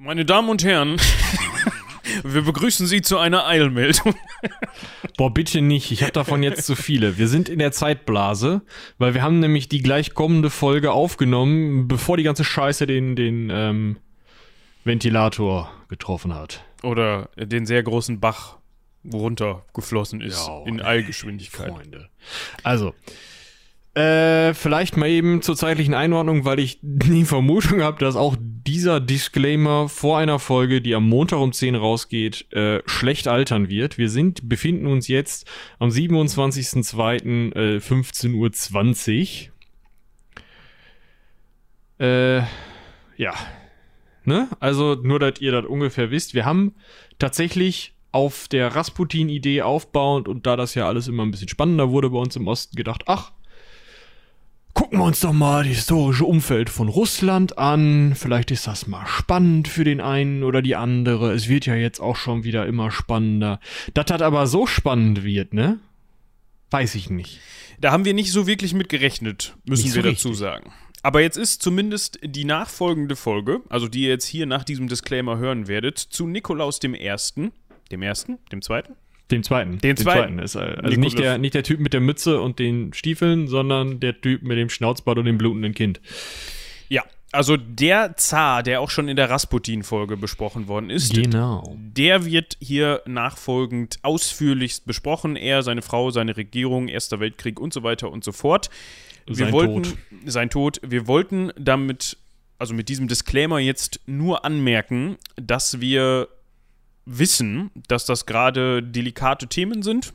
Meine 0.00 0.24
Damen 0.24 0.48
und 0.48 0.62
Herren, 0.62 0.96
wir 2.22 2.42
begrüßen 2.42 2.86
Sie 2.86 3.02
zu 3.02 3.18
einer 3.18 3.46
Eilmeldung. 3.46 4.14
Boah, 5.16 5.34
bitte 5.34 5.60
nicht. 5.60 5.90
Ich 5.90 6.02
habe 6.02 6.12
davon 6.12 6.44
jetzt 6.44 6.66
zu 6.66 6.76
viele. 6.76 7.18
Wir 7.18 7.26
sind 7.26 7.48
in 7.48 7.58
der 7.58 7.72
Zeitblase, 7.72 8.62
weil 8.98 9.14
wir 9.14 9.22
haben 9.22 9.40
nämlich 9.40 9.68
die 9.68 9.82
gleich 9.82 10.14
kommende 10.14 10.50
Folge 10.50 10.92
aufgenommen, 10.92 11.88
bevor 11.88 12.16
die 12.16 12.22
ganze 12.22 12.44
Scheiße 12.44 12.86
den, 12.86 13.16
den 13.16 13.50
ähm, 13.52 13.96
Ventilator 14.84 15.68
getroffen 15.88 16.32
hat. 16.32 16.62
Oder 16.84 17.30
den 17.36 17.66
sehr 17.66 17.82
großen 17.82 18.20
Bach 18.20 18.58
runtergeflossen 19.12 20.20
ist 20.20 20.46
Ja, 20.46 20.62
in 20.64 20.80
Eilgeschwindigkeit. 20.80 21.72
Freunde. 21.72 22.08
Also, 22.62 22.94
äh, 23.98 24.54
vielleicht 24.54 24.96
mal 24.96 25.08
eben 25.08 25.42
zur 25.42 25.56
zeitlichen 25.56 25.94
Einordnung, 25.94 26.44
weil 26.44 26.60
ich 26.60 26.78
die 26.82 27.24
Vermutung 27.24 27.82
habe, 27.82 27.98
dass 27.98 28.14
auch 28.14 28.36
dieser 28.38 29.00
Disclaimer 29.00 29.88
vor 29.88 30.18
einer 30.18 30.38
Folge, 30.38 30.80
die 30.80 30.94
am 30.94 31.08
Montag 31.08 31.40
um 31.40 31.52
10 31.52 31.74
rausgeht, 31.74 32.52
äh, 32.52 32.80
schlecht 32.86 33.26
altern 33.26 33.68
wird. 33.68 33.98
Wir 33.98 34.08
sind, 34.08 34.48
befinden 34.48 34.86
uns 34.86 35.08
jetzt 35.08 35.50
am 35.80 35.88
27.02. 35.88 37.54
Äh, 37.54 37.78
15.20 37.78 39.48
Uhr. 41.98 42.06
Äh, 42.06 42.42
ja. 43.16 43.34
Ne? 44.24 44.48
Also 44.60 44.94
nur, 44.94 45.18
dass 45.18 45.40
ihr 45.40 45.50
das 45.50 45.64
ungefähr 45.64 46.12
wisst. 46.12 46.34
Wir 46.34 46.44
haben 46.44 46.74
tatsächlich 47.18 47.94
auf 48.12 48.46
der 48.46 48.76
Rasputin-Idee 48.76 49.62
aufbauend 49.62 50.28
und 50.28 50.46
da 50.46 50.56
das 50.56 50.74
ja 50.74 50.86
alles 50.86 51.08
immer 51.08 51.24
ein 51.24 51.30
bisschen 51.30 51.48
spannender 51.48 51.90
wurde 51.90 52.10
bei 52.10 52.18
uns 52.18 52.36
im 52.36 52.46
Osten, 52.46 52.76
gedacht, 52.76 53.04
ach, 53.06 53.32
gucken 54.78 55.00
wir 55.00 55.06
uns 55.06 55.18
doch 55.18 55.32
mal 55.32 55.64
das 55.64 55.74
historische 55.74 56.24
Umfeld 56.24 56.70
von 56.70 56.86
Russland 56.86 57.58
an. 57.58 58.14
Vielleicht 58.14 58.52
ist 58.52 58.68
das 58.68 58.86
mal 58.86 59.04
spannend 59.08 59.66
für 59.66 59.82
den 59.82 60.00
einen 60.00 60.44
oder 60.44 60.62
die 60.62 60.76
andere. 60.76 61.32
Es 61.32 61.48
wird 61.48 61.66
ja 61.66 61.74
jetzt 61.74 61.98
auch 61.98 62.14
schon 62.14 62.44
wieder 62.44 62.64
immer 62.64 62.92
spannender. 62.92 63.58
Dass 63.94 64.06
das 64.06 64.22
aber 64.22 64.46
so 64.46 64.68
spannend 64.68 65.24
wird, 65.24 65.52
ne? 65.52 65.80
Weiß 66.70 66.94
ich 66.94 67.10
nicht. 67.10 67.40
Da 67.80 67.90
haben 67.90 68.04
wir 68.04 68.14
nicht 68.14 68.30
so 68.30 68.46
wirklich 68.46 68.72
mit 68.72 68.88
gerechnet, 68.88 69.56
müssen 69.64 69.82
Nicht 69.82 69.96
wir 69.96 70.02
so 70.04 70.10
dazu 70.10 70.32
sagen. 70.32 70.72
Aber 71.02 71.22
jetzt 71.22 71.38
ist 71.38 71.60
zumindest 71.60 72.20
die 72.22 72.44
nachfolgende 72.44 73.16
Folge, 73.16 73.62
also 73.68 73.88
die 73.88 74.02
ihr 74.02 74.10
jetzt 74.10 74.26
hier 74.26 74.46
nach 74.46 74.62
diesem 74.62 74.86
Disclaimer 74.86 75.38
hören 75.38 75.66
werdet, 75.66 75.98
zu 75.98 76.28
Nikolaus 76.28 76.78
dem 76.78 76.94
Ersten. 76.94 77.50
Dem 77.90 78.02
Ersten? 78.02 78.38
Dem 78.52 78.62
Zweiten? 78.62 78.94
Den 79.30 79.42
zweiten. 79.42 79.78
Den 79.78 79.96
zweiten. 79.96 80.38
Ist, 80.38 80.54
äh, 80.54 80.58
also 80.58 80.74
Nikolaus. 80.82 80.98
nicht 80.98 81.18
der, 81.18 81.38
nicht 81.38 81.54
der 81.54 81.62
Typ 81.62 81.80
mit 81.80 81.92
der 81.92 82.00
Mütze 82.00 82.40
und 82.40 82.58
den 82.58 82.92
Stiefeln, 82.94 83.46
sondern 83.48 84.00
der 84.00 84.20
Typ 84.20 84.42
mit 84.42 84.56
dem 84.56 84.70
Schnauzbart 84.70 85.18
und 85.18 85.26
dem 85.26 85.36
blutenden 85.38 85.74
Kind. 85.74 86.00
Ja, 86.88 87.02
also 87.30 87.58
der 87.58 88.16
Zar, 88.16 88.62
der 88.62 88.80
auch 88.80 88.88
schon 88.88 89.06
in 89.08 89.16
der 89.16 89.28
Rasputin-Folge 89.28 90.16
besprochen 90.16 90.66
worden 90.66 90.88
ist, 90.88 91.12
Genau. 91.12 91.76
der 91.76 92.24
wird 92.24 92.56
hier 92.58 93.02
nachfolgend 93.06 93.98
ausführlichst 94.02 94.86
besprochen. 94.86 95.36
Er, 95.36 95.62
seine 95.62 95.82
Frau, 95.82 96.10
seine 96.10 96.36
Regierung, 96.38 96.88
Erster 96.88 97.20
Weltkrieg 97.20 97.60
und 97.60 97.74
so 97.74 97.82
weiter 97.82 98.10
und 98.10 98.24
so 98.24 98.32
fort. 98.32 98.70
Wir 99.26 99.36
Sein 99.36 99.52
wollten, 99.52 99.82
Tod. 99.82 99.96
Sein 100.24 100.48
Tod. 100.48 100.80
Wir 100.82 101.06
wollten 101.06 101.52
damit, 101.58 102.16
also 102.58 102.72
mit 102.72 102.88
diesem 102.88 103.08
Disclaimer 103.08 103.58
jetzt 103.58 104.00
nur 104.06 104.46
anmerken, 104.46 105.18
dass 105.36 105.82
wir 105.82 106.28
wissen, 107.08 107.70
dass 107.88 108.04
das 108.04 108.26
gerade 108.26 108.82
delikate 108.82 109.48
Themen 109.48 109.82
sind 109.82 110.12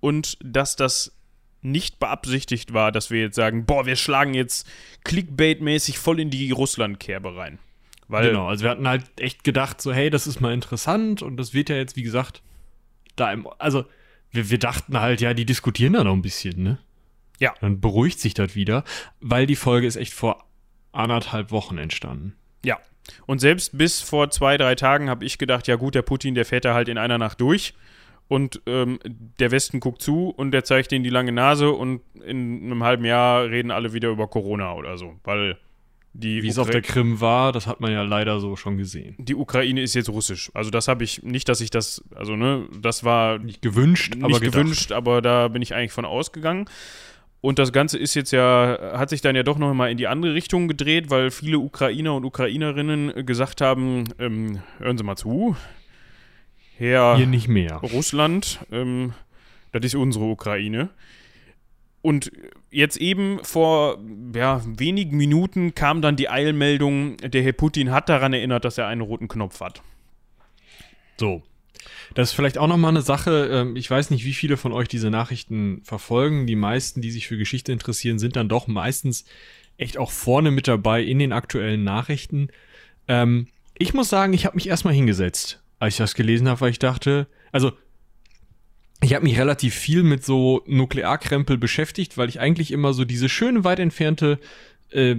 und 0.00 0.38
dass 0.42 0.76
das 0.76 1.12
nicht 1.62 1.98
beabsichtigt 1.98 2.72
war, 2.72 2.90
dass 2.90 3.10
wir 3.10 3.20
jetzt 3.20 3.36
sagen, 3.36 3.66
boah, 3.66 3.84
wir 3.84 3.96
schlagen 3.96 4.32
jetzt 4.32 4.66
Clickbait-mäßig 5.04 5.98
voll 5.98 6.18
in 6.18 6.30
die 6.30 6.50
Russland-Kerbe 6.50 7.36
rein. 7.36 7.58
Weil 8.08 8.28
Genau, 8.28 8.48
also 8.48 8.64
wir 8.64 8.70
hatten 8.70 8.88
halt 8.88 9.04
echt 9.20 9.44
gedacht, 9.44 9.80
so, 9.80 9.92
hey, 9.92 10.10
das 10.10 10.26
ist 10.26 10.40
mal 10.40 10.54
interessant 10.54 11.22
und 11.22 11.36
das 11.36 11.52
wird 11.52 11.68
ja 11.68 11.76
jetzt, 11.76 11.96
wie 11.96 12.02
gesagt, 12.02 12.42
da 13.16 13.30
im, 13.32 13.46
also 13.58 13.84
wir, 14.30 14.50
wir 14.50 14.58
dachten 14.58 14.98
halt, 14.98 15.20
ja, 15.20 15.34
die 15.34 15.44
diskutieren 15.44 15.92
da 15.92 16.02
noch 16.02 16.14
ein 16.14 16.22
bisschen, 16.22 16.62
ne? 16.62 16.78
Ja. 17.38 17.54
Dann 17.60 17.80
beruhigt 17.80 18.20
sich 18.20 18.34
das 18.34 18.54
wieder, 18.54 18.84
weil 19.20 19.46
die 19.46 19.56
Folge 19.56 19.86
ist 19.86 19.96
echt 19.96 20.12
vor 20.12 20.44
anderthalb 20.92 21.50
Wochen 21.50 21.78
entstanden. 21.78 22.34
Ja. 22.64 22.78
Und 23.26 23.38
selbst 23.40 23.76
bis 23.76 24.00
vor 24.00 24.30
zwei, 24.30 24.56
drei 24.56 24.74
Tagen 24.74 25.08
habe 25.10 25.24
ich 25.24 25.38
gedacht, 25.38 25.66
ja 25.68 25.76
gut, 25.76 25.94
der 25.94 26.02
Putin, 26.02 26.34
der 26.34 26.44
fährt 26.44 26.64
da 26.64 26.74
halt 26.74 26.88
in 26.88 26.98
einer 26.98 27.18
Nacht 27.18 27.40
durch 27.40 27.74
und 28.28 28.60
ähm, 28.66 28.98
der 29.40 29.50
Westen 29.50 29.80
guckt 29.80 30.02
zu 30.02 30.28
und 30.28 30.52
der 30.52 30.64
zeigt 30.64 30.92
ihnen 30.92 31.02
die 31.04 31.10
lange 31.10 31.32
Nase 31.32 31.70
und 31.70 32.00
in 32.24 32.62
einem 32.64 32.84
halben 32.84 33.04
Jahr 33.04 33.44
reden 33.50 33.70
alle 33.70 33.92
wieder 33.92 34.08
über 34.10 34.28
Corona 34.28 34.74
oder 34.74 34.96
so, 34.98 35.14
weil 35.24 35.58
die, 36.12 36.42
Wie 36.42 36.48
es 36.48 36.58
auf 36.58 36.66
Ukra- 36.68 36.72
der 36.72 36.82
Krim 36.82 37.20
war, 37.20 37.52
das 37.52 37.68
hat 37.68 37.80
man 37.80 37.92
ja 37.92 38.02
leider 38.02 38.40
so 38.40 38.56
schon 38.56 38.76
gesehen. 38.76 39.14
die 39.18 39.36
Ukraine 39.36 39.80
ist 39.80 39.94
jetzt 39.94 40.08
russisch. 40.08 40.50
Also 40.54 40.68
das 40.70 40.88
habe 40.88 41.04
ich 41.04 41.22
nicht, 41.22 41.48
dass 41.48 41.60
ich 41.60 41.70
das, 41.70 42.02
also 42.16 42.34
ne, 42.34 42.66
das 42.80 43.04
war 43.04 43.38
Nicht 43.38 43.62
gewünscht, 43.62 44.14
nicht 44.16 44.24
aber 44.24 44.40
gedacht. 44.40 44.54
gewünscht, 44.54 44.90
aber 44.92 45.22
da 45.22 45.46
bin 45.48 45.62
ich 45.62 45.72
eigentlich 45.74 45.92
von 45.92 46.04
ausgegangen. 46.04 46.64
Und 47.40 47.58
das 47.58 47.72
Ganze 47.72 47.98
ist 47.98 48.14
jetzt 48.14 48.32
ja, 48.32 48.92
hat 48.94 49.08
sich 49.08 49.22
dann 49.22 49.34
ja 49.34 49.42
doch 49.42 49.56
noch 49.56 49.72
mal 49.72 49.90
in 49.90 49.96
die 49.96 50.06
andere 50.06 50.34
Richtung 50.34 50.68
gedreht, 50.68 51.08
weil 51.08 51.30
viele 51.30 51.58
Ukrainer 51.58 52.14
und 52.14 52.24
Ukrainerinnen 52.24 53.24
gesagt 53.24 53.62
haben, 53.62 54.04
ähm, 54.18 54.60
hören 54.78 54.98
Sie 54.98 55.04
mal 55.04 55.16
zu, 55.16 55.56
Herr 56.76 57.16
Hier 57.16 57.26
nicht 57.26 57.48
mehr. 57.48 57.76
Russland, 57.76 58.60
ähm, 58.70 59.14
das 59.72 59.84
ist 59.84 59.94
unsere 59.94 60.26
Ukraine. 60.26 60.90
Und 62.02 62.32
jetzt 62.70 62.96
eben 62.96 63.40
vor 63.42 63.98
ja, 64.34 64.62
wenigen 64.64 65.16
Minuten 65.16 65.74
kam 65.74 66.00
dann 66.00 66.16
die 66.16 66.30
Eilmeldung, 66.30 67.18
der 67.18 67.42
Herr 67.42 67.52
Putin 67.52 67.90
hat 67.90 68.08
daran 68.08 68.32
erinnert, 68.32 68.64
dass 68.64 68.78
er 68.78 68.86
einen 68.86 69.02
roten 69.02 69.28
Knopf 69.28 69.60
hat. 69.60 69.82
So. 71.18 71.42
Das 72.14 72.30
ist 72.30 72.34
vielleicht 72.34 72.58
auch 72.58 72.66
nochmal 72.66 72.90
eine 72.90 73.02
Sache. 73.02 73.48
ähm, 73.52 73.76
Ich 73.76 73.90
weiß 73.90 74.10
nicht, 74.10 74.24
wie 74.24 74.34
viele 74.34 74.56
von 74.56 74.72
euch 74.72 74.88
diese 74.88 75.10
Nachrichten 75.10 75.80
verfolgen. 75.84 76.46
Die 76.46 76.56
meisten, 76.56 77.00
die 77.00 77.10
sich 77.10 77.28
für 77.28 77.38
Geschichte 77.38 77.72
interessieren, 77.72 78.18
sind 78.18 78.36
dann 78.36 78.48
doch 78.48 78.66
meistens 78.66 79.24
echt 79.76 79.98
auch 79.98 80.10
vorne 80.10 80.50
mit 80.50 80.68
dabei 80.68 81.02
in 81.02 81.18
den 81.18 81.32
aktuellen 81.32 81.84
Nachrichten. 81.84 82.48
Ähm, 83.08 83.48
ich 83.78 83.94
muss 83.94 84.10
sagen, 84.10 84.32
ich 84.32 84.44
habe 84.44 84.56
mich 84.56 84.68
erstmal 84.68 84.94
hingesetzt, 84.94 85.62
als 85.78 85.94
ich 85.94 85.98
das 85.98 86.14
gelesen 86.14 86.48
habe, 86.48 86.60
weil 86.60 86.70
ich 86.70 86.78
dachte, 86.78 87.26
also 87.50 87.72
ich 89.02 89.14
habe 89.14 89.24
mich 89.24 89.38
relativ 89.38 89.74
viel 89.74 90.02
mit 90.02 90.24
so 90.24 90.62
Nuklearkrempel 90.66 91.56
beschäftigt, 91.56 92.18
weil 92.18 92.28
ich 92.28 92.40
eigentlich 92.40 92.70
immer 92.70 92.92
so 92.92 93.06
diese 93.06 93.30
schöne, 93.30 93.64
weit 93.64 93.78
entfernte 93.78 94.38
äh, 94.90 95.16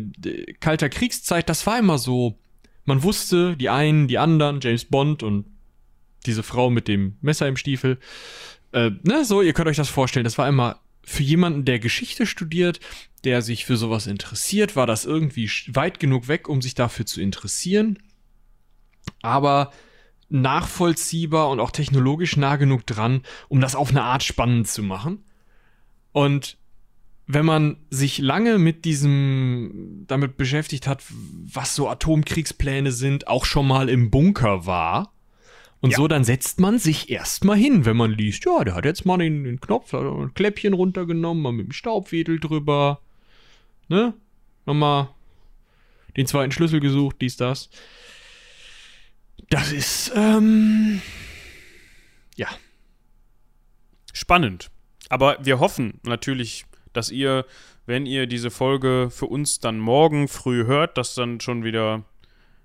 kalter 0.59 0.89
Kriegszeit, 0.89 1.49
das 1.49 1.65
war 1.65 1.79
immer 1.79 1.97
so, 1.97 2.37
man 2.85 3.01
wusste, 3.01 3.57
die 3.57 3.69
einen, 3.69 4.07
die 4.07 4.19
anderen, 4.19 4.59
James 4.61 4.85
Bond 4.85 5.23
und 5.23 5.45
diese 6.25 6.43
Frau 6.43 6.69
mit 6.69 6.87
dem 6.87 7.17
Messer 7.21 7.47
im 7.47 7.57
Stiefel. 7.57 7.99
Äh, 8.71 8.91
ne, 9.03 9.25
so, 9.25 9.41
ihr 9.41 9.53
könnt 9.53 9.67
euch 9.67 9.77
das 9.77 9.89
vorstellen. 9.89 10.23
Das 10.23 10.37
war 10.37 10.47
immer 10.47 10.79
für 11.03 11.23
jemanden, 11.23 11.65
der 11.65 11.79
Geschichte 11.79 12.25
studiert, 12.25 12.79
der 13.23 13.41
sich 13.41 13.65
für 13.65 13.77
sowas 13.77 14.07
interessiert, 14.07 14.75
war 14.75 14.87
das 14.87 15.05
irgendwie 15.05 15.49
weit 15.67 15.99
genug 15.99 16.27
weg, 16.27 16.47
um 16.47 16.61
sich 16.61 16.75
dafür 16.75 17.05
zu 17.05 17.21
interessieren. 17.21 17.99
Aber 19.21 19.71
nachvollziehbar 20.29 21.49
und 21.49 21.59
auch 21.59 21.71
technologisch 21.71 22.37
nah 22.37 22.55
genug 22.55 22.85
dran, 22.85 23.21
um 23.49 23.61
das 23.61 23.75
auf 23.75 23.89
eine 23.89 24.03
Art 24.03 24.23
spannend 24.23 24.67
zu 24.67 24.81
machen. 24.81 25.23
Und 26.13 26.57
wenn 27.27 27.45
man 27.45 27.77
sich 27.89 28.17
lange 28.17 28.57
mit 28.57 28.85
diesem 28.85 30.05
damit 30.07 30.37
beschäftigt 30.37 30.87
hat, 30.87 31.03
was 31.09 31.75
so 31.75 31.89
Atomkriegspläne 31.89 32.91
sind, 32.91 33.27
auch 33.27 33.45
schon 33.45 33.67
mal 33.67 33.89
im 33.89 34.09
Bunker 34.09 34.65
war, 34.65 35.13
und 35.81 35.91
Ja. 35.91 35.97
so, 35.97 36.07
dann 36.07 36.23
setzt 36.23 36.59
man 36.59 36.79
sich 36.79 37.09
erstmal 37.09 37.57
hin, 37.57 37.85
wenn 37.85 37.97
man 37.97 38.11
liest, 38.11 38.45
ja, 38.45 38.63
der 38.63 38.75
hat 38.75 38.85
jetzt 38.85 39.05
mal 39.05 39.17
den, 39.17 39.43
den 39.43 39.59
Knopf, 39.59 39.93
hat 39.93 40.01
ein 40.03 40.33
Kläppchen 40.33 40.73
runtergenommen, 40.73 41.41
mal 41.43 41.51
mit 41.51 41.67
dem 41.67 41.71
Staubwedel 41.73 42.39
drüber, 42.39 43.01
ne? 43.89 44.13
Nochmal 44.65 45.09
den 46.17 46.27
zweiten 46.27 46.51
Schlüssel 46.51 46.79
gesucht, 46.79 47.17
dies, 47.21 47.35
das. 47.37 47.69
Das 49.49 49.71
ist, 49.71 50.11
ähm, 50.15 51.01
ja, 52.35 52.47
Spannend. 54.13 54.69
Aber 55.09 55.37
wir 55.41 55.59
hoffen 55.59 55.99
natürlich, 56.03 56.65
dass 56.93 57.09
ihr, 57.11 57.45
wenn 57.85 58.05
ihr 58.05 58.27
diese 58.27 58.51
Folge 58.51 59.09
für 59.09 59.25
uns 59.25 59.59
dann 59.59 59.79
morgen 59.79 60.27
früh 60.27 60.65
hört, 60.65 60.97
dass 60.97 61.15
dann 61.15 61.39
schon 61.39 61.63
wieder 61.63 62.03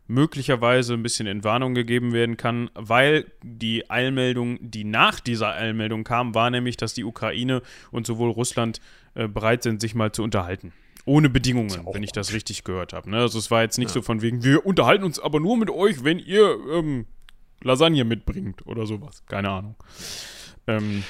möglicherweise 0.08 0.94
ein 0.94 1.02
bisschen 1.02 1.26
Entwarnung 1.26 1.74
gegeben 1.74 2.12
werden 2.12 2.36
kann, 2.36 2.70
weil 2.74 3.26
die 3.42 3.90
Eilmeldung, 3.90 4.58
die 4.60 4.84
nach 4.84 5.20
dieser 5.20 5.54
Eilmeldung 5.54 6.04
kam, 6.04 6.34
war 6.34 6.50
nämlich, 6.50 6.76
dass 6.76 6.94
die 6.94 7.04
Ukraine 7.04 7.62
und 7.90 8.06
sowohl 8.06 8.30
Russland 8.30 8.80
äh, 9.14 9.28
bereit 9.28 9.62
sind, 9.62 9.80
sich 9.80 9.94
mal 9.94 10.12
zu 10.12 10.22
unterhalten. 10.22 10.72
Ohne 11.04 11.28
Bedingungen, 11.28 11.70
ja 11.70 11.80
auch 11.84 11.94
wenn 11.94 12.02
ich 12.02 12.12
das 12.12 12.32
richtig 12.32 12.64
gehört 12.64 12.92
habe. 12.92 13.10
Ne? 13.10 13.18
Also 13.18 13.38
es 13.38 13.50
war 13.50 13.62
jetzt 13.62 13.78
nicht 13.78 13.90
so 13.90 14.02
von 14.02 14.22
wegen, 14.22 14.42
wir 14.42 14.66
unterhalten 14.66 15.04
uns 15.04 15.18
aber 15.18 15.40
nur 15.40 15.56
mit 15.56 15.70
euch, 15.70 16.02
wenn 16.02 16.18
ihr 16.18 16.56
ähm, 16.72 17.06
Lasagne 17.62 18.04
mitbringt 18.04 18.66
oder 18.66 18.86
sowas. 18.86 19.24
Keine 19.26 19.50
Ahnung. 19.50 19.76
Ähm, 20.66 21.04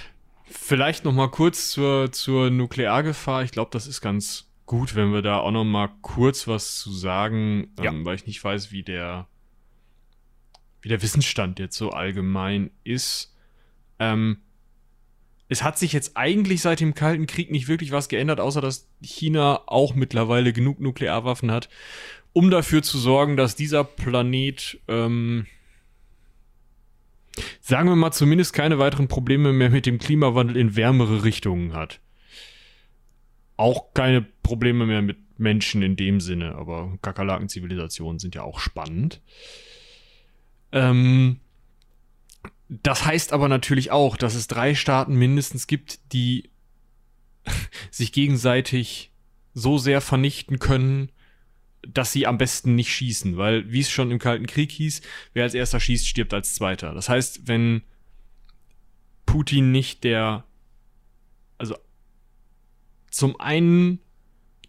Vielleicht 0.48 1.04
noch 1.04 1.12
mal 1.12 1.28
kurz 1.28 1.70
zur, 1.70 2.12
zur 2.12 2.50
Nukleargefahr. 2.50 3.42
Ich 3.42 3.50
glaube, 3.50 3.70
das 3.72 3.86
ist 3.86 4.00
ganz 4.00 4.46
gut, 4.66 4.94
wenn 4.94 5.12
wir 5.12 5.22
da 5.22 5.38
auch 5.38 5.50
noch 5.52 5.64
mal 5.64 5.88
kurz 6.02 6.46
was 6.48 6.76
zu 6.78 6.92
sagen, 6.92 7.68
Ja. 7.80 7.90
ähm, 7.90 8.04
weil 8.04 8.16
ich 8.16 8.26
nicht 8.26 8.42
weiß, 8.42 8.72
wie 8.72 8.82
der 8.82 9.26
wie 10.82 10.88
der 10.88 11.02
Wissensstand 11.02 11.58
jetzt 11.58 11.76
so 11.76 11.90
allgemein 11.90 12.70
ist. 12.84 13.34
Ähm, 13.98 14.38
es 15.48 15.62
hat 15.64 15.78
sich 15.78 15.92
jetzt 15.92 16.16
eigentlich 16.16 16.60
seit 16.60 16.78
dem 16.80 16.94
Kalten 16.94 17.26
Krieg 17.26 17.50
nicht 17.50 17.66
wirklich 17.66 17.90
was 17.92 18.08
geändert, 18.08 18.38
außer 18.40 18.60
dass 18.60 18.88
China 19.02 19.62
auch 19.66 19.94
mittlerweile 19.94 20.52
genug 20.52 20.78
Nuklearwaffen 20.80 21.50
hat, 21.50 21.68
um 22.32 22.50
dafür 22.50 22.82
zu 22.82 22.98
sorgen, 22.98 23.36
dass 23.36 23.56
dieser 23.56 23.82
Planet, 23.82 24.80
ähm, 24.86 25.46
sagen 27.60 27.88
wir 27.88 27.96
mal, 27.96 28.12
zumindest 28.12 28.52
keine 28.52 28.78
weiteren 28.78 29.08
Probleme 29.08 29.52
mehr 29.52 29.70
mit 29.70 29.86
dem 29.86 29.98
Klimawandel 29.98 30.56
in 30.56 30.76
wärmere 30.76 31.24
Richtungen 31.24 31.72
hat. 31.74 32.00
Auch 33.56 33.94
keine 33.94 34.22
Probleme 34.22 34.86
mehr 34.86 35.02
mit 35.02 35.18
Menschen 35.38 35.82
in 35.82 35.96
dem 35.96 36.20
Sinne, 36.20 36.54
aber 36.54 36.98
Kakerlaken-Zivilisationen 37.02 38.18
sind 38.18 38.34
ja 38.34 38.42
auch 38.42 38.58
spannend. 38.58 39.20
Ähm, 40.72 41.40
das 42.68 43.04
heißt 43.04 43.32
aber 43.32 43.48
natürlich 43.48 43.90
auch, 43.90 44.16
dass 44.16 44.34
es 44.34 44.48
drei 44.48 44.74
Staaten 44.74 45.14
mindestens 45.14 45.66
gibt, 45.66 46.12
die 46.12 46.50
sich 47.90 48.12
gegenseitig 48.12 49.12
so 49.54 49.78
sehr 49.78 50.00
vernichten 50.00 50.58
können, 50.58 51.10
dass 51.86 52.12
sie 52.12 52.26
am 52.26 52.38
besten 52.38 52.74
nicht 52.74 52.92
schießen, 52.92 53.36
weil, 53.36 53.70
wie 53.70 53.80
es 53.80 53.90
schon 53.90 54.10
im 54.10 54.18
Kalten 54.18 54.46
Krieg 54.46 54.72
hieß, 54.72 55.02
wer 55.32 55.44
als 55.44 55.54
erster 55.54 55.80
schießt, 55.80 56.06
stirbt 56.06 56.34
als 56.34 56.54
zweiter. 56.54 56.92
Das 56.92 57.08
heißt, 57.08 57.46
wenn 57.46 57.82
Putin 59.24 59.70
nicht 59.70 60.04
der, 60.04 60.44
zum 63.16 63.40
einen 63.40 64.00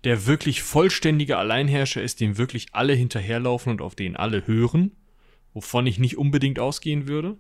der 0.04 0.26
wirklich 0.26 0.64
vollständige 0.64 1.38
Alleinherrscher 1.38 2.02
ist, 2.02 2.22
dem 2.22 2.38
wirklich 2.38 2.68
alle 2.72 2.94
hinterherlaufen 2.94 3.72
und 3.72 3.82
auf 3.82 3.96
den 3.96 4.16
alle 4.16 4.48
hören, 4.48 4.96
wovon 5.54 5.86
ich 5.88 6.00
nicht 6.00 6.18
unbedingt 6.18 6.60
ausgehen 6.60 7.08
würde. 7.08 7.38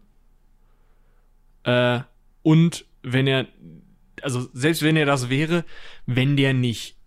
Äh, 1.63 2.01
und 2.41 2.85
wenn 3.03 3.27
er, 3.27 3.47
also 4.21 4.49
selbst 4.53 4.81
wenn 4.81 4.97
er 4.97 5.05
das 5.05 5.29
wäre, 5.29 5.63
wenn 6.07 6.35
der 6.35 6.53
nicht, 6.53 6.97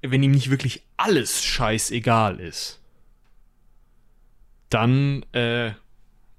wenn 0.00 0.22
ihm 0.22 0.30
nicht 0.30 0.50
wirklich 0.50 0.82
alles 0.96 1.44
scheißegal 1.44 2.40
ist, 2.40 2.80
dann 4.70 5.24
äh, 5.32 5.72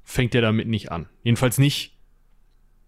fängt 0.04 0.34
er 0.34 0.42
damit 0.42 0.68
nicht 0.68 0.92
an. 0.92 1.08
Jedenfalls 1.24 1.58
nicht 1.58 1.98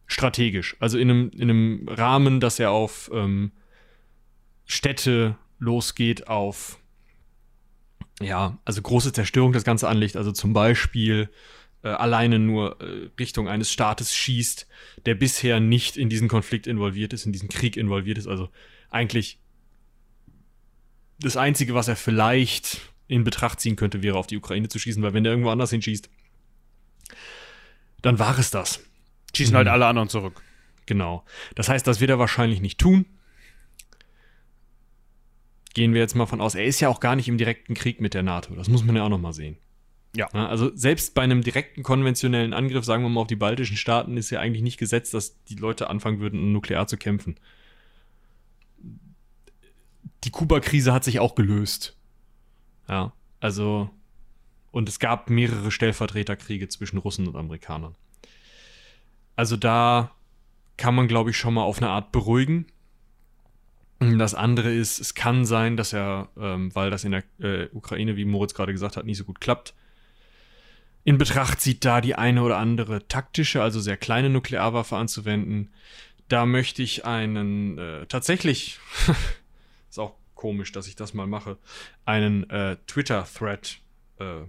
strategisch. 0.07 0.75
Also 0.79 0.97
in 0.97 1.09
einem, 1.09 1.31
in 1.35 1.41
einem 1.41 1.87
Rahmen, 1.87 2.39
dass 2.39 2.59
er 2.59 2.71
auf 2.71 3.11
ähm, 3.13 3.51
Städte 4.65 5.37
losgeht, 5.59 6.27
auf 6.27 6.79
ja, 8.21 8.57
also 8.63 8.81
große 8.81 9.11
Zerstörung 9.11 9.53
das 9.53 9.63
Ganze 9.63 9.87
anlegt. 9.87 10.15
Also 10.15 10.31
zum 10.31 10.53
Beispiel 10.53 11.29
äh, 11.83 11.89
alleine 11.89 12.39
nur 12.39 12.79
äh, 12.81 13.09
Richtung 13.19 13.47
eines 13.47 13.71
Staates 13.71 14.15
schießt, 14.15 14.67
der 15.05 15.15
bisher 15.15 15.59
nicht 15.59 15.97
in 15.97 16.09
diesen 16.09 16.27
Konflikt 16.27 16.67
involviert 16.67 17.13
ist, 17.13 17.25
in 17.25 17.33
diesen 17.33 17.49
Krieg 17.49 17.75
involviert 17.75 18.17
ist. 18.17 18.27
Also 18.27 18.49
eigentlich 18.89 19.39
das 21.19 21.37
Einzige, 21.37 21.73
was 21.73 21.87
er 21.87 21.95
vielleicht 21.95 22.81
in 23.07 23.23
Betracht 23.23 23.59
ziehen 23.59 23.75
könnte, 23.75 24.03
wäre 24.03 24.17
auf 24.17 24.27
die 24.27 24.37
Ukraine 24.37 24.69
zu 24.69 24.79
schießen, 24.79 25.03
weil 25.03 25.13
wenn 25.13 25.23
der 25.23 25.33
irgendwo 25.33 25.49
anders 25.49 25.71
hinschießt, 25.71 26.09
dann 28.01 28.19
war 28.19 28.37
es 28.37 28.51
das. 28.51 28.81
Schießen 29.35 29.55
halt 29.55 29.65
mhm. 29.65 29.71
halt 29.71 29.81
alle 29.81 29.87
anderen 29.87 30.09
zurück. 30.09 30.41
Genau. 30.85 31.25
Das 31.55 31.69
heißt, 31.69 31.87
das 31.87 31.99
wird 31.99 32.09
er 32.09 32.19
wahrscheinlich 32.19 32.61
nicht 32.61 32.79
tun. 32.79 33.05
Gehen 35.73 35.93
wir 35.93 36.01
jetzt 36.01 36.15
mal 36.15 36.25
von 36.25 36.41
aus. 36.41 36.55
Er 36.55 36.65
ist 36.65 36.79
ja 36.79 36.89
auch 36.89 36.99
gar 36.99 37.15
nicht 37.15 37.27
im 37.27 37.37
direkten 37.37 37.73
Krieg 37.73 37.99
mit 37.99 38.13
der 38.13 38.23
NATO. 38.23 38.53
Das 38.55 38.69
muss 38.69 38.83
man 38.83 38.95
ja 38.95 39.03
auch 39.03 39.09
noch 39.09 39.19
mal 39.19 39.33
sehen. 39.33 39.57
Ja. 40.15 40.27
Also 40.27 40.71
selbst 40.75 41.15
bei 41.15 41.23
einem 41.23 41.41
direkten 41.41 41.81
konventionellen 41.81 42.53
Angriff, 42.53 42.85
sagen 42.85 43.03
wir 43.03 43.09
mal 43.09 43.21
auf 43.21 43.27
die 43.27 43.35
baltischen 43.35 43.77
Staaten, 43.77 44.15
ist 44.15 44.29
ja 44.29 44.39
eigentlich 44.39 44.61
nicht 44.61 44.77
gesetzt, 44.77 45.13
dass 45.13 45.43
die 45.45 45.55
Leute 45.55 45.89
anfangen 45.89 46.19
würden, 46.19 46.51
nuklear 46.51 46.85
zu 46.85 46.97
kämpfen. 46.97 47.35
Die 50.23 50.29
Kuba-Krise 50.29 50.93
hat 50.93 51.03
sich 51.03 51.19
auch 51.19 51.33
gelöst. 51.33 51.97
Ja, 52.87 53.13
also 53.39 53.89
und 54.73 54.89
es 54.89 54.99
gab 54.99 55.29
mehrere 55.29 55.69
Stellvertreterkriege 55.69 56.67
zwischen 56.67 56.97
Russen 56.97 57.27
und 57.27 57.35
Amerikanern. 57.35 57.95
Also 59.35 59.55
da 59.55 60.11
kann 60.77 60.95
man, 60.95 61.07
glaube 61.07 61.29
ich, 61.29 61.37
schon 61.37 61.53
mal 61.53 61.61
auf 61.61 61.77
eine 61.77 61.89
Art 61.89 62.11
beruhigen. 62.11 62.65
Das 64.17 64.35
andere 64.35 64.73
ist, 64.73 64.99
es 64.99 65.13
kann 65.13 65.45
sein, 65.45 65.77
dass 65.77 65.93
er, 65.93 66.29
ähm, 66.37 66.73
weil 66.75 66.89
das 66.89 67.03
in 67.03 67.11
der 67.11 67.23
äh, 67.39 67.67
Ukraine, 67.73 68.15
wie 68.15 68.25
Moritz 68.25 68.53
gerade 68.53 68.71
gesagt 68.71 68.97
hat, 68.97 69.05
nicht 69.05 69.17
so 69.17 69.23
gut 69.23 69.41
klappt, 69.41 69.73
in 71.03 71.17
Betracht 71.17 71.59
zieht, 71.59 71.83
da 71.83 72.01
die 72.01 72.15
eine 72.15 72.43
oder 72.43 72.57
andere 72.57 73.07
taktische, 73.07 73.61
also 73.61 73.79
sehr 73.79 73.97
kleine 73.97 74.29
Nuklearwaffe 74.29 74.95
anzuwenden. 74.95 75.69
Da 76.29 76.45
möchte 76.45 76.81
ich 76.81 77.05
einen 77.05 77.77
äh, 77.77 78.05
tatsächlich, 78.05 78.79
ist 79.89 79.99
auch 79.99 80.15
komisch, 80.35 80.71
dass 80.71 80.87
ich 80.87 80.95
das 80.95 81.13
mal 81.13 81.27
mache, 81.27 81.57
einen 82.05 82.49
äh, 82.49 82.77
Twitter-Thread, 82.87 83.79
äh, 84.19 84.41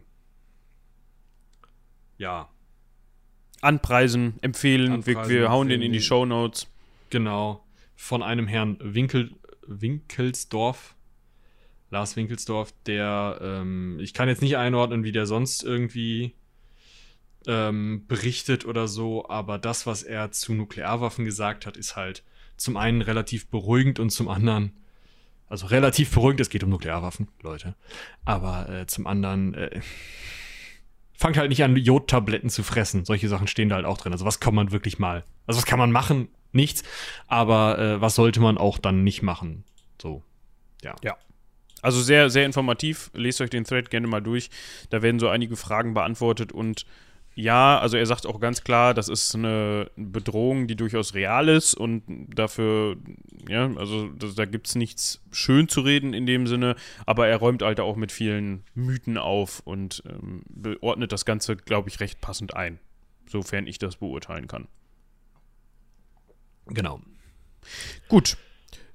ja. 2.18 2.48
Anpreisen, 3.60 4.34
empfehlen, 4.42 4.92
Anpreisen, 4.92 5.28
wir, 5.28 5.40
wir 5.40 5.50
hauen 5.50 5.68
den 5.68 5.82
in 5.82 5.92
die 5.92 6.02
Show 6.02 6.24
Notes. 6.24 6.68
Genau, 7.10 7.64
von 7.96 8.22
einem 8.22 8.46
Herrn 8.46 8.76
Winkel, 8.80 9.32
Winkelsdorf, 9.66 10.94
Lars 11.90 12.16
Winkelsdorf, 12.16 12.72
der, 12.86 13.38
ähm, 13.42 13.98
ich 14.00 14.14
kann 14.14 14.28
jetzt 14.28 14.42
nicht 14.42 14.56
einordnen, 14.56 15.04
wie 15.04 15.12
der 15.12 15.26
sonst 15.26 15.62
irgendwie 15.62 16.34
ähm, 17.46 18.04
berichtet 18.06 18.64
oder 18.64 18.88
so, 18.88 19.28
aber 19.28 19.58
das, 19.58 19.86
was 19.86 20.02
er 20.02 20.30
zu 20.32 20.54
Nuklearwaffen 20.54 21.24
gesagt 21.24 21.66
hat, 21.66 21.76
ist 21.76 21.96
halt 21.96 22.24
zum 22.56 22.76
einen 22.76 23.02
relativ 23.02 23.48
beruhigend 23.48 23.98
und 23.98 24.10
zum 24.10 24.28
anderen, 24.28 24.72
also 25.48 25.66
relativ 25.66 26.10
beruhigend, 26.12 26.40
es 26.40 26.50
geht 26.50 26.64
um 26.64 26.70
Nuklearwaffen, 26.70 27.28
Leute, 27.42 27.74
aber 28.24 28.68
äh, 28.68 28.86
zum 28.86 29.06
anderen, 29.06 29.54
äh, 29.54 29.80
fangt 31.14 31.36
halt 31.36 31.48
nicht 31.48 31.62
an, 31.62 31.76
Jodtabletten 31.76 32.50
zu 32.50 32.62
fressen. 32.62 33.04
Solche 33.04 33.28
Sachen 33.28 33.46
stehen 33.46 33.68
da 33.68 33.76
halt 33.76 33.86
auch 33.86 33.98
drin. 33.98 34.12
Also 34.12 34.24
was 34.24 34.40
kann 34.40 34.54
man 34.54 34.72
wirklich 34.72 34.98
mal, 34.98 35.24
also 35.46 35.58
was 35.58 35.66
kann 35.66 35.78
man 35.78 35.92
machen? 35.92 36.28
Nichts, 36.54 36.82
aber 37.26 37.78
äh, 37.78 38.00
was 38.00 38.14
sollte 38.14 38.40
man 38.40 38.58
auch 38.58 38.78
dann 38.78 39.04
nicht 39.04 39.22
machen? 39.22 39.64
So, 40.00 40.22
ja. 40.82 40.94
Ja. 41.02 41.16
Also 41.82 42.00
sehr, 42.00 42.30
sehr 42.30 42.46
informativ. 42.46 43.10
Lest 43.12 43.40
euch 43.42 43.50
den 43.50 43.64
Thread 43.64 43.90
gerne 43.90 44.06
mal 44.06 44.22
durch. 44.22 44.48
Da 44.88 45.02
werden 45.02 45.18
so 45.18 45.28
einige 45.28 45.56
Fragen 45.56 45.92
beantwortet 45.92 46.52
und 46.52 46.86
ja, 47.36 47.78
also 47.78 47.96
er 47.96 48.06
sagt 48.06 48.26
auch 48.26 48.38
ganz 48.38 48.62
klar, 48.62 48.94
das 48.94 49.08
ist 49.08 49.34
eine 49.34 49.90
Bedrohung, 49.96 50.68
die 50.68 50.76
durchaus 50.76 51.14
real 51.14 51.48
ist 51.48 51.74
und 51.74 52.04
dafür, 52.32 52.96
ja, 53.48 53.74
also 53.76 54.08
das, 54.08 54.36
da 54.36 54.44
gibt 54.44 54.68
es 54.68 54.76
nichts 54.76 55.20
schön 55.32 55.68
zu 55.68 55.80
reden 55.80 56.14
in 56.14 56.26
dem 56.26 56.46
Sinne, 56.46 56.76
aber 57.06 57.26
er 57.26 57.38
räumt 57.38 57.62
halt 57.62 57.80
auch 57.80 57.96
mit 57.96 58.12
vielen 58.12 58.62
Mythen 58.74 59.18
auf 59.18 59.60
und 59.64 60.04
ähm, 60.08 60.42
beordnet 60.48 61.10
das 61.10 61.24
Ganze, 61.24 61.56
glaube 61.56 61.88
ich, 61.88 61.98
recht 61.98 62.20
passend 62.20 62.54
ein, 62.54 62.78
sofern 63.26 63.66
ich 63.66 63.78
das 63.78 63.96
beurteilen 63.96 64.46
kann. 64.46 64.68
Genau. 66.66 67.00
Gut. 68.08 68.36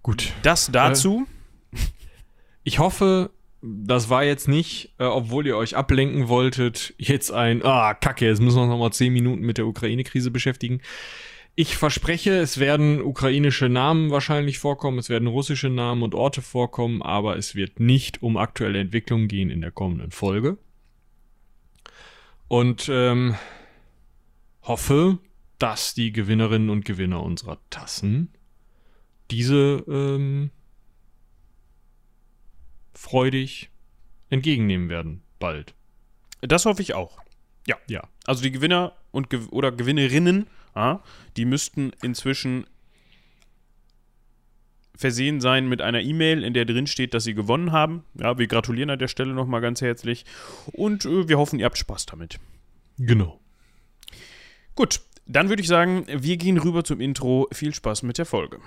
Gut. 0.01 0.33
Das 0.43 0.71
dazu. 0.71 1.27
Äh, 1.71 1.77
ich 2.63 2.79
hoffe, 2.79 3.31
das 3.61 4.09
war 4.09 4.23
jetzt 4.23 4.47
nicht, 4.47 4.93
äh, 4.99 5.03
obwohl 5.03 5.45
ihr 5.45 5.57
euch 5.57 5.75
ablenken 5.75 6.27
wolltet, 6.27 6.93
jetzt 6.97 7.31
ein, 7.31 7.63
ah, 7.63 7.93
kacke, 7.93 8.25
jetzt 8.25 8.41
müssen 8.41 8.57
wir 8.57 8.63
uns 8.63 8.71
nochmal 8.71 8.93
zehn 8.93 9.11
Minuten 9.13 9.41
mit 9.41 9.57
der 9.57 9.67
Ukraine-Krise 9.67 10.31
beschäftigen. 10.31 10.81
Ich 11.55 11.75
verspreche, 11.75 12.37
es 12.37 12.59
werden 12.59 13.01
ukrainische 13.01 13.67
Namen 13.67 14.11
wahrscheinlich 14.11 14.59
vorkommen, 14.59 14.97
es 14.97 15.09
werden 15.09 15.27
russische 15.27 15.69
Namen 15.69 16.03
und 16.03 16.15
Orte 16.15 16.41
vorkommen, 16.41 17.01
aber 17.01 17.35
es 17.35 17.53
wird 17.53 17.81
nicht 17.81 18.23
um 18.23 18.37
aktuelle 18.37 18.79
Entwicklungen 18.79 19.27
gehen 19.27 19.49
in 19.49 19.59
der 19.59 19.71
kommenden 19.71 20.11
Folge. 20.11 20.57
Und 22.47 22.87
ähm, 22.89 23.35
hoffe, 24.63 25.17
dass 25.59 25.93
die 25.93 26.11
Gewinnerinnen 26.11 26.69
und 26.69 26.85
Gewinner 26.85 27.21
unserer 27.21 27.59
Tassen 27.69 28.33
diese 29.29 29.83
ähm, 29.87 30.51
freudig 32.93 33.69
entgegennehmen 34.29 34.89
werden, 34.89 35.21
bald. 35.39 35.73
Das 36.41 36.65
hoffe 36.65 36.81
ich 36.81 36.93
auch. 36.93 37.19
Ja. 37.67 37.77
Ja. 37.87 38.07
Also 38.25 38.41
die 38.41 38.51
Gewinner 38.51 38.93
und 39.11 39.29
Ge 39.29 39.41
oder 39.51 39.71
Gewinnerinnen, 39.71 40.47
ja, 40.75 41.03
die 41.37 41.45
müssten 41.45 41.91
inzwischen 42.01 42.65
versehen 44.95 45.39
sein 45.39 45.69
mit 45.69 45.81
einer 45.81 46.01
E-Mail, 46.01 46.43
in 46.43 46.53
der 46.53 46.65
drin 46.65 46.87
steht, 46.87 47.13
dass 47.13 47.23
sie 47.23 47.33
gewonnen 47.33 47.71
haben. 47.71 48.03
Ja, 48.15 48.37
wir 48.37 48.47
gratulieren 48.47 48.89
an 48.89 48.99
der 48.99 49.07
Stelle 49.07 49.33
nochmal 49.33 49.61
ganz 49.61 49.81
herzlich 49.81 50.25
und 50.73 51.05
äh, 51.05 51.29
wir 51.29 51.37
hoffen, 51.37 51.59
ihr 51.59 51.65
habt 51.65 51.77
Spaß 51.77 52.05
damit. 52.05 52.39
Genau. 52.97 53.39
Gut, 54.75 55.01
dann 55.31 55.49
würde 55.49 55.61
ich 55.61 55.67
sagen, 55.67 56.05
wir 56.07 56.37
gehen 56.37 56.57
rüber 56.57 56.83
zum 56.83 56.99
Intro. 56.99 57.47
Viel 57.51 57.71
Spaß 57.71 58.01
mit 58.01 58.17
der 58.17 58.25
Folge. 58.25 58.57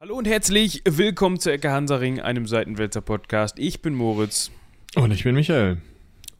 Hallo 0.00 0.16
und 0.16 0.28
herzlich 0.28 0.82
willkommen 0.84 1.40
zu 1.40 1.50
Ecke 1.50 1.72
Hansaring, 1.72 2.20
einem 2.20 2.46
Seitenwälzer 2.46 3.00
Podcast. 3.00 3.58
Ich 3.58 3.82
bin 3.82 3.92
Moritz. 3.92 4.52
Und 4.94 5.10
ich 5.10 5.24
bin 5.24 5.34
Michael. 5.34 5.78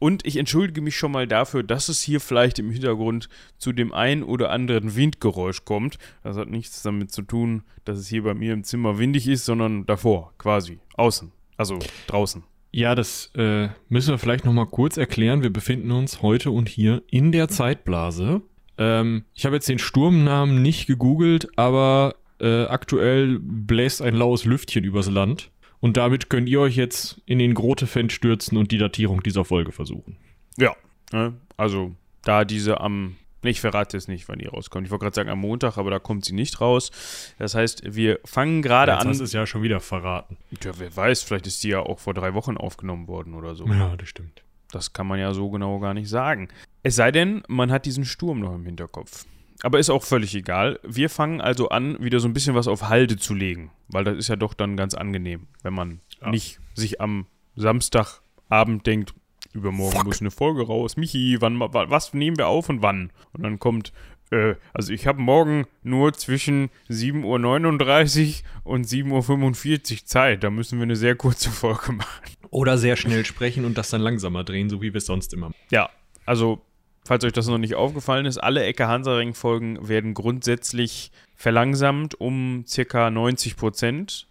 Und 0.03 0.27
ich 0.27 0.35
entschuldige 0.35 0.81
mich 0.81 0.97
schon 0.97 1.13
mal 1.13 1.27
dafür, 1.27 1.63
dass 1.63 1.87
es 1.87 2.01
hier 2.01 2.19
vielleicht 2.19 2.59
im 2.59 2.69
Hintergrund 2.69 3.29
zu 3.57 3.71
dem 3.71 3.93
ein 3.93 4.21
oder 4.21 4.49
anderen 4.49 4.97
Windgeräusch 4.97 5.63
kommt. 5.63 5.97
Das 6.23 6.35
hat 6.35 6.49
nichts 6.49 6.83
damit 6.83 7.13
zu 7.13 7.21
tun, 7.21 7.63
dass 7.85 7.97
es 7.97 8.09
hier 8.09 8.23
bei 8.23 8.33
mir 8.33 8.51
im 8.51 8.65
Zimmer 8.65 8.99
windig 8.99 9.29
ist, 9.29 9.45
sondern 9.45 9.85
davor, 9.85 10.33
quasi, 10.37 10.79
außen, 10.95 11.31
also 11.55 11.79
draußen. 12.07 12.43
Ja, 12.73 12.95
das 12.95 13.31
äh, 13.35 13.69
müssen 13.87 14.09
wir 14.09 14.17
vielleicht 14.17 14.43
nochmal 14.43 14.65
kurz 14.65 14.97
erklären. 14.97 15.41
Wir 15.41 15.53
befinden 15.53 15.91
uns 15.91 16.21
heute 16.21 16.51
und 16.51 16.67
hier 16.67 17.01
in 17.09 17.31
der 17.31 17.47
Zeitblase. 17.47 18.41
Ähm, 18.77 19.23
ich 19.33 19.45
habe 19.45 19.55
jetzt 19.55 19.69
den 19.69 19.79
Sturmnamen 19.79 20.61
nicht 20.61 20.85
gegoogelt, 20.85 21.47
aber 21.57 22.15
äh, 22.41 22.65
aktuell 22.65 23.39
bläst 23.39 24.01
ein 24.01 24.15
laues 24.15 24.43
Lüftchen 24.43 24.83
übers 24.83 25.09
Land. 25.09 25.49
Und 25.83 25.97
damit 25.97 26.29
könnt 26.29 26.47
ihr 26.47 26.61
euch 26.61 26.77
jetzt 26.77 27.19
in 27.25 27.39
den 27.39 27.53
Grote-Fan 27.53 28.09
stürzen 28.09 28.57
und 28.57 28.71
die 28.71 28.77
Datierung 28.77 29.21
dieser 29.21 29.43
Folge 29.43 29.73
versuchen. 29.73 30.15
Ja, 30.55 30.77
ne? 31.11 31.33
also 31.57 31.93
da 32.21 32.45
diese 32.45 32.79
am, 32.79 33.17
ich 33.41 33.59
verrate 33.59 33.97
jetzt 33.97 34.07
nicht, 34.07 34.29
wann 34.29 34.39
die 34.39 34.45
rauskommt. 34.45 34.87
Ich 34.87 34.91
wollte 34.91 35.03
gerade 35.03 35.15
sagen 35.15 35.27
am 35.27 35.39
Montag, 35.39 35.77
aber 35.77 35.91
da 35.91 35.99
kommt 35.99 36.23
sie 36.23 36.31
nicht 36.31 36.61
raus. 36.61 36.89
Das 37.37 37.53
heißt, 37.53 37.81
wir 37.97 38.21
fangen 38.23 38.61
gerade 38.61 38.95
an. 38.95 39.11
du 39.11 39.21
es 39.25 39.33
ja 39.33 39.45
schon 39.45 39.61
wieder 39.61 39.81
verraten. 39.81 40.37
Ja, 40.63 40.71
wer 40.77 40.95
weiß, 40.95 41.21
vielleicht 41.23 41.47
ist 41.47 41.61
die 41.65 41.69
ja 41.71 41.81
auch 41.81 41.99
vor 41.99 42.13
drei 42.13 42.33
Wochen 42.33 42.55
aufgenommen 42.55 43.09
worden 43.09 43.33
oder 43.33 43.53
so. 43.53 43.67
Ja, 43.67 43.97
das 43.97 44.07
stimmt. 44.07 44.41
Das 44.71 44.93
kann 44.93 45.05
man 45.05 45.19
ja 45.19 45.33
so 45.33 45.49
genau 45.49 45.79
gar 45.79 45.93
nicht 45.93 46.07
sagen. 46.07 46.47
Es 46.83 46.95
sei 46.95 47.11
denn, 47.11 47.43
man 47.49 47.73
hat 47.73 47.85
diesen 47.85 48.05
Sturm 48.05 48.39
noch 48.39 48.55
im 48.55 48.63
Hinterkopf. 48.63 49.25
Aber 49.63 49.79
ist 49.79 49.89
auch 49.89 50.03
völlig 50.03 50.35
egal. 50.35 50.79
Wir 50.83 51.09
fangen 51.09 51.41
also 51.41 51.69
an, 51.69 51.97
wieder 52.03 52.19
so 52.19 52.27
ein 52.27 52.33
bisschen 52.33 52.53
was 52.53 52.67
auf 52.67 52.89
Halde 52.89 53.17
zu 53.17 53.33
legen. 53.33 53.71
Weil 53.87 54.03
das 54.03 54.17
ist 54.17 54.27
ja 54.27 54.35
doch 54.35 54.53
dann 54.53 54.77
ganz 54.77 54.93
angenehm, 54.93 55.47
wenn 55.63 55.73
man 55.73 56.01
Ja. 56.21 56.29
nicht 56.29 56.59
sich 56.75 57.01
am 57.01 57.25
Samstagabend 57.55 58.85
denkt, 58.85 59.13
übermorgen 59.53 59.95
Fuck. 59.97 60.05
muss 60.05 60.21
eine 60.21 60.31
Folge 60.31 60.63
raus. 60.67 60.97
Michi, 60.97 61.37
wann, 61.39 61.59
wa- 61.59 61.89
was 61.89 62.13
nehmen 62.13 62.37
wir 62.37 62.47
auf 62.47 62.69
und 62.69 62.81
wann? 62.81 63.11
Und 63.33 63.43
dann 63.43 63.59
kommt, 63.59 63.93
äh, 64.31 64.55
also 64.73 64.91
ich 64.91 65.05
habe 65.07 65.21
morgen 65.21 65.65
nur 65.83 66.13
zwischen 66.13 66.69
7.39 66.89 68.43
Uhr 68.65 68.71
und 68.73 68.85
7.45 68.87 70.01
Uhr 70.01 70.05
Zeit. 70.05 70.43
Da 70.43 70.49
müssen 70.49 70.79
wir 70.79 70.83
eine 70.83 70.95
sehr 70.95 71.15
kurze 71.15 71.49
Folge 71.51 71.91
machen. 71.93 72.23
Oder 72.49 72.77
sehr 72.77 72.95
schnell 72.95 73.25
sprechen 73.25 73.65
und 73.65 73.77
das 73.77 73.89
dann 73.89 74.01
langsamer 74.01 74.43
drehen, 74.43 74.69
so 74.69 74.81
wie 74.81 74.93
wir 74.93 74.97
es 74.99 75.05
sonst 75.05 75.33
immer 75.33 75.47
machen. 75.49 75.57
Ja, 75.71 75.89
also, 76.25 76.61
falls 77.03 77.23
euch 77.23 77.33
das 77.33 77.47
noch 77.47 77.57
nicht 77.57 77.75
aufgefallen 77.75 78.25
ist, 78.25 78.37
alle 78.37 78.63
Ecke 78.63 78.87
Hansaring-Folgen 78.87 79.87
werden 79.87 80.13
grundsätzlich 80.13 81.11
verlangsamt 81.35 82.19
um 82.19 82.63
circa 82.67 83.09
90 83.09 83.55
Prozent. 83.57 84.27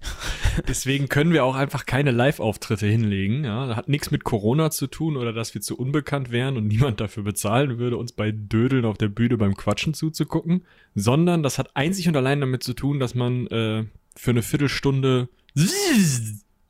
Deswegen 0.68 1.08
können 1.08 1.32
wir 1.32 1.44
auch 1.44 1.54
einfach 1.54 1.86
keine 1.86 2.10
Live-Auftritte 2.10 2.86
hinlegen. 2.86 3.44
Ja? 3.44 3.66
Das 3.66 3.76
hat 3.76 3.88
nichts 3.88 4.10
mit 4.10 4.24
Corona 4.24 4.70
zu 4.70 4.86
tun 4.86 5.16
oder 5.16 5.32
dass 5.32 5.54
wir 5.54 5.60
zu 5.60 5.78
unbekannt 5.78 6.30
wären 6.30 6.56
und 6.56 6.66
niemand 6.66 7.00
dafür 7.00 7.22
bezahlen 7.22 7.78
würde, 7.78 7.96
uns 7.96 8.12
bei 8.12 8.32
Dödeln 8.32 8.84
auf 8.84 8.98
der 8.98 9.08
Bühne 9.08 9.36
beim 9.36 9.56
Quatschen 9.56 9.94
zuzugucken, 9.94 10.64
sondern 10.94 11.42
das 11.42 11.58
hat 11.58 11.74
einzig 11.74 12.08
und 12.08 12.16
allein 12.16 12.40
damit 12.40 12.62
zu 12.62 12.74
tun, 12.74 13.00
dass 13.00 13.14
man 13.14 13.46
äh, 13.48 13.84
für 14.16 14.30
eine 14.30 14.42
Viertelstunde 14.42 15.28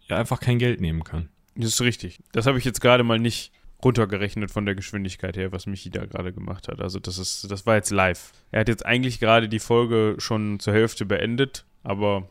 ja 0.08 0.16
einfach 0.16 0.40
kein 0.40 0.58
Geld 0.58 0.80
nehmen 0.80 1.04
kann. 1.04 1.28
Das 1.56 1.68
ist 1.68 1.80
richtig. 1.80 2.20
Das 2.32 2.46
habe 2.46 2.58
ich 2.58 2.64
jetzt 2.64 2.80
gerade 2.80 3.04
mal 3.04 3.18
nicht 3.18 3.52
runtergerechnet 3.84 4.50
von 4.50 4.64
der 4.66 4.74
Geschwindigkeit 4.74 5.36
her, 5.36 5.52
was 5.52 5.66
Michi 5.66 5.90
da 5.90 6.06
gerade 6.06 6.32
gemacht 6.32 6.68
hat. 6.68 6.80
Also 6.80 6.98
das 6.98 7.18
ist, 7.18 7.50
das 7.50 7.66
war 7.66 7.76
jetzt 7.76 7.90
live. 7.90 8.32
Er 8.50 8.60
hat 8.60 8.68
jetzt 8.68 8.86
eigentlich 8.86 9.20
gerade 9.20 9.48
die 9.48 9.58
Folge 9.58 10.16
schon 10.18 10.60
zur 10.60 10.72
Hälfte 10.72 11.04
beendet, 11.04 11.64
aber 11.82 12.28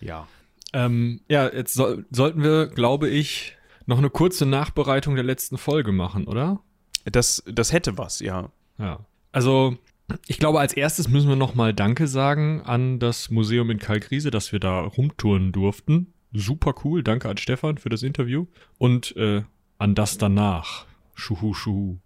ja. 0.00 0.26
Ähm, 0.72 1.20
ja, 1.28 1.48
jetzt 1.52 1.74
soll, 1.74 2.06
sollten 2.10 2.42
wir, 2.42 2.66
glaube 2.66 3.08
ich, 3.08 3.56
noch 3.86 3.98
eine 3.98 4.10
kurze 4.10 4.46
Nachbereitung 4.46 5.14
der 5.14 5.24
letzten 5.24 5.58
Folge 5.58 5.92
machen, 5.92 6.26
oder? 6.26 6.60
Das, 7.04 7.42
das 7.46 7.72
hätte 7.72 7.96
was, 7.98 8.20
ja. 8.20 8.50
Ja. 8.78 9.06
Also, 9.32 9.76
ich 10.26 10.38
glaube, 10.38 10.60
als 10.60 10.72
erstes 10.72 11.08
müssen 11.08 11.28
wir 11.28 11.36
nochmal 11.36 11.72
Danke 11.72 12.08
sagen 12.08 12.62
an 12.62 12.98
das 12.98 13.30
Museum 13.30 13.70
in 13.70 13.78
Kalkriese, 13.78 14.30
dass 14.30 14.52
wir 14.52 14.60
da 14.60 14.80
rumtouren 14.80 15.52
durften. 15.52 16.12
Super 16.32 16.74
cool. 16.84 17.02
Danke 17.02 17.28
an 17.28 17.36
Stefan 17.36 17.78
für 17.78 17.88
das 17.88 18.02
Interview. 18.02 18.46
Und 18.78 19.16
äh, 19.16 19.42
an 19.78 19.94
das 19.94 20.18
danach. 20.18 20.86
Schuhu, 21.14 21.54
schuhu. 21.54 21.98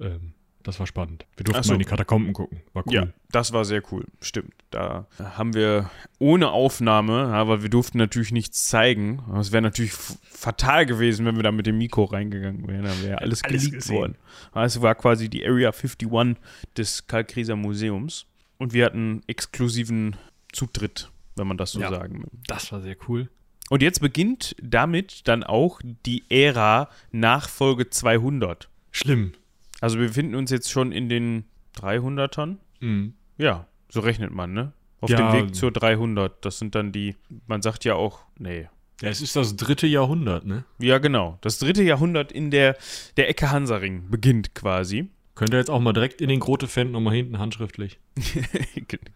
Ähm, 0.00 0.34
das 0.62 0.80
war 0.80 0.86
spannend. 0.86 1.26
Wir 1.36 1.44
durften 1.44 1.62
so. 1.64 1.70
mal 1.72 1.74
in 1.74 1.80
die 1.80 1.84
Katakomben 1.84 2.32
gucken. 2.32 2.62
War 2.72 2.84
cool. 2.86 2.94
Ja, 2.94 3.06
das 3.30 3.52
war 3.52 3.66
sehr 3.66 3.82
cool, 3.92 4.06
stimmt. 4.22 4.54
Da 4.70 5.06
haben 5.18 5.52
wir 5.52 5.90
ohne 6.18 6.50
Aufnahme, 6.52 7.30
weil 7.46 7.62
wir 7.62 7.68
durften 7.68 7.98
natürlich 7.98 8.32
nichts 8.32 8.64
zeigen. 8.66 9.22
Aber 9.28 9.40
Es 9.40 9.52
wäre 9.52 9.60
natürlich 9.60 9.92
fatal 9.92 10.86
gewesen, 10.86 11.26
wenn 11.26 11.36
wir 11.36 11.42
da 11.42 11.52
mit 11.52 11.66
dem 11.66 11.76
Mikro 11.76 12.04
reingegangen 12.04 12.66
wären. 12.66 12.84
Dann 12.84 13.02
wäre 13.02 13.18
alles, 13.20 13.44
Alles 13.44 13.62
geleakt 13.62 13.74
gesehen. 13.82 13.94
worden. 13.96 14.14
Aber 14.52 14.64
Es 14.64 14.80
war 14.80 14.94
quasi 14.94 15.28
die 15.28 15.44
Area 15.46 15.70
51 15.70 16.36
des 16.78 17.06
Kalkrieser 17.06 17.56
Museums. 17.56 18.24
Und 18.56 18.72
wir 18.72 18.86
hatten 18.86 19.20
exklusiven 19.26 20.16
Zutritt, 20.52 21.10
wenn 21.36 21.46
man 21.46 21.58
das 21.58 21.72
so 21.72 21.80
Ja. 21.80 21.90
sagen 21.90 22.22
will. 22.22 22.30
Das 22.46 22.72
war 22.72 22.80
sehr 22.80 22.96
cool. 23.08 23.28
Und 23.70 23.82
jetzt 23.82 24.00
beginnt 24.00 24.54
damit 24.62 25.26
dann 25.26 25.42
auch 25.42 25.80
die 26.04 26.22
Ära 26.28 26.88
nach 27.12 27.48
Folge 27.48 27.88
200. 27.90 28.68
Schlimm. 28.90 29.32
Also 29.80 29.98
wir 29.98 30.08
befinden 30.08 30.34
uns 30.34 30.50
jetzt 30.50 30.70
schon 30.70 30.92
in 30.92 31.08
den 31.08 31.44
300ern. 31.78 32.56
Mhm. 32.80 33.14
Ja, 33.38 33.66
so 33.88 34.00
rechnet 34.00 34.32
man, 34.32 34.52
ne? 34.52 34.72
Auf 35.00 35.10
Ja. 35.10 35.16
dem 35.32 35.32
Weg 35.48 35.54
zur 35.54 35.72
300. 35.72 36.44
Das 36.44 36.58
sind 36.58 36.74
dann 36.74 36.92
die, 36.92 37.16
man 37.46 37.62
sagt 37.62 37.84
ja 37.84 37.94
auch, 37.94 38.20
nee. 38.38 38.68
Ja, 39.02 39.08
es 39.08 39.20
ist 39.20 39.34
das 39.34 39.56
dritte 39.56 39.86
Jahrhundert, 39.86 40.46
ne? 40.46 40.64
Ja, 40.78 40.98
genau. 40.98 41.38
Das 41.40 41.58
dritte 41.58 41.82
Jahrhundert 41.82 42.30
in 42.32 42.50
der, 42.50 42.76
der 43.16 43.28
Ecke 43.28 43.50
Hansaring 43.50 44.08
beginnt 44.10 44.54
quasi. 44.54 45.08
Könnt 45.34 45.52
ihr 45.52 45.58
jetzt 45.58 45.70
auch 45.70 45.80
mal 45.80 45.92
direkt 45.92 46.20
in 46.20 46.28
den 46.28 46.38
Grote-Fan 46.38 46.92
nochmal 46.92 47.14
hinten 47.14 47.38
handschriftlich. 47.38 47.98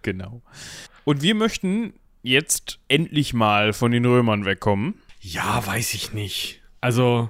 Genau. 0.03 0.43
Und 1.05 1.23
wir 1.23 1.35
möchten 1.35 1.93
jetzt 2.23 2.79
endlich 2.89 3.33
mal 3.35 3.73
von 3.73 3.91
den 3.91 4.05
Römern 4.05 4.45
wegkommen. 4.45 4.95
Ja, 5.21 5.65
weiß 5.67 5.95
ich 5.95 6.13
nicht. 6.13 6.61
Also, 6.81 7.29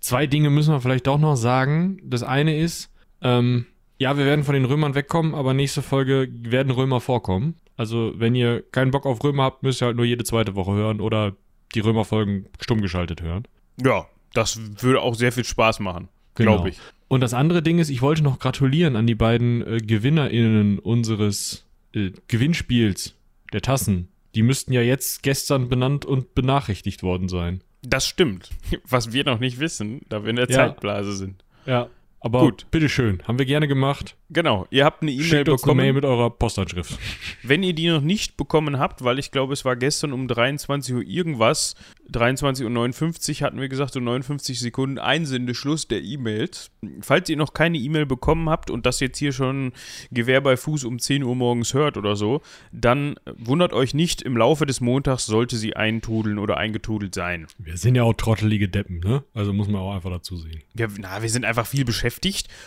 zwei 0.00 0.26
Dinge 0.26 0.50
müssen 0.50 0.72
wir 0.72 0.80
vielleicht 0.80 1.06
doch 1.06 1.18
noch 1.18 1.36
sagen. 1.36 1.98
Das 2.04 2.22
eine 2.22 2.58
ist, 2.58 2.90
ähm, 3.22 3.66
ja, 3.98 4.16
wir 4.16 4.24
werden 4.24 4.44
von 4.44 4.54
den 4.54 4.64
Römern 4.64 4.94
wegkommen, 4.94 5.34
aber 5.34 5.54
nächste 5.54 5.82
Folge 5.82 6.28
werden 6.32 6.70
Römer 6.72 7.00
vorkommen. 7.00 7.54
Also, 7.76 8.12
wenn 8.16 8.34
ihr 8.34 8.62
keinen 8.72 8.90
Bock 8.90 9.06
auf 9.06 9.22
Römer 9.24 9.44
habt, 9.44 9.62
müsst 9.62 9.82
ihr 9.82 9.86
halt 9.86 9.96
nur 9.96 10.04
jede 10.04 10.24
zweite 10.24 10.54
Woche 10.54 10.72
hören 10.72 11.00
oder 11.00 11.34
die 11.74 11.80
Römerfolgen 11.80 12.46
stumm 12.60 12.80
geschaltet 12.82 13.22
hören. 13.22 13.44
Ja, 13.82 14.06
das 14.34 14.60
würde 14.82 15.00
auch 15.00 15.14
sehr 15.14 15.32
viel 15.32 15.44
Spaß 15.44 15.80
machen, 15.80 16.08
Genau. 16.34 16.56
glaube 16.56 16.70
ich. 16.70 16.78
Und 17.08 17.20
das 17.22 17.34
andere 17.34 17.62
Ding 17.62 17.78
ist, 17.78 17.88
ich 17.88 18.02
wollte 18.02 18.22
noch 18.22 18.38
gratulieren 18.38 18.96
an 18.96 19.06
die 19.06 19.14
beiden 19.14 19.66
äh, 19.66 19.78
GewinnerInnen 19.78 20.78
unseres 20.78 21.64
äh, 21.94 22.10
Gewinnspiels 22.28 23.14
der 23.52 23.62
Tassen. 23.62 24.08
Die 24.34 24.42
müssten 24.42 24.72
ja 24.72 24.80
jetzt 24.82 25.22
gestern 25.22 25.68
benannt 25.68 26.04
und 26.04 26.34
benachrichtigt 26.34 27.02
worden 27.02 27.28
sein. 27.28 27.62
Das 27.82 28.06
stimmt. 28.06 28.50
Was 28.88 29.12
wir 29.12 29.24
noch 29.24 29.40
nicht 29.40 29.58
wissen, 29.58 30.02
da 30.08 30.22
wir 30.22 30.30
in 30.30 30.36
der 30.36 30.48
Ja. 30.48 30.56
Zeitblase 30.56 31.14
sind. 31.14 31.44
Ja. 31.66 31.88
Aber 32.20 32.40
Gut. 32.40 32.66
bitteschön, 32.70 33.22
haben 33.26 33.38
wir 33.38 33.46
gerne 33.46 33.66
gemacht. 33.66 34.14
Genau, 34.28 34.66
ihr 34.70 34.84
habt 34.84 35.02
eine 35.02 35.10
E-Mail 35.10 35.24
uns 35.24 35.32
eine 35.34 35.44
bekommen. 35.44 35.76
Mail 35.78 35.92
mit 35.94 36.04
eurer 36.04 36.30
Postanschrift. 36.30 36.98
Wenn 37.42 37.62
ihr 37.62 37.72
die 37.72 37.88
noch 37.88 38.02
nicht 38.02 38.36
bekommen 38.36 38.78
habt, 38.78 39.02
weil 39.02 39.18
ich 39.18 39.30
glaube, 39.30 39.54
es 39.54 39.64
war 39.64 39.74
gestern 39.74 40.12
um 40.12 40.28
23 40.28 40.94
Uhr 40.94 41.02
irgendwas, 41.02 41.74
23.59 42.12 43.40
Uhr 43.40 43.46
hatten 43.46 43.60
wir 43.60 43.68
gesagt, 43.68 43.94
so 43.94 44.00
59 44.00 44.60
Sekunden 44.60 44.98
Einsendeschluss 44.98 45.88
der 45.88 46.02
E-Mails. 46.02 46.70
Falls 47.00 47.28
ihr 47.28 47.36
noch 47.36 47.54
keine 47.54 47.78
E-Mail 47.78 48.06
bekommen 48.06 48.50
habt 48.50 48.70
und 48.70 48.84
das 48.86 49.00
jetzt 49.00 49.18
hier 49.18 49.32
schon 49.32 49.72
Gewehr 50.10 50.40
bei 50.40 50.56
Fuß 50.56 50.84
um 50.84 50.98
10 50.98 51.22
Uhr 51.24 51.34
morgens 51.34 51.74
hört 51.74 51.96
oder 51.96 52.16
so, 52.16 52.42
dann 52.70 53.16
wundert 53.36 53.72
euch 53.72 53.94
nicht, 53.94 54.22
im 54.22 54.36
Laufe 54.36 54.66
des 54.66 54.80
Montags 54.80 55.26
sollte 55.26 55.56
sie 55.56 55.74
eintrudeln 55.74 56.38
oder 56.38 56.58
eingetrudelt 56.58 57.14
sein. 57.14 57.46
Wir 57.58 57.78
sind 57.78 57.94
ja 57.94 58.02
auch 58.02 58.14
trottelige 58.14 58.68
Deppen, 58.68 59.00
ne? 59.00 59.24
Also 59.34 59.52
muss 59.52 59.68
man 59.68 59.80
auch 59.80 59.94
einfach 59.94 60.10
dazu 60.10 60.36
sehen. 60.36 60.62
Wir, 60.74 60.88
na, 60.98 61.22
wir 61.22 61.30
sind 61.30 61.44
einfach 61.44 61.66
viel 61.66 61.84
beschäftigt 61.84 62.09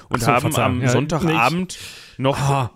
und 0.10 0.18
Ach 0.18 0.26
so, 0.26 0.28
haben 0.32 0.42
Verzeihung. 0.42 0.72
am 0.78 0.82
Ja, 0.82 0.90
Sonntagabend 0.90 1.78
noch, 2.18 2.38
Ah, 2.40 2.72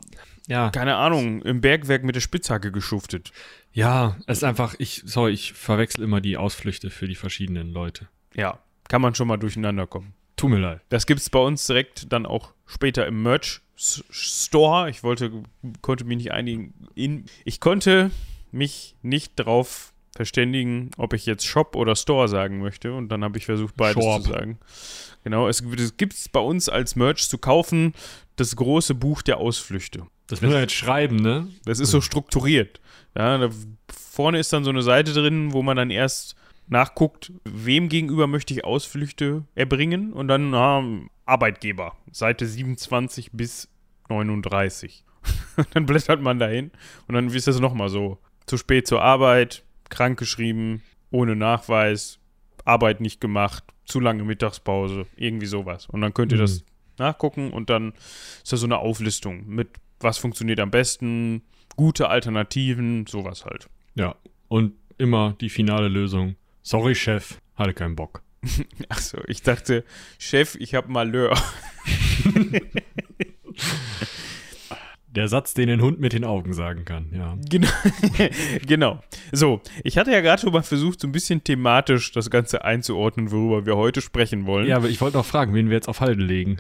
ja. 0.48 0.70
keine 0.72 0.96
Ahnung, 0.96 1.42
im 1.44 1.62
Bergwerk 1.62 2.04
mit 2.04 2.16
der 2.16 2.22
Spitzhacke 2.22 2.72
geschuftet. 2.72 3.32
Ja, 3.72 4.18
es 4.28 4.40
ist 4.40 4.44
einfach, 4.44 4.76
ich, 4.80 5.04
sorry, 5.06 5.32
ich 5.32 5.54
verwechsel 5.54 6.04
immer 6.04 6.22
die 6.22 6.38
Ausflüchte 6.38 6.90
für 6.90 7.08
die 7.08 7.16
verschiedenen 7.16 7.72
Leute. 7.72 8.08
Ja, 8.36 8.60
kann 8.90 9.02
man 9.02 9.14
schon 9.16 9.28
mal 9.28 9.38
durcheinander 9.38 9.86
kommen. 9.88 10.14
Tut 10.36 10.50
mir 10.52 10.60
leid. 10.60 10.82
Das 10.90 11.06
gibt's 11.08 11.30
bei 11.30 11.40
uns 11.40 11.66
direkt 11.68 12.12
dann 12.14 12.26
auch 12.26 12.54
später 12.66 13.06
im 13.08 13.24
Merch 13.24 13.62
S- 13.76 14.04
Store. 14.12 14.90
Ich 14.90 15.04
wollte, 15.04 15.32
konnte 15.82 16.04
mich 16.06 16.18
nicht 16.18 16.32
einigen. 16.32 16.74
In, 16.96 17.26
ich 17.46 17.60
konnte 17.60 18.12
mich 18.52 18.96
nicht 19.02 19.34
drauf 19.36 19.94
verständigen, 20.18 20.92
ob 20.98 21.14
ich 21.14 21.26
jetzt 21.26 21.46
Shop 21.46 21.76
oder 21.76 21.96
Store 21.96 22.28
sagen 22.28 22.60
möchte. 22.60 22.94
Und 22.94 23.10
dann 23.10 23.24
habe 23.24 23.38
ich 23.38 23.46
versucht, 23.46 23.78
beides 23.78 24.04
Shop. 24.04 24.24
zu 24.24 24.32
sagen. 24.32 24.60
Genau, 25.24 25.48
es 25.48 25.64
gibt 25.98 26.14
es 26.14 26.28
bei 26.28 26.40
uns 26.40 26.68
als 26.68 26.96
Merch 26.96 27.30
zu 27.30 27.38
kaufen, 27.38 27.94
das 28.36 28.56
große 28.56 28.96
Buch 28.96 29.22
der 29.22 29.38
Ausflüchte. 29.38 30.08
Das 30.28 30.42
muss 30.42 30.54
er 30.54 30.62
jetzt 30.62 30.74
schreiben, 30.74 31.16
ne? 31.18 31.48
Das 31.64 31.80
ist 31.80 31.92
so 31.92 32.02
strukturiert. 32.02 32.82
Ja, 33.16 33.38
da 33.38 33.50
vorne 33.90 34.40
ist 34.40 34.52
dann 34.52 34.64
so 34.64 34.70
eine 34.70 34.82
Seite 34.82 35.14
drin, 35.14 35.54
wo 35.54 35.64
man 35.64 35.78
dann 35.78 35.90
erst 35.90 36.36
nachguckt, 36.68 37.32
wem 37.46 37.88
gegenüber 37.88 38.28
möchte 38.28 38.54
ich 38.54 38.66
Ausflüchte 38.66 39.46
erbringen 39.56 40.12
und 40.12 40.28
dann 40.28 40.50
na, 40.50 40.84
Arbeitgeber, 41.26 41.96
Seite 42.12 42.46
27 42.46 43.32
bis 43.32 43.70
39. 44.10 45.06
dann 45.74 45.86
blättert 45.86 46.22
man 46.22 46.40
dahin 46.40 46.72
und 47.08 47.16
dann 47.16 47.30
ist 47.30 47.48
das 47.48 47.60
nochmal 47.60 47.90
so. 47.90 48.18
Zu 48.46 48.58
spät 48.58 48.88
zur 48.88 49.02
Arbeit, 49.02 49.64
krank 49.90 50.18
geschrieben, 50.20 50.82
ohne 51.12 51.36
Nachweis, 51.36 52.20
Arbeit 52.66 53.02
nicht 53.02 53.22
gemacht, 53.22 53.64
zu 53.86 54.00
lange 54.00 54.24
Mittagspause, 54.24 55.08
irgendwie 55.16 55.46
sowas. 55.46 55.88
Und 55.88 56.02
dann 56.02 56.14
könnt 56.14 56.32
ihr 56.32 56.38
mhm. 56.38 56.42
das 56.42 56.64
nachgucken 56.98 57.52
und 57.52 57.70
dann 57.70 57.94
ist 58.44 58.52
da 58.52 58.58
so 58.58 58.66
eine 58.66 58.80
Auflistung 58.80 59.48
mit, 59.48 59.70
was 60.00 60.18
funktioniert 60.18 60.60
am 60.60 60.72
besten, 60.72 61.44
gute 61.76 62.10
Alternativen, 62.10 63.06
sowas 63.08 63.46
halt. 63.46 63.70
Ja, 63.96 64.16
und 64.48 64.74
immer 64.98 65.36
die 65.40 65.50
finale 65.50 65.88
Lösung. 65.88 66.36
Sorry, 66.64 66.96
Chef, 66.96 67.40
hatte 67.56 67.74
keinen 67.74 67.96
Bock. 67.96 68.22
Achso, 68.90 69.20
ich 69.28 69.42
dachte, 69.42 69.84
Chef, 70.20 70.56
ich 70.56 70.76
hab 70.76 70.90
Malheur. 70.90 71.38
Der 75.10 75.28
Satz, 75.28 75.54
den 75.54 75.70
ein 75.70 75.82
Hund 75.82 76.00
mit 76.00 76.14
den 76.14 76.24
Augen 76.24 76.54
sagen 76.54 76.86
kann, 76.86 77.08
ja. 77.14 77.38
Genau. 77.50 77.70
genau. 78.68 79.00
So, 79.32 79.62
ich 79.84 79.98
hatte 79.98 80.12
ja 80.12 80.22
gerade 80.22 80.42
schon 80.42 80.52
mal 80.52 80.64
versucht, 80.64 81.00
so 81.00 81.08
ein 81.08 81.12
bisschen 81.12 81.44
thematisch 81.44 82.12
das 82.12 82.30
Ganze 82.30 82.64
einzuordnen, 82.66 83.32
worüber 83.32 83.66
wir 83.66 83.78
heute 83.78 84.02
sprechen 84.02 84.46
wollen. 84.46 84.68
Ja, 84.68 84.76
aber 84.76 84.90
ich 84.90 85.00
wollte 85.02 85.18
noch 85.18 85.26
fragen, 85.26 85.54
wen 85.54 85.70
wir 85.70 85.76
jetzt 85.76 85.88
auf 85.88 86.02
Halde 86.02 86.22
legen. 86.22 86.58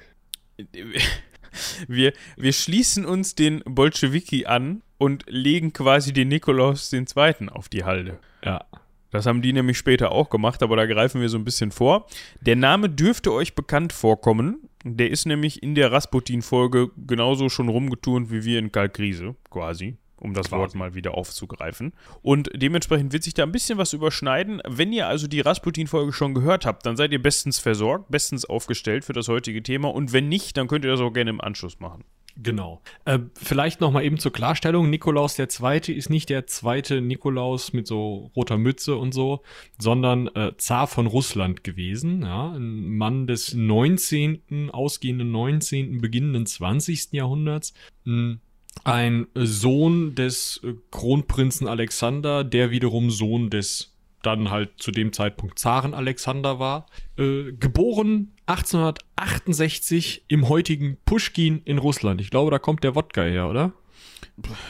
Wir, 1.87 2.13
wir 2.35 2.53
schließen 2.53 3.05
uns 3.05 3.35
den 3.35 3.61
Bolschewiki 3.65 4.45
an 4.45 4.81
und 4.97 5.25
legen 5.27 5.73
quasi 5.73 6.13
den 6.13 6.27
Nikolaus 6.27 6.91
II. 6.93 7.05
auf 7.51 7.69
die 7.69 7.83
Halde. 7.83 8.19
Ja. 8.43 8.65
Das 9.09 9.25
haben 9.25 9.41
die 9.41 9.53
nämlich 9.53 9.77
später 9.77 10.11
auch 10.11 10.29
gemacht, 10.29 10.61
aber 10.61 10.75
da 10.75 10.85
greifen 10.85 11.21
wir 11.21 11.29
so 11.29 11.37
ein 11.37 11.45
bisschen 11.45 11.71
vor. 11.71 12.07
Der 12.41 12.55
Name 12.55 12.89
dürfte 12.89 13.31
euch 13.31 13.55
bekannt 13.55 13.93
vorkommen. 13.93 14.69
Der 14.95 15.09
ist 15.09 15.25
nämlich 15.25 15.61
in 15.61 15.75
der 15.75 15.91
Rasputin-Folge 15.91 16.91
genauso 17.05 17.49
schon 17.49 17.67
rumgeturnt 17.67 18.31
wie 18.31 18.45
wir 18.45 18.59
in 18.59 18.71
Kalkrise, 18.71 19.35
quasi 19.49 19.97
um 20.19 20.33
das. 20.33 20.51
Wort 20.51 20.75
mal 20.75 20.95
wieder 20.95 21.13
aufzugreifen. 21.15 21.93
Und 22.21 22.49
dementsprechend 22.53 23.13
wird 23.13 23.23
sich 23.23 23.33
da 23.33 23.43
ein 23.43 23.51
bisschen 23.51 23.77
was 23.77 23.93
überschneiden. 23.93 24.61
Wenn 24.67 24.91
ihr 24.91 25.07
also 25.07 25.27
die 25.27 25.41
Rasputin-Folge 25.41 26.13
schon 26.13 26.33
gehört 26.33 26.65
habt, 26.65 26.85
dann 26.85 26.97
seid 26.97 27.11
ihr 27.11 27.21
bestens 27.21 27.59
versorgt, 27.59 28.09
bestens 28.09 28.45
aufgestellt 28.45 29.05
für 29.05 29.13
das 29.13 29.27
heutige 29.27 29.61
Thema. 29.61 29.89
Und 29.93 30.13
wenn 30.13 30.29
nicht, 30.29 30.57
dann 30.57 30.67
könnt 30.67 30.85
ihr 30.85 30.91
das 30.91 31.01
auch 31.01 31.11
gerne 31.11 31.29
im 31.29 31.41
Anschluss 31.41 31.79
machen. 31.79 32.03
Genau. 32.41 32.81
Äh, 33.05 33.19
vielleicht 33.33 33.81
noch 33.81 33.91
mal 33.91 34.03
eben 34.03 34.19
zur 34.19 34.31
Klarstellung: 34.31 34.89
Nikolaus 34.89 35.35
der 35.35 35.49
Zweite 35.49 35.91
ist 35.91 36.09
nicht 36.09 36.29
der 36.29 36.45
zweite 36.45 37.01
Nikolaus 37.01 37.73
mit 37.73 37.87
so 37.87 38.31
roter 38.35 38.57
Mütze 38.57 38.95
und 38.95 39.13
so, 39.13 39.41
sondern 39.79 40.27
äh, 40.27 40.51
Zar 40.57 40.87
von 40.87 41.07
Russland 41.07 41.63
gewesen. 41.63 42.21
Ja, 42.21 42.51
ein 42.51 42.97
Mann 42.97 43.25
des 43.25 43.53
19., 43.55 44.69
ausgehenden 44.71 45.31
19., 45.31 45.99
beginnenden 45.99 46.45
20. 46.45 47.13
Jahrhunderts. 47.13 47.73
Ein, 48.05 48.41
ein 48.83 49.27
Sohn 49.33 50.13
des 50.13 50.61
äh, 50.63 50.73
Kronprinzen 50.91 51.67
Alexander, 51.67 52.43
der 52.43 52.69
wiederum 52.69 53.09
Sohn 53.09 53.49
des 53.49 53.95
dann 54.21 54.51
halt 54.51 54.71
zu 54.77 54.91
dem 54.91 55.13
Zeitpunkt 55.13 55.57
Zaren 55.57 55.93
Alexander 55.93 56.59
war. 56.59 56.87
Äh, 57.17 57.53
geboren 57.53 58.33
1868 58.47 60.23
im 60.27 60.47
heutigen 60.47 60.97
Pushkin 61.05 61.61
in 61.65 61.77
Russland. 61.77 62.21
Ich 62.21 62.29
glaube, 62.29 62.49
da 62.49 62.59
kommt 62.59 62.83
der 62.83 62.95
Wodka 62.95 63.21
her, 63.21 63.49
oder? 63.49 63.73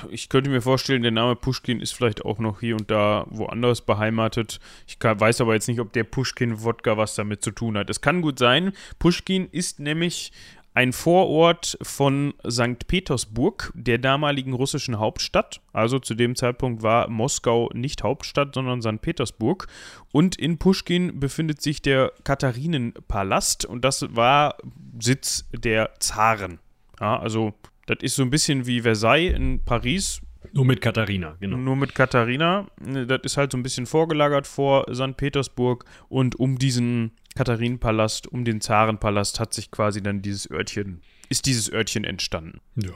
Ich 0.09 0.29
könnte 0.29 0.49
mir 0.49 0.61
vorstellen, 0.61 1.01
der 1.01 1.11
Name 1.11 1.35
Pushkin 1.35 1.81
ist 1.81 1.91
vielleicht 1.91 2.23
auch 2.23 2.39
noch 2.39 2.61
hier 2.61 2.75
und 2.75 2.89
da 2.89 3.27
woanders 3.29 3.81
beheimatet. 3.81 4.59
Ich 4.87 4.97
kann, 4.97 5.19
weiß 5.19 5.41
aber 5.41 5.53
jetzt 5.53 5.67
nicht, 5.67 5.79
ob 5.79 5.91
der 5.93 6.05
Pushkin-Wodka 6.05 6.97
was 6.97 7.15
damit 7.15 7.43
zu 7.43 7.51
tun 7.51 7.77
hat. 7.77 7.89
Es 7.89 8.01
kann 8.01 8.21
gut 8.21 8.39
sein. 8.39 8.71
Pushkin 8.97 9.47
ist 9.51 9.79
nämlich 9.79 10.31
ein 10.77 10.93
Vorort 10.93 11.75
von 11.81 12.35
St. 12.47 12.85
Petersburg, 12.85 13.71
der 13.73 13.97
damaligen 13.97 14.53
russischen 14.53 14.99
Hauptstadt. 14.99 15.59
Also 15.73 15.97
zu 15.97 16.13
dem 16.13 16.35
Zeitpunkt 16.35 16.83
war 16.83 17.09
Moskau 17.09 17.71
nicht 17.73 18.03
Hauptstadt, 18.03 18.53
sondern 18.53 18.83
St. 18.83 19.01
Petersburg. 19.01 19.65
Und 20.11 20.35
in 20.35 20.59
Pushkin 20.59 21.19
befindet 21.19 21.63
sich 21.63 21.81
der 21.81 22.11
Katharinenpalast 22.23 23.65
und 23.65 23.83
das 23.83 24.15
war 24.15 24.57
Sitz 24.99 25.49
der 25.51 25.95
Zaren. 25.97 26.59
Ja, 27.01 27.17
also 27.17 27.55
das 27.87 27.97
ist 28.01 28.15
so 28.15 28.21
ein 28.21 28.29
bisschen 28.29 28.67
wie 28.67 28.81
Versailles 28.81 29.35
in 29.35 29.65
Paris. 29.65 30.21
Nur 30.53 30.65
mit 30.65 30.81
Katharina, 30.81 31.35
genau. 31.39 31.57
Nur 31.57 31.75
mit 31.75 31.95
Katharina. 31.95 32.67
Das 32.79 33.19
ist 33.23 33.37
halt 33.37 33.51
so 33.51 33.57
ein 33.57 33.63
bisschen 33.63 33.85
vorgelagert 33.85 34.47
vor 34.47 34.85
St. 34.93 35.17
Petersburg 35.17 35.85
und 36.09 36.35
um 36.39 36.57
diesen 36.57 37.11
Katharinenpalast, 37.35 38.27
um 38.27 38.45
den 38.45 38.61
Zarenpalast 38.61 39.39
hat 39.39 39.53
sich 39.53 39.71
quasi 39.71 40.01
dann 40.01 40.21
dieses 40.21 40.49
Örtchen, 40.49 41.01
ist 41.29 41.45
dieses 41.45 41.71
Örtchen 41.71 42.03
entstanden. 42.03 42.59
Ja. 42.75 42.93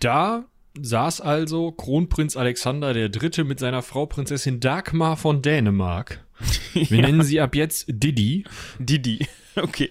Da 0.00 0.44
saß 0.80 1.20
also 1.20 1.72
Kronprinz 1.72 2.36
Alexander 2.36 2.94
III. 2.94 3.44
mit 3.44 3.58
seiner 3.58 3.82
Frau 3.82 4.06
Prinzessin 4.06 4.60
Dagmar 4.60 5.16
von 5.16 5.42
Dänemark. 5.42 6.24
Wir 6.74 6.98
ja. 6.98 7.06
nennen 7.06 7.22
sie 7.22 7.40
ab 7.40 7.54
jetzt 7.54 7.86
Didi. 7.88 8.44
Didi, 8.78 9.26
okay. 9.56 9.90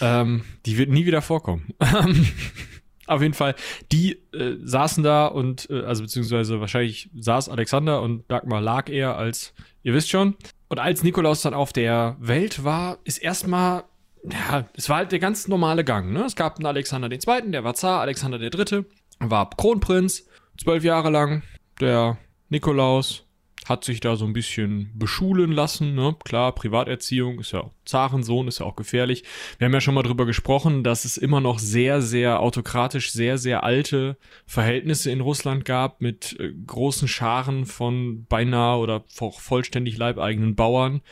Ähm, 0.00 0.44
die 0.66 0.78
wird 0.78 0.90
nie 0.90 1.06
wieder 1.06 1.22
vorkommen. 1.22 1.68
Auf 3.06 3.22
jeden 3.22 3.34
Fall, 3.34 3.54
die 3.92 4.12
äh, 4.32 4.56
saßen 4.62 5.02
da 5.02 5.26
und, 5.26 5.68
äh, 5.70 5.82
also 5.82 6.02
beziehungsweise 6.02 6.60
wahrscheinlich 6.60 7.10
saß 7.18 7.48
Alexander 7.48 8.00
und 8.02 8.30
Dagmar 8.30 8.60
lag 8.60 8.88
eher 8.88 9.16
als, 9.16 9.52
ihr 9.82 9.94
wisst 9.94 10.10
schon, 10.10 10.36
und 10.68 10.78
als 10.80 11.02
Nikolaus 11.02 11.42
dann 11.42 11.54
auf 11.54 11.72
der 11.72 12.16
Welt 12.18 12.64
war, 12.64 12.98
ist 13.04 13.18
erstmal, 13.18 13.84
ja, 14.24 14.66
es 14.74 14.88
war 14.88 14.98
halt 14.98 15.12
der 15.12 15.18
ganz 15.18 15.48
normale 15.48 15.84
Gang. 15.84 16.12
Ne? 16.12 16.24
Es 16.24 16.34
gab 16.34 16.56
einen 16.56 16.66
Alexander 16.66 17.10
II., 17.10 17.50
der 17.50 17.64
war 17.64 17.74
Zar, 17.74 18.00
Alexander 18.00 18.40
III., 18.40 18.84
war 19.20 19.50
Kronprinz, 19.50 20.26
zwölf 20.58 20.82
Jahre 20.82 21.10
lang. 21.10 21.42
Der 21.80 22.18
Nikolaus 22.48 23.23
hat 23.64 23.84
sich 23.84 24.00
da 24.00 24.16
so 24.16 24.24
ein 24.24 24.32
bisschen 24.32 24.90
beschulen 24.94 25.52
lassen. 25.52 25.94
Ne? 25.94 26.16
Klar, 26.24 26.54
Privaterziehung 26.54 27.40
ist 27.40 27.52
ja 27.52 27.70
Zarensohn, 27.84 28.48
ist 28.48 28.60
ja 28.60 28.66
auch 28.66 28.76
gefährlich. 28.76 29.24
Wir 29.58 29.66
haben 29.66 29.72
ja 29.72 29.80
schon 29.80 29.94
mal 29.94 30.02
drüber 30.02 30.26
gesprochen, 30.26 30.84
dass 30.84 31.04
es 31.04 31.16
immer 31.16 31.40
noch 31.40 31.58
sehr, 31.58 32.02
sehr 32.02 32.40
autokratisch, 32.40 33.12
sehr, 33.12 33.38
sehr 33.38 33.64
alte 33.64 34.16
Verhältnisse 34.46 35.10
in 35.10 35.20
Russland 35.20 35.64
gab 35.64 36.00
mit 36.00 36.38
äh, 36.38 36.52
großen 36.66 37.08
Scharen 37.08 37.66
von 37.66 38.26
beinahe 38.26 38.78
oder 38.78 39.04
vollständig 39.08 39.96
leibeigenen 39.96 40.54
Bauern 40.54 41.02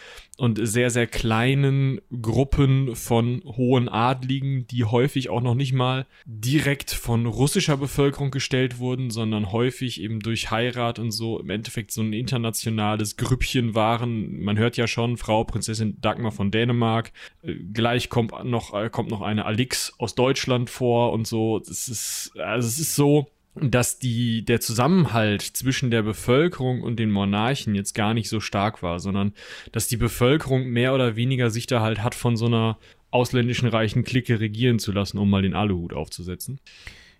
und 0.42 0.58
sehr, 0.60 0.90
sehr 0.90 1.06
kleinen 1.06 2.00
Gruppen 2.20 2.96
von 2.96 3.44
hohen 3.44 3.88
Adligen, 3.88 4.66
die 4.66 4.84
häufig 4.84 5.30
auch 5.30 5.40
noch 5.40 5.54
nicht 5.54 5.72
mal 5.72 6.04
direkt 6.24 6.90
von 6.90 7.26
russischer 7.26 7.76
Bevölkerung 7.76 8.32
gestellt 8.32 8.80
wurden, 8.80 9.10
sondern 9.10 9.52
häufig 9.52 10.00
eben 10.00 10.18
durch 10.18 10.50
Heirat 10.50 10.98
und 10.98 11.12
so 11.12 11.38
im 11.38 11.48
Endeffekt 11.48 11.92
so 11.92 12.02
ein 12.02 12.12
internationales 12.12 13.16
Grüppchen 13.16 13.76
waren. 13.76 14.42
Man 14.42 14.58
hört 14.58 14.76
ja 14.76 14.88
schon, 14.88 15.16
Frau 15.16 15.44
Prinzessin 15.44 16.00
Dagmar 16.00 16.32
von 16.32 16.50
Dänemark, 16.50 17.12
äh, 17.44 17.54
gleich 17.72 18.08
kommt 18.08 18.32
noch, 18.42 18.74
äh, 18.74 18.90
kommt 18.90 19.10
noch 19.10 19.20
eine 19.20 19.44
Alix 19.44 19.94
aus 19.98 20.16
Deutschland 20.16 20.70
vor 20.70 21.12
und 21.12 21.24
so. 21.24 21.58
Es 21.58 21.86
ist, 21.86 22.32
also 22.36 22.66
es 22.66 22.80
ist 22.80 22.96
so, 22.96 23.28
dass 23.54 23.98
die, 23.98 24.44
der 24.44 24.60
Zusammenhalt 24.60 25.42
zwischen 25.42 25.90
der 25.90 26.02
Bevölkerung 26.02 26.82
und 26.82 26.98
den 26.98 27.10
Monarchen 27.10 27.74
jetzt 27.74 27.94
gar 27.94 28.14
nicht 28.14 28.28
so 28.28 28.40
stark 28.40 28.82
war, 28.82 28.98
sondern 28.98 29.34
dass 29.72 29.88
die 29.88 29.96
Bevölkerung 29.96 30.68
mehr 30.68 30.94
oder 30.94 31.16
weniger 31.16 31.50
sich 31.50 31.66
da 31.66 31.80
halt 31.80 32.02
hat 32.02 32.14
von 32.14 32.36
so 32.36 32.46
einer 32.46 32.78
ausländischen 33.10 33.68
reichen 33.68 34.04
Clique 34.04 34.40
regieren 34.40 34.78
zu 34.78 34.90
lassen, 34.92 35.18
um 35.18 35.28
mal 35.28 35.42
den 35.42 35.54
Aluhut 35.54 35.92
aufzusetzen. 35.92 36.60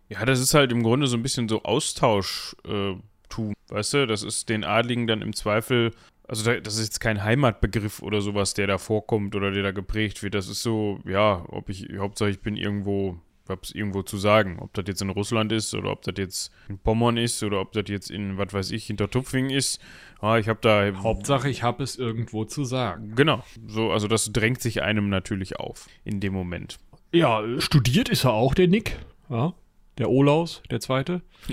Ja, 0.09 0.25
das 0.25 0.41
ist 0.41 0.55
halt 0.55 0.73
im 0.73 0.83
Grunde 0.83 1.07
so 1.07 1.17
ein 1.17 1.23
bisschen 1.23 1.49
so 1.49 1.63
Austauschtum, 1.65 3.03
äh, 3.37 3.73
weißt 3.73 3.95
du? 3.95 4.07
Das 4.07 4.23
ist 4.23 4.49
den 4.49 4.65
Adligen 4.65 5.07
dann 5.07 5.21
im 5.21 5.35
Zweifel 5.35 5.93
also 6.29 6.51
das 6.61 6.77
ist 6.77 6.85
jetzt 6.85 7.01
kein 7.01 7.23
Heimatbegriff 7.23 8.01
oder 8.01 8.23
sowas, 8.23 8.55
der 8.55 8.67
da 8.67 8.79
vorkommt 8.79 9.35
oder 9.35 9.51
der 9.51 9.63
da 9.63 9.71
geprägt 9.71 10.23
wird. 10.23 10.35
Das 10.35 10.49
ist 10.49 10.63
so, 10.63 10.99
ja, 11.05 11.45
ob 11.49 11.69
ich, 11.69 11.89
Hauptsache 11.99 12.31
ich 12.31 12.41
bin 12.41 12.57
irgendwo 12.57 13.19
habe 13.53 13.61
es 13.63 13.73
irgendwo 13.73 14.03
zu 14.03 14.17
sagen. 14.17 14.59
Ob 14.61 14.75
das 14.75 14.85
jetzt 14.89 15.03
in 15.03 15.11
Russland 15.11 15.53
ist 15.53 15.75
oder 15.75 15.93
ob 15.93 16.03
das 16.03 16.15
jetzt 16.19 16.53
in 16.69 16.79
Pommern 16.79 17.17
ist 17.17 17.43
oder 17.43 17.61
ob 17.61 17.73
das 17.73 17.85
jetzt 17.87 18.11
in, 18.11 18.39
was 18.39 18.53
weiß 18.53 18.71
ich, 18.73 18.87
hinter 18.87 19.09
Tupfing 19.09 19.51
ist. 19.51 19.81
Ah, 20.21 20.39
ich 20.39 20.49
habe 20.49 20.59
da. 20.61 20.93
Hauptsache, 21.03 21.49
ich 21.49 21.63
habe 21.63 21.85
es 21.85 21.97
irgendwo 21.97 22.45
zu 22.45 22.65
sagen. 22.65 23.15
Genau. 23.15 23.45
So, 23.67 23.93
also 23.93 24.09
das 24.09 24.33
drängt 24.33 24.61
sich 24.61 24.83
einem 24.83 25.09
natürlich 25.09 25.61
auf 25.61 25.87
in 26.05 26.21
dem 26.21 26.33
Moment. 26.33 26.79
Ja, 27.13 27.43
studiert 27.61 28.09
ist 28.09 28.25
er 28.25 28.33
auch, 28.33 28.55
der 28.55 28.69
Nick. 28.69 28.99
Ja, 29.29 29.55
der 29.99 30.11
Olaus, 30.11 30.63
der 30.71 30.81
zweite. 30.81 31.23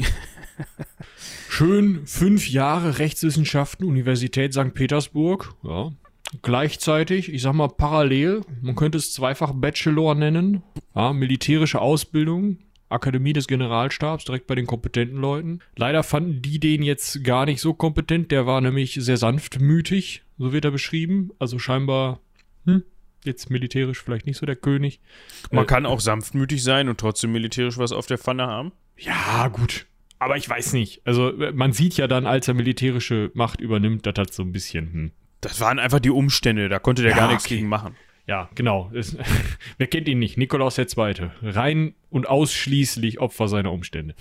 Schön 1.49 2.05
fünf 2.05 2.47
Jahre 2.49 2.99
Rechtswissenschaften, 2.99 3.85
Universität 3.85 4.53
St. 4.53 4.73
Petersburg. 4.73 5.53
Ja, 5.63 5.91
gleichzeitig, 6.41 7.33
ich 7.33 7.41
sag 7.41 7.53
mal 7.53 7.67
parallel, 7.69 8.41
man 8.61 8.75
könnte 8.75 8.97
es 8.97 9.13
zweifach 9.13 9.53
Bachelor 9.53 10.15
nennen, 10.15 10.63
ja, 10.95 11.13
militärische 11.13 11.81
Ausbildung 11.81 12.57
Akademie 12.89 13.33
des 13.33 13.47
Generalstabs, 13.47 14.25
direkt 14.25 14.47
bei 14.47 14.55
den 14.55 14.65
kompetenten 14.65 15.17
Leuten. 15.17 15.59
Leider 15.75 16.03
fanden 16.03 16.41
die 16.41 16.59
den 16.59 16.81
jetzt 16.81 17.23
gar 17.23 17.45
nicht 17.45 17.61
so 17.61 17.73
kompetent. 17.73 18.31
Der 18.31 18.47
war 18.47 18.61
nämlich 18.61 18.95
sehr 18.95 19.17
sanftmütig, 19.17 20.23
so 20.37 20.51
wird 20.51 20.65
er 20.65 20.71
beschrieben. 20.71 21.29
Also 21.37 21.59
scheinbar, 21.59 22.19
hm, 22.65 22.83
jetzt 23.23 23.51
militärisch 23.51 24.01
vielleicht 24.01 24.25
nicht 24.25 24.37
so 24.37 24.45
der 24.47 24.55
König. 24.55 24.99
Man 25.51 25.65
Äh, 25.65 25.67
kann 25.67 25.85
auch 25.85 25.99
sanftmütig 25.99 26.63
sein 26.63 26.89
und 26.89 26.99
trotzdem 26.99 27.31
militärisch 27.31 27.77
was 27.77 27.91
auf 27.91 28.07
der 28.07 28.17
Pfanne 28.17 28.47
haben. 28.47 28.71
Ja, 28.97 29.47
gut. 29.49 29.85
Aber 30.17 30.35
ich 30.35 30.49
weiß 30.49 30.73
nicht. 30.73 31.01
Also 31.05 31.31
man 31.53 31.71
sieht 31.71 31.95
ja 31.95 32.07
dann, 32.07 32.25
als 32.25 32.47
er 32.47 32.55
militärische 32.55 33.29
Macht 33.35 33.61
übernimmt, 33.61 34.05
dass 34.05 34.15
das 34.15 34.35
so 34.35 34.43
ein 34.43 34.51
bisschen, 34.51 34.93
hm. 34.93 35.11
Das 35.41 35.61
waren 35.61 35.79
einfach 35.79 35.99
die 35.99 36.09
Umstände, 36.09 36.69
da 36.69 36.79
konnte 36.79 37.01
der 37.01 37.11
Ja, 37.11 37.17
gar 37.17 37.27
nichts 37.29 37.45
okay. 37.45 37.55
gegen 37.55 37.67
machen. 37.67 37.95
Ja, 38.27 38.47
genau. 38.53 38.91
Wer 39.77 39.87
kennt 39.87 40.07
ihn 40.07 40.19
nicht? 40.19 40.37
Nikolaus 40.37 40.77
II. 40.77 40.85
Rein 41.41 41.95
und 42.09 42.27
ausschließlich 42.27 43.19
Opfer 43.19 43.47
seiner 43.47 43.71
Umstände. 43.71 44.15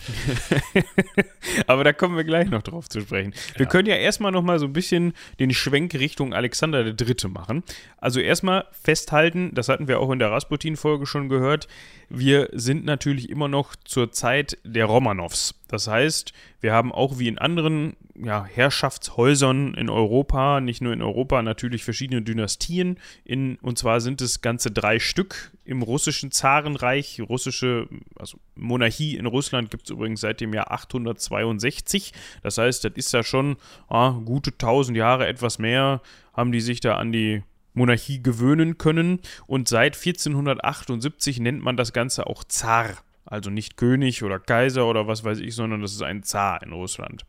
Aber 1.66 1.84
da 1.84 1.92
kommen 1.92 2.16
wir 2.16 2.24
gleich 2.24 2.48
noch 2.50 2.62
drauf 2.62 2.88
zu 2.88 3.00
sprechen. 3.00 3.32
Wir 3.56 3.64
Ja. 3.66 3.70
können 3.70 3.88
ja 3.88 3.96
erstmal 3.96 4.32
noch 4.32 4.42
mal 4.42 4.58
so 4.58 4.66
ein 4.66 4.72
bisschen 4.72 5.12
den 5.38 5.52
Schwenk 5.52 5.94
Richtung 5.94 6.34
Alexander 6.34 6.84
III. 6.86 7.28
machen. 7.28 7.62
Also 7.98 8.20
erstmal 8.20 8.66
festhalten, 8.72 9.52
das 9.54 9.68
hatten 9.68 9.88
wir 9.88 10.00
auch 10.00 10.10
in 10.10 10.18
der 10.18 10.30
Rasputin-Folge 10.30 11.06
schon 11.06 11.28
gehört, 11.28 11.68
wir 12.10 12.48
sind 12.52 12.84
natürlich 12.84 13.28
immer 13.28 13.48
noch 13.48 13.76
zur 13.76 14.12
Zeit 14.12 14.56
der 14.64 14.86
Romanows. 14.86 15.54
Das 15.68 15.88
heißt, 15.88 16.32
wir 16.60 16.72
haben 16.72 16.90
auch 16.92 17.18
wie 17.18 17.28
in 17.28 17.36
anderen 17.38 17.96
ja, 18.20 18.44
Herrschaftshäusern 18.46 19.74
in 19.74 19.90
Europa, 19.90 20.60
nicht 20.60 20.80
nur 20.80 20.92
in 20.94 21.02
Europa, 21.02 21.42
natürlich 21.42 21.84
verschiedene 21.84 22.22
Dynastien. 22.22 22.98
In, 23.24 23.56
und 23.56 23.78
zwar 23.78 24.00
sind 24.00 24.20
es 24.22 24.40
ganze 24.40 24.70
drei 24.70 24.98
Stück 24.98 25.52
im 25.64 25.82
russischen 25.82 26.32
Zarenreich. 26.32 27.20
Russische, 27.28 27.77
also 28.16 28.38
Monarchie 28.54 29.16
in 29.16 29.26
Russland 29.26 29.70
gibt 29.70 29.84
es 29.84 29.90
übrigens 29.90 30.20
seit 30.20 30.40
dem 30.40 30.54
Jahr 30.54 30.72
862. 30.72 32.12
Das 32.42 32.58
heißt, 32.58 32.84
das 32.84 32.92
ist 32.94 33.12
ja 33.12 33.22
schon 33.22 33.56
ah, 33.88 34.10
gute 34.24 34.50
1000 34.50 34.96
Jahre, 34.96 35.26
etwas 35.26 35.58
mehr, 35.58 36.00
haben 36.34 36.52
die 36.52 36.60
sich 36.60 36.80
da 36.80 36.96
an 36.96 37.12
die 37.12 37.42
Monarchie 37.74 38.22
gewöhnen 38.22 38.78
können. 38.78 39.20
Und 39.46 39.68
seit 39.68 39.96
1478 39.96 41.40
nennt 41.40 41.62
man 41.62 41.76
das 41.76 41.92
Ganze 41.92 42.26
auch 42.26 42.44
Zar. 42.44 42.98
Also 43.24 43.50
nicht 43.50 43.76
König 43.76 44.22
oder 44.22 44.38
Kaiser 44.38 44.86
oder 44.86 45.06
was 45.06 45.24
weiß 45.24 45.38
ich, 45.40 45.54
sondern 45.54 45.82
das 45.82 45.92
ist 45.92 46.02
ein 46.02 46.22
Zar 46.22 46.62
in 46.62 46.72
Russland. 46.72 47.24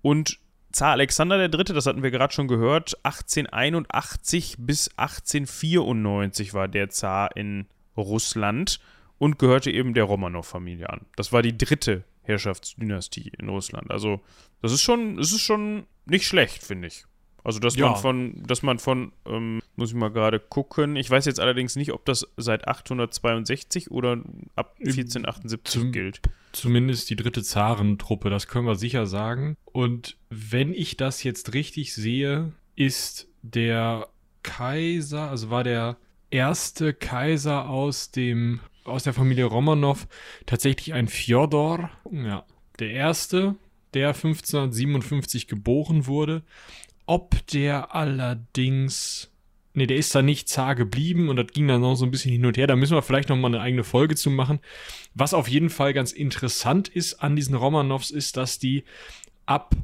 Und 0.00 0.38
Zar 0.72 0.92
Alexander 0.92 1.40
III., 1.40 1.64
das 1.64 1.86
hatten 1.86 2.02
wir 2.04 2.12
gerade 2.12 2.32
schon 2.32 2.46
gehört, 2.46 2.94
1881 3.04 4.56
bis 4.58 4.88
1894 4.96 6.54
war 6.54 6.68
der 6.68 6.90
Zar 6.90 7.36
in 7.36 7.66
Russland 7.96 8.80
und 9.20 9.38
gehörte 9.38 9.70
eben 9.70 9.94
der 9.94 10.04
Romanow-Familie 10.04 10.88
an. 10.90 11.02
Das 11.14 11.30
war 11.32 11.42
die 11.42 11.56
dritte 11.56 12.02
Herrschaftsdynastie 12.22 13.30
in 13.38 13.48
Russland. 13.50 13.90
Also, 13.90 14.20
das 14.62 14.72
ist 14.72 14.82
schon, 14.82 15.16
das 15.18 15.30
ist 15.30 15.42
schon 15.42 15.84
nicht 16.06 16.26
schlecht, 16.26 16.64
finde 16.64 16.88
ich. 16.88 17.04
Also, 17.44 17.58
dass 17.60 17.76
Ja. 17.76 17.90
man 17.90 17.96
von, 17.96 18.42
dass 18.46 18.62
man 18.62 18.78
von, 18.78 19.12
ähm, 19.26 19.60
muss 19.76 19.90
ich 19.90 19.94
mal 19.94 20.10
gerade 20.10 20.40
gucken. 20.40 20.96
Ich 20.96 21.08
weiß 21.10 21.26
jetzt 21.26 21.38
allerdings 21.40 21.76
nicht, 21.76 21.92
ob 21.92 22.04
das 22.06 22.26
seit 22.36 22.66
862 22.66 23.90
oder 23.90 24.22
ab 24.56 24.74
1478 24.78 25.70
Zum- 25.80 25.92
gilt. 25.92 26.20
Zumindest 26.52 27.08
die 27.10 27.16
dritte 27.16 27.42
Zarentruppe, 27.42 28.28
das 28.30 28.46
können 28.48 28.66
wir 28.66 28.74
sicher 28.74 29.06
sagen. 29.06 29.56
Und 29.64 30.16
wenn 30.30 30.72
ich 30.74 30.96
das 30.96 31.22
jetzt 31.22 31.52
richtig 31.54 31.94
sehe, 31.94 32.52
ist 32.74 33.28
der 33.42 34.08
Kaiser, 34.42 35.30
also 35.30 35.50
war 35.50 35.64
der 35.64 35.96
erste 36.30 36.92
Kaiser 36.94 37.68
aus 37.68 38.10
dem 38.10 38.60
aus 38.90 39.04
der 39.04 39.14
Familie 39.14 39.44
Romanow 39.44 40.06
tatsächlich 40.46 40.92
ein 40.94 41.08
Fjodor, 41.08 41.90
ja, 42.10 42.44
der 42.78 42.90
erste, 42.90 43.56
der 43.94 44.08
1557 44.08 45.46
geboren 45.46 46.06
wurde. 46.06 46.42
Ob 47.06 47.46
der 47.48 47.94
allerdings 47.94 49.30
Nee, 49.72 49.86
der 49.86 49.98
ist 49.98 50.14
da 50.14 50.20
nicht 50.20 50.48
zar 50.48 50.74
geblieben 50.74 51.28
und 51.28 51.36
das 51.36 51.46
ging 51.52 51.68
dann 51.68 51.80
noch 51.80 51.94
so 51.94 52.04
ein 52.04 52.10
bisschen 52.10 52.32
hin 52.32 52.44
und 52.44 52.56
her. 52.56 52.66
Da 52.66 52.74
müssen 52.74 52.96
wir 52.96 53.02
vielleicht 53.02 53.28
noch 53.28 53.36
mal 53.36 53.46
eine 53.46 53.60
eigene 53.60 53.84
Folge 53.84 54.16
zu 54.16 54.28
machen. 54.28 54.58
Was 55.14 55.32
auf 55.32 55.46
jeden 55.46 55.70
Fall 55.70 55.92
ganz 55.92 56.10
interessant 56.10 56.88
ist 56.88 57.22
an 57.22 57.36
diesen 57.36 57.54
Romanows, 57.54 58.10
ist, 58.10 58.36
dass 58.36 58.58
die 58.58 58.82
ab 59.46 59.76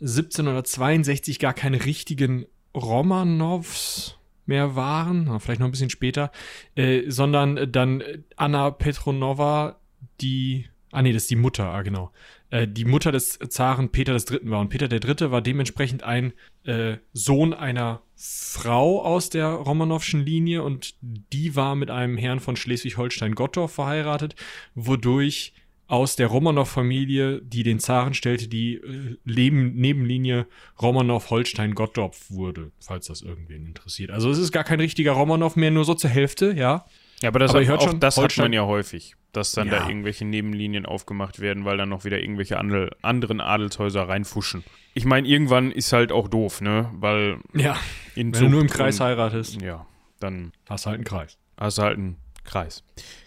1762 0.00 1.38
gar 1.38 1.54
keine 1.54 1.84
richtigen 1.84 2.46
Romanows 2.74 4.18
mehr 4.46 4.76
waren, 4.76 5.40
vielleicht 5.40 5.60
noch 5.60 5.68
ein 5.68 5.72
bisschen 5.72 5.90
später, 5.90 6.30
äh, 6.74 7.02
sondern 7.08 7.70
dann 7.70 8.02
Anna 8.36 8.70
Petronova, 8.70 9.80
die, 10.20 10.66
ah 10.90 11.02
nee, 11.02 11.12
das 11.12 11.22
ist 11.22 11.30
die 11.30 11.36
Mutter, 11.36 11.66
ah 11.66 11.82
genau, 11.82 12.12
äh, 12.50 12.68
die 12.68 12.84
Mutter 12.84 13.12
des 13.12 13.38
Zaren 13.48 13.90
Peter 13.90 14.14
III. 14.14 14.40
war. 14.42 14.60
Und 14.60 14.68
Peter 14.68 14.90
III. 14.90 15.30
war 15.30 15.40
dementsprechend 15.40 16.02
ein 16.02 16.32
äh, 16.64 16.98
Sohn 17.12 17.54
einer 17.54 18.02
Frau 18.14 19.02
aus 19.02 19.30
der 19.30 19.48
Romanowschen 19.48 20.24
Linie 20.24 20.62
und 20.62 20.94
die 21.00 21.56
war 21.56 21.74
mit 21.74 21.90
einem 21.90 22.16
Herrn 22.16 22.40
von 22.40 22.54
Schleswig-Holstein-Gottorf 22.54 23.72
verheiratet, 23.72 24.36
wodurch 24.74 25.54
aus 25.92 26.16
der 26.16 26.28
Romanow-Familie, 26.28 27.42
die 27.42 27.62
den 27.64 27.78
Zaren 27.78 28.14
stellte, 28.14 28.48
die 28.48 28.76
äh, 28.76 29.16
Leben, 29.26 29.74
Nebenlinie 29.74 30.46
Romanow-Holstein-Gottorf 30.80 32.30
wurde, 32.30 32.70
falls 32.80 33.06
das 33.06 33.22
irgendwen 33.22 33.66
interessiert. 33.66 34.10
Also 34.10 34.30
es 34.30 34.38
ist 34.38 34.52
gar 34.52 34.64
kein 34.64 34.80
richtiger 34.80 35.12
Romanow 35.12 35.54
mehr, 35.56 35.70
nur 35.70 35.84
so 35.84 35.94
zur 35.94 36.10
Hälfte, 36.10 36.52
ja. 36.52 36.84
Ja, 37.20 37.28
aber 37.28 37.38
das, 37.38 37.50
Aber 37.54 37.64
hat, 37.66 37.78
auch 37.78 37.82
schon, 37.90 38.00
das 38.00 38.16
hat 38.16 38.22
Holstein- 38.22 38.44
man 38.46 38.52
ja 38.54 38.64
häufig, 38.64 39.14
dass 39.32 39.52
dann 39.52 39.68
da 39.68 39.80
Ja. 39.80 39.88
irgendwelche 39.88 40.24
Nebenlinien 40.24 40.86
aufgemacht 40.86 41.40
werden, 41.40 41.64
weil 41.64 41.76
dann 41.76 41.88
noch 41.90 42.04
wieder 42.04 42.20
irgendwelche 42.20 42.58
andere, 42.58 42.90
anderen 43.02 43.40
Adelshäuser 43.40 44.08
reinfuschen. 44.08 44.64
Ich 44.94 45.04
meine, 45.04 45.28
irgendwann 45.28 45.70
ist 45.70 45.92
halt 45.92 46.10
auch 46.10 46.26
doof, 46.28 46.60
ne? 46.62 46.90
Weil 46.94 47.38
Ja, 47.54 47.76
in 48.16 48.34
wenn 48.34 48.40
du 48.44 48.48
nur 48.48 48.60
im 48.62 48.68
Zucht 48.68 48.78
Kreis 48.78 48.98
und- 48.98 49.06
heiratest, 49.06 49.60
Ja, 49.62 49.86
dann 50.20 50.52
hast 50.68 50.84
du 50.86 50.90
halt 50.90 50.96
einen 50.96 51.04
Kreis. 51.04 51.38
hast 51.58 51.78
du 51.78 51.82
halt 51.82 51.98
einen 51.98 52.16
Kreis. 52.44 52.82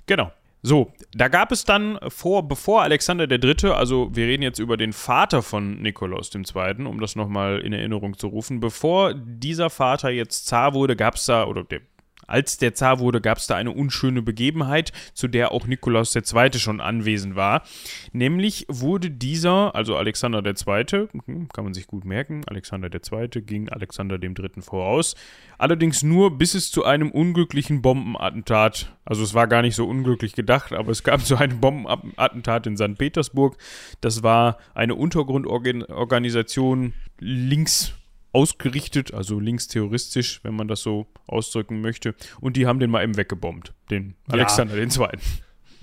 Genau. 0.07 0.31
So, 0.65 0.91
da 1.13 1.27
gab 1.27 1.51
es 1.51 1.63
dann 1.63 1.99
vor, 2.07 2.47
bevor 2.47 2.81
Alexander 2.81 3.29
III., 3.29 3.69
also 3.69 4.09
wir 4.15 4.25
reden 4.25 4.41
jetzt 4.41 4.57
über 4.57 4.77
den 4.77 4.93
Vater 4.93 5.43
von 5.43 5.79
Nikolaus 5.79 6.31
II., 6.33 6.87
um 6.87 6.99
das 6.99 7.15
nochmal 7.15 7.59
in 7.59 7.71
Erinnerung 7.71 8.17
zu 8.17 8.25
rufen, 8.25 8.61
bevor 8.61 9.13
dieser 9.13 9.69
Vater 9.69 10.09
jetzt 10.09 10.47
Zar 10.47 10.73
wurde, 10.73 10.95
gab 10.95 11.17
es 11.17 11.27
da, 11.27 11.45
oder 11.45 11.63
der, 11.63 11.81
als 12.27 12.57
der 12.57 12.73
Zar 12.73 12.99
wurde, 12.99 13.21
gab 13.21 13.37
es 13.37 13.47
da 13.47 13.55
eine 13.55 13.71
unschöne 13.71 14.21
Begebenheit, 14.21 14.91
zu 15.13 15.27
der 15.27 15.51
auch 15.51 15.67
Nikolaus 15.67 16.15
II. 16.15 16.53
schon 16.57 16.81
anwesend 16.81 17.35
war. 17.35 17.63
Nämlich 18.11 18.65
wurde 18.69 19.11
dieser, 19.11 19.75
also 19.75 19.95
Alexander 19.95 20.43
II., 20.45 21.07
hm, 21.25 21.49
kann 21.49 21.63
man 21.63 21.73
sich 21.73 21.87
gut 21.87 22.05
merken, 22.05 22.41
Alexander 22.47 22.89
II. 22.91 23.41
ging 23.41 23.69
Alexander 23.69 24.21
III. 24.21 24.61
voraus, 24.61 25.15
allerdings 25.57 26.03
nur 26.03 26.37
bis 26.37 26.55
es 26.55 26.71
zu 26.71 26.83
einem 26.83 27.11
unglücklichen 27.11 27.81
Bombenattentat, 27.81 28.95
also 29.05 29.23
es 29.23 29.33
war 29.33 29.47
gar 29.47 29.61
nicht 29.61 29.75
so 29.75 29.85
unglücklich 29.85 30.33
gedacht, 30.33 30.73
aber 30.73 30.91
es 30.91 31.03
kam 31.03 31.19
zu 31.23 31.37
einem 31.37 31.59
Bombenattentat 31.59 32.67
in 32.67 32.77
St. 32.77 32.97
Petersburg. 32.97 33.57
Das 34.01 34.23
war 34.23 34.57
eine 34.73 34.95
Untergrundorganisation 34.95 36.93
links 37.19 37.93
ausgerichtet, 38.35 39.13
also 39.13 39.39
linksterroristisch, 39.39 40.41
wenn 40.43 40.55
man 40.55 40.67
das 40.67 40.81
so 40.81 41.07
ausdrücken 41.25 41.79
möchte. 41.79 42.15
Und 42.41 42.57
die 42.57 42.67
haben 42.67 42.79
den 42.79 42.91
mal 42.91 43.01
eben 43.01 43.15
weggebombt, 43.15 43.73
den 43.89 44.15
Ja. 44.27 44.33
Alexander 44.33 44.75
II. 44.75 45.07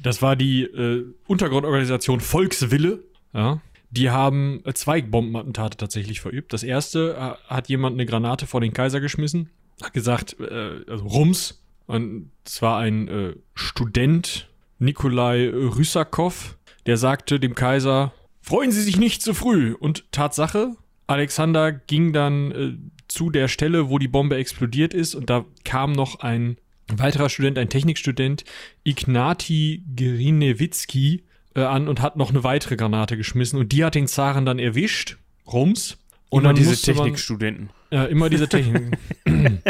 Das 0.03 0.21
war 0.21 0.37
die 0.37 0.65
äh, 0.65 1.07
Untergrundorganisation 1.27 2.21
Volkswille. 2.21 3.03
Ja. 3.33 3.63
Die 3.91 4.11
haben 4.11 4.61
äh, 4.67 4.75
zwei 4.75 5.01
Bombenattentate 5.01 5.79
tatsächlich 5.79 6.21
verübt. 6.21 6.53
Das 6.53 6.63
erste 6.63 7.15
äh, 7.15 7.49
hat 7.49 7.71
jemand 7.71 7.95
eine 7.95 8.05
Granate 8.05 8.47
vor 8.47 8.61
den 8.61 8.75
Kaiser 8.75 9.01
geschmissen, 9.01 9.49
hat 9.83 9.95
gesagt, 9.95 10.37
äh, 10.39 10.81
also 10.87 11.07
Rums. 11.07 11.63
Und 11.87 12.31
es 12.45 12.61
war 12.61 12.79
ein 12.81 13.09
äh, 13.09 13.35
Student, 13.55 14.51
Nikolai 14.79 15.49
Rysakov, 15.49 16.59
der 16.85 16.99
sagte 16.99 17.41
dem 17.41 17.55
Kaiser, 17.55 18.13
freuen 18.43 18.73
Sie 18.73 18.83
sich 18.83 18.99
nicht 18.99 19.23
zu 19.23 19.33
früh. 19.33 19.73
Und 19.73 20.11
Tatsache, 20.13 20.77
Alexander 21.07 21.73
ging 21.73 22.13
dann 22.13 22.53
äh, 22.53 22.73
zu 23.09 23.31
der 23.31 23.49
Stelle, 23.49 23.91
wo 23.91 23.99
die 23.99 24.09
Bombe 24.09 24.37
explodiert 24.37 24.95
ist 24.95 25.15
und 25.15 25.29
da 25.29 25.45
kam 25.65 25.93
noch 25.93 26.21
ein 26.21 26.57
weiterer 26.89 27.29
Student, 27.29 27.59
ein 27.59 27.69
Technikstudent, 27.69 28.45
Ignati 28.85 29.83
Grinewitski, 29.97 31.25
äh, 31.55 31.61
an 31.61 31.89
und 31.89 32.01
hat 32.01 32.17
noch 32.17 32.31
eine 32.31 32.45
weitere 32.45 32.77
Granate 32.77 33.17
geschmissen 33.17 33.59
und 33.59 33.73
die 33.73 33.85
hat 33.85 33.95
den 33.95 34.07
Zaren 34.07 34.47
dann 34.47 34.59
erwischt, 34.59 35.19
rums. 35.47 35.99
Und 36.31 36.45
dann 36.45 36.57
diese 36.57 36.81
Technikstudenten. 36.81 37.69
ja, 37.91 38.07
immer 38.07 38.31
diese 38.31 38.49
Technik. 38.49 38.97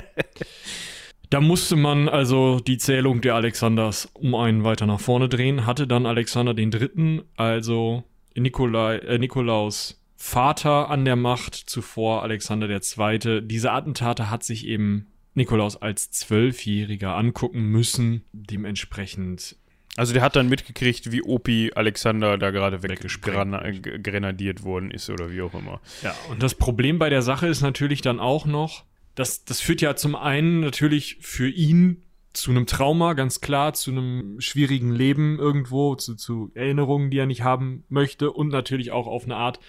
da 1.31 1.41
musste 1.41 1.75
man 1.75 2.09
also 2.09 2.61
die 2.61 2.79
Zählung 2.79 3.21
der 3.21 3.35
Alexanders 3.35 4.09
um 4.15 4.37
einen 4.37 4.63
weiter 4.63 4.87
nach 4.87 5.01
vorne 5.01 5.29
drehen, 5.29 5.67
hatte 5.67 5.89
dann 5.89 6.07
Alexander 6.07 6.55
den 6.55 6.71
Dritten, 6.71 7.23
also 7.35 8.05
Nikolai, 8.37 8.99
äh, 8.99 9.19
Nikolaus 9.19 10.01
Vater 10.25 10.89
an 10.89 11.05
der 11.05 11.17
Macht, 11.17 11.57
zuvor 11.57 12.23
Alexander 12.23 12.69
der 12.69 12.81
Zweite. 12.81 13.43
Diese 13.43 13.73
Attentate 13.73 14.31
hat 14.31 14.45
sich 14.45 14.69
eben 14.69 15.09
Nikolaus 15.35 15.77
als 15.77 16.13
Zwölfjähriger 16.13 17.17
angucken 17.17 17.65
müssen. 17.65 18.25
Dementsprechend 18.33 19.57
Also 19.97 20.13
der 20.13 20.23
hat 20.23 20.37
dann 20.37 20.49
mitgekriegt, 20.49 21.11
wie 21.11 21.23
Opi 21.23 21.73
Alexander 21.75 22.39
da 22.39 22.53
gerade 22.53 22.85
weggrenadiert 22.85 24.63
worden 24.63 24.93
ist 24.93 25.11
oder 25.11 25.33
wie 25.33 25.43
auch 25.43 25.55
immer. 25.55 25.81
Ja, 26.03 26.15
und 26.31 26.41
das 26.41 26.55
Problem 26.55 27.01
bei 27.01 27.11
der 27.11 27.23
Sache 27.23 27.49
ist 27.49 27.61
natürlich 27.61 28.01
dann 28.01 28.21
auch 28.21 28.47
noch, 28.47 28.85
dass 29.17 29.45
das 29.45 29.61
führt 29.61 29.81
ja 29.81 29.97
zum 29.97 30.15
einen 30.15 30.61
natürlich 30.61 31.19
für 31.21 31.49
ihn 31.49 32.05
zu 32.33 32.51
einem 32.51 32.67
Trauma, 32.67 33.13
ganz 33.13 33.41
klar, 33.41 33.75
zu 33.75 33.91
einem 33.91 34.41
schwierigen 34.41 34.93
Leben 34.93 35.39
irgendwo, 35.39 35.97
zu, 35.97 36.15
zu 36.15 36.51
Erinnerungen, 36.55 37.11
die 37.11 37.19
er 37.19 37.27
nicht 37.27 37.43
haben 37.43 37.85
möchte 37.89 38.31
und 38.31 38.49
natürlich 38.49 38.91
auch 38.91 39.07
auf 39.07 39.25
eine 39.25 39.37
Art 39.37 39.61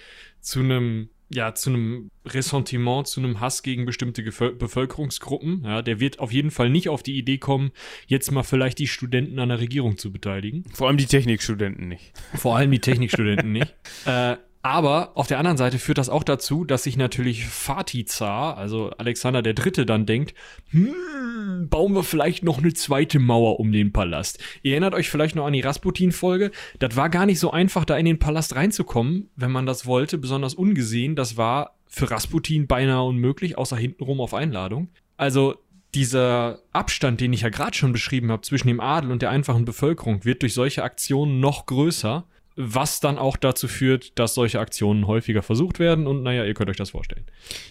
zu 0.44 0.60
einem 0.60 1.10
ja, 1.30 1.56
zu 1.56 1.72
einem 1.72 2.12
Ressentiment, 2.26 3.08
zu 3.08 3.20
einem 3.20 3.40
Hass 3.40 3.64
gegen 3.64 3.86
bestimmte 3.86 4.24
Gefö 4.24 4.52
Bevölkerungsgruppen. 4.52 5.64
Ja, 5.66 5.82
der 5.82 6.00
wird 6.00 6.20
auf 6.20 6.32
jeden 6.32 6.52
Fall 6.52 6.70
nicht 6.70 6.90
auf 6.90 7.02
die 7.02 7.18
Idee 7.18 7.40
kommen, 7.40 7.72
jetzt 8.06 8.32
mal 8.32 8.44
vielleicht 8.44 8.78
die 8.78 8.88
Studenten 8.88 9.40
an 9.40 9.50
der 9.50 9.60
Regierung 9.60 9.98
zu 9.98 10.12
beteiligen. 10.12 10.64
Vor 10.74 10.88
allem 10.88 10.98
die 10.98 11.06
Technikstudenten 11.06 11.88
nicht. 11.88 12.14
Vor 12.36 12.56
allem 12.56 12.72
die 12.72 12.80
Technikstudenten 12.80 13.52
nicht. 13.52 13.74
Äh, 14.06 14.36
aber 14.64 15.12
auf 15.16 15.28
der 15.28 15.40
anderen 15.40 15.58
Seite 15.58 15.78
führt 15.78 15.98
das 15.98 16.08
auch 16.08 16.24
dazu, 16.24 16.64
dass 16.64 16.84
sich 16.84 16.96
natürlich 16.96 17.46
Fatih 17.46 18.06
Zar, 18.06 18.58
also 18.58 18.92
Alexander 18.92 19.42
der 19.42 19.54
Dritte, 19.54 19.86
dann 19.86 20.06
denkt, 20.06 20.34
hm, 20.70 21.68
bauen 21.70 21.94
wir 21.94 22.04
vielleicht 22.04 22.46
noch 22.46 22.60
eine 22.60 22.74
zweite 22.74 23.20
Mauer 23.20 23.60
um 23.60 23.74
den 23.74 23.92
Palast. 23.92 24.42
Ihr 24.62 24.72
erinnert 24.72 24.96
euch 24.96 25.10
vielleicht 25.10 25.36
noch 25.36 25.46
an 25.46 25.52
die 25.52 25.60
Rasputin-Folge. 25.60 26.52
Das 26.80 26.96
war 26.96 27.10
gar 27.10 27.26
nicht 27.26 27.40
so 27.40 27.52
einfach, 27.52 27.84
da 27.84 27.98
in 27.98 28.06
den 28.06 28.20
Palast 28.20 28.56
reinzukommen, 28.56 29.30
wenn 29.36 29.52
man 29.52 29.66
das 29.66 29.86
wollte, 29.86 30.18
besonders 30.18 30.54
ungesehen. 30.54 31.18
Das 31.18 31.36
war 31.36 31.76
für 31.88 32.10
Rasputin 32.10 32.66
beinahe 32.66 33.04
unmöglich, 33.04 33.58
außer 33.58 33.76
hintenrum 33.76 34.22
auf 34.22 34.34
Einladung. 34.34 34.88
Also 35.18 35.56
dieser 35.94 36.60
Abstand, 36.72 37.20
den 37.20 37.34
ich 37.34 37.42
ja 37.42 37.50
gerade 37.50 37.76
schon 37.76 37.92
beschrieben 37.92 38.32
habe 38.32 38.44
zwischen 38.44 38.70
dem 38.70 38.80
Adel 38.80 39.12
und 39.12 39.22
der 39.22 39.30
einfachen 39.30 39.66
Bevölkerung, 39.66 40.24
wird 40.24 40.42
durch 40.42 40.54
solche 40.54 40.84
Aktionen 40.84 41.42
noch 41.42 41.66
größer 41.66 42.26
was 42.56 43.00
dann 43.00 43.18
auch 43.18 43.36
dazu 43.36 43.68
führt, 43.68 44.18
dass 44.20 44.36
solche 44.36 44.60
Aktionen 44.60 45.08
häufiger 45.08 45.42
versucht 45.42 45.80
werden 45.80 46.06
und 46.06 46.22
naja, 46.22 46.46
ihr 46.46 46.54
könnt 46.54 46.70
euch 46.70 46.78
das 46.78 46.92
vorstellen. 46.92 47.24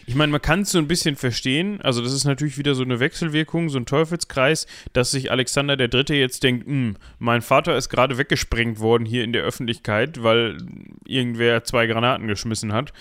Ich 0.07 0.15
meine, 0.15 0.33
man 0.33 0.43
kann 0.43 0.63
es 0.63 0.73
so 0.73 0.79
ein 0.79 0.89
bisschen 0.89 1.15
verstehen, 1.15 1.81
also 1.83 2.03
das 2.03 2.13
ist 2.13 2.25
natürlich 2.25 2.59
wieder 2.59 2.75
so 2.75 2.83
eine 2.83 2.99
Wechselwirkung, 2.99 3.69
so 3.69 3.79
ein 3.79 3.87
Teufelskreis, 3.87 4.67
dass 4.93 5.13
sich 5.13 5.31
Alexander 5.31 5.77
der 5.77 5.89
Dritte 5.89 6.15
jetzt 6.15 6.43
denkt, 6.43 6.67
hm, 6.67 6.97
mein 7.19 7.43
Vater 7.43 7.77
ist 7.77 7.91
gerade 7.91 8.19
weggesprengt 8.19 8.81
worden 8.81 9.07
hier 9.07 9.23
in 9.23 9.33
der 9.33 9.43
Öffentlichkeit, 9.43 10.23
weil 10.23 10.59
irgendwer 11.07 11.63
zwei 11.65 11.87
Granaten 11.87 12.27
geschmissen 12.27 12.73
hat. 12.73 12.93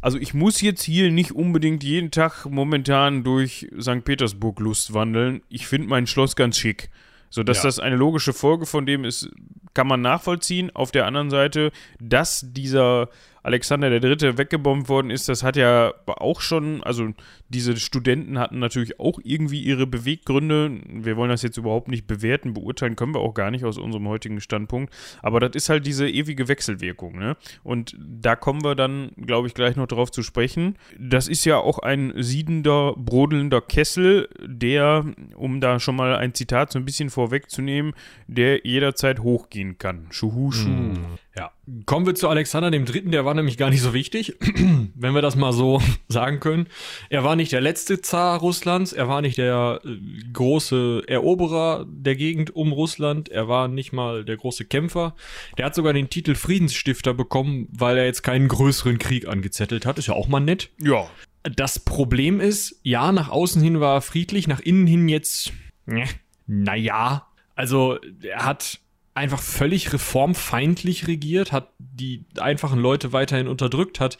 Also 0.00 0.16
ich 0.16 0.32
muss 0.32 0.62
jetzt 0.62 0.82
hier 0.82 1.10
nicht 1.10 1.32
unbedingt 1.32 1.84
jeden 1.84 2.10
Tag 2.10 2.46
momentan 2.46 3.22
durch 3.22 3.68
St. 3.78 4.02
Petersburg 4.04 4.58
Lust 4.58 4.94
wandeln. 4.94 5.42
Ich 5.50 5.66
finde 5.66 5.88
mein 5.88 6.06
Schloss 6.06 6.36
ganz 6.36 6.56
schick. 6.56 6.88
So 7.30 7.42
dass 7.44 7.58
ja. 7.58 7.62
das 7.64 7.78
eine 7.78 7.96
logische 7.96 8.32
Folge 8.32 8.66
von 8.66 8.86
dem 8.86 9.04
ist, 9.04 9.30
kann 9.72 9.86
man 9.86 10.00
nachvollziehen. 10.00 10.74
Auf 10.74 10.90
der 10.90 11.06
anderen 11.06 11.30
Seite, 11.30 11.70
dass 12.00 12.44
dieser 12.48 13.08
Alexander 13.42 13.90
der 13.90 14.00
Dritte 14.00 14.38
weggebombt 14.38 14.88
worden 14.88 15.10
ist, 15.10 15.28
das 15.28 15.42
hat 15.42 15.56
ja 15.56 15.92
auch 16.06 16.40
schon, 16.40 16.82
also 16.82 17.08
diese 17.48 17.76
Studenten 17.76 18.38
hatten 18.38 18.58
natürlich 18.58 19.00
auch 19.00 19.18
irgendwie 19.22 19.62
ihre 19.62 19.86
Beweggründe. 19.86 20.78
Wir 20.86 21.16
wollen 21.16 21.30
das 21.30 21.42
jetzt 21.42 21.56
überhaupt 21.56 21.88
nicht 21.88 22.06
bewerten, 22.06 22.54
beurteilen 22.54 22.96
können 22.96 23.14
wir 23.14 23.20
auch 23.20 23.34
gar 23.34 23.50
nicht 23.50 23.64
aus 23.64 23.78
unserem 23.78 24.08
heutigen 24.08 24.40
Standpunkt. 24.40 24.92
Aber 25.22 25.40
das 25.40 25.50
ist 25.54 25.68
halt 25.68 25.86
diese 25.86 26.08
ewige 26.08 26.48
Wechselwirkung, 26.48 27.18
ne? 27.18 27.36
Und 27.62 27.96
da 27.98 28.36
kommen 28.36 28.62
wir 28.62 28.74
dann, 28.74 29.12
glaube 29.16 29.48
ich, 29.48 29.54
gleich 29.54 29.76
noch 29.76 29.86
drauf 29.86 30.10
zu 30.10 30.22
sprechen. 30.22 30.76
Das 30.98 31.28
ist 31.28 31.44
ja 31.44 31.58
auch 31.58 31.78
ein 31.78 32.12
siedender, 32.16 32.94
brodelnder 32.96 33.60
Kessel, 33.60 34.28
der, 34.40 35.04
um 35.34 35.60
da 35.60 35.80
schon 35.80 35.96
mal 35.96 36.14
ein 36.16 36.34
Zitat 36.34 36.72
so 36.72 36.78
ein 36.78 36.84
bisschen 36.84 37.10
vorwegzunehmen, 37.10 37.94
der 38.26 38.64
jederzeit 38.64 39.20
hochgehen 39.20 39.78
kann. 39.78 40.06
Schuhu, 40.10 40.52
schuhu. 40.52 40.70
Mm. 40.70 41.18
Ja. 41.36 41.52
Kommen 41.86 42.06
wir 42.06 42.14
zu 42.16 42.28
Alexander 42.28 42.70
dem 42.70 42.84
Dritten, 42.84 43.12
der 43.12 43.24
war 43.24 43.34
nämlich 43.34 43.56
gar 43.56 43.70
nicht 43.70 43.82
so 43.82 43.94
wichtig, 43.94 44.36
wenn 44.94 45.14
wir 45.14 45.22
das 45.22 45.36
mal 45.36 45.52
so 45.52 45.80
sagen 46.08 46.40
können. 46.40 46.66
Er 47.08 47.22
war 47.22 47.36
nicht 47.36 47.52
der 47.52 47.60
letzte 47.60 48.00
Zar 48.00 48.40
Russlands, 48.40 48.92
er 48.92 49.08
war 49.08 49.20
nicht 49.20 49.38
der 49.38 49.80
äh, 49.84 49.96
große 50.32 51.04
Eroberer 51.06 51.86
der 51.88 52.16
Gegend 52.16 52.54
um 52.56 52.72
Russland, 52.72 53.28
er 53.28 53.46
war 53.46 53.68
nicht 53.68 53.92
mal 53.92 54.24
der 54.24 54.36
große 54.36 54.64
Kämpfer. 54.64 55.14
Der 55.56 55.66
hat 55.66 55.74
sogar 55.74 55.92
den 55.92 56.10
Titel 56.10 56.34
Friedensstifter 56.34 57.14
bekommen, 57.14 57.68
weil 57.70 57.96
er 57.96 58.06
jetzt 58.06 58.22
keinen 58.22 58.48
größeren 58.48 58.98
Krieg 58.98 59.28
angezettelt 59.28 59.86
hat. 59.86 59.98
Ist 59.98 60.08
ja 60.08 60.14
auch 60.14 60.28
mal 60.28 60.40
nett. 60.40 60.70
Ja. 60.80 61.08
Das 61.42 61.78
Problem 61.78 62.40
ist, 62.40 62.80
ja, 62.82 63.12
nach 63.12 63.30
außen 63.30 63.62
hin 63.62 63.80
war 63.80 63.94
er 63.94 64.02
friedlich, 64.02 64.46
nach 64.46 64.60
innen 64.60 64.86
hin 64.86 65.08
jetzt, 65.08 65.52
ne, 65.86 66.04
naja. 66.46 67.26
Also, 67.54 67.98
er 68.22 68.44
hat 68.44 68.80
einfach 69.14 69.40
völlig 69.40 69.92
reformfeindlich 69.92 71.06
regiert, 71.06 71.52
hat 71.52 71.72
die 71.78 72.24
einfachen 72.38 72.80
Leute 72.80 73.12
weiterhin 73.12 73.48
unterdrückt, 73.48 74.00
hat 74.00 74.18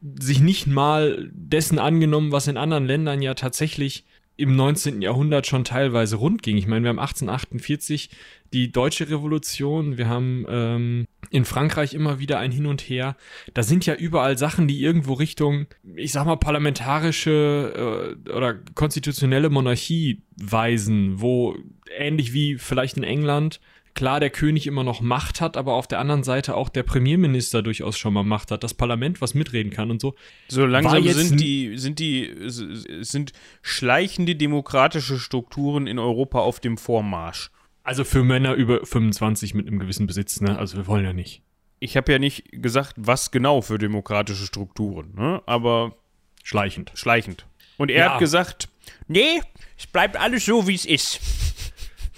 sich 0.00 0.40
nicht 0.40 0.66
mal 0.66 1.30
dessen 1.32 1.78
angenommen, 1.78 2.32
was 2.32 2.48
in 2.48 2.56
anderen 2.56 2.86
Ländern 2.86 3.22
ja 3.22 3.34
tatsächlich 3.34 4.04
im 4.36 4.56
19. 4.56 5.02
Jahrhundert 5.02 5.46
schon 5.46 5.62
teilweise 5.62 6.16
rund 6.16 6.42
ging. 6.42 6.56
Ich 6.56 6.66
meine, 6.66 6.84
wir 6.84 6.88
haben 6.88 6.98
1848 6.98 8.10
die 8.52 8.72
deutsche 8.72 9.08
Revolution, 9.08 9.98
wir 9.98 10.08
haben 10.08 10.46
ähm, 10.48 11.06
in 11.30 11.44
Frankreich 11.44 11.94
immer 11.94 12.18
wieder 12.18 12.38
ein 12.38 12.50
Hin 12.50 12.66
und 12.66 12.80
Her. 12.80 13.16
Da 13.54 13.62
sind 13.62 13.86
ja 13.86 13.94
überall 13.94 14.36
Sachen, 14.38 14.66
die 14.68 14.82
irgendwo 14.82 15.12
Richtung, 15.14 15.66
ich 15.96 16.12
sag 16.12 16.26
mal, 16.26 16.36
parlamentarische 16.36 18.16
äh, 18.26 18.30
oder 18.30 18.54
konstitutionelle 18.74 19.50
Monarchie 19.50 20.22
weisen, 20.36 21.20
wo 21.20 21.56
ähnlich 21.96 22.32
wie 22.32 22.56
vielleicht 22.56 22.96
in 22.96 23.04
England 23.04 23.60
klar 23.94 24.20
der 24.20 24.30
König 24.30 24.66
immer 24.66 24.84
noch 24.84 25.00
Macht 25.00 25.40
hat, 25.40 25.56
aber 25.56 25.74
auf 25.74 25.86
der 25.86 25.98
anderen 25.98 26.22
Seite 26.22 26.54
auch 26.54 26.68
der 26.68 26.82
Premierminister 26.82 27.62
durchaus 27.62 27.98
schon 27.98 28.14
mal 28.14 28.22
Macht 28.22 28.50
hat, 28.50 28.64
das 28.64 28.74
Parlament 28.74 29.20
was 29.20 29.34
mitreden 29.34 29.70
kann 29.70 29.90
und 29.90 30.00
so. 30.00 30.14
So 30.48 30.66
langsam 30.66 31.02
sind 31.02 31.40
die, 31.40 31.76
sind 31.76 31.98
die, 31.98 32.32
sind 32.46 33.32
schleichende 33.62 34.36
demokratische 34.36 35.18
Strukturen 35.18 35.86
in 35.86 35.98
Europa 35.98 36.40
auf 36.40 36.60
dem 36.60 36.78
Vormarsch. 36.78 37.50
Also 37.84 38.04
für 38.04 38.22
Männer 38.22 38.54
über 38.54 38.84
25 38.84 39.54
mit 39.54 39.66
einem 39.66 39.78
gewissen 39.78 40.06
Besitz, 40.06 40.40
ne? 40.40 40.56
Also 40.56 40.76
wir 40.76 40.86
wollen 40.86 41.04
ja 41.04 41.12
nicht. 41.12 41.42
Ich 41.80 41.96
habe 41.96 42.12
ja 42.12 42.18
nicht 42.18 42.44
gesagt, 42.52 42.94
was 42.96 43.32
genau 43.32 43.60
für 43.60 43.76
demokratische 43.76 44.46
Strukturen, 44.46 45.14
ne? 45.16 45.42
Aber 45.46 45.96
schleichend. 46.44 46.92
Schleichend. 46.94 47.44
Und 47.78 47.90
er 47.90 47.98
ja. 47.98 48.12
hat 48.12 48.20
gesagt, 48.20 48.68
nee, 49.08 49.40
es 49.76 49.88
bleibt 49.88 50.16
alles 50.16 50.46
so, 50.46 50.68
wie 50.68 50.74
es 50.76 50.84
ist. 50.84 51.20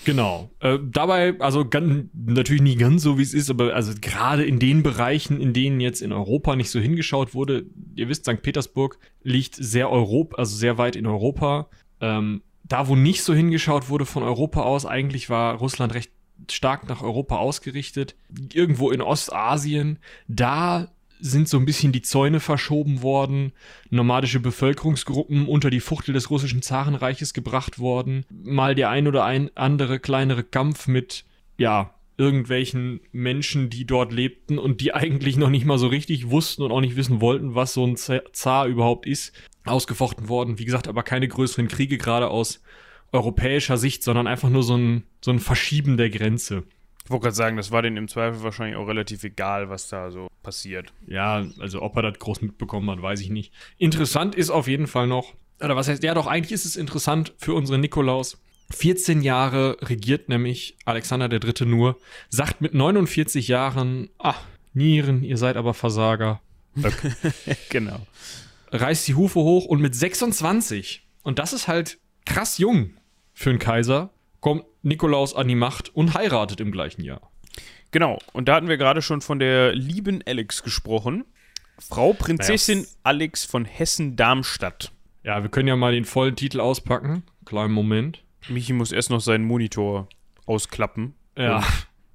Genau. 0.04 0.50
Äh, 0.60 0.78
dabei, 0.82 1.38
also 1.40 1.66
ganz, 1.68 2.08
natürlich 2.14 2.62
nicht 2.62 2.78
ganz 2.78 3.02
so, 3.02 3.18
wie 3.18 3.22
es 3.22 3.34
ist, 3.34 3.50
aber 3.50 3.74
also 3.74 3.92
gerade 4.00 4.44
in 4.44 4.58
den 4.58 4.82
Bereichen, 4.82 5.40
in 5.40 5.52
denen 5.52 5.80
jetzt 5.80 6.02
in 6.02 6.12
Europa 6.12 6.56
nicht 6.56 6.70
so 6.70 6.78
hingeschaut 6.80 7.34
wurde, 7.34 7.66
ihr 7.94 8.08
wisst, 8.08 8.24
St. 8.24 8.42
Petersburg 8.42 8.98
liegt 9.22 9.54
sehr 9.54 9.90
Europa, 9.90 10.36
also 10.36 10.56
sehr 10.56 10.78
weit 10.78 10.96
in 10.96 11.06
Europa. 11.06 11.68
Ähm, 12.00 12.42
da, 12.64 12.88
wo 12.88 12.96
nicht 12.96 13.22
so 13.22 13.34
hingeschaut 13.34 13.88
wurde 13.88 14.06
von 14.06 14.22
Europa 14.22 14.62
aus, 14.62 14.86
eigentlich 14.86 15.30
war 15.30 15.56
Russland 15.56 15.94
recht 15.94 16.10
stark 16.50 16.88
nach 16.88 17.02
Europa 17.02 17.36
ausgerichtet. 17.36 18.16
Irgendwo 18.52 18.90
in 18.90 19.00
Ostasien, 19.00 19.98
da 20.28 20.93
sind 21.24 21.48
so 21.48 21.56
ein 21.56 21.64
bisschen 21.64 21.90
die 21.90 22.02
Zäune 22.02 22.38
verschoben 22.38 23.00
worden, 23.00 23.52
nomadische 23.88 24.40
Bevölkerungsgruppen 24.40 25.46
unter 25.48 25.70
die 25.70 25.80
Fuchtel 25.80 26.12
des 26.12 26.28
russischen 26.28 26.60
Zarenreiches 26.60 27.32
gebracht 27.32 27.78
worden, 27.78 28.26
mal 28.30 28.74
der 28.74 28.90
ein 28.90 29.08
oder 29.08 29.24
ein 29.24 29.50
andere 29.54 30.00
kleinere 30.00 30.44
Kampf 30.44 30.86
mit, 30.86 31.24
ja, 31.56 31.94
irgendwelchen 32.18 33.00
Menschen, 33.10 33.70
die 33.70 33.86
dort 33.86 34.12
lebten 34.12 34.58
und 34.58 34.82
die 34.82 34.92
eigentlich 34.92 35.38
noch 35.38 35.48
nicht 35.48 35.64
mal 35.64 35.78
so 35.78 35.86
richtig 35.86 36.28
wussten 36.28 36.62
und 36.62 36.72
auch 36.72 36.82
nicht 36.82 36.94
wissen 36.94 37.22
wollten, 37.22 37.54
was 37.54 37.72
so 37.72 37.86
ein 37.86 37.96
Zar 37.96 38.66
überhaupt 38.66 39.06
ist, 39.06 39.32
ausgefochten 39.64 40.28
worden. 40.28 40.58
Wie 40.58 40.66
gesagt, 40.66 40.88
aber 40.88 41.02
keine 41.02 41.26
größeren 41.26 41.68
Kriege 41.68 41.96
gerade 41.96 42.28
aus 42.28 42.62
europäischer 43.12 43.78
Sicht, 43.78 44.02
sondern 44.02 44.26
einfach 44.26 44.50
nur 44.50 44.62
so 44.62 44.76
ein, 44.76 45.04
so 45.22 45.30
ein 45.30 45.38
Verschieben 45.38 45.96
der 45.96 46.10
Grenze. 46.10 46.64
Ich 47.04 47.10
wollte 47.10 47.24
gerade 47.24 47.36
sagen, 47.36 47.56
das 47.58 47.70
war 47.70 47.82
denen 47.82 47.98
im 47.98 48.08
Zweifel 48.08 48.42
wahrscheinlich 48.42 48.76
auch 48.76 48.88
relativ 48.88 49.24
egal, 49.24 49.68
was 49.68 49.88
da 49.88 50.10
so 50.10 50.28
passiert. 50.42 50.92
Ja, 51.06 51.44
also 51.58 51.82
ob 51.82 51.96
er 51.96 52.02
das 52.02 52.18
groß 52.18 52.40
mitbekommen 52.40 52.90
hat, 52.90 53.02
weiß 53.02 53.20
ich 53.20 53.28
nicht. 53.28 53.52
Interessant 53.76 54.34
ist 54.34 54.48
auf 54.48 54.68
jeden 54.68 54.86
Fall 54.86 55.06
noch, 55.06 55.34
oder 55.60 55.76
was 55.76 55.88
heißt, 55.88 56.02
ja 56.02 56.14
doch, 56.14 56.26
eigentlich 56.26 56.52
ist 56.52 56.64
es 56.64 56.76
interessant 56.76 57.34
für 57.36 57.52
unseren 57.52 57.82
Nikolaus. 57.82 58.38
14 58.70 59.20
Jahre 59.20 59.76
regiert 59.82 60.30
nämlich 60.30 60.78
Alexander 60.86 61.28
der 61.28 61.40
Dritte 61.40 61.66
nur, 61.66 61.98
sagt 62.30 62.62
mit 62.62 62.72
49 62.72 63.48
Jahren, 63.48 64.08
ah, 64.18 64.36
Nieren, 64.72 65.22
ihr 65.22 65.36
seid 65.36 65.56
aber 65.56 65.74
Versager. 65.74 66.40
genau. 67.68 68.00
Reißt 68.72 69.06
die 69.06 69.14
Hufe 69.14 69.40
hoch 69.40 69.66
und 69.66 69.80
mit 69.80 69.94
26, 69.94 71.06
und 71.22 71.38
das 71.38 71.52
ist 71.52 71.68
halt 71.68 71.98
krass 72.24 72.56
jung 72.56 72.96
für 73.34 73.50
einen 73.50 73.58
Kaiser, 73.58 74.10
kommt 74.40 74.64
Nikolaus 74.84 75.34
an 75.34 75.48
die 75.48 75.54
Macht 75.54 75.94
und 75.94 76.14
heiratet 76.14 76.60
im 76.60 76.70
gleichen 76.72 77.02
Jahr. 77.02 77.30
Genau, 77.90 78.18
und 78.32 78.48
da 78.48 78.56
hatten 78.56 78.68
wir 78.68 78.76
gerade 78.76 79.02
schon 79.02 79.20
von 79.20 79.38
der 79.38 79.74
lieben 79.74 80.22
Alex 80.26 80.62
gesprochen. 80.62 81.24
Frau 81.78 82.12
Prinzessin 82.12 82.78
naja. 82.80 82.90
Alex 83.04 83.44
von 83.44 83.64
Hessen-Darmstadt. 83.64 84.92
Ja, 85.22 85.42
wir 85.42 85.50
können 85.50 85.68
ja 85.68 85.76
mal 85.76 85.92
den 85.92 86.04
vollen 86.04 86.36
Titel 86.36 86.60
auspacken. 86.60 87.22
Kleinen 87.44 87.72
Moment. 87.72 88.22
Michi 88.48 88.72
muss 88.72 88.92
erst 88.92 89.10
noch 89.10 89.20
seinen 89.20 89.44
Monitor 89.44 90.08
ausklappen. 90.46 91.14
Ja. 91.36 91.64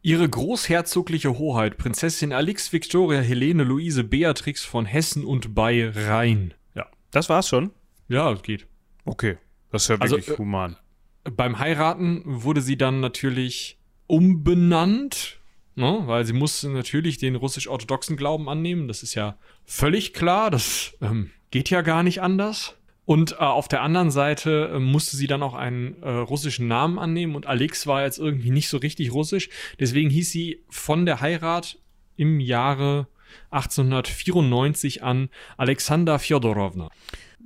Ihre 0.02 0.30
großherzogliche 0.30 1.38
Hoheit, 1.38 1.78
Prinzessin 1.78 2.32
Alix 2.32 2.72
Victoria 2.72 3.20
Helene 3.20 3.64
Luise 3.64 4.04
Beatrix 4.04 4.64
von 4.64 4.86
Hessen 4.86 5.26
und 5.26 5.56
bei 5.56 5.90
Rhein. 5.90 6.54
Ja, 6.74 6.88
das 7.12 7.30
war's 7.30 7.50
schon. 7.50 7.72
Ja, 8.08 8.32
es 8.32 8.42
geht. 8.42 8.66
Okay, 9.06 9.38
das 9.72 9.84
ist 9.84 9.88
ja 9.90 9.96
Also, 10.00 10.16
wirklich 10.18 10.36
äh, 10.36 10.38
human. 10.38 10.78
Beim 11.24 11.60
Heiraten 11.60 12.24
wurde 12.26 12.62
sie 12.62 12.78
dann 12.78 13.00
natürlich 13.00 13.78
umbenannt, 14.08 15.40
ne? 15.76 16.02
weil 16.06 16.26
sie 16.26 16.34
musste 16.34 16.70
natürlich 16.70 17.18
den 17.18 17.36
russisch-orthodoxen 17.36 18.18
Glauben 18.18 18.50
annehmen. 18.50 18.88
Das 18.88 19.04
ist 19.04 19.16
ja 19.16 19.38
völlig 19.66 20.14
klar. 20.14 20.50
Das 20.50 20.98
ähm, 21.02 21.32
geht 21.52 21.70
ja 21.70 21.82
gar 21.82 22.04
nicht 22.04 22.22
anders. 22.22 22.76
Und 23.06 23.34
äh, 23.34 23.36
auf 23.38 23.68
der 23.68 23.82
anderen 23.82 24.12
Seite 24.12 24.72
äh, 24.74 24.80
musste 24.80 25.18
sie 25.18 25.26
dann 25.26 25.42
auch 25.42 25.56
einen 25.56 26.02
äh, 26.04 26.10
russischen 26.10 26.68
Namen 26.68 27.00
annehmen 27.00 27.36
und 27.36 27.48
Alex 27.48 27.88
war 27.88 28.04
jetzt 28.04 28.20
irgendwie 28.20 28.52
nicht 28.52 28.70
so 28.70 28.78
richtig 28.78 29.12
russisch. 29.12 29.50
Deswegen 29.80 30.12
hieß 30.12 30.32
sie 30.32 30.64
von 30.70 31.08
der 31.08 31.20
Heirat 31.20 31.80
im 32.18 32.40
Jahre 32.40 33.08
1894 33.50 35.02
an 35.02 35.30
Alexander 35.58 36.20
Fjodorowna. 36.20 36.90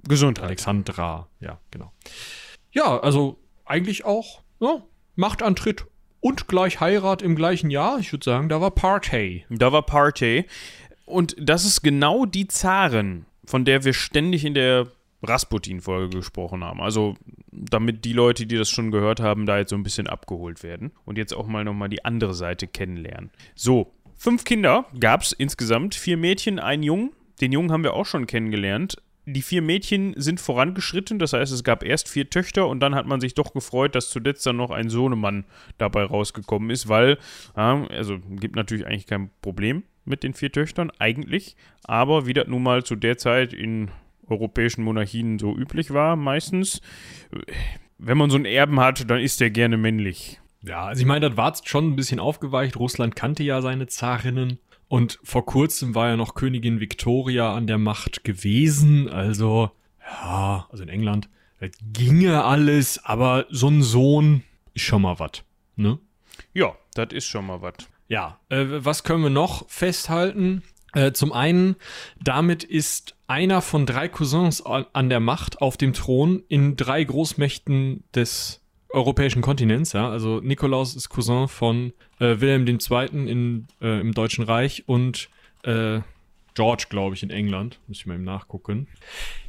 Gesundheit. 0.06 0.48
Alexandra, 0.48 1.30
ja, 1.40 1.60
genau. 1.72 1.94
Ja, 2.74 3.00
also 3.00 3.40
eigentlich 3.66 4.06
auch 4.06 4.42
ja, 4.60 4.84
Machtantritt 5.16 5.86
und 6.20 6.48
gleich 6.48 6.80
Heirat 6.80 7.22
im 7.22 7.36
gleichen 7.36 7.70
Jahr. 7.70 8.00
Ich 8.00 8.12
würde 8.12 8.24
sagen, 8.24 8.50
da 8.50 8.62
war 8.62 8.72
Party. 8.72 9.46
Da 9.50 9.72
war 9.72 9.82
Party. 9.84 10.46
Und 11.06 11.36
das 11.38 11.66
ist 11.66 11.82
genau 11.82 12.26
die 12.26 12.48
Zaren, 12.48 13.26
von 13.46 13.66
der 13.66 13.84
wir 13.84 13.94
ständig 13.94 14.46
in 14.46 14.54
der 14.54 14.88
Rasputin-Folge 15.22 16.18
gesprochen 16.18 16.64
haben. 16.64 16.82
Also, 16.82 17.16
damit 17.52 18.06
die 18.06 18.14
Leute, 18.14 18.46
die 18.46 18.58
das 18.58 18.70
schon 18.70 18.92
gehört 18.92 19.20
haben, 19.20 19.46
da 19.46 19.58
jetzt 19.58 19.70
so 19.70 19.76
ein 19.76 19.84
bisschen 19.84 20.08
abgeholt 20.08 20.64
werden 20.64 20.92
und 21.06 21.18
jetzt 21.18 21.34
auch 21.34 21.48
mal 21.48 21.64
nochmal 21.64 21.90
die 21.90 22.06
andere 22.06 22.34
Seite 22.34 22.68
kennenlernen. 22.68 23.32
So, 23.56 23.94
fünf 24.18 24.44
Kinder 24.44 24.86
gab 25.00 25.22
es 25.22 25.32
insgesamt, 25.32 25.96
vier 25.96 26.18
Mädchen, 26.18 26.60
ein 26.60 26.84
Jungen. 26.84 27.12
Den 27.42 27.52
Jungen 27.52 27.72
haben 27.72 27.84
wir 27.84 27.94
auch 27.94 28.06
schon 28.06 28.28
kennengelernt. 28.28 28.98
Die 29.26 29.42
vier 29.42 29.62
Mädchen 29.62 30.14
sind 30.18 30.42
vorangeschritten, 30.42 31.18
das 31.18 31.34
heißt, 31.34 31.54
es 31.54 31.64
gab 31.64 31.84
erst 31.84 32.10
vier 32.10 32.30
Töchter 32.30 32.68
und 32.68 32.82
dann 32.82 32.94
hat 32.94 33.06
man 33.06 33.22
sich 33.22 33.34
doch 33.34 33.54
gefreut, 33.54 33.96
dass 33.96 34.10
zuletzt 34.10 34.46
dann 34.46 34.58
noch 34.58 34.70
ein 34.70 34.90
Sohnemann 34.90 35.46
dabei 35.78 36.04
rausgekommen 36.04 36.70
ist, 36.70 36.90
weil, 36.90 37.18
ja, 37.56 37.86
also 37.88 38.20
gibt 38.20 38.56
natürlich 38.56 38.86
eigentlich 38.86 39.08
kein 39.08 39.30
Problem 39.42 39.84
mit 40.04 40.24
den 40.24 40.34
vier 40.34 40.52
Töchtern, 40.52 40.92
eigentlich, 41.00 41.56
aber 41.86 42.26
wie 42.26 42.34
das 42.34 42.48
nun 42.48 42.64
mal 42.64 42.84
zu 42.84 42.96
der 42.96 43.18
Zeit 43.18 43.54
in 43.54 43.92
europäischen 44.28 44.84
Monarchien 44.84 45.40
so 45.40 45.56
üblich 45.56 45.94
war, 45.94 46.18
meistens, 46.18 46.82
wenn 47.98 48.18
man 48.18 48.30
so 48.30 48.36
einen 48.36 48.46
Erben 48.46 48.80
hat, 48.80 49.10
dann 49.10 49.20
ist 49.20 49.40
der 49.40 49.52
gerne 49.52 49.78
männlich. 49.78 50.42
Ja, 50.66 50.86
also 50.86 51.02
ich 51.02 51.06
meine, 51.06 51.30
das 51.30 51.38
war 51.38 51.54
schon 51.64 51.92
ein 51.92 51.96
bisschen 51.96 52.20
aufgeweicht. 52.20 52.78
Russland 52.78 53.16
kannte 53.16 53.44
ja 53.44 53.62
seine 53.62 53.88
Zarinnen. 53.88 54.60
Und 54.94 55.18
vor 55.24 55.44
kurzem 55.44 55.96
war 55.96 56.10
ja 56.10 56.18
noch 56.18 56.36
Königin 56.36 56.80
Victoria 56.80 57.56
an 57.56 57.66
der 57.66 57.80
Macht 57.80 58.24
gewesen. 58.24 59.10
Also, 59.10 59.72
ja, 60.00 60.68
also 60.70 60.84
in 60.84 60.90
England. 60.90 61.30
Das 61.60 61.72
ginge 61.94 62.44
alles, 62.44 63.04
aber 63.04 63.48
so 63.50 63.70
ein 63.70 63.82
Sohn 63.82 64.44
ist 64.76 64.84
schon 64.84 65.02
mal 65.02 65.18
was. 65.18 65.44
Ne? 65.76 65.98
Ja, 66.54 66.78
das 66.94 67.08
ist 67.12 67.26
schon 67.26 67.48
mal 67.48 67.64
was. 67.64 67.74
Ja, 68.08 68.40
äh, 68.50 68.66
was 68.68 69.04
können 69.04 69.24
wir 69.24 69.32
noch 69.32 69.68
festhalten? 69.68 70.62
Äh, 70.94 71.12
zum 71.14 71.32
einen, 71.32 71.76
damit 72.22 72.64
ist 72.64 73.16
einer 73.26 73.64
von 73.64 73.88
drei 73.88 74.08
Cousins 74.08 74.64
an, 74.64 74.86
an 74.94 75.10
der 75.10 75.22
Macht 75.22 75.60
auf 75.60 75.76
dem 75.76 75.94
Thron 75.94 76.44
in 76.50 76.76
drei 76.76 77.04
Großmächten 77.04 78.04
des 78.14 78.63
europäischen 78.94 79.42
Kontinents. 79.42 79.94
Ja? 79.94 80.10
Also 80.10 80.40
Nikolaus 80.40 80.96
ist 80.96 81.10
Cousin 81.10 81.48
von 81.48 81.94
äh, 82.20 82.40
Wilhelm 82.40 82.68
II. 82.68 83.08
In, 83.12 83.68
äh, 83.82 84.00
im 84.00 84.14
Deutschen 84.14 84.46
Reich 84.46 84.84
und 84.88 85.30
äh, 85.64 86.02
George, 86.54 86.86
glaube 86.90 87.16
ich, 87.16 87.24
in 87.24 87.32
England. 87.32 87.80
Muss 87.88 87.98
ich 87.98 88.06
mal 88.06 88.16
eben 88.16 88.24
nachgucken. 88.24 88.88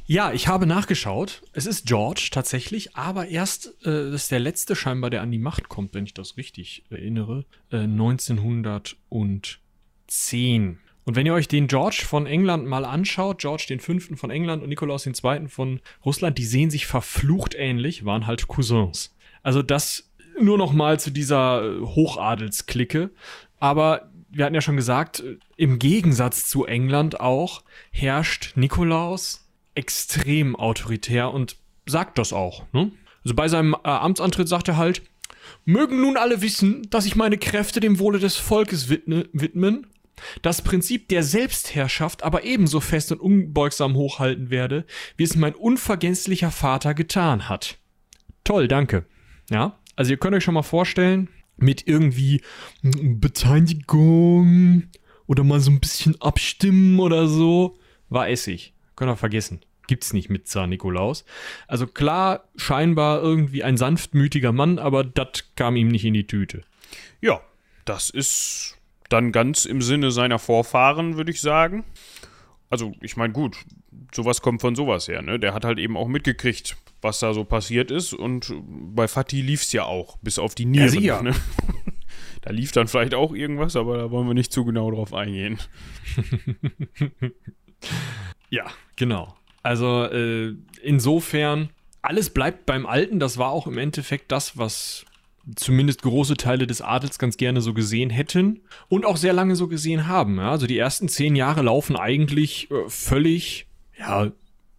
Ja, 0.07 0.33
ich 0.33 0.47
habe 0.47 0.65
nachgeschaut. 0.65 1.43
Es 1.53 1.65
ist 1.65 1.85
George 1.85 2.29
tatsächlich, 2.31 2.95
aber 2.95 3.27
erst, 3.27 3.67
äh, 3.83 4.11
das 4.11 4.23
ist 4.23 4.31
der 4.31 4.39
letzte 4.39 4.75
scheinbar, 4.75 5.09
der 5.09 5.21
an 5.21 5.31
die 5.31 5.39
Macht 5.39 5.69
kommt, 5.69 5.93
wenn 5.93 6.05
ich 6.05 6.13
das 6.13 6.37
richtig 6.37 6.83
erinnere, 6.89 7.45
äh, 7.71 7.83
1910. 7.83 10.79
Und 11.07 11.15
wenn 11.15 11.27
ihr 11.27 11.35
euch 11.35 11.47
den 11.47 11.67
George 11.67 12.03
von 12.05 12.25
England 12.25 12.65
mal 12.65 12.83
anschaut, 12.83 13.39
George 13.39 13.65
den 13.69 13.79
Fünften 13.79 14.17
von 14.17 14.31
England 14.31 14.63
und 14.63 14.69
Nikolaus 14.69 15.03
den 15.03 15.13
Zweiten 15.13 15.49
von 15.49 15.79
Russland, 16.03 16.39
die 16.39 16.45
sehen 16.45 16.71
sich 16.71 16.87
verflucht 16.87 17.53
ähnlich, 17.55 18.05
waren 18.05 18.25
halt 18.25 18.47
Cousins. 18.47 19.14
Also 19.45 19.61
das 19.61 20.09
nur 20.41 20.57
noch 20.57 20.73
mal 20.73 20.99
zu 20.99 21.11
dieser 21.11 21.63
äh, 21.63 21.79
Hochadelsklicke. 21.79 23.11
Aber 23.59 24.09
wir 24.31 24.43
hatten 24.43 24.55
ja 24.55 24.61
schon 24.61 24.75
gesagt, 24.75 25.19
äh, 25.19 25.37
im 25.55 25.77
Gegensatz 25.77 26.49
zu 26.49 26.65
England 26.65 27.19
auch 27.19 27.63
herrscht 27.91 28.53
Nikolaus 28.55 29.47
extrem 29.75 30.55
autoritär 30.55 31.31
und 31.31 31.57
sagt 31.85 32.17
das 32.17 32.33
auch. 32.33 32.63
Ne? 32.73 32.91
Also 33.23 33.35
bei 33.35 33.47
seinem 33.47 33.75
äh, 33.75 33.87
Amtsantritt 33.87 34.49
sagt 34.49 34.67
er 34.67 34.77
halt, 34.77 35.03
mögen 35.63 36.01
nun 36.01 36.17
alle 36.17 36.41
wissen, 36.41 36.89
dass 36.89 37.05
ich 37.05 37.15
meine 37.15 37.37
Kräfte 37.37 37.79
dem 37.79 37.99
Wohle 37.99 38.17
des 38.17 38.37
Volkes 38.37 38.89
widne, 38.89 39.29
widmen, 39.31 39.85
das 40.41 40.63
Prinzip 40.63 41.07
der 41.09 41.21
Selbstherrschaft 41.21 42.23
aber 42.23 42.45
ebenso 42.45 42.79
fest 42.79 43.11
und 43.11 43.21
unbeugsam 43.21 43.93
hochhalten 43.93 44.49
werde, 44.49 44.85
wie 45.17 45.23
es 45.23 45.35
mein 45.35 45.53
unvergesslicher 45.53 46.49
Vater 46.49 46.95
getan 46.95 47.47
hat. 47.47 47.77
Toll, 48.43 48.67
danke. 48.67 49.05
Ja, 49.49 49.77
also 49.95 50.11
ihr 50.11 50.17
könnt 50.17 50.35
euch 50.35 50.43
schon 50.43 50.55
mal 50.55 50.63
vorstellen, 50.63 51.29
mit 51.57 51.87
irgendwie 51.87 52.41
Beteiligung 52.81 54.83
oder 55.27 55.43
mal 55.43 55.59
so 55.59 55.71
ein 55.71 55.79
bisschen 55.79 56.19
abstimmen 56.21 56.99
oder 56.99 57.27
so, 57.27 57.77
war 58.09 58.29
Essig. 58.29 58.73
Könnt 58.95 59.11
ihr 59.11 59.17
vergessen. 59.17 59.61
Gibt's 59.87 60.13
nicht 60.13 60.29
mit 60.29 60.47
Zar 60.47 60.67
Nikolaus. 60.67 61.25
Also 61.67 61.85
klar, 61.85 62.45
scheinbar 62.55 63.21
irgendwie 63.21 63.63
ein 63.63 63.77
sanftmütiger 63.77 64.51
Mann, 64.51 64.79
aber 64.79 65.03
das 65.03 65.43
kam 65.55 65.75
ihm 65.75 65.89
nicht 65.89 66.05
in 66.05 66.15
die 66.15 66.27
Tüte. 66.27 66.63
Ja, 67.21 67.41
das 67.85 68.09
ist 68.09 68.77
dann 69.09 69.31
ganz 69.31 69.65
im 69.65 69.81
Sinne 69.81 70.11
seiner 70.11 70.39
Vorfahren, 70.39 71.17
würde 71.17 71.31
ich 71.31 71.41
sagen. 71.41 71.83
Also, 72.69 72.93
ich 73.01 73.15
meine, 73.15 73.31
gut, 73.31 73.57
sowas 74.13 74.41
kommt 74.41 74.61
von 74.61 74.75
sowas 74.75 75.07
her, 75.07 75.21
ne? 75.21 75.39
Der 75.39 75.53
hat 75.53 75.65
halt 75.65 75.77
eben 75.77 75.97
auch 75.97 76.07
mitgekriegt, 76.07 76.75
was 77.05 77.19
da 77.19 77.33
so 77.33 77.45
passiert 77.45 77.89
ist. 77.91 78.13
Und 78.13 78.53
bei 78.67 79.07
Fatih 79.07 79.41
lief's 79.41 79.71
ja 79.71 79.85
auch, 79.85 80.17
bis 80.17 80.37
auf 80.37 80.55
die 80.55 80.65
Nieren. 80.65 80.89
sicher. 80.89 81.21
ne? 81.21 81.33
Da 82.41 82.51
lief 82.51 82.71
dann 82.71 82.87
vielleicht 82.87 83.15
auch 83.15 83.33
irgendwas, 83.33 83.75
aber 83.75 83.97
da 83.97 84.11
wollen 84.11 84.27
wir 84.27 84.35
nicht 84.35 84.53
zu 84.53 84.65
genau 84.65 84.91
drauf 84.91 85.15
eingehen. 85.15 85.57
Ja, 88.49 88.65
genau. 88.95 89.35
Also 89.63 90.03
äh, 90.05 90.53
insofern, 90.81 91.69
alles 92.01 92.29
bleibt 92.29 92.65
beim 92.65 92.85
Alten. 92.85 93.19
Das 93.19 93.37
war 93.37 93.49
auch 93.49 93.67
im 93.67 93.77
Endeffekt 93.77 94.31
das, 94.31 94.57
was 94.57 95.05
zumindest 95.55 96.01
große 96.01 96.37
Teile 96.37 96.65
des 96.65 96.81
Adels 96.81 97.19
ganz 97.19 97.37
gerne 97.37 97.61
so 97.61 97.73
gesehen 97.73 98.09
hätten 98.09 98.61
und 98.87 99.05
auch 99.05 99.17
sehr 99.17 99.33
lange 99.33 99.55
so 99.55 99.67
gesehen 99.67 100.07
haben. 100.07 100.37
Ja? 100.37 100.51
Also 100.51 100.67
die 100.67 100.77
ersten 100.77 101.09
zehn 101.09 101.35
Jahre 101.35 101.61
laufen 101.61 101.95
eigentlich 101.95 102.69
äh, 102.71 102.89
völlig, 102.89 103.67
ja, 103.97 104.31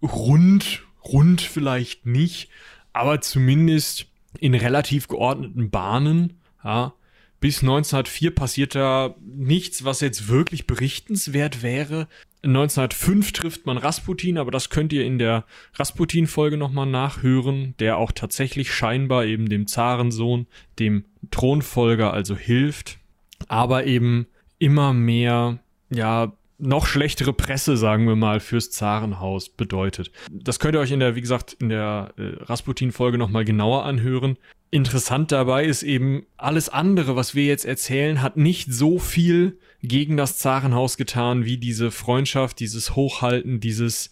rund, 0.03 0.86
rund 1.13 1.41
vielleicht 1.41 2.07
nicht, 2.07 2.49
aber 2.93 3.21
zumindest 3.21 4.07
in 4.41 4.55
relativ 4.55 5.09
geordneten 5.09 5.71
Bahnen. 5.71 6.41
Ja? 6.65 6.95
Bis 7.41 7.61
1904 7.61 8.35
passiert 8.35 8.75
da 8.75 9.15
nichts, 9.21 9.85
was 9.85 10.01
jetzt 10.01 10.29
wirklich 10.29 10.67
berichtenswert 10.67 11.63
wäre. 11.63 12.09
1905 12.43 13.33
trifft 13.33 13.67
man 13.67 13.77
Rasputin, 13.77 14.39
aber 14.39 14.51
das 14.51 14.71
könnt 14.71 14.93
ihr 14.93 15.05
in 15.05 15.19
der 15.19 15.45
Rasputin-Folge 15.75 16.57
nochmal 16.57 16.87
nachhören, 16.87 17.75
der 17.79 17.99
auch 17.99 18.13
tatsächlich 18.13 18.73
scheinbar 18.73 19.25
eben 19.25 19.49
dem 19.49 19.67
Zarensohn, 19.67 20.47
dem 20.79 21.05
Thronfolger 21.31 22.13
also 22.13 22.37
hilft, 22.37 22.99
aber 23.49 23.85
eben 23.85 24.27
immer 24.59 24.93
mehr, 24.93 25.59
ja, 25.91 26.33
noch 26.59 26.87
schlechtere 26.87 27.33
Presse, 27.33 27.77
sagen 27.77 28.07
wir 28.07 28.17
mal, 28.17 28.41
fürs 28.41 28.71
Zarenhaus 28.71 29.49
bedeutet. 29.49 30.11
Das 30.31 30.59
könnt 30.59 30.75
ihr 30.75 30.81
euch 30.81 30.93
in 30.93 31.01
der, 31.01 31.15
wie 31.15 31.21
gesagt, 31.21 31.55
in 31.61 31.69
der 31.69 32.15
äh, 32.17 32.43
Rasputin-Folge 32.45 33.19
nochmal 33.19 33.45
genauer 33.45 33.85
anhören. 33.85 34.39
Interessant 34.71 35.33
dabei 35.33 35.65
ist 35.65 35.83
eben, 35.83 36.27
alles 36.37 36.69
andere, 36.69 37.15
was 37.15 37.35
wir 37.35 37.45
jetzt 37.45 37.65
erzählen, 37.65 38.23
hat 38.23 38.37
nicht 38.37 38.73
so 38.73 38.99
viel 38.99 39.59
gegen 39.83 40.17
das 40.17 40.39
Zarenhaus 40.39 40.97
getan, 40.97 41.45
wie 41.45 41.59
diese 41.59 41.91
Freundschaft, 41.91 42.59
dieses 42.61 42.97
Hochhalten, 42.97 43.61
dieses 43.61 44.11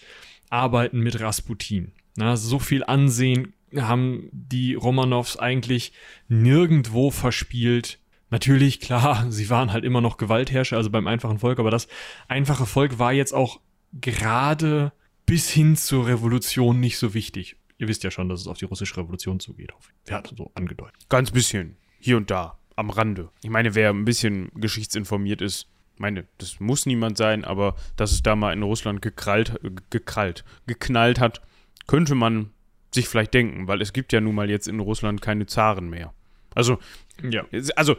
Arbeiten 0.51 1.01
mit 1.01 1.21
Rasputin. 1.21 1.93
Na, 2.17 2.37
so 2.37 2.59
viel 2.59 2.85
Ansehen 2.85 3.55
haben 3.77 4.29
die 4.33 4.75
Romanows 4.75 5.37
eigentlich 5.37 5.93
nirgendwo 6.29 7.11
verspielt. 7.11 7.99
Natürlich, 8.35 8.81
klar, 8.81 9.27
sie 9.31 9.49
waren 9.49 9.73
halt 9.73 9.85
immer 9.85 10.01
noch 10.01 10.17
Gewaltherrscher, 10.17 10.77
also 10.77 10.91
beim 10.91 11.07
einfachen 11.07 11.39
Volk, 11.39 11.61
aber 11.61 11.71
das 11.71 11.87
einfache 12.27 12.67
Volk 12.67 12.99
war 12.99 13.13
jetzt 13.13 13.33
auch 13.33 13.61
gerade 13.93 14.91
bis 15.25 15.49
hin 15.51 15.77
zur 15.77 16.09
Revolution 16.09 16.81
nicht 16.81 16.99
so 16.99 17.15
wichtig. 17.15 17.57
Ihr 17.79 17.87
wisst 17.87 18.03
ja 18.03 18.11
schon, 18.11 18.29
dass 18.29 18.41
es 18.41 18.49
auf 18.49 18.59
die 18.59 18.65
russische 18.65 18.97
Revolution 18.97 19.39
zugeht, 19.39 19.73
hoffe 19.73 19.93
ich. 19.93 20.11
Ja, 20.11 20.21
so 20.37 20.51
angedeutet. 20.57 20.97
Ganz 21.09 21.31
bisschen. 21.31 21.77
Hier 22.01 22.17
und 22.17 22.29
da. 22.29 22.59
am 22.75 22.91
Rande. 22.91 23.31
Ich 23.45 23.51
meine, 23.51 23.77
wer 23.77 23.91
ein 23.91 24.05
bisschen 24.05 24.51
geschichtsinformiert 24.57 25.41
ist, 25.41 25.69
meine, 25.97 26.27
das 26.39 26.59
muss 26.59 26.87
niemand 26.87 27.17
sein, 27.17 27.45
aber 27.45 27.77
dass 27.95 28.11
es 28.11 28.25
da 28.25 28.35
mal 28.35 28.53
in 28.53 28.65
Russland 28.65 29.01
gekrallt, 29.01 29.61
gekrallt, 29.91 30.45
geknallt 30.67 31.21
hat, 31.21 31.41
könnte 31.87 32.17
man 32.17 32.51
sich 32.93 33.07
vielleicht 33.07 33.33
denken, 33.33 33.69
weil 33.69 33.81
es 33.81 33.93
gibt 33.93 34.13
ja 34.13 34.21
nun 34.21 34.35
mal 34.35 34.51
jetzt 34.51 34.67
in 34.67 34.81
Russland 34.81 35.23
keine 35.23 35.47
Zaren 35.47 35.89
mehr. 35.89 36.13
Also, 36.53 36.79
ja. 37.23 37.45
Also, 37.77 37.97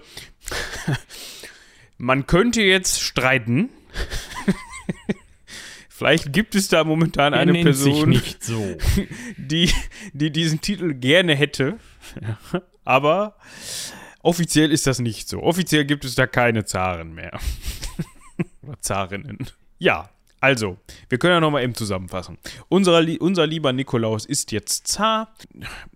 man 1.97 2.27
könnte 2.27 2.61
jetzt 2.61 3.01
streiten. 3.01 3.69
Vielleicht 5.89 6.33
gibt 6.33 6.55
es 6.55 6.67
da 6.67 6.83
momentan 6.83 7.31
er 7.31 7.39
eine 7.39 7.53
Person, 7.63 8.21
so. 8.39 8.77
die, 9.37 9.71
die 10.11 10.29
diesen 10.29 10.59
Titel 10.59 10.93
gerne 10.93 11.35
hätte. 11.35 11.79
Aber 12.83 13.37
offiziell 14.21 14.71
ist 14.71 14.87
das 14.87 14.99
nicht 14.99 15.29
so. 15.29 15.41
Offiziell 15.41 15.85
gibt 15.85 16.03
es 16.03 16.15
da 16.15 16.27
keine 16.27 16.65
Zaren 16.65 17.13
mehr. 17.13 17.39
Oder 18.61 18.77
Zarinnen. 18.81 19.37
Ja, 19.77 20.09
also, 20.45 20.77
wir 21.09 21.17
können 21.17 21.33
ja 21.33 21.39
nochmal 21.39 21.63
eben 21.63 21.73
zusammenfassen. 21.73 22.37
Unser, 22.69 23.03
unser 23.19 23.47
lieber 23.47 23.73
Nikolaus 23.73 24.25
ist 24.25 24.51
jetzt 24.51 24.87
zar, 24.87 25.33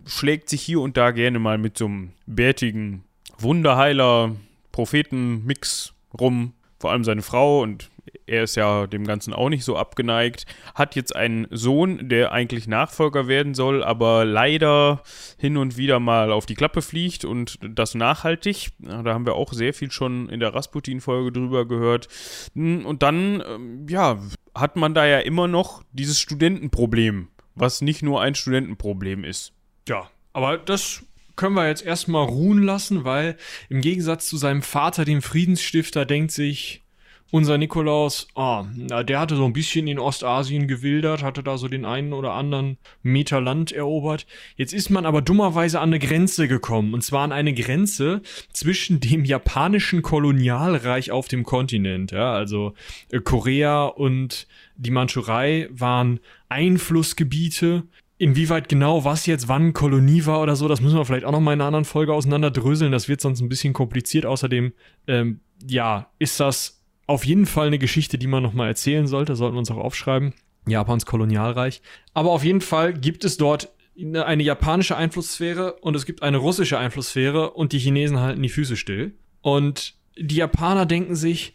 schlägt 0.07 0.49
sich 0.49 0.61
hier 0.61 0.81
und 0.81 0.97
da 0.97 1.11
gerne 1.11 1.37
mal 1.37 1.59
mit 1.59 1.77
so 1.77 1.85
einem 1.85 2.13
bärtigen 2.25 3.03
Wunderheiler, 3.41 4.35
Propheten-Mix 4.71 5.93
rum. 6.19 6.53
Vor 6.79 6.91
allem 6.91 7.03
seine 7.03 7.21
Frau 7.21 7.61
und 7.61 7.89
er 8.25 8.43
ist 8.43 8.55
ja 8.55 8.87
dem 8.87 9.05
Ganzen 9.05 9.33
auch 9.33 9.49
nicht 9.49 9.63
so 9.65 9.75
abgeneigt, 9.75 10.45
hat 10.75 10.95
jetzt 10.95 11.15
einen 11.15 11.47
Sohn, 11.49 12.09
der 12.09 12.31
eigentlich 12.31 12.67
Nachfolger 12.67 13.27
werden 13.27 13.53
soll, 13.53 13.83
aber 13.83 14.25
leider 14.25 15.01
hin 15.37 15.57
und 15.57 15.77
wieder 15.77 15.99
mal 15.99 16.31
auf 16.31 16.45
die 16.45 16.55
Klappe 16.55 16.81
fliegt 16.81 17.25
und 17.25 17.59
das 17.61 17.95
nachhaltig. 17.95 18.69
Da 18.79 19.13
haben 19.13 19.25
wir 19.25 19.35
auch 19.35 19.53
sehr 19.53 19.73
viel 19.73 19.91
schon 19.91 20.29
in 20.29 20.39
der 20.39 20.53
Rasputin-Folge 20.53 21.31
drüber 21.31 21.67
gehört. 21.67 22.07
Hm, 22.53 22.85
und 22.85 23.03
dann, 23.03 23.43
ähm, 23.45 23.87
ja, 23.89 24.19
hat 24.55 24.75
man 24.75 24.93
da 24.93 25.05
ja 25.05 25.19
immer 25.19 25.47
noch 25.47 25.83
dieses 25.91 26.19
Studentenproblem, 26.19 27.29
was 27.55 27.81
nicht 27.81 28.03
nur 28.03 28.21
ein 28.21 28.35
Studentenproblem 28.35 29.23
ist. 29.23 29.53
Ja, 29.87 30.09
aber 30.33 30.57
das 30.57 31.03
können 31.39 31.55
wir 31.55 31.67
jetzt 31.69 31.85
erstmal 31.85 32.25
ruhen 32.25 32.61
lassen, 32.61 33.05
weil 33.05 33.37
im 33.69 33.79
Gegensatz 33.79 34.27
zu 34.27 34.35
seinem 34.35 34.61
Vater, 34.61 35.05
dem 35.05 35.21
Friedensstifter, 35.21 36.05
denkt 36.05 36.31
sich 36.31 36.83
unser 37.31 37.57
Nikolaus, 37.57 38.27
ah, 38.35 38.65
der 39.03 39.19
hatte 39.21 39.37
so 39.37 39.45
ein 39.45 39.53
bisschen 39.53 39.87
in 39.87 39.99
Ostasien 39.99 40.67
gewildert, 40.67 41.23
hatte 41.23 41.41
da 41.41 41.57
so 41.57 41.69
den 41.69 41.85
einen 41.85 42.11
oder 42.11 42.33
anderen 42.33 42.77
Meter 43.03 43.39
Land 43.39 43.71
erobert. 43.71 44.27
Jetzt 44.57 44.73
ist 44.73 44.89
man 44.89 45.05
aber 45.05 45.21
dummerweise 45.21 45.79
an 45.79 45.89
eine 45.89 45.99
Grenze 45.99 46.49
gekommen. 46.49 46.93
Und 46.93 47.03
zwar 47.03 47.23
an 47.23 47.31
eine 47.31 47.53
Grenze 47.53 48.21
zwischen 48.51 48.99
dem 48.99 49.23
japanischen 49.23 50.01
Kolonialreich 50.01 51.11
auf 51.11 51.29
dem 51.29 51.43
Kontinent. 51.43 52.11
Ja, 52.11 52.33
also 52.33 52.73
äh, 53.11 53.21
Korea 53.21 53.85
und 53.85 54.45
die 54.75 54.91
Mandschurei 54.91 55.69
waren 55.71 56.19
Einflussgebiete. 56.49 57.83
Inwieweit 58.19 58.67
genau 58.67 59.05
was 59.05 59.25
jetzt 59.25 59.47
wann 59.47 59.73
Kolonie 59.73 60.25
war 60.25 60.41
oder 60.41 60.55
so, 60.57 60.67
das 60.67 60.81
müssen 60.81 60.97
wir 60.97 61.05
vielleicht 61.05 61.25
auch 61.25 61.31
noch 61.31 61.39
mal 61.39 61.53
in 61.53 61.61
einer 61.61 61.67
anderen 61.67 61.85
Folge 61.85 62.13
auseinanderdröseln. 62.13 62.91
Das 62.91 63.07
wird 63.07 63.21
sonst 63.21 63.39
ein 63.39 63.49
bisschen 63.49 63.73
kompliziert. 63.73 64.25
Außerdem, 64.25 64.73
ähm, 65.07 65.39
ja, 65.65 66.11
ist 66.19 66.39
das 66.39 66.83
auf 67.07 67.25
jeden 67.25 67.45
Fall 67.45 67.67
eine 67.67 67.79
Geschichte, 67.79 68.17
die 68.17 68.27
man 68.27 68.43
nochmal 68.43 68.67
erzählen 68.67 69.07
sollte, 69.07 69.35
sollten 69.35 69.55
wir 69.55 69.59
uns 69.59 69.71
auch 69.71 69.77
aufschreiben. 69.77 70.33
Japans 70.67 71.05
Kolonialreich. 71.05 71.81
Aber 72.13 72.31
auf 72.31 72.43
jeden 72.43 72.61
Fall 72.61 72.93
gibt 72.93 73.23
es 73.23 73.37
dort 73.37 73.69
eine 73.97 74.43
japanische 74.43 74.95
Einflusssphäre 74.95 75.73
und 75.75 75.95
es 75.95 76.05
gibt 76.05 76.21
eine 76.21 76.37
russische 76.37 76.77
Einflusssphäre 76.77 77.51
und 77.51 77.71
die 77.71 77.79
Chinesen 77.79 78.19
halten 78.19 78.43
die 78.43 78.49
Füße 78.49 78.75
still. 78.75 79.13
Und 79.41 79.95
die 80.17 80.35
Japaner 80.35 80.85
denken 80.85 81.15
sich, 81.15 81.53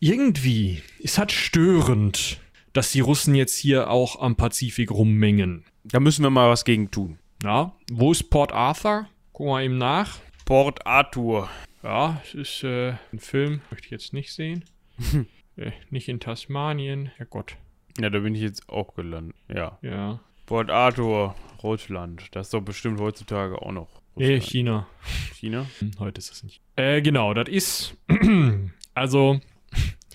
irgendwie 0.00 0.82
ist 0.98 1.18
halt 1.18 1.32
störend, 1.32 2.38
dass 2.72 2.92
die 2.92 3.00
Russen 3.00 3.34
jetzt 3.34 3.56
hier 3.56 3.90
auch 3.90 4.20
am 4.20 4.36
Pazifik 4.36 4.90
rummengen. 4.90 5.64
Da 5.88 6.00
müssen 6.00 6.24
wir 6.24 6.30
mal 6.30 6.50
was 6.50 6.64
gegen 6.64 6.90
tun. 6.90 7.18
Ja, 7.44 7.72
wo 7.92 8.10
ist 8.10 8.28
Port 8.28 8.50
Arthur? 8.50 9.06
Gucken 9.32 9.52
wir 9.52 9.62
ihm 9.62 9.78
nach. 9.78 10.18
Port 10.44 10.84
Arthur. 10.84 11.48
Ja, 11.84 12.20
es 12.24 12.34
ist 12.34 12.64
äh, 12.64 12.94
ein 13.12 13.20
Film, 13.20 13.60
möchte 13.70 13.86
ich 13.86 13.92
jetzt 13.92 14.12
nicht 14.12 14.32
sehen. 14.32 14.64
äh, 15.56 15.70
nicht 15.90 16.08
in 16.08 16.18
Tasmanien, 16.18 17.12
Herrgott. 17.16 17.56
Ja, 18.00 18.10
da 18.10 18.18
bin 18.18 18.34
ich 18.34 18.40
jetzt 18.40 18.68
auch 18.68 18.94
gelandet. 18.94 19.36
Ja. 19.48 19.78
Ja. 19.80 20.18
Port 20.46 20.70
Arthur, 20.70 21.36
Russland. 21.62 22.28
Das 22.32 22.48
ist 22.48 22.54
doch 22.54 22.62
bestimmt 22.62 22.98
heutzutage 22.98 23.62
auch 23.62 23.72
noch. 23.72 23.88
Nee, 24.16 24.40
China. 24.40 24.88
China? 25.34 25.66
Hm, 25.78 25.92
heute 26.00 26.18
ist 26.18 26.30
das 26.30 26.42
nicht. 26.42 26.60
Äh, 26.74 27.00
genau, 27.00 27.32
das 27.32 27.48
ist. 27.48 27.96
also, 28.94 29.40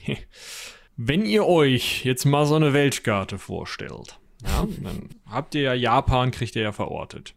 wenn 0.97 1.25
ihr 1.25 1.45
euch 1.45 2.03
jetzt 2.03 2.25
mal 2.25 2.45
so 2.45 2.55
eine 2.55 2.73
Weltkarte 2.73 3.37
vorstellt, 3.37 4.19
ja, 4.43 4.67
dann 4.83 5.09
habt 5.25 5.55
ihr 5.55 5.61
ja 5.61 5.73
Japan, 5.73 6.31
kriegt 6.31 6.55
ihr 6.55 6.63
ja 6.63 6.71
verortet. 6.71 7.35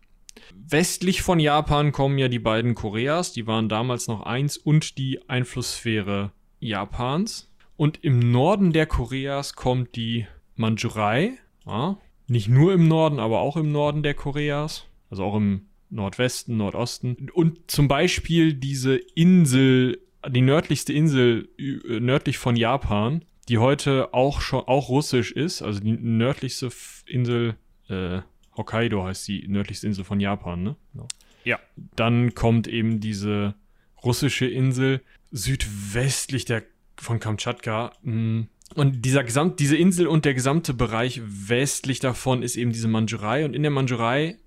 Westlich 0.54 1.22
von 1.22 1.40
Japan 1.40 1.92
kommen 1.92 2.18
ja 2.18 2.28
die 2.28 2.38
beiden 2.38 2.74
Koreas, 2.74 3.32
die 3.32 3.46
waren 3.46 3.68
damals 3.68 4.08
noch 4.08 4.22
eins, 4.22 4.56
und 4.56 4.98
die 4.98 5.28
Einflusssphäre 5.28 6.32
Japans. 6.60 7.50
Und 7.76 8.02
im 8.04 8.18
Norden 8.18 8.72
der 8.72 8.86
Koreas 8.86 9.54
kommt 9.54 9.96
die 9.96 10.26
Mandschurei. 10.54 11.32
Ja, 11.66 11.98
nicht 12.26 12.48
nur 12.48 12.72
im 12.72 12.88
Norden, 12.88 13.18
aber 13.18 13.40
auch 13.40 13.56
im 13.56 13.72
Norden 13.72 14.02
der 14.02 14.14
Koreas. 14.14 14.84
Also 15.10 15.24
auch 15.24 15.36
im 15.36 15.66
Nordwesten, 15.90 16.56
Nordosten. 16.56 17.30
Und 17.32 17.70
zum 17.70 17.88
Beispiel 17.88 18.54
diese 18.54 18.96
Insel, 18.96 20.00
die 20.28 20.40
nördlichste 20.40 20.92
Insel 20.92 21.48
nördlich 21.86 22.38
von 22.38 22.56
Japan, 22.56 23.24
die 23.48 23.58
heute 23.58 24.14
auch 24.14 24.40
schon 24.40 24.60
auch 24.60 24.88
russisch 24.88 25.32
ist, 25.32 25.62
also 25.62 25.80
die 25.80 25.92
nördlichste 25.92 26.70
Insel, 27.06 27.56
äh, 27.88 28.20
Hokkaido 28.56 29.04
heißt 29.04 29.28
die 29.28 29.46
nördlichste 29.48 29.86
Insel 29.86 30.04
von 30.04 30.20
Japan, 30.20 30.62
ne? 30.62 30.76
Genau. 30.92 31.08
Ja. 31.44 31.58
Dann 31.96 32.34
kommt 32.34 32.66
eben 32.66 33.00
diese 33.00 33.54
russische 34.02 34.46
Insel, 34.46 35.02
südwestlich 35.30 36.44
der, 36.44 36.62
von 36.96 37.20
Kamtschatka. 37.20 37.92
Mm. 38.02 38.42
Und 38.74 39.02
dieser 39.02 39.24
gesamt, 39.24 39.60
diese 39.60 39.76
Insel 39.76 40.06
und 40.06 40.24
der 40.24 40.34
gesamte 40.34 40.72
Bereich 40.72 41.20
westlich 41.24 42.00
davon 42.00 42.42
ist 42.42 42.56
eben 42.56 42.72
diese 42.72 42.88
Mandschurei. 42.88 43.44
Und 43.44 43.54
in 43.54 43.62
der 43.62 43.70
Mandschurei, 43.70 44.38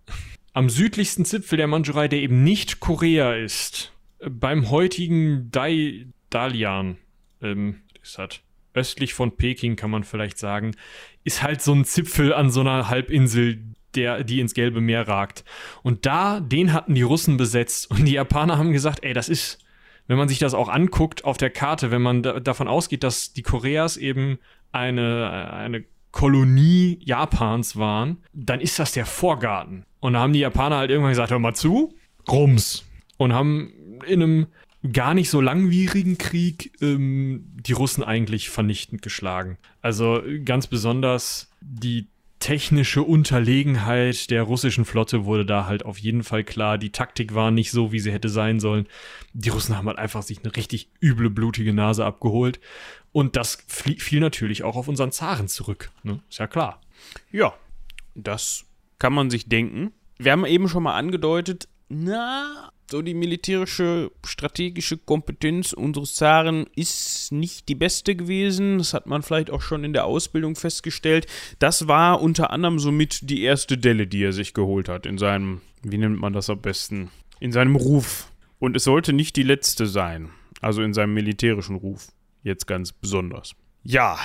am 0.54 0.70
südlichsten 0.70 1.24
Zipfel 1.24 1.58
der 1.58 1.68
Mandschurei, 1.68 2.08
der 2.08 2.20
eben 2.20 2.44
nicht 2.44 2.80
Korea 2.80 3.36
ist, 3.36 3.94
beim 4.20 4.72
heutigen 4.72 5.52
Dai, 5.52 6.08
Dalian, 6.32 6.98
ähm, 7.42 7.82
das 8.02 8.18
hat 8.18 8.42
östlich 8.78 9.14
von 9.14 9.36
Peking, 9.36 9.76
kann 9.76 9.92
man 9.92 10.04
vielleicht 10.04 10.38
sagen, 10.38 10.76
ist 11.24 11.44
halt 11.44 11.62
so 11.62 11.74
ein 11.74 11.84
Zipfel 11.84 12.34
an 12.34 12.52
so 12.52 12.62
einer 12.62 12.88
Halbinsel, 12.88 13.64
der, 13.96 14.24
die 14.24 14.40
ins 14.40 14.54
Gelbe 14.54 14.80
Meer 14.80 15.08
ragt. 15.08 15.44
Und 15.84 16.06
da, 16.06 16.40
den 16.40 16.72
hatten 16.72 16.96
die 16.96 17.02
Russen 17.02 17.38
besetzt. 17.38 17.90
Und 17.92 18.06
die 18.06 18.14
Japaner 18.14 18.58
haben 18.58 18.72
gesagt, 18.72 19.04
ey, 19.04 19.14
das 19.14 19.28
ist, 19.28 19.60
wenn 20.08 20.18
man 20.18 20.30
sich 20.30 20.40
das 20.40 20.54
auch 20.54 20.70
anguckt 20.70 21.26
auf 21.26 21.38
der 21.38 21.50
Karte, 21.50 21.92
wenn 21.92 22.02
man 22.02 22.24
da, 22.24 22.40
davon 22.40 22.68
ausgeht, 22.68 23.04
dass 23.04 23.34
die 23.34 23.42
Koreas 23.42 23.98
eben 23.98 24.40
eine, 24.72 25.52
eine 25.52 25.84
Kolonie 26.12 27.00
Japans 27.02 27.76
waren, 27.76 28.24
dann 28.34 28.62
ist 28.62 28.80
das 28.80 28.92
der 28.92 29.06
Vorgarten. 29.06 29.86
Und 30.00 30.14
da 30.14 30.20
haben 30.20 30.34
die 30.34 30.40
Japaner 30.40 30.78
halt 30.78 30.92
irgendwann 30.92 31.12
gesagt, 31.12 31.32
hör 31.32 31.40
mal 31.40 31.56
zu, 31.56 31.96
Rums. 32.30 32.86
Und 33.18 33.34
haben 33.34 33.74
in 34.06 34.22
einem 34.22 34.48
gar 34.92 35.14
nicht 35.14 35.30
so 35.30 35.42
langwierigen 35.42 36.18
Krieg 36.18 36.72
ähm, 36.82 37.46
die 37.56 37.74
Russen 37.74 38.04
eigentlich 38.04 38.50
vernichtend 38.50 39.02
geschlagen. 39.02 39.58
Also 39.82 40.22
ganz 40.46 40.68
besonders 40.68 41.50
die 41.62 42.08
technische 42.40 43.02
Unterlegenheit 43.02 44.30
der 44.30 44.44
russischen 44.44 44.86
Flotte 44.86 45.26
wurde 45.26 45.46
da 45.46 45.66
halt 45.66 45.86
auf 45.86 45.98
jeden 45.98 46.24
Fall 46.24 46.44
klar. 46.44 46.78
Die 46.78 46.92
Taktik 46.92 47.34
war 47.34 47.52
nicht 47.52 47.72
so, 47.72 47.92
wie 47.92 48.00
sie 48.00 48.12
hätte 48.12 48.30
sein 48.30 48.60
sollen. 48.60 48.88
Die 49.34 49.50
Russen 49.50 49.76
haben 49.76 49.88
halt 49.88 49.98
einfach 49.98 50.22
sich 50.22 50.44
eine 50.44 50.56
richtig 50.56 50.90
üble, 51.02 51.30
blutige 51.30 51.74
Nase 51.74 52.06
abgeholt. 52.06 52.60
Und 53.12 53.36
das 53.36 53.58
fiel 53.68 54.20
natürlich 54.20 54.64
auch 54.64 54.76
auf 54.76 54.88
unseren 54.88 55.12
Zaren 55.12 55.48
zurück. 55.48 55.92
Ne? 56.04 56.22
Ist 56.30 56.38
ja 56.38 56.48
klar. 56.48 56.82
Ja, 57.32 57.54
das 58.14 58.66
kann 59.00 59.14
man 59.14 59.30
sich 59.30 59.50
denken. 59.50 59.92
Wir 60.20 60.32
haben 60.32 60.46
eben 60.46 60.70
schon 60.70 60.84
mal 60.84 60.96
angedeutet, 60.96 61.68
na, 61.90 62.72
so 62.90 63.02
die 63.02 63.14
militärische, 63.14 64.12
strategische 64.26 64.98
Kompetenz 64.98 65.74
unseres 65.74 66.16
Zaren 66.16 66.66
ist 66.76 67.32
nicht 67.32 67.68
die 67.70 67.76
beste 67.76 68.16
gewesen. 68.16 68.78
Das 68.78 68.94
hat 68.94 69.08
man 69.08 69.24
vielleicht 69.24 69.50
auch 69.50 69.62
schon 69.62 69.84
in 69.84 69.94
der 69.94 70.06
Ausbildung 70.06 70.56
festgestellt. 70.56 71.28
Das 71.60 71.88
war 71.88 72.22
unter 72.22 72.52
anderem 72.52 72.80
somit 72.80 73.30
die 73.30 73.44
erste 73.44 73.78
Delle, 73.78 74.08
die 74.08 74.24
er 74.24 74.34
sich 74.34 74.54
geholt 74.54 74.90
hat 74.90 75.06
in 75.06 75.18
seinem, 75.18 75.62
wie 75.84 75.98
nennt 75.98 76.20
man 76.20 76.34
das 76.34 76.50
am 76.50 76.62
besten, 76.62 77.10
in 77.40 77.52
seinem 77.52 77.76
Ruf. 77.76 78.32
Und 78.60 78.76
es 78.76 78.86
sollte 78.86 79.14
nicht 79.14 79.36
die 79.36 79.44
letzte 79.44 79.86
sein. 79.86 80.30
Also 80.62 80.82
in 80.82 80.94
seinem 80.94 81.14
militärischen 81.14 81.76
Ruf. 81.76 82.08
Jetzt 82.44 82.66
ganz 82.66 82.92
besonders. 82.92 83.54
Ja, 83.84 84.18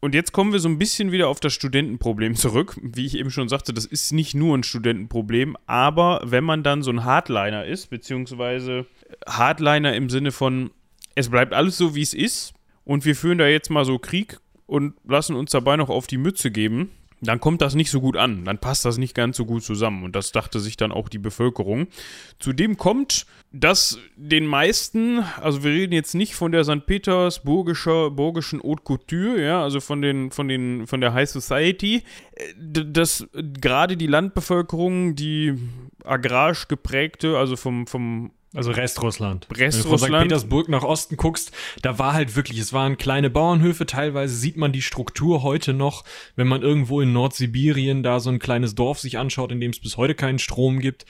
und 0.00 0.14
jetzt 0.14 0.32
kommen 0.32 0.52
wir 0.52 0.60
so 0.60 0.68
ein 0.68 0.78
bisschen 0.78 1.10
wieder 1.12 1.28
auf 1.28 1.40
das 1.40 1.52
Studentenproblem 1.54 2.36
zurück. 2.36 2.78
Wie 2.82 3.06
ich 3.06 3.16
eben 3.16 3.30
schon 3.30 3.48
sagte, 3.48 3.72
das 3.72 3.86
ist 3.86 4.12
nicht 4.12 4.34
nur 4.34 4.56
ein 4.56 4.62
Studentenproblem, 4.62 5.56
aber 5.66 6.20
wenn 6.24 6.44
man 6.44 6.62
dann 6.62 6.82
so 6.82 6.90
ein 6.90 7.04
Hardliner 7.04 7.64
ist, 7.64 7.88
beziehungsweise 7.88 8.86
Hardliner 9.26 9.94
im 9.94 10.10
Sinne 10.10 10.32
von, 10.32 10.70
es 11.14 11.30
bleibt 11.30 11.54
alles 11.54 11.76
so, 11.78 11.94
wie 11.94 12.02
es 12.02 12.14
ist 12.14 12.54
und 12.84 13.04
wir 13.04 13.16
führen 13.16 13.38
da 13.38 13.46
jetzt 13.46 13.70
mal 13.70 13.84
so 13.84 13.98
Krieg 13.98 14.38
und 14.66 14.94
lassen 15.04 15.34
uns 15.34 15.50
dabei 15.50 15.76
noch 15.76 15.88
auf 15.88 16.06
die 16.06 16.18
Mütze 16.18 16.50
geben, 16.50 16.90
dann 17.20 17.40
kommt 17.40 17.62
das 17.62 17.74
nicht 17.74 17.90
so 17.90 18.00
gut 18.00 18.16
an, 18.16 18.44
dann 18.44 18.58
passt 18.58 18.84
das 18.84 18.98
nicht 18.98 19.14
ganz 19.14 19.36
so 19.36 19.46
gut 19.46 19.64
zusammen 19.64 20.04
und 20.04 20.14
das 20.14 20.32
dachte 20.32 20.60
sich 20.60 20.76
dann 20.76 20.92
auch 20.92 21.08
die 21.08 21.18
Bevölkerung. 21.18 21.86
Zudem 22.38 22.76
kommt, 22.76 23.26
dass 23.52 23.98
den 24.16 24.46
meisten, 24.46 25.20
also 25.40 25.64
wir 25.64 25.70
reden 25.70 25.94
jetzt 25.94 26.14
nicht 26.14 26.34
von 26.34 26.52
der 26.52 26.64
St. 26.64 26.84
Petersburgischen 26.84 28.62
Haute 28.62 28.82
Couture, 28.82 29.40
ja, 29.40 29.62
also 29.62 29.80
von 29.80 30.02
den 30.02 30.30
von 30.30 30.48
den 30.48 30.86
von 30.86 31.00
der 31.00 31.14
High 31.14 31.28
Society, 31.28 32.02
dass 32.58 33.26
gerade 33.32 33.96
die 33.96 34.06
Landbevölkerung, 34.06 35.14
die 35.14 35.54
agrarisch 36.04 36.68
geprägte, 36.68 37.38
also 37.38 37.56
vom 37.56 37.86
vom 37.86 38.30
also 38.54 38.70
Restrussland. 38.70 39.46
Restrussland. 39.50 39.74
Wenn 39.74 39.82
du 39.82 39.88
von 39.88 39.98
St. 39.98 40.22
Petersburg 40.22 40.68
nach 40.68 40.82
Osten 40.82 41.16
guckst, 41.16 41.52
da 41.82 41.98
war 41.98 42.12
halt 42.14 42.36
wirklich, 42.36 42.58
es 42.58 42.72
waren 42.72 42.96
kleine 42.96 43.28
Bauernhöfe, 43.28 43.86
teilweise 43.86 44.34
sieht 44.34 44.56
man 44.56 44.72
die 44.72 44.82
Struktur 44.82 45.42
heute 45.42 45.72
noch, 45.74 46.04
wenn 46.36 46.46
man 46.46 46.62
irgendwo 46.62 47.00
in 47.00 47.12
Nordsibirien 47.12 48.02
da 48.02 48.20
so 48.20 48.30
ein 48.30 48.38
kleines 48.38 48.74
Dorf 48.74 48.98
sich 49.00 49.18
anschaut, 49.18 49.52
in 49.52 49.60
dem 49.60 49.72
es 49.72 49.80
bis 49.80 49.96
heute 49.96 50.14
keinen 50.14 50.38
Strom 50.38 50.78
gibt. 50.78 51.06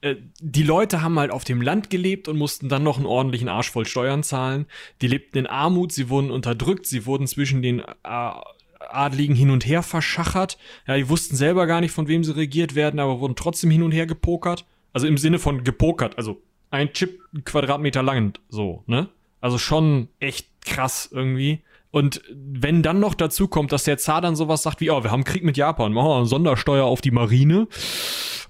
Äh, 0.00 0.16
die 0.40 0.62
Leute 0.62 1.02
haben 1.02 1.18
halt 1.18 1.30
auf 1.30 1.44
dem 1.44 1.62
Land 1.62 1.90
gelebt 1.90 2.28
und 2.28 2.36
mussten 2.36 2.68
dann 2.68 2.82
noch 2.82 2.96
einen 2.96 3.06
ordentlichen 3.06 3.48
Arsch 3.48 3.70
voll 3.70 3.86
Steuern 3.86 4.22
zahlen. 4.22 4.66
Die 5.00 5.08
lebten 5.08 5.38
in 5.38 5.46
Armut, 5.46 5.92
sie 5.92 6.08
wurden 6.08 6.30
unterdrückt, 6.30 6.86
sie 6.86 7.06
wurden 7.06 7.26
zwischen 7.26 7.62
den 7.62 7.80
äh, 7.80 8.32
Adligen 8.80 9.36
hin 9.36 9.50
und 9.50 9.66
her 9.66 9.82
verschachert. 9.82 10.58
Ja, 10.86 10.96
die 10.96 11.08
wussten 11.08 11.36
selber 11.36 11.66
gar 11.66 11.80
nicht, 11.80 11.92
von 11.92 12.08
wem 12.08 12.24
sie 12.24 12.34
regiert 12.34 12.74
werden, 12.74 12.98
aber 12.98 13.20
wurden 13.20 13.36
trotzdem 13.36 13.70
hin 13.70 13.82
und 13.82 13.92
her 13.92 14.06
gepokert. 14.06 14.64
Also 14.92 15.06
im 15.06 15.18
Sinne 15.18 15.38
von 15.38 15.62
gepokert, 15.62 16.18
also 16.18 16.42
ein 16.70 16.92
Chip 16.92 17.20
Quadratmeter 17.44 18.02
lang, 18.02 18.38
so, 18.48 18.82
ne? 18.86 19.08
Also 19.40 19.58
schon 19.58 20.08
echt 20.18 20.48
krass 20.64 21.08
irgendwie. 21.12 21.62
Und 21.90 22.22
wenn 22.32 22.82
dann 22.82 23.00
noch 23.00 23.14
dazu 23.14 23.48
kommt, 23.48 23.72
dass 23.72 23.84
der 23.84 23.98
Zar 23.98 24.20
dann 24.20 24.36
sowas 24.36 24.62
sagt 24.62 24.80
wie, 24.80 24.90
oh, 24.90 25.02
wir 25.02 25.10
haben 25.10 25.24
Krieg 25.24 25.42
mit 25.42 25.56
Japan, 25.56 25.92
machen 25.92 26.08
wir 26.08 26.16
eine 26.16 26.26
Sondersteuer 26.26 26.84
auf 26.84 27.00
die 27.00 27.10
Marine. 27.10 27.66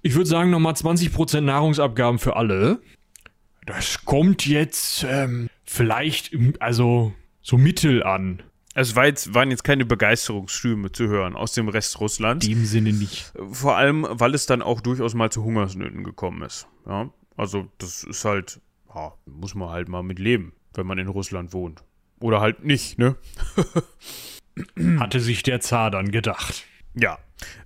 Ich 0.03 0.15
würde 0.15 0.29
sagen, 0.29 0.51
nochmal 0.51 0.75
20% 0.75 1.41
Nahrungsabgaben 1.41 2.19
für 2.19 2.37
alle. 2.37 2.81
Das 3.67 4.05
kommt 4.05 4.47
jetzt 4.47 5.07
ähm, 5.09 5.49
vielleicht, 5.65 6.37
also 6.59 7.13
so 7.41 7.57
mittel 7.57 8.03
an. 8.03 8.43
Es 8.75 8.95
war 8.95 9.07
jetzt, 9.07 9.35
waren 9.35 9.51
jetzt 9.51 9.65
keine 9.65 9.85
Begeisterungsstürme 9.85 10.93
zu 10.93 11.09
hören 11.09 11.35
aus 11.35 11.53
dem 11.53 11.69
Rest 11.69 11.99
Russlands. 12.01 12.47
In 12.47 12.55
dem 12.55 12.65
Sinne 12.65 12.93
nicht. 12.93 13.33
Vor 13.51 13.77
allem, 13.77 14.07
weil 14.09 14.35
es 14.35 14.47
dann 14.47 14.63
auch 14.63 14.81
durchaus 14.81 15.15
mal 15.15 15.31
zu 15.31 15.43
Hungersnöten 15.43 16.05
gekommen 16.05 16.43
ist. 16.43 16.69
Ja? 16.87 17.11
Also, 17.41 17.69
das 17.79 18.05
ist 18.05 18.27
halt, 18.27 18.61
ja, 18.95 19.15
muss 19.25 19.55
man 19.55 19.71
halt 19.71 19.89
mal 19.89 20.03
mit 20.03 20.19
leben, 20.19 20.53
wenn 20.75 20.87
man 20.87 20.99
in 20.99 21.09
Russland 21.09 21.55
wohnt. 21.55 21.83
Oder 22.21 22.43
halt 22.43 22.65
nicht, 22.65 22.99
ne? 22.99 23.17
Hatte 24.99 25.21
sich 25.21 25.43
der 25.43 25.61
Zar 25.61 25.91
dann 25.91 26.11
gedacht. 26.11 26.67
Ja, 26.95 27.19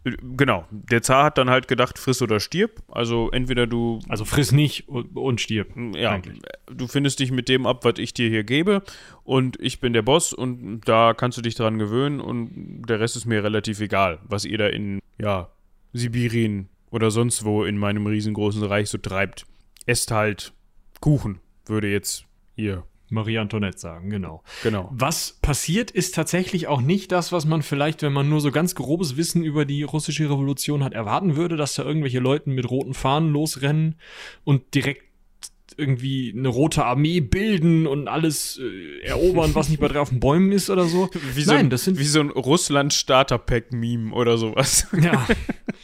genau. 0.04 0.64
Der 0.70 1.02
Zar 1.02 1.24
hat 1.24 1.38
dann 1.38 1.50
halt 1.50 1.66
gedacht, 1.66 1.98
friss 1.98 2.22
oder 2.22 2.38
stirb. 2.38 2.84
Also 2.86 3.32
entweder 3.32 3.66
du. 3.66 3.98
Also 4.08 4.24
friss 4.24 4.52
nicht 4.52 4.88
und, 4.88 5.40
stirb. 5.40 5.74
Ja, 5.96 6.12
eigentlich. 6.12 6.40
du 6.70 6.86
findest 6.86 7.18
dich 7.18 7.32
mit 7.32 7.48
dem 7.48 7.66
ab, 7.66 7.84
was 7.84 7.94
ich 7.98 8.14
dir 8.14 8.28
hier 8.28 8.44
gebe. 8.44 8.84
Und 9.24 9.58
ich 9.60 9.80
bin 9.80 9.92
der 9.92 10.02
Boss 10.02 10.32
und 10.32 10.82
da 10.82 11.14
kannst 11.14 11.36
du 11.36 11.42
dich 11.42 11.56
dran 11.56 11.80
gewöhnen 11.80 12.20
und 12.20 12.82
der 12.88 13.00
Rest 13.00 13.16
ist 13.16 13.24
mir 13.24 13.42
relativ 13.42 13.80
egal, 13.80 14.20
was 14.22 14.44
ihr 14.44 14.58
da 14.58 14.68
in, 14.68 15.00
ja, 15.18 15.48
Sibirien 15.92 16.68
oder 16.90 17.10
sonst 17.10 17.44
wo 17.44 17.64
in 17.64 17.76
meinem 17.76 18.06
riesengroßen 18.06 18.62
Reich 18.62 18.88
so 18.88 18.98
treibt 18.98 19.46
esst 19.86 20.10
halt 20.10 20.52
Kuchen, 21.00 21.40
würde 21.66 21.90
jetzt 21.90 22.26
hier 22.56 22.84
Marie 23.10 23.38
Antoinette 23.38 23.78
sagen, 23.78 24.10
genau. 24.10 24.42
Genau. 24.62 24.90
Was 24.92 25.38
passiert, 25.40 25.90
ist 25.90 26.14
tatsächlich 26.14 26.66
auch 26.66 26.80
nicht 26.80 27.12
das, 27.12 27.32
was 27.32 27.46
man 27.46 27.62
vielleicht, 27.62 28.02
wenn 28.02 28.12
man 28.12 28.28
nur 28.28 28.40
so 28.40 28.50
ganz 28.50 28.74
grobes 28.74 29.16
Wissen 29.16 29.44
über 29.44 29.64
die 29.64 29.82
russische 29.82 30.24
Revolution 30.24 30.82
hat, 30.82 30.92
erwarten 30.92 31.36
würde, 31.36 31.56
dass 31.56 31.74
da 31.74 31.84
irgendwelche 31.84 32.18
Leute 32.18 32.50
mit 32.50 32.68
roten 32.68 32.94
Fahnen 32.94 33.30
losrennen 33.32 33.96
und 34.44 34.74
direkt 34.74 35.02
irgendwie 35.76 36.32
eine 36.36 36.48
rote 36.48 36.84
Armee 36.84 37.20
bilden 37.20 37.86
und 37.86 38.06
alles 38.06 38.60
äh, 38.62 39.00
erobern, 39.06 39.54
was 39.54 39.68
nicht 39.68 39.80
bei 39.80 39.88
drei 39.88 40.00
auf 40.00 40.10
den 40.10 40.20
Bäumen 40.20 40.52
ist 40.52 40.70
oder 40.70 40.84
so. 40.84 41.10
Wie 41.34 41.40
Nein, 41.40 41.44
so 41.44 41.52
ein, 41.54 41.70
das 41.70 41.84
sind 41.84 41.98
wie 41.98 42.04
so 42.04 42.20
ein 42.20 42.30
Russland-Starter-Pack-Meme 42.30 44.14
oder 44.14 44.38
sowas. 44.38 44.86
Ja. 45.00 45.26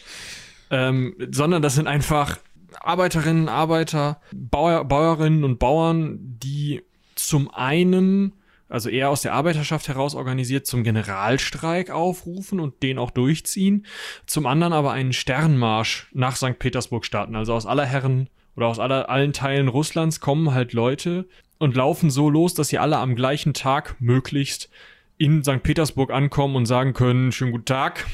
ähm, 0.70 1.14
sondern 1.32 1.62
das 1.62 1.74
sind 1.74 1.86
einfach 1.86 2.38
Arbeiterinnen, 2.80 3.48
Arbeiter, 3.48 4.20
Bauer, 4.32 4.84
Bäuerinnen 4.84 5.44
und 5.44 5.58
Bauern, 5.58 6.18
die 6.42 6.82
zum 7.14 7.52
einen, 7.52 8.32
also 8.68 8.88
eher 8.88 9.10
aus 9.10 9.22
der 9.22 9.32
Arbeiterschaft 9.32 9.88
heraus 9.88 10.14
organisiert, 10.14 10.66
zum 10.66 10.84
Generalstreik 10.84 11.90
aufrufen 11.90 12.60
und 12.60 12.82
den 12.82 12.98
auch 12.98 13.10
durchziehen, 13.10 13.86
zum 14.26 14.46
anderen 14.46 14.72
aber 14.72 14.92
einen 14.92 15.12
Sternmarsch 15.12 16.08
nach 16.12 16.36
St. 16.36 16.58
Petersburg 16.58 17.04
starten. 17.04 17.36
Also 17.36 17.54
aus 17.54 17.66
aller 17.66 17.86
Herren 17.86 18.28
oder 18.56 18.66
aus 18.66 18.78
aller, 18.78 19.08
allen 19.08 19.32
Teilen 19.32 19.68
Russlands 19.68 20.20
kommen 20.20 20.52
halt 20.52 20.72
Leute 20.72 21.28
und 21.58 21.76
laufen 21.76 22.10
so 22.10 22.30
los, 22.30 22.54
dass 22.54 22.68
sie 22.68 22.78
alle 22.78 22.98
am 22.98 23.14
gleichen 23.14 23.54
Tag 23.54 23.96
möglichst 24.00 24.70
in 25.18 25.44
St. 25.44 25.62
Petersburg 25.62 26.10
ankommen 26.10 26.56
und 26.56 26.66
sagen 26.66 26.94
können, 26.94 27.32
schönen 27.32 27.52
guten 27.52 27.66
Tag, 27.66 28.06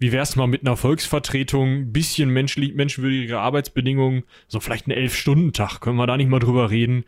wie 0.00 0.12
wär's 0.12 0.34
mal 0.34 0.48
mit 0.48 0.62
einer 0.66 0.76
Volksvertretung, 0.76 1.92
bisschen 1.92 2.30
menschlich, 2.30 2.74
menschenwürdige 2.74 3.38
Arbeitsbedingungen, 3.38 4.24
so 4.48 4.58
vielleicht 4.58 4.86
einen 4.86 4.96
Elf-Stunden-Tag, 4.96 5.80
können 5.80 5.96
wir 5.96 6.06
da 6.06 6.16
nicht 6.16 6.30
mal 6.30 6.40
drüber 6.40 6.70
reden. 6.70 7.04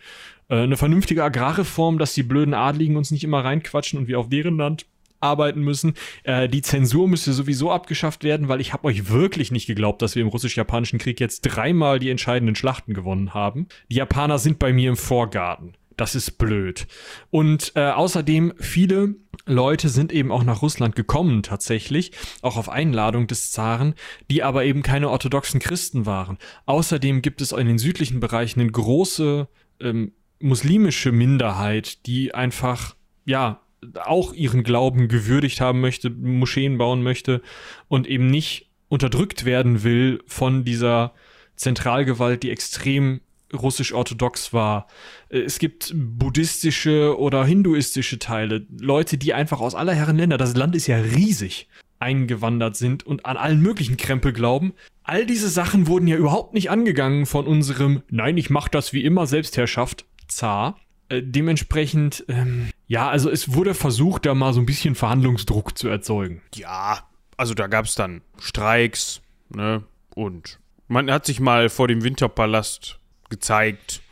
Äh, 0.49 0.59
eine 0.59 0.77
vernünftige 0.77 1.25
Agrarreform, 1.25 1.99
dass 1.99 2.15
die 2.15 2.23
blöden 2.23 2.55
Adligen 2.55 2.97
uns 2.97 3.11
nicht 3.11 3.25
immer 3.25 3.45
reinquatschen 3.45 3.99
und 3.99 4.09
wir 4.09 4.21
auf 4.21 4.29
deren 4.29 4.59
Land 4.59 4.87
arbeiten 5.21 5.63
müssen. 5.63 5.95
Äh, 6.25 6.49
die 6.49 6.63
Zensur 6.63 7.09
müsste 7.09 7.33
sowieso 7.33 7.71
abgeschafft 7.71 8.25
werden, 8.25 8.49
weil 8.49 8.61
ich 8.61 8.75
habe 8.75 8.87
euch 8.89 9.09
wirklich 9.09 9.51
nicht 9.51 9.67
geglaubt, 9.67 10.03
dass 10.03 10.15
wir 10.15 10.23
im 10.23 10.29
russisch-japanischen 10.29 10.99
Krieg 10.99 11.19
jetzt 11.19 11.41
dreimal 11.43 11.99
die 11.99 12.11
entscheidenden 12.11 12.57
Schlachten 12.57 12.93
gewonnen 12.93 13.33
haben. 13.33 13.69
Die 13.91 13.97
Japaner 13.97 14.39
sind 14.39 14.59
bei 14.59 14.73
mir 14.73 14.91
im 14.91 14.97
Vorgarten. 14.97 15.75
Das 15.97 16.15
ist 16.15 16.33
blöd. 16.33 16.87
Und 17.31 17.73
äh, 17.75 17.91
außerdem 17.91 18.55
viele 18.59 19.15
Leute 19.47 19.89
sind 19.89 20.13
eben 20.13 20.31
auch 20.31 20.45
nach 20.45 20.63
Russland 20.63 20.95
gekommen 20.95 21.43
tatsächlich, 21.43 22.13
auch 22.43 22.57
auf 22.57 22.69
Einladung 22.69 23.27
des 23.27 23.51
Zaren, 23.51 23.95
die 24.31 24.43
aber 24.43 24.65
eben 24.65 24.83
keine 24.83 25.11
orthodoxen 25.11 25.61
Christen 25.61 26.07
waren. 26.07 26.39
Außerdem 26.67 27.23
gibt 27.23 27.41
es 27.41 27.53
in 27.53 27.67
den 27.67 27.79
südlichen 27.79 28.21
Bereichen 28.21 28.61
eine 28.61 28.71
große 28.71 29.49
ähm, 29.81 30.13
muslimische 30.39 31.13
Minderheit, 31.13 32.07
die 32.07 32.35
einfach, 32.35 32.95
ja, 33.25 33.61
auch 34.05 34.33
ihren 34.33 34.63
Glauben 34.63 35.09
gewürdigt 35.09 35.61
haben 35.61 35.81
möchte, 35.81 36.11
Moscheen 36.11 36.79
bauen 36.79 37.03
möchte 37.03 37.43
und 37.89 38.07
eben 38.07 38.29
nicht 38.29 38.71
unterdrückt 38.89 39.45
werden 39.45 39.83
will 39.83 40.23
von 40.27 40.65
dieser 40.65 41.15
Zentralgewalt, 41.57 42.43
die 42.45 42.51
extrem 42.51 43.21
russisch-orthodox 43.55 44.53
war. 44.53 44.87
Äh, 45.29 45.41
es 45.41 45.59
gibt 45.59 45.93
buddhistische 45.95 47.19
oder 47.19 47.45
hinduistische 47.45 48.19
Teile, 48.19 48.67
Leute, 48.79 49.19
die 49.19 49.35
einfach 49.35 49.61
aus 49.61 49.75
aller 49.75 49.95
Herren 49.95 50.17
Länder, 50.17 50.39
das 50.39 50.57
Land 50.57 50.77
ist 50.77 50.87
ja 50.87 50.97
riesig, 50.97 51.69
eingewandert 51.99 52.77
sind 52.77 53.07
und 53.07 53.27
an 53.27 53.37
allen 53.37 53.61
möglichen 53.61 53.97
Krempel 53.97 54.33
glauben. 54.33 54.75
All 55.05 55.27
diese 55.27 55.49
Sachen 55.49 55.87
wurden 55.87 56.07
ja 56.07 56.17
überhaupt 56.17 56.55
nicht 56.55 56.71
angegangen 56.71 57.27
von 57.27 57.47
unserem 57.47 58.03
Nein, 58.11 58.37
ich 58.37 58.51
mach 58.51 58.69
das 58.69 58.93
wie 58.93 59.05
immer 59.05 59.27
Selbstherrschaft 59.27 60.05
Zar. 60.29 60.79
Äh, 61.09 61.23
dementsprechend, 61.23 62.25
ähm, 62.29 62.71
ja, 62.87 63.09
also 63.09 63.31
es 63.31 63.55
wurde 63.55 63.75
versucht, 63.75 64.27
da 64.27 64.35
mal 64.35 64.53
so 64.53 64.61
ein 64.61 64.67
bisschen 64.67 64.95
Verhandlungsdruck 64.95 65.77
zu 65.77 65.89
erzeugen. 65.89 66.43
Ja, 66.55 67.07
also 67.37 67.55
da 67.55 67.67
gab 67.67 67.85
es 67.85 67.95
dann 67.95 68.23
Streiks, 68.39 69.21
ne, 69.51 69.83
und 70.15 70.59
man 70.89 71.11
hat 71.11 71.27
sich 71.27 71.41
mal 71.41 71.69
vor 71.69 71.89
dem 71.89 72.05
Winterpalast 72.05 72.99
gezeigt. 73.33 74.03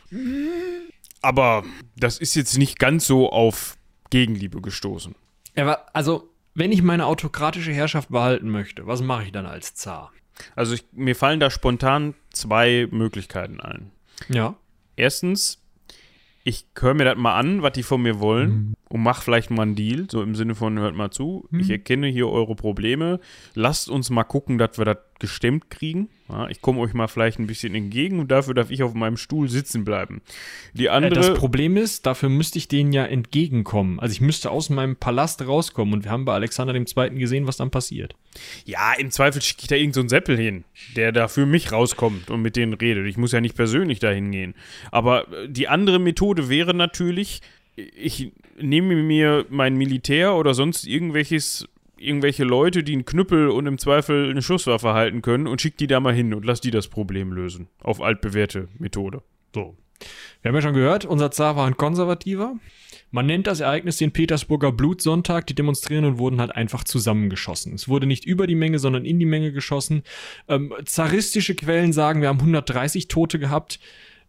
Aber 1.21 1.63
das 1.95 2.17
ist 2.17 2.35
jetzt 2.35 2.57
nicht 2.57 2.79
ganz 2.79 3.05
so 3.05 3.31
auf 3.31 3.77
Gegenliebe 4.09 4.59
gestoßen. 4.59 5.15
Aber 5.55 5.95
also, 5.95 6.29
wenn 6.53 6.71
ich 6.71 6.81
meine 6.81 7.05
autokratische 7.05 7.71
Herrschaft 7.71 8.09
behalten 8.09 8.49
möchte, 8.49 8.87
was 8.87 9.01
mache 9.01 9.25
ich 9.25 9.31
dann 9.31 9.45
als 9.45 9.75
Zar? 9.75 10.11
Also 10.55 10.73
ich, 10.73 10.85
mir 10.91 11.15
fallen 11.15 11.39
da 11.39 11.49
spontan 11.49 12.15
zwei 12.33 12.87
Möglichkeiten 12.91 13.61
ein. 13.61 13.91
Ja. 14.27 14.55
Erstens, 14.95 15.61
ich 16.43 16.65
höre 16.77 16.93
mir 16.93 17.05
das 17.05 17.17
mal 17.17 17.37
an, 17.37 17.61
was 17.61 17.73
die 17.73 17.83
von 17.83 18.01
mir 18.01 18.19
wollen 18.19 18.49
mhm. 18.49 18.73
und 18.89 19.03
mach 19.03 19.21
vielleicht 19.21 19.51
mal 19.51 19.63
einen 19.63 19.75
Deal, 19.75 20.07
so 20.09 20.23
im 20.23 20.35
Sinne 20.35 20.55
von 20.55 20.79
hört 20.79 20.95
mal 20.95 21.11
zu, 21.11 21.47
mhm. 21.51 21.59
ich 21.59 21.69
erkenne 21.69 22.07
hier 22.07 22.27
eure 22.29 22.55
Probleme, 22.55 23.19
lasst 23.53 23.89
uns 23.89 24.09
mal 24.09 24.23
gucken, 24.23 24.57
dass 24.57 24.77
wir 24.77 24.85
das 24.85 24.97
gestemmt 25.19 25.69
kriegen. 25.69 26.09
Ja, 26.31 26.47
ich 26.47 26.61
komme 26.61 26.79
euch 26.79 26.93
mal 26.93 27.07
vielleicht 27.07 27.39
ein 27.39 27.47
bisschen 27.47 27.75
entgegen 27.75 28.19
und 28.19 28.31
dafür 28.31 28.53
darf 28.53 28.71
ich 28.71 28.83
auf 28.83 28.93
meinem 28.93 29.17
Stuhl 29.17 29.49
sitzen 29.49 29.83
bleiben. 29.83 30.21
Die 30.73 30.89
andere. 30.89 31.11
Äh, 31.11 31.15
das 31.15 31.33
Problem 31.33 31.75
ist, 31.75 32.05
dafür 32.05 32.29
müsste 32.29 32.57
ich 32.57 32.69
denen 32.69 32.93
ja 32.93 33.05
entgegenkommen. 33.05 33.99
Also 33.99 34.13
ich 34.13 34.21
müsste 34.21 34.49
aus 34.49 34.69
meinem 34.69 34.95
Palast 34.95 35.45
rauskommen 35.45 35.93
und 35.93 36.03
wir 36.05 36.11
haben 36.11 36.23
bei 36.23 36.33
Alexander 36.33 36.73
II. 36.73 36.85
gesehen, 37.19 37.47
was 37.47 37.57
dann 37.57 37.69
passiert. 37.69 38.15
Ja, 38.65 38.93
im 38.97 39.11
Zweifel 39.11 39.41
schicke 39.41 39.63
ich 39.63 39.67
da 39.67 39.75
irgendeinen 39.75 40.07
so 40.07 40.15
Seppel 40.15 40.37
hin, 40.37 40.63
der 40.95 41.11
da 41.11 41.27
für 41.27 41.45
mich 41.45 41.73
rauskommt 41.73 42.29
und 42.29 42.41
mit 42.41 42.55
denen 42.55 42.73
redet. 42.73 43.07
Ich 43.07 43.17
muss 43.17 43.33
ja 43.33 43.41
nicht 43.41 43.55
persönlich 43.55 43.99
dahin 43.99 44.31
gehen. 44.31 44.55
Aber 44.89 45.27
äh, 45.33 45.49
die 45.49 45.67
andere 45.67 45.99
Methode 45.99 46.47
wäre 46.47 46.73
natürlich, 46.73 47.41
ich 47.75 48.31
nehme 48.57 48.95
mir 48.95 49.45
mein 49.49 49.75
Militär 49.75 50.35
oder 50.35 50.53
sonst 50.53 50.85
irgendwelches 50.87 51.67
irgendwelche 52.01 52.43
Leute, 52.43 52.83
die 52.83 52.93
einen 52.93 53.05
Knüppel 53.05 53.49
und 53.49 53.65
im 53.67 53.77
Zweifel 53.77 54.29
eine 54.29 54.41
Schusswaffe 54.41 54.93
halten 54.93 55.21
können 55.21 55.47
und 55.47 55.61
schick 55.61 55.77
die 55.77 55.87
da 55.87 55.99
mal 55.99 56.13
hin 56.13 56.33
und 56.33 56.45
lass 56.45 56.61
die 56.61 56.71
das 56.71 56.87
Problem 56.87 57.31
lösen. 57.31 57.67
Auf 57.81 58.01
altbewährte 58.01 58.67
Methode. 58.77 59.21
So. 59.53 59.75
Wir 60.41 60.49
haben 60.49 60.55
ja 60.55 60.61
schon 60.61 60.73
gehört, 60.73 61.05
unser 61.05 61.31
Zar 61.31 61.55
war 61.55 61.67
ein 61.67 61.77
Konservativer. 61.77 62.55
Man 63.11 63.25
nennt 63.25 63.45
das 63.45 63.59
Ereignis 63.59 63.97
den 63.97 64.13
Petersburger 64.13 64.71
Blutsonntag. 64.71 65.45
Die 65.47 65.53
Demonstrierenden 65.53 66.17
wurden 66.17 66.39
halt 66.39 66.55
einfach 66.55 66.83
zusammengeschossen. 66.83 67.73
Es 67.75 67.89
wurde 67.89 68.07
nicht 68.07 68.25
über 68.25 68.47
die 68.47 68.55
Menge, 68.55 68.79
sondern 68.79 69.05
in 69.05 69.19
die 69.19 69.25
Menge 69.25 69.51
geschossen. 69.51 70.03
Ähm, 70.47 70.73
zaristische 70.85 71.55
Quellen 71.55 71.93
sagen, 71.93 72.21
wir 72.21 72.29
haben 72.29 72.39
130 72.39 73.09
Tote 73.09 73.37
gehabt. 73.37 73.79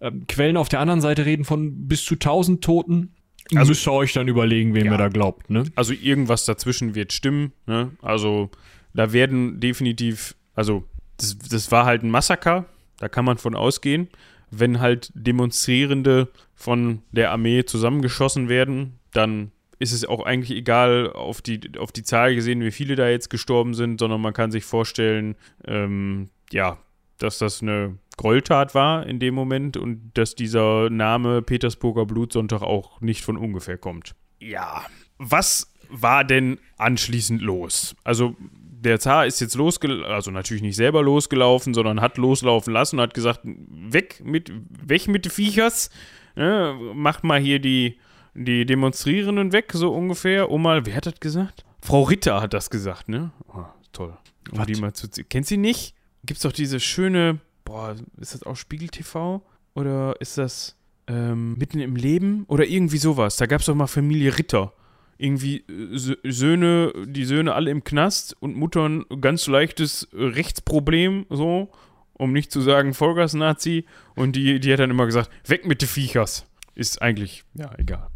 Ähm, 0.01 0.27
Quellen 0.27 0.57
auf 0.57 0.69
der 0.69 0.81
anderen 0.81 1.01
Seite 1.01 1.25
reden 1.25 1.45
von 1.45 1.87
bis 1.87 2.05
zu 2.05 2.15
1000 2.15 2.63
Toten. 2.63 3.15
Also 3.59 3.71
müsst 3.71 3.87
ihr 3.87 3.93
euch 3.93 4.13
dann 4.13 4.29
überlegen, 4.29 4.75
wem 4.75 4.87
ja. 4.87 4.93
ihr 4.93 4.99
da 4.99 5.09
glaubt, 5.09 5.51
ne? 5.51 5.65
Also 5.75 5.93
irgendwas 5.93 6.45
dazwischen 6.45 6.95
wird 6.95 7.13
stimmen, 7.13 7.53
ne? 7.67 7.91
Also 8.01 8.51
da 8.95 9.13
werden 9.13 9.61
definitiv, 9.61 10.35
also 10.55 10.85
das, 11.17 11.39
das 11.39 11.71
war 11.71 11.85
halt 11.85 12.03
ein 12.03 12.11
Massaker, 12.11 12.67
da 12.99 13.09
kann 13.09 13.25
man 13.25 13.39
von 13.39 13.55
ausgehen. 13.55 14.09
Wenn 14.51 14.81
halt 14.81 15.11
Demonstrierende 15.15 16.29
von 16.55 17.03
der 17.11 17.31
Armee 17.31 17.65
zusammengeschossen 17.65 18.49
werden, 18.49 18.99
dann 19.13 19.51
ist 19.79 19.93
es 19.93 20.05
auch 20.05 20.25
eigentlich 20.25 20.57
egal 20.57 21.11
auf 21.13 21.43
die, 21.43 21.61
auf 21.79 21.91
die 21.91 22.05
Zahl 22.05 22.35
gesehen, 22.35 22.61
wie 22.61 22.71
viele 22.71 22.95
da 22.95 23.09
jetzt 23.09 23.31
gestorben 23.31 23.75
sind, 23.75 23.99
sondern 23.99 24.21
man 24.21 24.33
kann 24.33 24.53
sich 24.53 24.65
vorstellen, 24.65 25.35
ähm, 25.67 26.29
ja, 26.53 26.79
dass 27.19 27.39
das 27.39 27.63
eine 27.63 27.99
Gräueltat 28.17 28.75
war 28.75 29.07
in 29.07 29.19
dem 29.19 29.35
Moment 29.35 29.77
und 29.77 30.13
dass 30.15 30.35
dieser 30.35 30.91
Name 30.91 31.43
Petersburger 31.43 32.07
Blutsonntag 32.07 32.63
auch 32.63 33.01
nicht 33.01 33.25
von 33.25 33.37
ungefähr 33.37 33.79
kommt. 33.79 34.15
Ja, 34.41 34.85
was 35.19 35.73
war 35.89 36.25
denn 36.25 36.59
anschließend 36.79 37.43
los? 37.43 37.95
Also 38.05 38.37
der 38.83 38.99
Zar 38.99 39.27
ist 39.27 39.41
jetzt 39.41 39.55
losgelaufen, 39.55 40.13
also 40.13 40.31
natürlich 40.31 40.63
nicht 40.63 40.77
selber 40.77 41.03
losgelaufen, 41.03 41.75
sondern 41.75 42.01
hat 42.01 42.19
loslaufen 42.19 42.73
lassen 42.73 42.97
und 42.97 43.03
hat 43.03 43.15
gesagt, 43.15 43.41
weg 43.45 44.21
mit, 44.25 44.53
weg 44.85 45.07
mit 45.09 45.25
den 45.25 45.31
Viechers, 45.31 45.91
ne, 46.35 46.77
macht 46.95 47.23
mal 47.23 47.41
hier 47.41 47.61
die, 47.61 47.99
die 48.35 48.67
Demonstrierenden 48.67 49.53
weg, 49.53 49.71
so 49.73 49.93
ungefähr. 49.93 50.51
Um 50.51 50.63
mal, 50.63 50.85
wer 50.87 50.97
hat 50.97 51.07
das 51.07 51.21
gesagt? 51.21 51.65
Frau 51.81 52.03
Ritter 52.03 52.41
hat 52.41 52.55
das 52.55 52.71
gesagt, 52.71 53.09
ne? 53.09 53.31
Oh, 53.49 53.65
toll. 53.93 54.17
Um 54.51 54.67
die 54.67 54.81
mal 54.81 54.93
zu, 54.93 55.09
kennt 55.09 55.47
sie 55.47 55.57
nicht? 55.57 55.95
Gibt's 56.25 56.43
doch 56.43 56.53
diese 56.53 56.81
schöne 56.81 57.41
boah, 57.65 57.97
ist 58.21 58.35
das 58.35 58.43
auch 58.43 58.57
Spiegel 58.57 58.89
TV? 58.89 59.43
Oder 59.75 60.17
ist 60.21 60.39
das 60.39 60.77
ähm, 61.09 61.57
mitten 61.59 61.81
im 61.81 61.97
Leben? 61.97 62.45
Oder 62.49 62.67
irgendwie 62.67 62.99
sowas. 62.99 63.37
Da 63.37 63.47
gab 63.47 63.61
es 63.61 63.67
doch 63.67 63.75
mal 63.75 63.87
Familie 63.87 64.39
Ritter. 64.39 64.73
Irgendwie 65.19 65.59
äh, 65.59 66.31
Söhne, 66.31 66.93
die 67.07 67.25
Söhne 67.25 67.55
alle 67.55 67.71
im 67.71 67.85
Knast 67.85 68.37
und 68.41 68.57
Mutter 68.57 68.89
ein 68.89 69.05
ganz 69.21 69.47
leichtes 69.47 70.09
Rechtsproblem, 70.13 71.27
so, 71.31 71.71
um 72.15 72.33
nicht 72.33 72.51
zu 72.53 72.61
sagen 72.61 72.95
Vollgas-Nazi. 72.95 73.87
Und 74.15 74.37
die, 74.37 74.61
die 74.61 74.73
hat 74.73 74.81
dann 74.81 74.91
immer 74.91 75.07
gesagt, 75.07 75.31
weg 75.49 75.67
mit 75.67 75.83
den 75.83 75.89
Viechers. 75.89 76.47
Ist 76.75 77.03
eigentlich, 77.03 77.45
ja, 77.55 77.71
egal. 77.79 78.09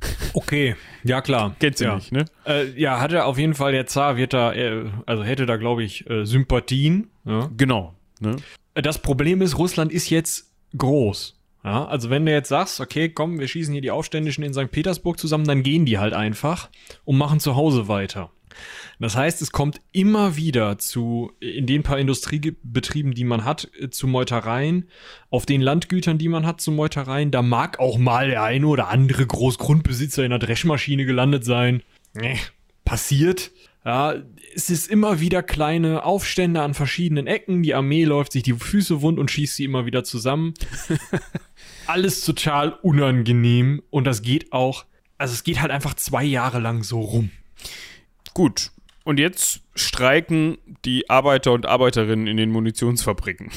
Okay, 0.34 0.76
ja 1.02 1.20
klar. 1.20 1.56
Kennt 1.58 1.78
sie 1.78 1.84
ja. 1.84 1.96
nicht, 1.96 2.12
ne? 2.12 2.24
Äh, 2.46 2.70
ja, 2.80 3.00
hatte 3.00 3.24
auf 3.24 3.38
jeden 3.38 3.54
Fall 3.54 3.72
der 3.72 3.86
Zar, 3.86 4.16
wird 4.16 4.32
da, 4.32 4.52
äh, 4.52 4.88
also 5.06 5.24
hätte 5.24 5.44
da, 5.44 5.56
glaube 5.56 5.82
ich, 5.82 6.08
äh, 6.08 6.24
Sympathien. 6.24 7.10
Ja? 7.24 7.50
Genau. 7.56 7.94
Ne? 8.20 8.36
Das 8.74 9.00
Problem 9.00 9.42
ist, 9.42 9.58
Russland 9.58 9.92
ist 9.92 10.10
jetzt 10.10 10.52
groß. 10.76 11.36
Ja, 11.62 11.84
also 11.86 12.08
wenn 12.08 12.24
du 12.24 12.32
jetzt 12.32 12.48
sagst, 12.48 12.80
okay, 12.80 13.10
komm, 13.10 13.38
wir 13.38 13.48
schießen 13.48 13.72
hier 13.72 13.82
die 13.82 13.90
Aufständischen 13.90 14.44
in 14.44 14.54
St. 14.54 14.70
Petersburg 14.70 15.18
zusammen, 15.18 15.44
dann 15.44 15.62
gehen 15.62 15.84
die 15.84 15.98
halt 15.98 16.14
einfach 16.14 16.70
und 17.04 17.18
machen 17.18 17.38
zu 17.38 17.54
Hause 17.54 17.86
weiter. 17.86 18.30
Das 18.98 19.16
heißt, 19.16 19.40
es 19.42 19.52
kommt 19.52 19.80
immer 19.92 20.36
wieder 20.36 20.78
zu, 20.78 21.32
in 21.40 21.66
den 21.66 21.82
paar 21.82 21.98
Industriebetrieben, 21.98 23.14
die 23.14 23.24
man 23.24 23.44
hat, 23.44 23.70
äh, 23.78 23.90
zu 23.90 24.06
Meutereien, 24.06 24.88
auf 25.30 25.46
den 25.46 25.60
Landgütern, 25.60 26.18
die 26.18 26.28
man 26.28 26.46
hat, 26.46 26.60
zu 26.60 26.70
Meutereien. 26.72 27.30
Da 27.30 27.42
mag 27.42 27.78
auch 27.78 27.98
mal 27.98 28.28
der 28.28 28.42
eine 28.42 28.66
oder 28.66 28.88
andere 28.88 29.26
Großgrundbesitzer 29.26 30.24
in 30.24 30.30
der 30.30 30.38
Dreschmaschine 30.38 31.04
gelandet 31.04 31.44
sein. 31.44 31.82
Nee, 32.14 32.38
passiert. 32.84 33.50
Ja, 33.84 34.14
es 34.54 34.68
ist 34.68 34.90
immer 34.90 35.20
wieder 35.20 35.42
kleine 35.42 36.04
Aufstände 36.04 36.60
an 36.60 36.74
verschiedenen 36.74 37.26
Ecken. 37.26 37.62
Die 37.62 37.74
Armee 37.74 38.04
läuft 38.04 38.32
sich 38.32 38.42
die 38.42 38.52
Füße 38.52 39.00
wund 39.00 39.18
und 39.18 39.30
schießt 39.30 39.56
sie 39.56 39.64
immer 39.64 39.86
wieder 39.86 40.04
zusammen. 40.04 40.52
Alles 41.86 42.20
total 42.22 42.74
unangenehm 42.82 43.82
und 43.90 44.04
das 44.04 44.20
geht 44.20 44.52
auch, 44.52 44.84
also 45.16 45.32
es 45.32 45.44
geht 45.44 45.62
halt 45.62 45.70
einfach 45.70 45.94
zwei 45.94 46.24
Jahre 46.24 46.60
lang 46.60 46.82
so 46.82 47.00
rum. 47.00 47.30
Gut. 48.34 48.70
Und 49.04 49.18
jetzt 49.18 49.62
streiken 49.74 50.58
die 50.84 51.08
Arbeiter 51.08 51.52
und 51.52 51.64
Arbeiterinnen 51.64 52.26
in 52.26 52.36
den 52.36 52.50
Munitionsfabriken. 52.50 53.50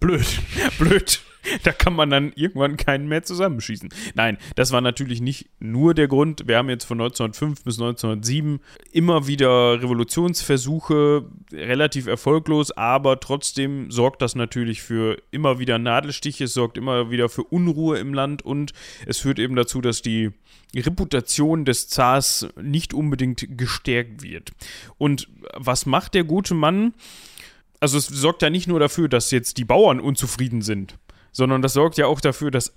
Blöd. 0.00 0.26
Blöd. 0.78 1.22
da 1.62 1.72
kann 1.72 1.94
man 1.94 2.10
dann 2.10 2.32
irgendwann 2.34 2.76
keinen 2.76 3.08
mehr 3.08 3.22
zusammenschießen. 3.22 3.88
Nein, 4.14 4.38
das 4.56 4.72
war 4.72 4.80
natürlich 4.80 5.20
nicht 5.20 5.48
nur 5.60 5.94
der 5.94 6.08
Grund. 6.08 6.46
Wir 6.46 6.56
haben 6.56 6.68
jetzt 6.68 6.84
von 6.84 7.00
1905 7.00 7.64
bis 7.64 7.78
1907 7.78 8.60
immer 8.92 9.26
wieder 9.26 9.82
Revolutionsversuche, 9.82 11.24
relativ 11.52 12.06
erfolglos, 12.06 12.70
aber 12.72 13.20
trotzdem 13.20 13.90
sorgt 13.90 14.22
das 14.22 14.34
natürlich 14.34 14.82
für 14.82 15.16
immer 15.30 15.58
wieder 15.58 15.78
Nadelstiche, 15.78 16.44
es 16.44 16.54
sorgt 16.54 16.78
immer 16.78 17.10
wieder 17.10 17.28
für 17.28 17.44
Unruhe 17.44 17.98
im 17.98 18.14
Land 18.14 18.42
und 18.42 18.72
es 19.06 19.18
führt 19.18 19.38
eben 19.38 19.56
dazu, 19.56 19.80
dass 19.80 20.02
die 20.02 20.30
Reputation 20.76 21.64
des 21.64 21.88
Zars 21.88 22.46
nicht 22.60 22.92
unbedingt 22.92 23.46
gestärkt 23.56 24.22
wird. 24.22 24.52
Und 24.98 25.28
was 25.54 25.86
macht 25.86 26.14
der 26.14 26.24
gute 26.24 26.54
Mann? 26.54 26.92
Also 27.80 27.96
es 27.96 28.06
sorgt 28.06 28.42
ja 28.42 28.50
nicht 28.50 28.66
nur 28.66 28.80
dafür, 28.80 29.08
dass 29.08 29.30
jetzt 29.30 29.56
die 29.56 29.64
Bauern 29.64 30.00
unzufrieden 30.00 30.62
sind 30.62 30.98
sondern 31.32 31.62
das 31.62 31.72
sorgt 31.72 31.98
ja 31.98 32.06
auch 32.06 32.20
dafür, 32.20 32.50
dass 32.50 32.74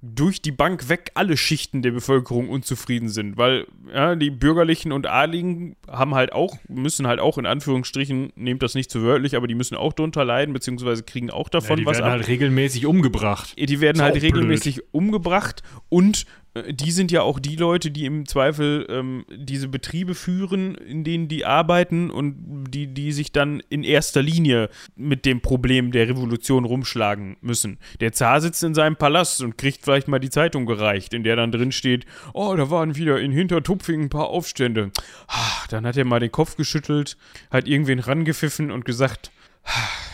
durch 0.00 0.40
die 0.40 0.52
Bank 0.52 0.88
weg 0.88 1.10
alle 1.14 1.36
Schichten 1.36 1.82
der 1.82 1.90
Bevölkerung 1.90 2.48
unzufrieden 2.48 3.08
sind, 3.08 3.36
weil 3.36 3.66
ja, 3.92 4.14
die 4.14 4.30
Bürgerlichen 4.30 4.92
und 4.92 5.08
Adligen 5.08 5.74
haben 5.90 6.14
halt 6.14 6.32
auch, 6.32 6.56
müssen 6.68 7.08
halt 7.08 7.18
auch 7.18 7.36
in 7.36 7.46
Anführungsstrichen, 7.46 8.32
nehmt 8.36 8.62
das 8.62 8.74
nicht 8.74 8.92
zu 8.92 9.02
wörtlich, 9.02 9.34
aber 9.34 9.48
die 9.48 9.56
müssen 9.56 9.76
auch 9.76 9.92
drunter 9.92 10.24
leiden, 10.24 10.52
beziehungsweise 10.52 11.02
kriegen 11.02 11.30
auch 11.30 11.48
davon 11.48 11.80
ja, 11.80 11.86
was 11.86 11.96
ab. 11.96 12.02
Die 12.02 12.04
werden 12.04 12.12
halt 12.12 12.28
regelmäßig 12.28 12.86
umgebracht. 12.86 13.54
Die 13.58 13.80
werden 13.80 14.00
halt 14.00 14.22
regelmäßig 14.22 14.76
blöd. 14.76 14.88
umgebracht 14.92 15.62
und 15.88 16.26
die 16.68 16.90
sind 16.90 17.10
ja 17.10 17.22
auch 17.22 17.38
die 17.38 17.56
Leute, 17.56 17.90
die 17.90 18.04
im 18.04 18.26
Zweifel 18.26 18.86
ähm, 18.88 19.24
diese 19.30 19.68
Betriebe 19.68 20.14
führen, 20.14 20.74
in 20.74 21.04
denen 21.04 21.28
die 21.28 21.44
arbeiten 21.44 22.10
und 22.10 22.64
die, 22.70 22.86
die 22.86 23.12
sich 23.12 23.32
dann 23.32 23.62
in 23.68 23.84
erster 23.84 24.22
Linie 24.22 24.68
mit 24.96 25.24
dem 25.24 25.40
Problem 25.40 25.92
der 25.92 26.08
Revolution 26.08 26.64
rumschlagen 26.64 27.36
müssen. 27.40 27.78
Der 28.00 28.12
Zar 28.12 28.40
sitzt 28.40 28.62
in 28.62 28.74
seinem 28.74 28.96
Palast 28.96 29.42
und 29.42 29.58
kriegt 29.58 29.84
vielleicht 29.84 30.08
mal 30.08 30.18
die 30.18 30.30
Zeitung 30.30 30.66
gereicht, 30.66 31.14
in 31.14 31.24
der 31.24 31.36
dann 31.36 31.52
drin 31.52 31.72
steht, 31.72 32.06
oh, 32.34 32.54
da 32.56 32.70
waren 32.70 32.96
wieder 32.96 33.20
in 33.20 33.32
Hintertupfing 33.32 34.02
ein 34.02 34.10
paar 34.10 34.28
Aufstände. 34.28 34.90
Ah, 35.26 35.64
dann 35.70 35.86
hat 35.86 35.96
er 35.96 36.04
mal 36.04 36.20
den 36.20 36.32
Kopf 36.32 36.56
geschüttelt, 36.56 37.16
hat 37.50 37.68
irgendwen 37.68 37.98
rangepfiffen 37.98 38.70
und 38.70 38.84
gesagt, 38.84 39.30
ah, 39.64 40.07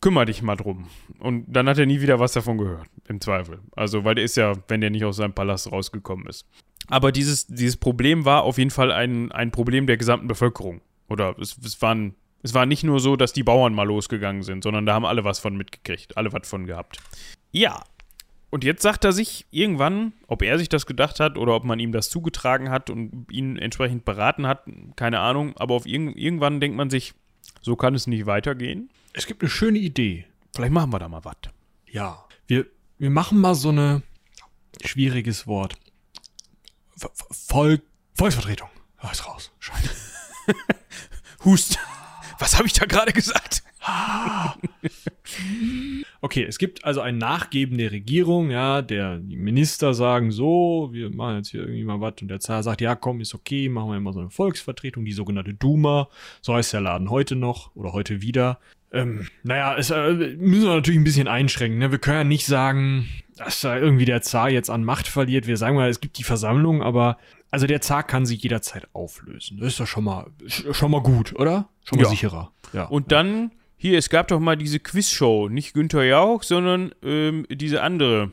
kümmere 0.00 0.26
dich 0.26 0.42
mal 0.42 0.56
drum. 0.56 0.88
Und 1.18 1.44
dann 1.48 1.68
hat 1.68 1.78
er 1.78 1.86
nie 1.86 2.00
wieder 2.00 2.20
was 2.20 2.32
davon 2.32 2.58
gehört, 2.58 2.88
im 3.08 3.20
Zweifel. 3.20 3.60
Also, 3.76 4.04
weil 4.04 4.14
der 4.14 4.24
ist 4.24 4.36
ja, 4.36 4.54
wenn 4.68 4.80
der 4.80 4.90
nicht 4.90 5.04
aus 5.04 5.16
seinem 5.16 5.32
Palast 5.32 5.70
rausgekommen 5.70 6.26
ist. 6.26 6.46
Aber 6.88 7.12
dieses, 7.12 7.46
dieses 7.46 7.76
Problem 7.76 8.24
war 8.24 8.42
auf 8.42 8.58
jeden 8.58 8.70
Fall 8.70 8.92
ein, 8.92 9.30
ein 9.32 9.50
Problem 9.50 9.86
der 9.86 9.96
gesamten 9.96 10.28
Bevölkerung. 10.28 10.80
Oder 11.08 11.36
es, 11.38 11.58
es, 11.64 11.80
waren, 11.82 12.14
es 12.42 12.54
war 12.54 12.66
nicht 12.66 12.84
nur 12.84 13.00
so, 13.00 13.16
dass 13.16 13.32
die 13.32 13.42
Bauern 13.42 13.74
mal 13.74 13.86
losgegangen 13.86 14.42
sind, 14.42 14.62
sondern 14.62 14.86
da 14.86 14.94
haben 14.94 15.04
alle 15.04 15.24
was 15.24 15.38
von 15.38 15.56
mitgekriegt, 15.56 16.16
alle 16.16 16.32
was 16.32 16.48
von 16.48 16.66
gehabt. 16.66 16.98
Ja. 17.52 17.82
Und 18.50 18.64
jetzt 18.64 18.80
sagt 18.80 19.04
er 19.04 19.12
sich 19.12 19.44
irgendwann, 19.50 20.14
ob 20.26 20.42
er 20.42 20.58
sich 20.58 20.70
das 20.70 20.86
gedacht 20.86 21.20
hat 21.20 21.36
oder 21.36 21.54
ob 21.54 21.64
man 21.64 21.78
ihm 21.78 21.92
das 21.92 22.08
zugetragen 22.08 22.70
hat 22.70 22.88
und 22.88 23.26
ihn 23.30 23.58
entsprechend 23.58 24.06
beraten 24.06 24.46
hat, 24.46 24.64
keine 24.96 25.20
Ahnung, 25.20 25.54
aber 25.58 25.74
auf 25.74 25.84
irg 25.84 26.16
irgendwann 26.16 26.58
denkt 26.58 26.74
man 26.74 26.88
sich, 26.88 27.12
so 27.60 27.76
kann 27.76 27.94
es 27.94 28.06
nicht 28.06 28.24
weitergehen. 28.24 28.88
Es 29.18 29.26
gibt 29.26 29.42
eine 29.42 29.50
schöne 29.50 29.80
Idee. 29.80 30.26
Vielleicht 30.54 30.72
machen 30.72 30.92
wir 30.92 31.00
da 31.00 31.08
mal 31.08 31.24
was. 31.24 31.34
Ja, 31.90 32.24
wir, 32.46 32.66
wir 32.98 33.10
machen 33.10 33.40
mal 33.40 33.56
so 33.56 33.70
eine 33.70 34.02
schwieriges 34.84 35.48
Wort. 35.48 35.74
Volk, 37.32 37.82
Volksvertretung. 38.14 38.68
Oh, 39.02 39.08
ist 39.10 39.26
raus. 39.26 39.50
Scheiße. 39.58 39.90
Hust. 41.44 41.80
Was 42.38 42.56
habe 42.56 42.68
ich 42.68 42.74
da 42.74 42.86
gerade 42.86 43.12
gesagt? 43.12 43.64
Okay, 46.20 46.42
es 46.42 46.58
gibt 46.58 46.84
also 46.84 47.00
ein 47.00 47.16
Nachgeben 47.16 47.78
der 47.78 47.92
Regierung, 47.92 48.50
ja, 48.50 48.82
der 48.82 49.18
die 49.18 49.36
Minister 49.36 49.94
sagen 49.94 50.32
so, 50.32 50.88
wir 50.90 51.14
machen 51.14 51.36
jetzt 51.36 51.50
hier 51.50 51.60
irgendwie 51.60 51.84
mal 51.84 52.00
was 52.00 52.14
und 52.20 52.26
der 52.26 52.40
Zar 52.40 52.64
sagt, 52.64 52.80
ja, 52.80 52.96
komm, 52.96 53.20
ist 53.20 53.36
okay, 53.36 53.68
machen 53.68 53.90
wir 53.90 53.96
immer 53.96 54.12
so 54.12 54.18
eine 54.18 54.30
Volksvertretung, 54.30 55.04
die 55.04 55.12
sogenannte 55.12 55.54
Duma, 55.54 56.08
so 56.42 56.54
heißt 56.54 56.72
der 56.72 56.80
Laden 56.80 57.08
heute 57.10 57.36
noch 57.36 57.74
oder 57.76 57.92
heute 57.92 58.20
wieder. 58.20 58.58
Ähm, 58.92 59.26
naja, 59.42 59.76
es 59.76 59.90
äh, 59.90 60.12
müssen 60.12 60.64
wir 60.64 60.74
natürlich 60.76 60.98
ein 61.00 61.04
bisschen 61.04 61.28
einschränken. 61.28 61.78
Ne? 61.78 61.90
Wir 61.90 61.98
können 61.98 62.16
ja 62.16 62.24
nicht 62.24 62.46
sagen, 62.46 63.08
dass 63.36 63.60
da 63.60 63.76
irgendwie 63.76 64.06
der 64.06 64.22
Zar 64.22 64.48
jetzt 64.50 64.70
an 64.70 64.82
Macht 64.84 65.06
verliert. 65.08 65.46
Wir 65.46 65.56
sagen 65.58 65.76
mal, 65.76 65.90
es 65.90 66.00
gibt 66.00 66.18
die 66.18 66.24
Versammlung, 66.24 66.82
aber 66.82 67.18
also 67.50 67.66
der 67.66 67.80
Zar 67.80 68.02
kann 68.02 68.24
sich 68.26 68.42
jederzeit 68.42 68.88
auflösen. 68.94 69.58
Das 69.58 69.68
ist 69.68 69.80
doch 69.80 69.86
schon 69.86 70.04
mal 70.04 70.26
schon 70.48 70.90
mal 70.90 71.02
gut, 71.02 71.34
oder? 71.38 71.68
Schon 71.84 71.98
mal 71.98 72.04
Ja. 72.04 72.10
sicherer. 72.10 72.52
Ja. 72.72 72.84
Und 72.84 73.12
dann, 73.12 73.52
hier, 73.76 73.98
es 73.98 74.08
gab 74.10 74.28
doch 74.28 74.40
mal 74.40 74.56
diese 74.56 74.80
Quizshow, 74.80 75.48
nicht 75.48 75.74
Günther 75.74 76.04
Jauch, 76.04 76.42
sondern 76.42 76.92
ähm, 77.02 77.46
diese 77.50 77.82
andere. 77.82 78.32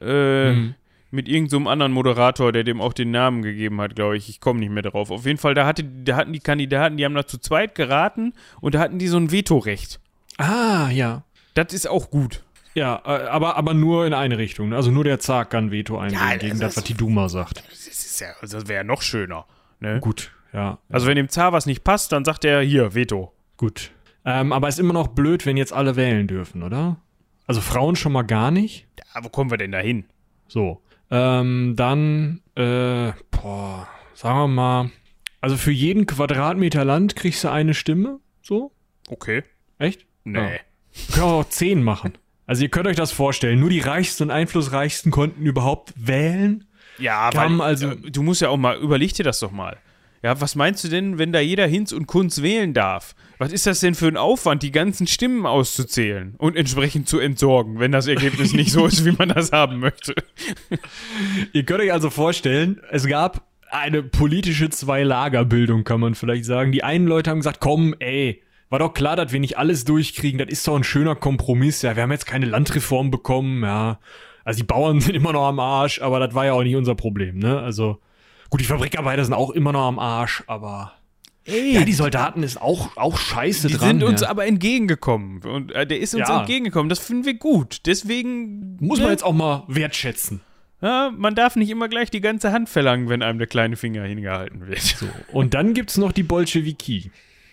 Äh, 0.00 0.52
Mhm. 0.52 0.74
Mit 1.12 1.28
irgendeinem 1.28 1.66
anderen 1.68 1.92
Moderator, 1.92 2.50
der 2.52 2.64
dem 2.64 2.80
auch 2.80 2.94
den 2.94 3.10
Namen 3.10 3.42
gegeben 3.42 3.80
hat, 3.80 3.94
glaube 3.94 4.16
ich. 4.16 4.28
Ich 4.28 4.40
komme 4.40 4.58
nicht 4.60 4.72
mehr 4.72 4.82
drauf. 4.82 5.10
Auf 5.10 5.26
jeden 5.26 5.38
Fall, 5.38 5.54
da, 5.54 5.66
hatte, 5.66 5.84
da 5.84 6.16
hatten 6.16 6.32
die 6.32 6.40
Kandidaten, 6.40 6.96
die 6.96 7.04
haben 7.04 7.14
da 7.14 7.26
zu 7.26 7.38
zweit 7.38 7.74
geraten 7.74 8.32
und 8.60 8.74
da 8.74 8.80
hatten 8.80 8.98
die 8.98 9.08
so 9.08 9.18
ein 9.18 9.30
Vetorecht. 9.30 10.00
ah, 10.38 10.88
ja. 10.90 11.22
Das 11.54 11.74
ist 11.74 11.86
auch 11.86 12.10
gut. 12.10 12.42
Ja, 12.74 13.02
äh, 13.04 13.26
aber, 13.28 13.56
aber 13.56 13.74
nur 13.74 14.06
in 14.06 14.14
eine 14.14 14.38
Richtung. 14.38 14.72
Also 14.72 14.90
nur 14.90 15.04
der 15.04 15.20
Zar 15.20 15.44
kann 15.44 15.70
Veto 15.70 15.98
einlegen 15.98 16.26
Ja, 16.26 16.36
gegen 16.36 16.58
das 16.58 16.76
was 16.76 16.84
die 16.84 16.94
Duma 16.94 17.28
sagt. 17.28 17.62
Das, 17.70 17.86
ist 17.86 18.20
ja, 18.20 18.28
also 18.40 18.58
das 18.58 18.68
wäre 18.68 18.84
noch 18.84 19.02
schöner. 19.02 19.44
Ne? 19.80 20.00
Gut, 20.00 20.32
ja. 20.52 20.78
Also, 20.90 21.06
wenn 21.06 21.16
dem 21.16 21.28
Zar 21.28 21.52
was 21.52 21.66
nicht 21.66 21.84
passt, 21.84 22.12
dann 22.12 22.24
sagt 22.24 22.44
er 22.44 22.62
hier, 22.62 22.94
Veto. 22.94 23.32
Gut. 23.56 23.90
Ähm, 24.24 24.52
aber 24.52 24.68
ist 24.68 24.78
immer 24.78 24.92
noch 24.92 25.08
blöd, 25.08 25.44
wenn 25.46 25.56
jetzt 25.56 25.72
alle 25.72 25.96
wählen 25.96 26.26
dürfen, 26.26 26.62
oder? 26.62 26.96
Also 27.46 27.60
Frauen 27.60 27.96
schon 27.96 28.12
mal 28.12 28.22
gar 28.22 28.50
nicht. 28.50 28.86
Ja, 29.14 29.24
wo 29.24 29.28
kommen 29.28 29.50
wir 29.50 29.58
denn 29.58 29.72
da 29.72 29.78
hin? 29.78 30.04
So. 30.48 30.80
Ähm, 31.14 31.74
dann, 31.76 32.40
äh, 32.56 33.12
boah, 33.30 33.86
sagen 34.14 34.38
wir 34.38 34.48
mal, 34.48 34.90
also 35.42 35.58
für 35.58 35.70
jeden 35.72 36.06
Quadratmeter 36.06 36.84
Land 36.86 37.16
kriegst 37.16 37.44
du 37.44 37.50
eine 37.50 37.74
Stimme. 37.74 38.18
So? 38.40 38.72
Okay. 39.08 39.42
Echt? 39.78 40.06
Nee. 40.24 40.38
Ja. 40.38 40.48
Wir 41.08 41.14
können 41.14 41.26
auch 41.26 41.48
zehn 41.48 41.82
machen. 41.82 42.14
Also 42.46 42.62
ihr 42.62 42.70
könnt 42.70 42.86
euch 42.86 42.96
das 42.96 43.12
vorstellen. 43.12 43.60
Nur 43.60 43.68
die 43.70 43.80
Reichsten 43.80 44.24
und 44.24 44.30
Einflussreichsten 44.30 45.12
konnten 45.12 45.44
überhaupt 45.44 45.92
wählen. 45.96 46.64
Ja, 46.98 47.30
Kam 47.30 47.58
weil, 47.58 47.66
also- 47.66 47.90
äh, 47.90 47.96
du 48.10 48.22
musst 48.22 48.40
ja 48.40 48.48
auch 48.48 48.56
mal, 48.56 48.76
überleg 48.78 49.12
dir 49.14 49.24
das 49.24 49.38
doch 49.40 49.52
mal. 49.52 49.76
Ja, 50.22 50.40
was 50.40 50.54
meinst 50.54 50.82
du 50.84 50.88
denn, 50.88 51.18
wenn 51.18 51.32
da 51.32 51.40
jeder 51.40 51.66
Hinz 51.66 51.92
und 51.92 52.06
Kunz 52.06 52.40
wählen 52.42 52.72
darf? 52.74 53.14
Was 53.42 53.50
ist 53.50 53.66
das 53.66 53.80
denn 53.80 53.96
für 53.96 54.06
ein 54.06 54.16
Aufwand, 54.16 54.62
die 54.62 54.70
ganzen 54.70 55.08
Stimmen 55.08 55.46
auszuzählen 55.46 56.36
und 56.38 56.56
entsprechend 56.56 57.08
zu 57.08 57.18
entsorgen, 57.18 57.80
wenn 57.80 57.90
das 57.90 58.06
Ergebnis 58.06 58.52
nicht 58.52 58.70
so 58.70 58.86
ist, 58.86 59.04
wie 59.04 59.10
man 59.10 59.30
das 59.30 59.50
haben 59.50 59.80
möchte? 59.80 60.14
Ihr 61.52 61.64
könnt 61.64 61.80
euch 61.80 61.92
also 61.92 62.08
vorstellen, 62.08 62.80
es 62.92 63.04
gab 63.08 63.44
eine 63.68 64.04
politische 64.04 64.70
Zwei-Lager-Bildung, 64.70 65.82
kann 65.82 65.98
man 65.98 66.14
vielleicht 66.14 66.44
sagen. 66.44 66.70
Die 66.70 66.84
einen 66.84 67.08
Leute 67.08 67.30
haben 67.30 67.40
gesagt, 67.40 67.58
komm, 67.58 67.96
ey, 67.98 68.44
war 68.70 68.78
doch 68.78 68.94
klar, 68.94 69.16
dass 69.16 69.32
wir 69.32 69.40
nicht 69.40 69.58
alles 69.58 69.84
durchkriegen. 69.84 70.38
Das 70.38 70.46
ist 70.48 70.68
doch 70.68 70.76
ein 70.76 70.84
schöner 70.84 71.16
Kompromiss. 71.16 71.82
Ja, 71.82 71.96
wir 71.96 72.04
haben 72.04 72.12
jetzt 72.12 72.26
keine 72.26 72.46
Landreform 72.46 73.10
bekommen, 73.10 73.64
ja. 73.64 73.98
Also 74.44 74.58
die 74.58 74.66
Bauern 74.66 75.00
sind 75.00 75.16
immer 75.16 75.32
noch 75.32 75.48
am 75.48 75.58
Arsch, 75.58 76.00
aber 76.00 76.20
das 76.20 76.32
war 76.32 76.46
ja 76.46 76.52
auch 76.52 76.62
nicht 76.62 76.76
unser 76.76 76.94
Problem, 76.94 77.40
ne? 77.40 77.58
Also, 77.58 77.98
gut, 78.50 78.60
die 78.60 78.66
Fabrikarbeiter 78.66 79.24
sind 79.24 79.34
auch 79.34 79.50
immer 79.50 79.72
noch 79.72 79.88
am 79.88 79.98
Arsch, 79.98 80.44
aber. 80.46 80.92
Ey, 81.44 81.74
Ja, 81.74 81.84
die 81.84 81.92
Soldaten 81.92 82.42
ist 82.42 82.60
auch, 82.60 82.96
auch 82.96 83.18
scheiße 83.18 83.68
die 83.68 83.74
dran. 83.74 83.88
sind 83.98 84.02
uns 84.04 84.20
ja. 84.20 84.28
aber 84.28 84.46
entgegengekommen. 84.46 85.42
Und 85.42 85.72
äh, 85.72 85.86
der 85.86 85.98
ist 86.00 86.14
uns 86.14 86.28
Ja. 86.28 86.40
entgegengekommen. 86.40 86.88
Das 86.88 87.00
finden 87.00 87.24
wir 87.24 87.34
gut. 87.34 87.80
Deswegen. 87.86 88.76
Muss 88.80 88.98
man 88.98 89.06
ne? 89.08 89.12
jetzt 89.12 89.24
auch 89.24 89.32
mal 89.32 89.64
wertschätzen. 89.68 90.40
Ja, 90.80 91.12
man 91.16 91.34
darf 91.34 91.54
nicht 91.56 91.70
immer 91.70 91.88
gleich 91.88 92.10
die 92.10 92.20
ganze 92.20 92.50
Hand 92.52 92.68
verlangen, 92.68 93.08
wenn 93.08 93.22
einem 93.22 93.38
der 93.38 93.46
kleine 93.46 93.76
Finger 93.76 94.02
hingehalten 94.04 94.66
wird. 94.66 94.80
So. 94.80 95.06
Und 95.32 95.54
dann 95.54 95.74
gibt's 95.74 95.96
noch 95.96 96.10
die 96.12 96.24
Bolschewiki. 96.24 97.10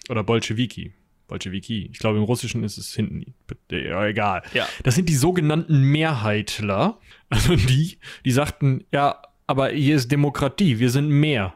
Oder 0.09 0.23
Bolschewiki. 0.23 0.93
Bolschewiki. 1.27 1.89
Ich 1.93 1.99
glaube, 1.99 2.17
im 2.17 2.23
Russischen 2.23 2.63
ist 2.63 2.77
es 2.79 2.93
hinten. 2.95 3.35
Ja, 3.71 4.05
egal. 4.07 4.41
Ja. 4.53 4.67
Das 4.83 4.95
sind 4.95 5.09
die 5.09 5.15
sogenannten 5.15 5.81
Mehrheitler. 5.83 6.97
Also 7.31 7.55
die, 7.55 7.99
die 8.25 8.31
sagten, 8.31 8.83
ja, 8.91 9.21
aber 9.45 9.69
hier 9.69 9.95
ist 9.95 10.11
Demokratie, 10.11 10.79
wir 10.79 10.89
sind 10.89 11.09
mehr. 11.09 11.53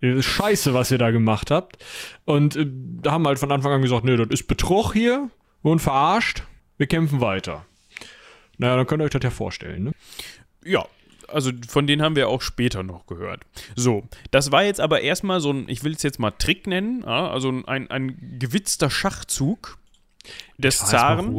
Ist 0.00 0.26
Scheiße, 0.26 0.74
was 0.74 0.90
ihr 0.90 0.98
da 0.98 1.10
gemacht 1.10 1.50
habt. 1.50 1.84
Und 2.24 2.56
äh, 2.56 2.66
da 2.68 3.12
haben 3.12 3.26
halt 3.26 3.38
von 3.38 3.50
Anfang 3.50 3.72
an 3.72 3.82
gesagt, 3.82 4.04
nee, 4.04 4.16
das 4.16 4.28
ist 4.28 4.46
Betrug 4.46 4.92
hier, 4.92 5.30
wir 5.62 5.70
wurden 5.70 5.80
verarscht, 5.80 6.44
wir 6.76 6.86
kämpfen 6.86 7.20
weiter. 7.20 7.64
Naja, 8.58 8.76
dann 8.76 8.86
könnt 8.86 9.02
ihr 9.02 9.06
euch 9.06 9.10
das 9.10 9.22
ja 9.22 9.30
vorstellen, 9.30 9.84
ne? 9.84 9.92
Ja, 10.64 10.86
also 11.28 11.50
von 11.68 11.86
denen 11.86 12.02
haben 12.02 12.16
wir 12.16 12.28
auch 12.28 12.42
später 12.42 12.82
noch 12.82 13.06
gehört. 13.06 13.42
So, 13.76 14.04
das 14.30 14.50
war 14.50 14.64
jetzt 14.64 14.80
aber 14.80 15.00
erstmal 15.00 15.40
so 15.40 15.52
ein, 15.52 15.68
ich 15.68 15.84
will 15.84 15.92
es 15.92 16.02
jetzt 16.02 16.18
mal 16.18 16.30
Trick 16.32 16.66
nennen, 16.66 17.04
also 17.04 17.50
ein, 17.66 17.90
ein 17.90 18.38
gewitzter 18.38 18.90
Schachzug 18.90 19.78
des 20.58 20.78
Zaren 20.78 21.34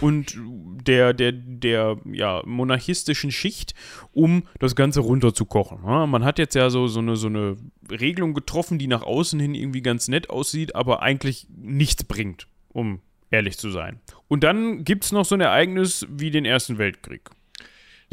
und 0.00 0.38
der, 0.86 1.14
der, 1.14 1.32
der 1.32 1.98
ja, 2.04 2.42
monarchistischen 2.44 3.30
Schicht, 3.30 3.74
um 4.12 4.44
das 4.58 4.76
Ganze 4.76 5.00
runterzukochen. 5.00 5.78
Ja, 5.86 6.06
man 6.06 6.24
hat 6.24 6.38
jetzt 6.38 6.54
ja 6.54 6.68
so, 6.70 6.86
so, 6.86 7.00
eine, 7.00 7.16
so 7.16 7.28
eine 7.28 7.56
Regelung 7.90 8.34
getroffen, 8.34 8.78
die 8.78 8.86
nach 8.86 9.02
außen 9.02 9.40
hin 9.40 9.54
irgendwie 9.54 9.82
ganz 9.82 10.08
nett 10.08 10.30
aussieht, 10.30 10.74
aber 10.74 11.02
eigentlich 11.02 11.46
nichts 11.56 12.04
bringt, 12.04 12.46
um 12.68 13.00
ehrlich 13.30 13.58
zu 13.58 13.70
sein. 13.70 14.00
Und 14.28 14.44
dann 14.44 14.84
gibt 14.84 15.04
es 15.04 15.12
noch 15.12 15.24
so 15.24 15.34
ein 15.34 15.40
Ereignis 15.40 16.06
wie 16.10 16.30
den 16.30 16.44
Ersten 16.44 16.78
Weltkrieg. 16.78 17.30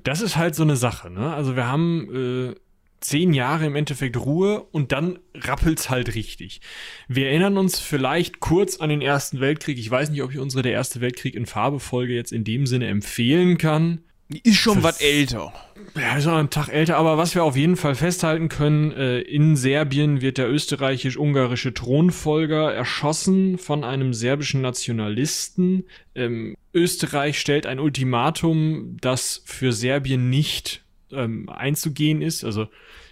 Das 0.04 0.22
ist 0.22 0.38
halt 0.38 0.56
so 0.56 0.64
eine 0.64 0.78
Sache, 0.78 1.10
ne? 1.10 1.34
Also 1.34 1.58
wir 1.58 1.68
haben 1.68 2.54
äh, 2.56 2.56
zehn 3.02 3.34
Jahre 3.34 3.66
im 3.66 3.76
Endeffekt 3.76 4.18
Ruhe 4.18 4.62
und 4.72 4.92
dann 4.92 5.20
rappelt's 5.36 5.90
halt 5.90 6.16
richtig. 6.16 6.62
Wir 7.08 7.28
erinnern 7.28 7.58
uns 7.58 7.80
vielleicht 7.80 8.40
kurz 8.40 8.78
an 8.78 8.90
den 8.90 9.02
Ersten 9.02 9.40
Weltkrieg. 9.40 9.78
Ich 9.78 9.90
weiß 9.90 10.10
nicht, 10.10 10.24
ob 10.24 10.32
ich 10.32 10.40
unsere 10.40 10.64
Der 10.64 10.74
Erste 10.74 11.02
Weltkrieg 11.02 11.36
in 11.36 11.46
Farbe-Folge 11.46 12.14
jetzt 12.14 12.32
in 12.32 12.44
dem 12.44 12.66
Sinne 12.66 12.88
empfehlen 12.88 13.58
kann. 13.58 14.02
Die 14.32 14.48
ist 14.48 14.58
schon 14.58 14.84
was 14.84 15.02
älter. 15.02 15.52
Ja, 15.96 16.16
ist 16.16 16.26
noch 16.26 16.38
ein 16.38 16.52
Tag 16.52 16.70
älter, 16.70 16.98
aber 16.98 17.18
was 17.18 17.34
wir 17.34 17.44
auf 17.44 17.56
jeden 17.56 17.76
Fall 17.76 17.96
festhalten 17.96 18.48
können, 18.48 18.92
äh, 18.92 19.22
in 19.22 19.56
Serbien 19.56 20.22
wird 20.22 20.38
der 20.38 20.48
österreichisch-ungarische 20.52 21.74
Thronfolger 21.74 22.72
erschossen 22.72 23.58
von 23.58 23.84
einem 23.84 24.14
serbischen 24.14 24.62
Nationalisten. 24.62 25.86
Ähm, 26.14 26.56
Österreich 26.76 27.40
stellt 27.40 27.66
ein 27.66 27.80
Ultimatum, 27.80 28.98
das 29.02 29.42
für 29.46 29.74
Serbien 29.74 30.30
nicht 30.30 30.84
ähm, 31.12 31.50
einzugehen 31.50 32.22
ist. 32.22 32.44
Also 32.44 32.68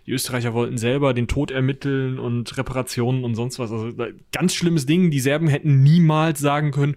die 0.06 0.12
Österreicher 0.12 0.54
wollten 0.54 0.78
selber 0.78 1.14
den 1.14 1.28
Tod 1.28 1.52
ermitteln 1.52 2.20
und 2.20 2.58
Reparationen 2.58 3.24
und 3.24 3.36
sonst 3.36 3.60
was. 3.60 3.72
Also 3.72 3.92
ganz 4.32 4.54
schlimmes 4.54 4.86
Ding. 4.86 5.12
Die 5.12 5.20
Serben 5.20 5.48
hätten 5.48 5.84
niemals 5.84 6.40
sagen 6.40 6.72
können, 6.72 6.96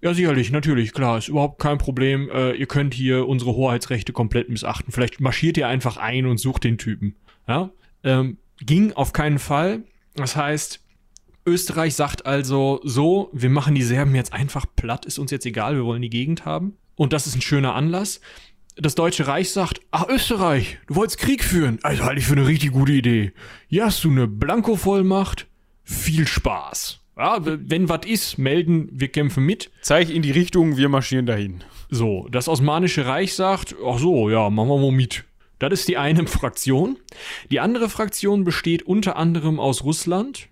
ja, 0.00 0.14
sicherlich, 0.14 0.52
natürlich, 0.52 0.92
klar, 0.92 1.18
ist 1.18 1.28
überhaupt 1.28 1.60
kein 1.60 1.78
Problem. 1.78 2.30
Äh, 2.30 2.52
ihr 2.52 2.66
könnt 2.66 2.94
hier 2.94 3.26
unsere 3.26 3.54
Hoheitsrechte 3.54 4.12
komplett 4.12 4.48
missachten. 4.48 4.92
Vielleicht 4.92 5.20
marschiert 5.20 5.56
ihr 5.56 5.66
einfach 5.66 5.96
ein 5.96 6.26
und 6.26 6.38
sucht 6.38 6.64
den 6.64 6.78
Typen. 6.78 7.16
Ja? 7.48 7.70
Ähm, 8.04 8.38
ging 8.60 8.92
auf 8.92 9.12
keinen 9.12 9.40
Fall. 9.40 9.82
Das 10.14 10.36
heißt, 10.36 10.80
Österreich 11.46 11.94
sagt 11.94 12.26
also 12.26 12.80
so, 12.84 13.30
wir 13.32 13.50
machen 13.50 13.74
die 13.74 13.82
Serben 13.82 14.14
jetzt 14.14 14.32
einfach 14.32 14.66
platt, 14.76 15.06
ist 15.06 15.18
uns 15.18 15.30
jetzt 15.30 15.46
egal, 15.46 15.74
wir 15.74 15.84
wollen 15.84 16.02
die 16.02 16.10
Gegend 16.10 16.44
haben. 16.44 16.76
Und 16.94 17.12
das 17.12 17.26
ist 17.26 17.36
ein 17.36 17.40
schöner 17.40 17.74
Anlass. 17.74 18.20
Das 18.80 18.94
Deutsche 18.94 19.26
Reich 19.26 19.50
sagt, 19.50 19.80
ach 19.90 20.06
Österreich, 20.08 20.78
du 20.86 20.94
wolltest 20.94 21.18
Krieg 21.18 21.42
führen. 21.42 21.80
Also 21.82 22.04
halte 22.04 22.20
ich 22.20 22.26
für 22.26 22.34
eine 22.34 22.46
richtig 22.46 22.70
gute 22.70 22.92
Idee. 22.92 23.32
Hier 23.66 23.86
hast 23.86 24.04
du 24.04 24.10
eine 24.10 24.28
Blankovollmacht. 24.28 25.48
Viel 25.82 26.28
Spaß. 26.28 27.00
Ja, 27.16 27.38
wenn 27.42 27.88
was 27.88 28.06
ist, 28.06 28.38
melden, 28.38 28.88
wir 28.92 29.08
kämpfen 29.08 29.44
mit. 29.44 29.72
Zeig 29.82 30.10
in 30.10 30.22
die 30.22 30.30
Richtung, 30.30 30.76
wir 30.76 30.88
marschieren 30.88 31.26
dahin. 31.26 31.64
So, 31.90 32.28
das 32.30 32.46
Osmanische 32.46 33.04
Reich 33.04 33.34
sagt, 33.34 33.74
ach 33.84 33.98
so, 33.98 34.30
ja, 34.30 34.48
machen 34.48 34.68
wir 34.68 34.78
mal 34.78 34.92
mit. 34.92 35.24
Das 35.58 35.72
ist 35.72 35.88
die 35.88 35.96
eine 35.96 36.28
Fraktion. 36.28 36.98
Die 37.50 37.58
andere 37.58 37.88
Fraktion 37.88 38.44
besteht 38.44 38.84
unter 38.84 39.16
anderem 39.16 39.58
aus 39.58 39.82
Russland, 39.82 40.48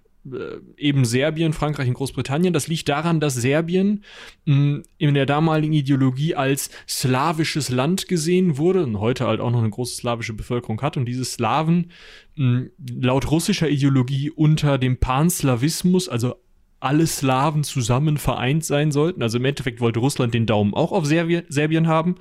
eben 0.77 1.05
Serbien, 1.05 1.53
Frankreich 1.53 1.89
und 1.89 1.95
Großbritannien. 1.95 2.53
Das 2.53 2.69
liegt 2.69 2.89
daran, 2.89 3.21
dass 3.21 3.35
Serbien 3.35 4.05
in 4.45 4.85
der 4.99 5.27
damaligen 5.27 5.73
Ideologie 5.73 6.35
als 6.35 6.71
slawisches 6.89 7.69
Land 7.69 8.09
gesehen 8.09 8.59
wurde 8.59 8.83
und 8.85 8.99
heute 9.01 9.27
halt 9.27 9.41
auch 9.41 9.51
noch 9.51 9.61
eine 9.61 9.71
große 9.71 9.97
slawische 9.97 10.33
Bevölkerung 10.33 10.83
hat. 10.83 10.97
Und 10.97 11.07
diese 11.07 11.25
Slawen 11.25 11.91
laut 12.37 13.31
russischer 13.31 13.69
Ideologie 13.69 14.31
unter 14.31 14.79
dem 14.79 14.99
Panslawismus, 14.99 16.09
also 16.09 16.37
alle 16.79 17.07
Slawen 17.07 17.65
zusammen 17.65 18.19
vereint 18.19 18.65
sein 18.65 18.93
sollten. 18.93 19.23
Also 19.23 19.39
im 19.39 19.45
Endeffekt 19.45 19.81
wollte 19.81 20.01
Russland 20.01 20.35
den 20.35 20.47
Daumen 20.47 20.75
auch 20.75 20.93
auf 20.93 21.07
Serbi 21.07 21.43
Serbien 21.49 21.87
haben 21.87 22.17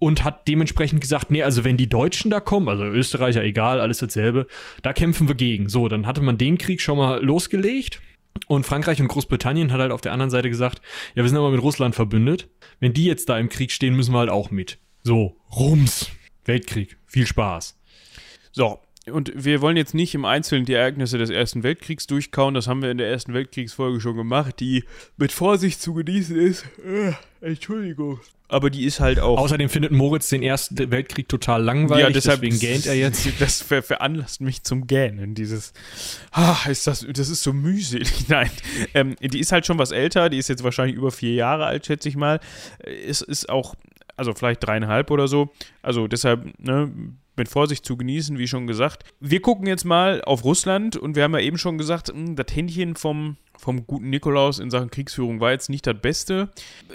und 0.00 0.24
hat 0.24 0.48
dementsprechend 0.48 1.00
gesagt, 1.00 1.30
nee, 1.30 1.42
also 1.44 1.62
wenn 1.62 1.76
die 1.76 1.88
Deutschen 1.88 2.30
da 2.30 2.40
kommen, 2.40 2.68
also 2.68 2.84
Österreicher, 2.84 3.44
egal, 3.44 3.80
alles 3.80 3.98
dasselbe, 3.98 4.46
da 4.82 4.92
kämpfen 4.92 5.28
wir 5.28 5.36
gegen. 5.36 5.68
So, 5.68 5.86
dann 5.86 6.06
hatte 6.06 6.22
man 6.22 6.38
den 6.38 6.58
Krieg 6.58 6.80
schon 6.80 6.98
mal 6.98 7.22
losgelegt. 7.22 8.00
Und 8.46 8.64
Frankreich 8.64 9.00
und 9.00 9.08
Großbritannien 9.08 9.70
hat 9.72 9.80
halt 9.80 9.92
auf 9.92 10.00
der 10.00 10.12
anderen 10.12 10.30
Seite 10.30 10.48
gesagt, 10.48 10.80
ja, 11.14 11.22
wir 11.22 11.28
sind 11.28 11.38
aber 11.38 11.50
mit 11.50 11.62
Russland 11.62 11.94
verbündet. 11.94 12.48
Wenn 12.80 12.94
die 12.94 13.04
jetzt 13.04 13.28
da 13.28 13.38
im 13.38 13.50
Krieg 13.50 13.70
stehen, 13.70 13.94
müssen 13.94 14.14
wir 14.14 14.20
halt 14.20 14.30
auch 14.30 14.50
mit. 14.50 14.78
So, 15.02 15.36
Rums. 15.54 16.10
Weltkrieg. 16.44 16.96
Viel 17.06 17.26
Spaß. 17.26 17.78
So, 18.52 18.80
und 19.06 19.32
wir 19.34 19.60
wollen 19.60 19.76
jetzt 19.76 19.94
nicht 19.94 20.14
im 20.14 20.24
Einzelnen 20.24 20.64
die 20.64 20.72
Ereignisse 20.72 21.18
des 21.18 21.28
Ersten 21.28 21.62
Weltkriegs 21.62 22.06
durchkauen. 22.06 22.54
Das 22.54 22.68
haben 22.68 22.80
wir 22.80 22.90
in 22.90 22.98
der 22.98 23.08
Ersten 23.08 23.34
Weltkriegsfolge 23.34 24.00
schon 24.00 24.16
gemacht, 24.16 24.60
die 24.60 24.84
mit 25.18 25.32
Vorsicht 25.32 25.82
zu 25.82 25.92
genießen 25.92 26.36
ist. 26.36 26.64
Äh, 26.84 27.12
Entschuldigung. 27.40 28.20
Aber 28.50 28.68
die 28.68 28.84
ist 28.84 28.98
halt 28.98 29.20
auch. 29.20 29.38
Außerdem 29.38 29.68
findet 29.68 29.92
Moritz 29.92 30.28
den 30.28 30.42
Ersten 30.42 30.90
Weltkrieg 30.90 31.28
total 31.28 31.62
langweilig, 31.62 32.04
ja, 32.04 32.10
deshalb 32.10 32.40
deswegen 32.40 32.58
gähnt 32.58 32.86
er 32.86 32.94
jetzt. 32.94 33.28
Das 33.38 33.62
ver 33.62 33.82
veranlasst 33.82 34.40
mich 34.40 34.64
zum 34.64 34.86
Gähnen. 34.86 35.34
Dieses, 35.34 35.72
ah, 36.32 36.56
ist 36.68 36.86
das, 36.86 37.06
das 37.10 37.28
ist 37.28 37.42
so 37.42 37.52
mühselig. 37.52 38.10
Nein, 38.28 38.50
ähm, 38.94 39.14
die 39.20 39.38
ist 39.38 39.52
halt 39.52 39.66
schon 39.66 39.78
was 39.78 39.92
älter. 39.92 40.28
Die 40.30 40.38
ist 40.38 40.48
jetzt 40.48 40.64
wahrscheinlich 40.64 40.96
über 40.96 41.10
vier 41.10 41.34
Jahre 41.34 41.66
alt, 41.66 41.86
schätze 41.86 42.08
ich 42.08 42.16
mal. 42.16 42.40
Es 43.06 43.20
ist 43.20 43.48
auch, 43.48 43.76
also 44.16 44.34
vielleicht 44.34 44.66
dreieinhalb 44.66 45.10
oder 45.10 45.28
so. 45.28 45.50
Also 45.80 46.08
deshalb, 46.08 46.58
ne, 46.58 46.90
mit 47.40 47.48
Vorsicht 47.48 47.86
zu 47.86 47.96
genießen, 47.96 48.38
wie 48.38 48.46
schon 48.46 48.66
gesagt. 48.66 49.04
Wir 49.18 49.40
gucken 49.40 49.66
jetzt 49.66 49.84
mal 49.84 50.22
auf 50.22 50.44
Russland 50.44 50.96
und 50.96 51.16
wir 51.16 51.22
haben 51.22 51.32
ja 51.32 51.40
eben 51.40 51.56
schon 51.56 51.78
gesagt, 51.78 52.08
hm, 52.08 52.36
das 52.36 52.54
Händchen 52.54 52.96
vom, 52.96 53.38
vom 53.58 53.86
guten 53.86 54.10
Nikolaus 54.10 54.58
in 54.58 54.70
Sachen 54.70 54.90
Kriegsführung 54.90 55.40
war 55.40 55.50
jetzt 55.50 55.70
nicht 55.70 55.86
das 55.86 55.96
Beste. 56.00 56.50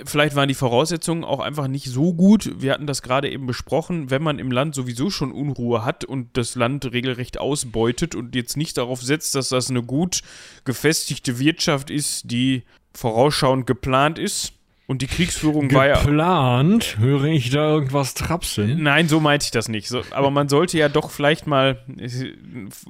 Vielleicht 0.05 0.35
waren 0.35 0.47
die 0.47 0.53
Voraussetzungen 0.53 1.23
auch 1.23 1.39
einfach 1.39 1.67
nicht 1.67 1.87
so 1.87 2.13
gut. 2.13 2.61
Wir 2.61 2.73
hatten 2.73 2.85
das 2.85 3.01
gerade 3.01 3.31
eben 3.31 3.47
besprochen, 3.47 4.11
wenn 4.11 4.21
man 4.21 4.37
im 4.37 4.51
Land 4.51 4.75
sowieso 4.75 5.09
schon 5.09 5.31
Unruhe 5.31 5.83
hat 5.83 6.05
und 6.05 6.37
das 6.37 6.53
Land 6.53 6.91
regelrecht 6.93 7.39
ausbeutet 7.39 8.13
und 8.13 8.35
jetzt 8.35 8.55
nicht 8.55 8.77
darauf 8.77 9.01
setzt, 9.01 9.33
dass 9.33 9.49
das 9.49 9.71
eine 9.71 9.81
gut 9.81 10.21
gefestigte 10.63 11.39
Wirtschaft 11.39 11.89
ist, 11.89 12.29
die 12.29 12.63
vorausschauend 12.93 13.65
geplant 13.65 14.19
ist, 14.19 14.53
und 14.87 15.01
die 15.01 15.07
Kriegsführung 15.07 15.71
war 15.73 15.87
ja. 15.87 15.99
Geplant? 15.99 16.97
Höre 16.99 17.25
ich 17.25 17.49
da 17.49 17.71
irgendwas 17.71 18.13
trapseln? 18.13 18.83
Nein, 18.83 19.07
so 19.07 19.19
meinte 19.19 19.45
ich 19.45 19.51
das 19.51 19.67
nicht. 19.67 19.87
So, 19.87 20.01
aber 20.11 20.29
man 20.29 20.47
sollte 20.47 20.77
ja 20.77 20.89
doch 20.89 21.09
vielleicht 21.09 21.47
mal 21.47 21.83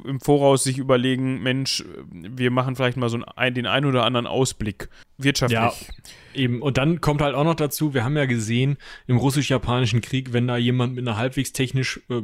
im 0.03 0.19
Voraus 0.19 0.63
sich 0.63 0.77
überlegen, 0.77 1.41
Mensch, 1.41 1.85
wir 2.11 2.51
machen 2.51 2.75
vielleicht 2.75 2.97
mal 2.97 3.09
so 3.09 3.19
einen, 3.35 3.55
den 3.55 3.65
einen 3.65 3.85
oder 3.85 4.03
anderen 4.03 4.27
Ausblick 4.27 4.89
wirtschaftlich. 5.17 5.59
Ja, 5.59 5.73
eben. 6.35 6.61
Und 6.61 6.77
dann 6.77 7.01
kommt 7.01 7.21
halt 7.21 7.35
auch 7.35 7.43
noch 7.43 7.55
dazu, 7.55 7.93
wir 7.93 8.03
haben 8.03 8.17
ja 8.17 8.25
gesehen, 8.25 8.77
im 9.07 9.17
russisch-japanischen 9.17 10.01
Krieg, 10.01 10.33
wenn 10.33 10.47
da 10.47 10.57
jemand 10.57 10.95
mit 10.95 11.07
einer 11.07 11.17
halbwegs 11.17 11.53
technisch 11.53 12.01
äh, 12.09 12.21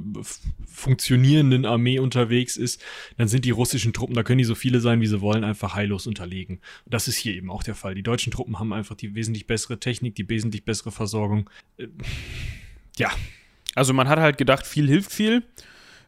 funktionierenden 0.65 1.65
Armee 1.65 1.99
unterwegs 1.99 2.57
ist, 2.57 2.81
dann 3.17 3.27
sind 3.27 3.45
die 3.45 3.51
russischen 3.51 3.93
Truppen, 3.93 4.15
da 4.15 4.23
können 4.23 4.39
die 4.39 4.43
so 4.43 4.55
viele 4.55 4.79
sein, 4.79 5.01
wie 5.01 5.07
sie 5.07 5.21
wollen, 5.21 5.43
einfach 5.43 5.75
heillos 5.75 6.07
unterlegen. 6.07 6.59
Und 6.85 6.93
das 6.93 7.07
ist 7.07 7.17
hier 7.17 7.33
eben 7.33 7.49
auch 7.49 7.63
der 7.63 7.75
Fall. 7.75 7.95
Die 7.95 8.03
deutschen 8.03 8.31
Truppen 8.31 8.59
haben 8.59 8.73
einfach 8.73 8.95
die 8.95 9.15
wesentlich 9.15 9.47
bessere 9.47 9.79
Technik, 9.79 10.15
die 10.15 10.27
wesentlich 10.29 10.65
bessere 10.65 10.91
Versorgung. 10.91 11.49
Äh, 11.77 11.87
ja. 12.97 13.11
Also 13.73 13.93
man 13.93 14.09
hat 14.09 14.19
halt 14.19 14.37
gedacht, 14.37 14.67
viel 14.67 14.87
hilft 14.87 15.11
viel. 15.11 15.43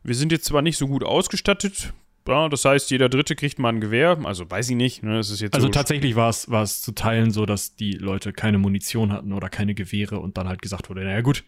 Wir 0.04 0.16
sind 0.16 0.32
jetzt 0.32 0.46
zwar 0.46 0.62
nicht 0.62 0.78
so 0.78 0.88
gut 0.88 1.04
ausgestattet, 1.04 1.94
ja, 2.28 2.50
das 2.50 2.64
heißt, 2.66 2.90
jeder 2.92 3.10
Dritte 3.10 3.36
kriegt 3.36 3.60
mal 3.60 3.70
ein 3.70 3.82
Gewehr. 3.82 4.18
Also 4.24 4.50
weiß 4.50 4.70
ich 4.70 4.76
nicht. 4.76 5.04
Ne? 5.04 5.18
Das 5.18 5.30
ist 5.30 5.42
jetzt 5.42 5.54
also 5.54 5.68
so 5.68 5.72
tatsächlich 5.72 6.16
war 6.16 6.30
es, 6.30 6.50
war 6.50 6.64
es 6.64 6.82
zu 6.82 6.94
Teilen 6.94 7.32
so, 7.32 7.46
dass 7.46 7.76
die 7.76 7.94
Leute 7.94 8.32
keine 8.34 8.58
Munition 8.58 9.12
hatten 9.12 9.34
oder 9.34 9.50
keine 9.50 9.74
Gewehre 9.76 10.20
und 10.20 10.38
dann 10.38 10.48
halt 10.48 10.62
gesagt 10.62 10.90
wurde, 10.90 11.04
naja 11.04 11.22
gut, 11.22 11.44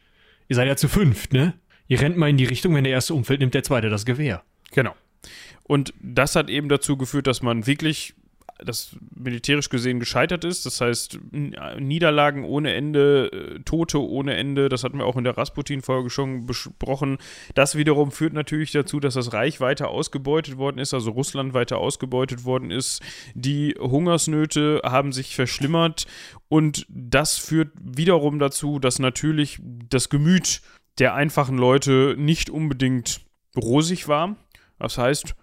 ihr 0.48 0.56
seid 0.56 0.68
ja 0.68 0.76
zu 0.76 0.88
fünft, 0.88 1.34
ne? 1.34 1.54
Ihr 1.88 2.02
rennt 2.02 2.18
mal 2.18 2.30
in 2.30 2.38
die 2.38 2.46
Richtung, 2.46 2.74
wenn 2.74 2.84
der 2.84 2.94
erste 2.94 3.14
umfällt, 3.14 3.40
nimmt 3.40 3.54
der 3.54 3.64
zweite 3.64 3.90
das 3.90 4.06
Gewehr. 4.06 4.44
Genau. 4.72 4.96
Und 5.64 5.94
das 6.02 6.36
hat 6.36 6.50
eben 6.50 6.68
dazu 6.68 6.98
geführt, 6.98 7.28
dass 7.28 7.42
man 7.42 7.68
wirklich 7.68 8.16
das 8.64 8.96
militärisch 9.14 9.70
gesehen 9.70 10.00
gescheitert 10.00 10.46
ist. 10.46 10.66
Das 10.66 10.80
heißt, 10.80 11.20
Niederlagen 11.80 12.46
ohne 12.46 12.74
Ende, 12.74 13.30
äh, 13.32 13.60
Tote 13.64 14.02
ohne 14.02 14.36
Ende, 14.36 14.70
das 14.70 14.84
hatten 14.84 14.98
wir 14.98 15.06
auch 15.06 15.18
in 15.18 15.26
der 15.26 15.38
Rasputin-Folge 15.38 16.10
schon 16.10 16.46
besprochen. 16.46 17.18
Das 17.54 17.76
wiederum 17.76 18.12
führt 18.12 18.34
natürlich 18.34 18.72
dazu, 18.72 19.00
dass 19.00 19.16
das 19.16 19.34
Reich 19.34 19.60
weiter 19.60 19.90
ausgebeutet 19.90 20.58
worden 20.58 20.80
ist, 20.80 20.94
also 20.94 21.12
Russland 21.12 21.54
weiter 21.54 21.78
ausgebeutet 21.78 22.46
worden 22.46 22.72
ist. 22.72 23.02
Die 23.34 23.76
Hungersnöte 23.78 24.82
haben 24.84 25.12
sich 25.12 25.36
verschlimmert 25.36 26.06
und 26.48 26.86
das 26.90 27.38
führt 27.38 27.72
wiederum 27.82 28.40
dazu, 28.40 28.80
dass 28.80 29.00
natürlich 29.00 29.60
das 29.90 30.10
Gemüt 30.10 30.62
der 31.00 31.14
einfachen 31.14 31.58
Leute 31.58 32.16
nicht 32.18 32.50
unbedingt 32.50 33.22
rosig 33.58 34.08
war. 34.08 34.38
Das 34.80 34.98
heißt, 34.98 35.36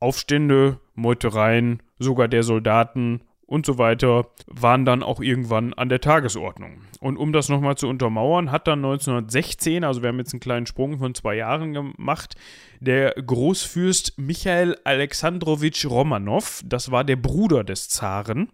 Aufstände, 0.00 0.80
Meutereien, 0.94 1.82
sogar 1.98 2.28
der 2.28 2.42
Soldaten 2.42 3.20
und 3.50 3.66
so 3.66 3.78
weiter 3.78 4.28
waren 4.46 4.84
dann 4.84 5.02
auch 5.02 5.20
irgendwann 5.20 5.74
an 5.74 5.88
der 5.88 6.00
Tagesordnung. 6.00 6.82
Und 7.00 7.16
um 7.16 7.32
das 7.32 7.48
nochmal 7.48 7.76
zu 7.76 7.88
untermauern, 7.88 8.52
hat 8.52 8.68
dann 8.68 8.78
1916, 8.78 9.82
also 9.82 10.02
wir 10.02 10.08
haben 10.08 10.18
jetzt 10.18 10.32
einen 10.32 10.40
kleinen 10.40 10.66
Sprung 10.66 10.98
von 10.98 11.14
zwei 11.16 11.34
Jahren 11.34 11.72
gemacht, 11.72 12.36
der 12.78 13.12
Großfürst 13.14 14.18
Michael 14.18 14.76
Alexandrowitsch 14.84 15.84
Romanow, 15.86 16.62
das 16.64 16.92
war 16.92 17.02
der 17.02 17.16
Bruder 17.16 17.64
des 17.64 17.88
Zaren, 17.88 18.52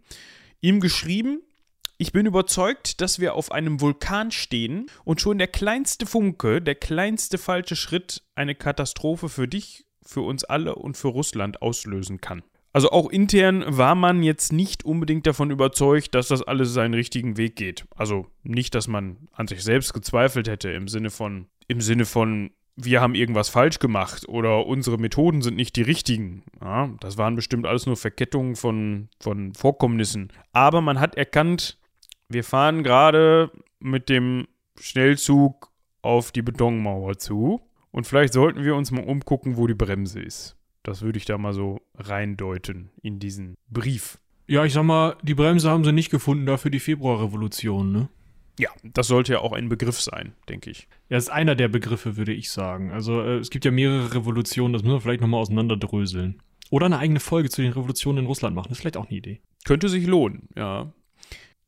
ihm 0.62 0.80
geschrieben, 0.80 1.42
ich 1.98 2.12
bin 2.12 2.26
überzeugt, 2.26 3.00
dass 3.00 3.20
wir 3.20 3.34
auf 3.34 3.52
einem 3.52 3.80
Vulkan 3.80 4.30
stehen 4.30 4.90
und 5.04 5.20
schon 5.20 5.38
der 5.38 5.48
kleinste 5.48 6.04
Funke, 6.04 6.60
der 6.60 6.74
kleinste 6.74 7.38
falsche 7.38 7.76
Schritt 7.76 8.22
eine 8.34 8.54
Katastrophe 8.54 9.30
für 9.30 9.48
dich, 9.48 9.85
für 10.06 10.22
uns 10.22 10.44
alle 10.44 10.74
und 10.74 10.96
für 10.96 11.08
Russland 11.08 11.62
auslösen 11.62 12.20
kann. 12.20 12.42
Also 12.72 12.90
auch 12.90 13.08
intern 13.08 13.64
war 13.66 13.94
man 13.94 14.22
jetzt 14.22 14.52
nicht 14.52 14.84
unbedingt 14.84 15.26
davon 15.26 15.50
überzeugt, 15.50 16.14
dass 16.14 16.28
das 16.28 16.42
alles 16.42 16.74
seinen 16.74 16.92
richtigen 16.92 17.38
Weg 17.38 17.56
geht. 17.56 17.86
Also 17.94 18.26
nicht, 18.42 18.74
dass 18.74 18.86
man 18.86 19.28
an 19.32 19.48
sich 19.48 19.62
selbst 19.64 19.94
gezweifelt 19.94 20.46
hätte 20.46 20.70
im 20.70 20.86
Sinne 20.86 21.08
von 21.08 21.46
im 21.68 21.80
Sinne 21.80 22.04
von 22.04 22.50
wir 22.76 23.00
haben 23.00 23.14
irgendwas 23.14 23.48
falsch 23.48 23.78
gemacht 23.78 24.28
oder 24.28 24.66
unsere 24.66 24.98
Methoden 24.98 25.40
sind 25.40 25.56
nicht 25.56 25.76
die 25.76 25.82
richtigen. 25.82 26.42
Ja, 26.60 26.90
das 27.00 27.16
waren 27.16 27.34
bestimmt 27.34 27.66
alles 27.66 27.86
nur 27.86 27.96
Verkettungen 27.96 28.54
von, 28.54 29.08
von 29.18 29.54
Vorkommnissen. 29.54 30.30
Aber 30.52 30.82
man 30.82 31.00
hat 31.00 31.14
erkannt, 31.14 31.78
wir 32.28 32.44
fahren 32.44 32.82
gerade 32.82 33.50
mit 33.80 34.10
dem 34.10 34.46
Schnellzug 34.78 35.72
auf 36.02 36.32
die 36.32 36.42
Betonmauer 36.42 37.16
zu 37.16 37.65
und 37.96 38.06
vielleicht 38.06 38.34
sollten 38.34 38.62
wir 38.62 38.76
uns 38.76 38.90
mal 38.90 39.04
umgucken, 39.04 39.56
wo 39.56 39.66
die 39.66 39.74
Bremse 39.74 40.20
ist. 40.20 40.54
Das 40.82 41.00
würde 41.00 41.16
ich 41.16 41.24
da 41.24 41.38
mal 41.38 41.54
so 41.54 41.80
reindeuten 41.94 42.90
in 43.00 43.18
diesen 43.18 43.56
Brief. 43.70 44.18
Ja, 44.46 44.66
ich 44.66 44.74
sag 44.74 44.82
mal, 44.82 45.16
die 45.22 45.32
Bremse 45.32 45.70
haben 45.70 45.82
sie 45.82 45.92
nicht 45.92 46.10
gefunden, 46.10 46.44
dafür 46.44 46.70
die 46.70 46.78
Februarrevolution, 46.78 47.90
ne? 47.90 48.08
Ja, 48.58 48.68
das 48.84 49.06
sollte 49.06 49.32
ja 49.32 49.38
auch 49.38 49.52
ein 49.52 49.70
Begriff 49.70 49.98
sein, 49.98 50.34
denke 50.50 50.68
ich. 50.68 50.88
Ja, 51.08 51.16
ist 51.16 51.30
einer 51.30 51.54
der 51.54 51.68
Begriffe, 51.68 52.18
würde 52.18 52.34
ich 52.34 52.50
sagen. 52.50 52.90
Also 52.90 53.22
äh, 53.22 53.38
es 53.38 53.48
gibt 53.48 53.64
ja 53.64 53.70
mehrere 53.70 54.14
Revolutionen, 54.14 54.74
das 54.74 54.82
müssen 54.82 54.96
wir 54.96 55.00
vielleicht 55.00 55.22
nochmal 55.22 55.40
auseinanderdröseln. 55.40 56.42
Oder 56.68 56.86
eine 56.86 56.98
eigene 56.98 57.20
Folge 57.20 57.48
zu 57.48 57.62
den 57.62 57.72
Revolutionen 57.72 58.18
in 58.18 58.26
Russland 58.26 58.54
machen, 58.54 58.68
das 58.68 58.76
ist 58.76 58.82
vielleicht 58.82 58.98
auch 58.98 59.08
eine 59.08 59.16
Idee. 59.16 59.40
Könnte 59.64 59.88
sich 59.88 60.06
lohnen, 60.06 60.50
ja. 60.54 60.92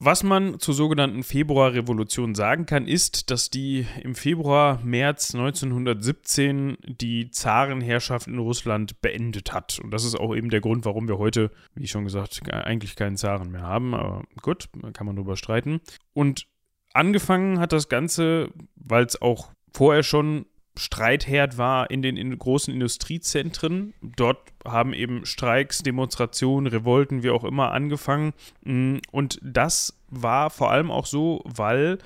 Was 0.00 0.22
man 0.22 0.60
zur 0.60 0.74
sogenannten 0.74 1.24
Februarrevolution 1.24 2.36
sagen 2.36 2.66
kann, 2.66 2.86
ist, 2.86 3.32
dass 3.32 3.50
die 3.50 3.84
im 4.04 4.14
Februar, 4.14 4.78
März 4.84 5.34
1917 5.34 6.76
die 6.86 7.32
Zarenherrschaft 7.32 8.28
in 8.28 8.38
Russland 8.38 9.00
beendet 9.00 9.52
hat. 9.52 9.80
Und 9.82 9.90
das 9.90 10.04
ist 10.04 10.14
auch 10.14 10.36
eben 10.36 10.50
der 10.50 10.60
Grund, 10.60 10.84
warum 10.84 11.08
wir 11.08 11.18
heute, 11.18 11.50
wie 11.74 11.88
schon 11.88 12.04
gesagt, 12.04 12.40
eigentlich 12.48 12.94
keinen 12.94 13.16
Zaren 13.16 13.50
mehr 13.50 13.62
haben. 13.62 13.92
Aber 13.92 14.22
gut, 14.40 14.68
kann 14.92 15.06
man 15.06 15.16
drüber 15.16 15.36
streiten. 15.36 15.80
Und 16.14 16.46
angefangen 16.92 17.58
hat 17.58 17.72
das 17.72 17.88
Ganze, 17.88 18.50
weil 18.76 19.04
es 19.04 19.20
auch 19.20 19.50
vorher 19.72 20.04
schon 20.04 20.46
Streitherd 20.78 21.58
war 21.58 21.90
in 21.90 22.02
den 22.02 22.16
in 22.16 22.38
großen 22.38 22.72
Industriezentren. 22.72 23.94
Dort 24.00 24.38
haben 24.64 24.92
eben 24.94 25.26
Streiks, 25.26 25.82
Demonstrationen, 25.82 26.66
Revolten, 26.66 27.22
wie 27.22 27.30
auch 27.30 27.44
immer, 27.44 27.72
angefangen. 27.72 28.32
Mm, 28.64 28.98
und 29.10 29.38
das 29.42 29.98
war 30.08 30.50
vor 30.50 30.70
allem 30.70 30.90
auch 30.90 31.06
so, 31.06 31.42
weil, 31.44 31.98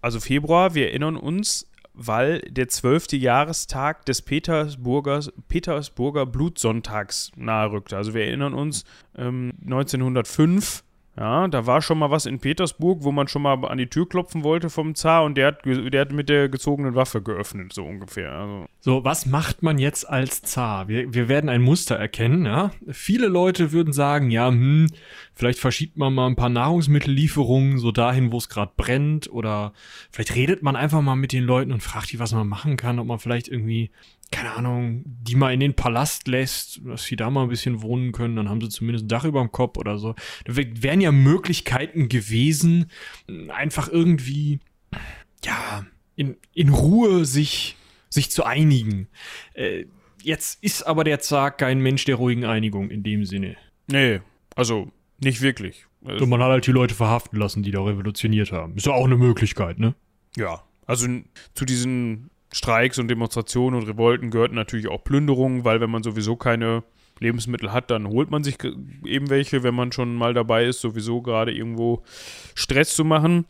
also 0.00 0.20
Februar, 0.20 0.74
wir 0.74 0.88
erinnern 0.88 1.16
uns, 1.16 1.68
weil 1.92 2.40
der 2.40 2.68
zwölfte 2.68 3.16
Jahrestag 3.16 4.04
des 4.04 4.22
Petersburger, 4.22 5.20
Petersburger 5.48 6.26
Blutsonntags 6.26 7.32
nahe 7.36 7.72
rückte. 7.72 7.96
Also 7.96 8.12
wir 8.14 8.24
erinnern 8.24 8.54
uns, 8.54 8.84
ähm, 9.16 9.52
1905 9.64 10.84
ja, 11.18 11.48
da 11.48 11.66
war 11.66 11.80
schon 11.80 11.98
mal 11.98 12.10
was 12.10 12.26
in 12.26 12.40
Petersburg, 12.40 13.02
wo 13.02 13.10
man 13.10 13.26
schon 13.26 13.40
mal 13.40 13.64
an 13.64 13.78
die 13.78 13.88
Tür 13.88 14.06
klopfen 14.06 14.44
wollte 14.44 14.68
vom 14.68 14.94
Zar 14.94 15.24
und 15.24 15.36
der 15.36 15.46
hat, 15.46 15.64
der 15.64 16.00
hat 16.00 16.12
mit 16.12 16.28
der 16.28 16.50
gezogenen 16.50 16.94
Waffe 16.94 17.22
geöffnet, 17.22 17.72
so 17.72 17.84
ungefähr. 17.84 18.32
Also. 18.32 18.66
So, 18.80 19.04
was 19.04 19.24
macht 19.24 19.62
man 19.62 19.78
jetzt 19.78 20.06
als 20.06 20.42
Zar? 20.42 20.88
Wir, 20.88 21.14
wir 21.14 21.28
werden 21.28 21.48
ein 21.48 21.62
Muster 21.62 21.96
erkennen, 21.96 22.44
ja. 22.44 22.70
Viele 22.90 23.28
Leute 23.28 23.72
würden 23.72 23.94
sagen, 23.94 24.30
ja, 24.30 24.48
hm, 24.48 24.88
vielleicht 25.34 25.58
verschiebt 25.58 25.96
man 25.96 26.12
mal 26.12 26.26
ein 26.26 26.36
paar 26.36 26.50
Nahrungsmittellieferungen 26.50 27.78
so 27.78 27.92
dahin, 27.92 28.30
wo 28.30 28.36
es 28.36 28.50
gerade 28.50 28.72
brennt 28.76 29.30
oder 29.32 29.72
vielleicht 30.10 30.34
redet 30.34 30.62
man 30.62 30.76
einfach 30.76 31.00
mal 31.00 31.16
mit 31.16 31.32
den 31.32 31.44
Leuten 31.44 31.72
und 31.72 31.82
fragt 31.82 32.12
die, 32.12 32.18
was 32.18 32.34
man 32.34 32.46
machen 32.46 32.76
kann, 32.76 32.98
ob 32.98 33.06
man 33.06 33.18
vielleicht 33.18 33.48
irgendwie 33.48 33.90
keine 34.30 34.52
Ahnung, 34.52 35.02
die 35.04 35.36
mal 35.36 35.52
in 35.52 35.60
den 35.60 35.74
Palast 35.74 36.26
lässt, 36.28 36.80
dass 36.84 37.04
sie 37.04 37.16
da 37.16 37.30
mal 37.30 37.44
ein 37.44 37.48
bisschen 37.48 37.82
wohnen 37.82 38.12
können, 38.12 38.36
dann 38.36 38.48
haben 38.48 38.60
sie 38.60 38.68
zumindest 38.68 39.04
ein 39.04 39.08
Dach 39.08 39.24
über 39.24 39.40
dem 39.40 39.52
Kopf 39.52 39.78
oder 39.78 39.98
so. 39.98 40.14
Da 40.44 40.56
wären 40.56 41.00
ja 41.00 41.12
Möglichkeiten 41.12 42.08
gewesen, 42.08 42.90
einfach 43.48 43.88
irgendwie, 43.88 44.60
ja, 45.44 45.86
in, 46.16 46.36
in 46.52 46.70
Ruhe 46.70 47.24
sich, 47.24 47.76
sich 48.08 48.30
zu 48.30 48.44
einigen. 48.44 49.08
Äh, 49.54 49.84
jetzt 50.22 50.62
ist 50.62 50.82
aber 50.82 51.04
der 51.04 51.20
Zar 51.20 51.50
kein 51.50 51.80
Mensch 51.80 52.04
der 52.04 52.16
ruhigen 52.16 52.44
Einigung 52.44 52.90
in 52.90 53.02
dem 53.02 53.24
Sinne. 53.24 53.56
Nee, 53.86 54.20
also 54.56 54.90
nicht 55.22 55.40
wirklich. 55.40 55.86
Also 56.04 56.26
man 56.26 56.40
hat 56.42 56.50
halt 56.50 56.66
die 56.66 56.72
Leute 56.72 56.94
verhaften 56.94 57.38
lassen, 57.38 57.62
die 57.62 57.70
da 57.70 57.82
revolutioniert 57.82 58.52
haben. 58.52 58.76
Ist 58.76 58.86
ja 58.86 58.92
auch 58.92 59.04
eine 59.04 59.16
Möglichkeit, 59.16 59.78
ne? 59.78 59.94
Ja, 60.36 60.62
also 60.86 61.08
zu 61.54 61.64
diesen 61.64 62.30
Streiks 62.56 62.98
und 62.98 63.08
Demonstrationen 63.08 63.78
und 63.78 63.86
Revolten 63.86 64.30
gehörten 64.30 64.54
natürlich 64.54 64.88
auch 64.88 65.04
Plünderungen, 65.04 65.66
weil 65.66 65.82
wenn 65.82 65.90
man 65.90 66.02
sowieso 66.02 66.36
keine 66.36 66.84
Lebensmittel 67.20 67.70
hat, 67.70 67.90
dann 67.90 68.08
holt 68.08 68.30
man 68.30 68.44
sich 68.44 68.56
eben 69.04 69.28
welche, 69.28 69.62
wenn 69.62 69.74
man 69.74 69.92
schon 69.92 70.14
mal 70.14 70.32
dabei 70.32 70.64
ist, 70.64 70.80
sowieso 70.80 71.20
gerade 71.20 71.52
irgendwo 71.52 72.02
Stress 72.54 72.96
zu 72.96 73.04
machen. 73.04 73.44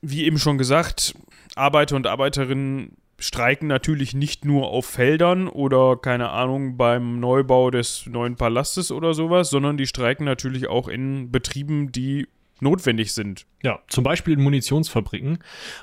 Wie 0.00 0.24
eben 0.24 0.38
schon 0.38 0.56
gesagt, 0.56 1.14
Arbeiter 1.56 1.94
und 1.96 2.06
Arbeiterinnen 2.06 2.96
streiken 3.18 3.68
natürlich 3.68 4.14
nicht 4.14 4.46
nur 4.46 4.68
auf 4.68 4.86
Feldern 4.86 5.46
oder 5.48 5.98
keine 5.98 6.30
Ahnung 6.30 6.78
beim 6.78 7.20
Neubau 7.20 7.70
des 7.70 8.06
neuen 8.06 8.36
Palastes 8.36 8.90
oder 8.90 9.12
sowas, 9.12 9.50
sondern 9.50 9.76
die 9.76 9.86
streiken 9.86 10.24
natürlich 10.24 10.68
auch 10.68 10.88
in 10.88 11.30
Betrieben, 11.30 11.92
die 11.92 12.28
notwendig 12.60 13.12
sind. 13.12 13.44
Ja, 13.62 13.80
zum 13.88 14.04
Beispiel 14.04 14.32
in 14.32 14.42
Munitionsfabriken. 14.42 15.38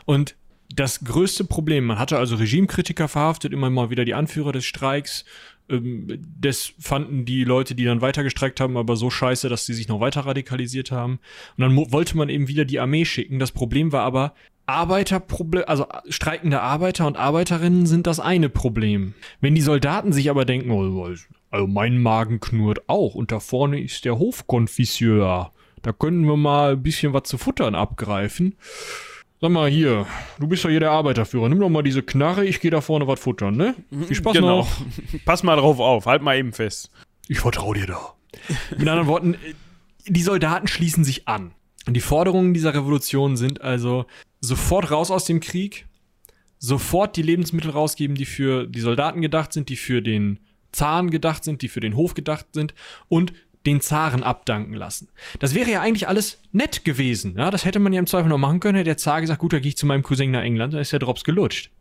Und 0.05 0.35
das 0.73 1.03
größte 1.03 1.45
Problem, 1.45 1.85
man 1.85 1.99
hatte 1.99 2.17
also 2.17 2.35
Regimekritiker 2.35 3.07
verhaftet, 3.07 3.53
immer 3.53 3.69
mal 3.69 3.89
wieder 3.89 4.05
die 4.05 4.13
Anführer 4.13 4.51
des 4.51 4.65
Streiks. 4.65 5.25
Ähm, 5.69 6.23
das 6.39 6.73
fanden 6.79 7.25
die 7.25 7.43
Leute, 7.43 7.75
die 7.75 7.85
dann 7.85 8.01
weiter 8.01 8.23
gestreikt 8.23 8.59
haben, 8.59 8.77
aber 8.77 8.95
so 8.95 9.09
scheiße, 9.09 9.49
dass 9.49 9.65
sie 9.65 9.73
sich 9.73 9.87
noch 9.87 9.99
weiter 9.99 10.21
radikalisiert 10.21 10.91
haben. 10.91 11.19
Und 11.57 11.61
dann 11.61 11.75
wollte 11.91 12.17
man 12.17 12.29
eben 12.29 12.47
wieder 12.47 12.65
die 12.65 12.79
Armee 12.79 13.05
schicken. 13.05 13.39
Das 13.39 13.51
Problem 13.51 13.91
war 13.91 14.03
aber, 14.03 14.33
Arbeiterproblem, 14.67 15.65
also 15.67 15.85
streikende 16.09 16.61
Arbeiter 16.61 17.05
und 17.05 17.17
Arbeiterinnen 17.17 17.85
sind 17.85 18.07
das 18.07 18.19
eine 18.19 18.49
Problem. 18.49 19.13
Wenn 19.39 19.53
die 19.53 19.61
Soldaten 19.61 20.11
sich 20.11 20.31
aber 20.31 20.43
denken, 20.43 20.71
oh, 20.71 21.07
also 21.51 21.67
mein 21.67 22.01
Magen 22.01 22.39
knurrt 22.39 22.89
auch 22.89 23.13
und 23.13 23.31
da 23.31 23.39
vorne 23.39 23.79
ist 23.79 24.05
der 24.05 24.17
Hofkonfisseur, 24.17 25.51
da 25.83 25.91
können 25.91 26.25
wir 26.25 26.35
mal 26.35 26.73
ein 26.73 26.81
bisschen 26.81 27.13
was 27.13 27.23
zu 27.23 27.37
futtern 27.37 27.75
abgreifen 27.75 28.55
Sag 29.41 29.51
mal 29.51 29.69
hier, 29.69 30.07
du 30.39 30.47
bist 30.47 30.63
doch 30.63 30.69
hier 30.69 30.79
der 30.79 30.91
Arbeiterführer. 30.91 31.49
Nimm 31.49 31.59
doch 31.59 31.69
mal 31.69 31.83
diese 31.83 32.01
Knarre, 32.01 32.45
ich 32.45 32.61
gehe 32.61 32.71
da 32.71 32.81
vorne 32.81 33.05
was 33.07 33.19
futtern, 33.19 33.55
ne? 33.57 33.75
Viel 34.07 34.15
Spaß 34.15 34.33
genau. 34.33 34.59
noch. 34.59 34.81
Pass 35.25 35.43
mal 35.43 35.57
drauf 35.57 35.79
auf, 35.79 36.05
halt 36.05 36.21
mal 36.21 36.37
eben 36.37 36.53
fest. 36.53 36.89
Ich 37.27 37.39
vertraue 37.39 37.75
dir 37.77 37.87
da. 37.87 38.13
Mit 38.71 38.87
anderen 38.87 39.07
Worten, 39.07 39.35
die 40.07 40.21
Soldaten 40.21 40.67
schließen 40.67 41.03
sich 41.03 41.27
an. 41.27 41.51
Und 41.85 41.95
die 41.95 42.01
Forderungen 42.01 42.53
dieser 42.53 42.73
Revolution 42.73 43.37
sind 43.37 43.61
also 43.61 44.05
sofort 44.39 44.89
raus 44.89 45.11
aus 45.11 45.25
dem 45.25 45.39
Krieg, 45.39 45.85
sofort 46.57 47.15
die 47.15 47.21
Lebensmittel 47.21 47.71
rausgeben, 47.71 48.15
die 48.15 48.25
für 48.25 48.65
die 48.65 48.79
Soldaten 48.79 49.21
gedacht 49.21 49.53
sind, 49.53 49.69
die 49.69 49.75
für 49.75 50.01
den 50.01 50.39
Zahn 50.71 51.09
gedacht 51.09 51.43
sind, 51.43 51.61
die 51.61 51.69
für 51.69 51.79
den 51.79 51.95
Hof 51.95 52.13
gedacht 52.13 52.47
sind 52.53 52.73
und 53.07 53.33
den 53.65 53.81
Zaren 53.81 54.23
abdanken 54.23 54.73
lassen. 54.73 55.09
Das 55.39 55.55
wäre 55.55 55.69
ja 55.69 55.81
eigentlich 55.81 56.07
alles 56.07 56.41
nett 56.51 56.85
gewesen. 56.85 57.35
Ja, 57.37 57.51
das 57.51 57.65
hätte 57.65 57.79
man 57.79 57.93
ja 57.93 57.99
im 57.99 58.07
Zweifel 58.07 58.29
noch 58.29 58.37
machen 58.37 58.59
können. 58.59 58.77
Hätte 58.77 58.89
der 58.89 58.97
Zar 58.97 59.21
gesagt, 59.21 59.39
gut, 59.39 59.53
da 59.53 59.59
gehe 59.59 59.69
ich 59.69 59.77
zu 59.77 59.85
meinem 59.85 60.03
Cousin 60.03 60.31
nach 60.31 60.43
England, 60.43 60.73
dann 60.73 60.81
ist 60.81 60.91
der 60.91 60.99
Drops 60.99 61.23
gelutscht. 61.23 61.71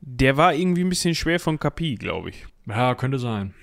Der 0.00 0.36
war 0.36 0.54
irgendwie 0.54 0.82
ein 0.82 0.88
bisschen 0.88 1.14
schwer 1.14 1.38
von 1.38 1.58
Kapi, 1.58 1.94
glaube 1.94 2.30
ich. 2.30 2.46
Ja, 2.66 2.94
könnte 2.94 3.18
sein. 3.18 3.54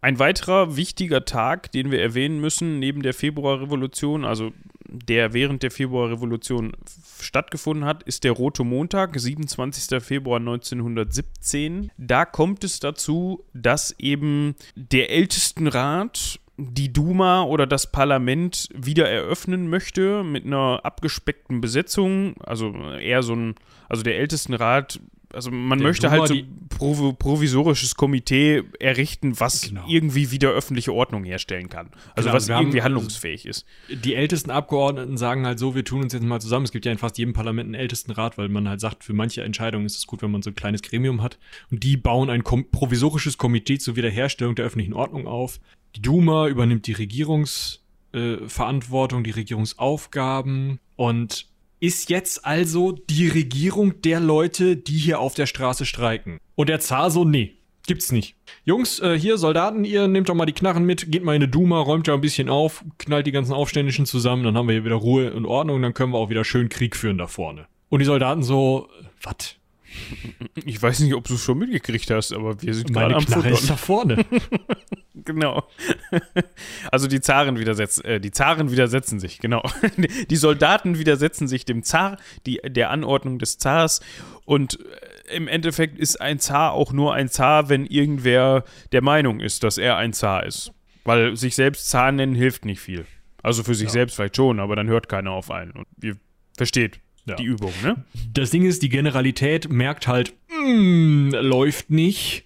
Ein 0.00 0.18
weiterer 0.18 0.76
wichtiger 0.76 1.24
Tag, 1.24 1.70
den 1.70 1.92
wir 1.92 2.00
erwähnen 2.00 2.40
müssen, 2.40 2.80
neben 2.80 3.02
der 3.02 3.14
Februarrevolution, 3.14 4.24
also 4.24 4.52
der 4.88 5.32
während 5.32 5.62
der 5.62 5.70
Februarrevolution 5.70 6.72
stattgefunden 7.20 7.84
hat, 7.84 8.02
ist 8.02 8.24
der 8.24 8.32
Rote 8.32 8.64
Montag, 8.64 9.18
27. 9.18 10.02
Februar 10.02 10.40
1917. 10.40 11.92
Da 11.96 12.24
kommt 12.24 12.64
es 12.64 12.80
dazu, 12.80 13.44
dass 13.54 13.94
eben 13.98 14.56
der 14.74 15.10
Ältestenrat 15.10 16.40
die 16.70 16.92
Duma 16.92 17.42
oder 17.42 17.66
das 17.66 17.90
Parlament 17.90 18.68
wieder 18.74 19.08
eröffnen 19.08 19.68
möchte 19.68 20.22
mit 20.24 20.44
einer 20.46 20.80
abgespeckten 20.84 21.60
Besetzung, 21.60 22.34
also 22.42 22.72
eher 22.72 23.22
so 23.22 23.34
ein, 23.34 23.54
also 23.88 24.02
der 24.02 24.18
Ältestenrat 24.18 25.00
also 25.34 25.50
man 25.50 25.78
der 25.78 25.88
möchte 25.88 26.08
Duma, 26.08 26.18
halt 26.18 26.28
so 26.28 26.34
ein 26.34 26.68
Prov 26.68 27.18
provisorisches 27.18 27.94
Komitee 27.94 28.64
errichten, 28.80 29.38
was 29.40 29.62
genau. 29.62 29.84
irgendwie 29.88 30.30
wieder 30.30 30.50
öffentliche 30.50 30.92
Ordnung 30.92 31.24
herstellen 31.24 31.68
kann. 31.68 31.90
Also 32.14 32.28
genau, 32.28 32.36
was 32.36 32.48
irgendwie 32.48 32.80
haben, 32.80 32.94
handlungsfähig 32.94 33.46
ist. 33.46 33.66
Die 33.88 34.14
ältesten 34.14 34.50
Abgeordneten 34.50 35.16
sagen 35.16 35.46
halt 35.46 35.58
so, 35.58 35.74
wir 35.74 35.84
tun 35.84 36.02
uns 36.02 36.12
jetzt 36.12 36.22
mal 36.22 36.40
zusammen. 36.40 36.64
Es 36.64 36.72
gibt 36.72 36.84
ja 36.84 36.92
in 36.92 36.98
fast 36.98 37.18
jedem 37.18 37.32
Parlament 37.32 37.68
einen 37.68 37.74
Ältestenrat, 37.74 38.38
weil 38.38 38.48
man 38.48 38.68
halt 38.68 38.80
sagt, 38.80 39.04
für 39.04 39.14
manche 39.14 39.42
Entscheidungen 39.42 39.86
ist 39.86 39.96
es 39.96 40.06
gut, 40.06 40.22
wenn 40.22 40.30
man 40.30 40.42
so 40.42 40.50
ein 40.50 40.54
kleines 40.54 40.82
Gremium 40.82 41.22
hat. 41.22 41.38
Und 41.70 41.82
die 41.82 41.96
bauen 41.96 42.30
ein 42.30 42.44
kom 42.44 42.70
provisorisches 42.70 43.38
Komitee 43.38 43.78
zur 43.78 43.96
Wiederherstellung 43.96 44.54
der 44.54 44.66
öffentlichen 44.66 44.92
Ordnung 44.92 45.26
auf. 45.26 45.60
Die 45.96 46.02
Duma 46.02 46.48
übernimmt 46.48 46.86
die 46.86 46.92
Regierungsverantwortung, 46.92 49.20
äh, 49.20 49.24
die 49.24 49.30
Regierungsaufgaben 49.30 50.78
und 50.96 51.46
ist 51.80 52.10
jetzt 52.10 52.46
also 52.46 52.92
die 52.92 53.28
Regierung 53.28 54.00
der 54.02 54.20
Leute, 54.20 54.76
die 54.76 54.96
hier 54.96 55.18
auf 55.18 55.34
der 55.34 55.46
Straße 55.46 55.84
streiken. 55.84 56.38
Und 56.54 56.68
der 56.68 56.78
Zar 56.78 57.10
so, 57.10 57.24
nee, 57.24 57.56
gibt's 57.86 58.12
nicht. 58.12 58.36
Jungs, 58.64 59.00
äh, 59.00 59.18
hier 59.18 59.36
Soldaten, 59.36 59.84
ihr 59.84 60.06
nehmt 60.06 60.28
doch 60.28 60.34
mal 60.34 60.46
die 60.46 60.52
Knarren 60.52 60.84
mit, 60.84 61.10
geht 61.10 61.24
mal 61.24 61.34
in 61.34 61.42
eine 61.42 61.50
Duma, 61.50 61.80
räumt 61.80 62.06
ja 62.06 62.14
ein 62.14 62.20
bisschen 62.20 62.48
auf, 62.48 62.84
knallt 62.98 63.26
die 63.26 63.32
ganzen 63.32 63.52
Aufständischen 63.52 64.06
zusammen, 64.06 64.44
dann 64.44 64.56
haben 64.56 64.68
wir 64.68 64.74
hier 64.74 64.84
wieder 64.84 64.94
Ruhe 64.94 65.32
und 65.32 65.44
Ordnung, 65.44 65.82
dann 65.82 65.92
können 65.92 66.12
wir 66.12 66.18
auch 66.18 66.30
wieder 66.30 66.44
schön 66.44 66.68
Krieg 66.68 66.94
führen 66.94 67.18
da 67.18 67.26
vorne. 67.26 67.66
Und 67.88 67.98
die 67.98 68.06
Soldaten 68.06 68.42
so, 68.42 68.88
was? 69.20 69.56
Ich 70.64 70.80
weiß 70.80 71.00
nicht, 71.00 71.14
ob 71.14 71.24
du 71.24 71.34
es 71.34 71.42
schon 71.42 71.58
mitgekriegt 71.58 72.10
hast, 72.10 72.32
aber 72.32 72.60
wir 72.62 72.74
sind 72.74 72.92
gerade 72.92 73.14
am 73.14 73.24
Knarre 73.24 73.50
ist 73.50 73.70
da 73.70 73.76
vorne. 73.76 74.24
genau. 75.14 75.64
Also 76.90 77.06
die 77.06 77.20
Zaren 77.20 77.58
widersetzen, 77.58 78.04
äh, 78.04 78.20
die 78.20 78.30
Zaren 78.30 78.70
widersetzen 78.70 79.18
sich, 79.18 79.38
genau. 79.38 79.62
Die 80.30 80.36
Soldaten 80.36 80.98
widersetzen 80.98 81.48
sich 81.48 81.64
dem 81.64 81.82
Zar, 81.82 82.18
die, 82.46 82.60
der 82.64 82.90
Anordnung 82.90 83.38
des 83.38 83.58
Zars 83.58 84.00
und 84.44 84.78
äh, 84.80 85.36
im 85.36 85.48
Endeffekt 85.48 85.98
ist 85.98 86.20
ein 86.20 86.38
Zar 86.38 86.72
auch 86.72 86.92
nur 86.92 87.14
ein 87.14 87.28
Zar, 87.28 87.68
wenn 87.68 87.86
irgendwer 87.86 88.64
der 88.92 89.02
Meinung 89.02 89.40
ist, 89.40 89.64
dass 89.64 89.78
er 89.78 89.96
ein 89.96 90.12
Zar 90.12 90.44
ist. 90.44 90.72
Weil 91.04 91.36
sich 91.36 91.54
selbst 91.54 91.88
Zar 91.88 92.12
nennen 92.12 92.34
hilft 92.34 92.64
nicht 92.64 92.80
viel. 92.80 93.06
Also 93.42 93.62
für 93.62 93.74
sich 93.74 93.86
ja. 93.86 93.92
selbst 93.92 94.16
vielleicht 94.16 94.36
schon, 94.36 94.60
aber 94.60 94.76
dann 94.76 94.88
hört 94.88 95.08
keiner 95.08 95.32
auf 95.32 95.50
einen. 95.50 95.72
Und 95.72 95.86
ihr 96.02 96.16
versteht, 96.56 97.00
ja. 97.26 97.36
die 97.36 97.44
Übung, 97.44 97.72
ne? 97.82 98.04
Das 98.32 98.50
Ding 98.50 98.64
ist, 98.64 98.82
die 98.82 98.88
Generalität 98.88 99.70
merkt 99.70 100.08
halt, 100.08 100.34
mm, 100.48 101.30
läuft 101.30 101.90
nicht. 101.90 102.44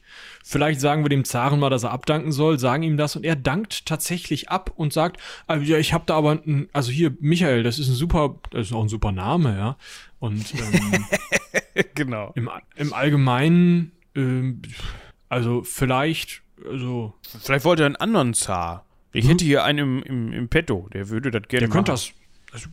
Vielleicht 0.49 0.81
sagen 0.81 1.05
wir 1.05 1.09
dem 1.09 1.25
Zaren 1.25 1.59
mal, 1.59 1.71
dass 1.71 1.83
er 1.83 1.91
abdanken 1.91 2.31
soll, 2.31 2.61
sagen 2.61 2.85
ihm 2.85 2.97
das 2.97 3.17
und 3.17 3.25
er 3.25 3.35
dankt 3.35 3.85
tatsächlich 3.85 4.49
ab 4.49 4.71
und 4.77 4.93
sagt, 4.93 5.21
also 5.49 5.65
ja, 5.65 5.77
ich 5.77 5.93
habe 5.93 6.05
da 6.07 6.15
aber, 6.15 6.33
ein, 6.33 6.69
also 6.73 6.93
hier, 6.93 7.17
Michael, 7.19 7.65
das 7.65 7.81
ist 7.81 7.89
ein 7.89 7.95
super, 7.95 8.37
das 8.51 8.69
ist 8.69 8.73
auch 8.73 8.83
ein 8.83 8.89
super 8.89 9.11
Name, 9.11 9.57
ja. 9.57 9.77
Und 10.21 10.55
ähm, 10.55 11.05
genau. 11.95 12.33
Im, 12.37 12.49
im 12.77 12.93
Allgemeinen, 12.93 13.91
ähm, 14.15 14.63
also 15.29 15.63
vielleicht, 15.65 16.43
also. 16.65 17.15
Vielleicht 17.41 17.65
wollte 17.65 17.83
er 17.83 17.87
einen 17.87 17.97
anderen 17.97 18.33
Zar. 18.33 18.85
Ich 19.13 19.25
hm? 19.25 19.33
hätte 19.33 19.45
hier 19.45 19.65
einen 19.65 19.79
im, 19.79 20.03
im, 20.05 20.33
im 20.33 20.49
Petto, 20.49 20.89
der 20.93 21.09
würde 21.09 21.33
das 21.33 21.43
gerne 21.49 21.67
Der 21.67 21.73
könnte 21.73 21.91
das, 21.91 22.13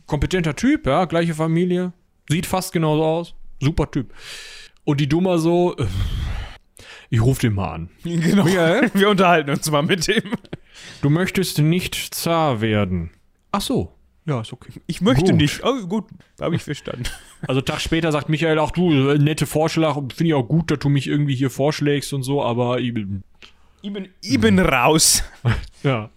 kompetenter 0.06 0.56
Typ, 0.56 0.86
ja, 0.86 1.04
gleiche 1.04 1.34
Familie, 1.34 1.92
sieht 2.28 2.46
fast 2.46 2.72
genauso 2.72 3.04
aus, 3.04 3.34
super 3.60 3.90
Typ. 3.90 4.12
Und 4.84 5.00
die 5.00 5.08
Dummer 5.08 5.38
so, 5.38 5.76
äh, 5.76 5.86
ich 7.10 7.20
rufe 7.22 7.40
den 7.42 7.54
mal 7.54 7.72
an. 7.72 7.88
Genau. 8.02 8.44
Michael? 8.44 8.90
Wir 8.94 9.08
unterhalten 9.08 9.50
uns 9.50 9.70
mal 9.70 9.82
mit 9.82 10.06
dem. 10.06 10.32
Du 11.02 11.10
möchtest 11.10 11.58
nicht 11.58 12.14
Zar 12.14 12.60
werden. 12.60 13.10
Ach 13.52 13.60
so. 13.60 13.92
Ja, 14.26 14.40
ist 14.40 14.54
okay. 14.54 14.72
Ich 14.86 15.02
möchte 15.02 15.32
gut. 15.32 15.40
nicht. 15.40 15.62
Oh, 15.64 15.86
gut, 15.86 16.06
habe 16.40 16.56
ich 16.56 16.62
verstanden. 16.62 17.04
Also 17.46 17.60
Tag 17.60 17.82
später 17.82 18.10
sagt 18.10 18.30
Michael, 18.30 18.58
ach 18.58 18.70
du, 18.70 18.90
nette 19.18 19.44
Vorschlag, 19.44 19.96
finde 19.96 20.28
ich 20.28 20.32
auch 20.32 20.48
gut, 20.48 20.70
dass 20.70 20.78
du 20.78 20.88
mich 20.88 21.06
irgendwie 21.06 21.34
hier 21.34 21.50
vorschlägst 21.50 22.14
und 22.14 22.22
so, 22.22 22.42
aber 22.42 22.80
ich 22.80 22.94
bin... 22.94 23.22
Ich 23.82 23.92
bin, 23.92 24.08
ich 24.22 24.40
bin 24.40 24.58
raus. 24.58 25.22
ja. 25.82 26.08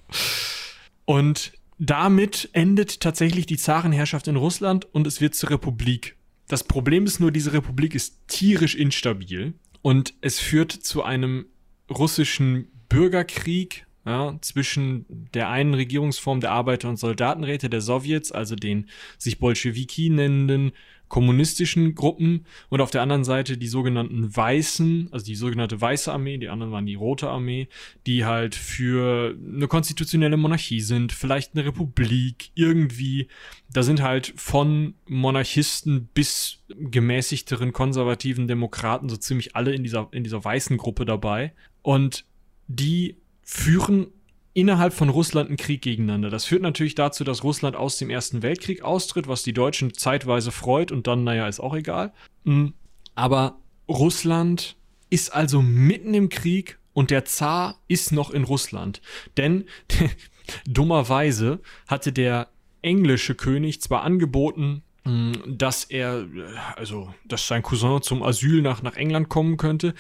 Und 1.03 1.51
damit 1.80 2.49
endet 2.53 2.99
tatsächlich 2.99 3.45
die 3.45 3.57
Zarenherrschaft 3.57 4.28
in 4.28 4.36
Russland 4.36 4.86
und 4.93 5.07
es 5.07 5.21
wird 5.21 5.36
zur 5.36 5.51
Republik. 5.51 6.17
Das 6.47 6.63
Problem 6.63 7.05
ist 7.05 7.19
nur, 7.19 7.32
diese 7.32 7.53
Republik 7.53 7.95
ist 7.95 8.28
tierisch 8.28 8.75
instabil 8.75 9.53
und 9.82 10.13
es 10.21 10.39
führt 10.39 10.71
zu 10.71 11.03
einem 11.03 11.47
russischen 11.89 12.67
Bürgerkrieg. 12.89 13.86
Ja, 14.08 14.38
zwischen 14.39 15.05
der 15.34 15.49
einen 15.49 15.74
Regierungsform 15.74 16.39
der 16.39 16.51
Arbeiter- 16.51 16.88
und 16.88 16.95
Soldatenräte 16.95 17.70
der 17.70 17.82
Sowjets, 17.82 18.32
also 18.32 18.55
den 18.55 18.88
sich 19.18 19.38
Bolschewiki 19.38 20.10
nennenden 20.10 20.72
kommunistischen 21.10 21.93
Gruppen 21.93 22.45
und 22.70 22.80
auf 22.80 22.91
der 22.91 23.01
anderen 23.01 23.26
Seite 23.26 23.58
die 23.58 23.68
sogenannten 23.68 24.34
Weißen, 24.36 25.10
also 25.12 25.26
die 25.26 25.36
sogenannte 25.36 25.80
Weiße 25.80 26.12
Armee, 26.12 26.38
die 26.38 26.47
anderen 26.47 26.72
waren 26.72 26.86
die 26.86 26.95
Rote 26.95 27.30
Armee, 27.30 27.68
die 28.05 28.24
halt 28.24 28.55
für 28.55 29.38
eine 29.38 29.68
konstitutionelle 29.68 30.38
Monarchie 30.38 30.82
sind, 30.82 31.12
vielleicht 31.12 31.53
eine 31.53 31.66
Republik, 31.66 32.51
irgendwie. 32.55 33.28
Da 33.72 33.84
sind 33.84 34.01
halt 34.01 34.34
von 34.38 34.95
Monarchisten 35.08 36.08
bis 36.14 36.64
gemäßigteren 36.70 37.74
konservativen 37.74 38.47
Demokraten 38.47 39.10
so 39.10 39.18
ziemlich 39.18 39.55
alle 39.55 39.74
in 39.74 39.84
dieser, 39.84 40.08
in 40.12 40.24
dieser 40.24 40.43
weißen 40.43 40.78
Gruppe 40.78 41.05
dabei. 41.05 41.53
Und 41.82 42.26
die 42.68 43.18
führen 43.50 44.08
innerhalb 44.54 44.93
von 44.93 45.08
Russland 45.08 45.48
einen 45.48 45.58
Krieg 45.58 45.82
gegeneinander. 45.82 46.30
Das 46.30 46.45
führt 46.45 46.62
natürlich 46.62 46.95
dazu, 46.95 47.24
dass 47.24 47.43
Russland 47.43 47.78
aus 47.78 47.98
dem 47.98 48.10
Ersten 48.10 48.41
Weltkrieg 48.43 48.82
austritt, 48.82 49.28
was 49.28 49.43
die 49.43 49.54
Deutschen 49.54 49.93
zeitweise 49.93 50.52
freut 50.52 50.91
und 50.91 51.08
dann, 51.08 51.24
naja, 51.24 51.48
ist 51.48 51.62
auch 51.62 51.74
egal. 51.74 52.12
Mhm. 52.43 52.74
Aber 53.16 53.60
Russland 53.88 54.76
ist 55.10 55.34
also 55.34 55.62
mitten 55.62 56.14
im 56.14 56.28
Krieg 56.28 56.78
und 56.93 57.10
der 57.10 57.24
Zar 57.24 57.80
ist 57.88 58.12
noch 58.12 58.32
in 58.32 58.43
Russland. 58.43 59.02
Denn 59.38 59.66
dummerweise 60.68 61.62
hatte 61.88 62.12
der 62.12 62.50
englische 62.82 63.34
König 63.34 63.82
zwar 63.82 64.04
angeboten, 64.04 64.84
hm, 65.08 65.32
dass 65.45 65.86
er, 65.86 66.28
also, 66.76 67.14
dass 67.24 67.48
sein 67.48 67.64
Cousin 67.64 68.02
zum 68.02 68.24
Asyl 68.24 68.62
nach, 68.62 68.82
nach 68.82 68.98
England 68.98 69.30
kommen 69.30 69.56
könnte, 69.56 69.93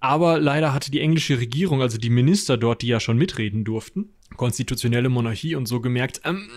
aber 0.00 0.40
leider 0.40 0.72
hatte 0.72 0.90
die 0.90 1.00
englische 1.00 1.38
Regierung, 1.38 1.82
also 1.82 1.98
die 1.98 2.10
Minister 2.10 2.56
dort, 2.56 2.82
die 2.82 2.88
ja 2.88 3.00
schon 3.00 3.18
mitreden 3.18 3.64
durften, 3.64 4.10
konstitutionelle 4.36 5.10
Monarchie 5.10 5.54
und 5.54 5.66
so 5.66 5.80
gemerkt, 5.80 6.22
ähm, 6.24 6.48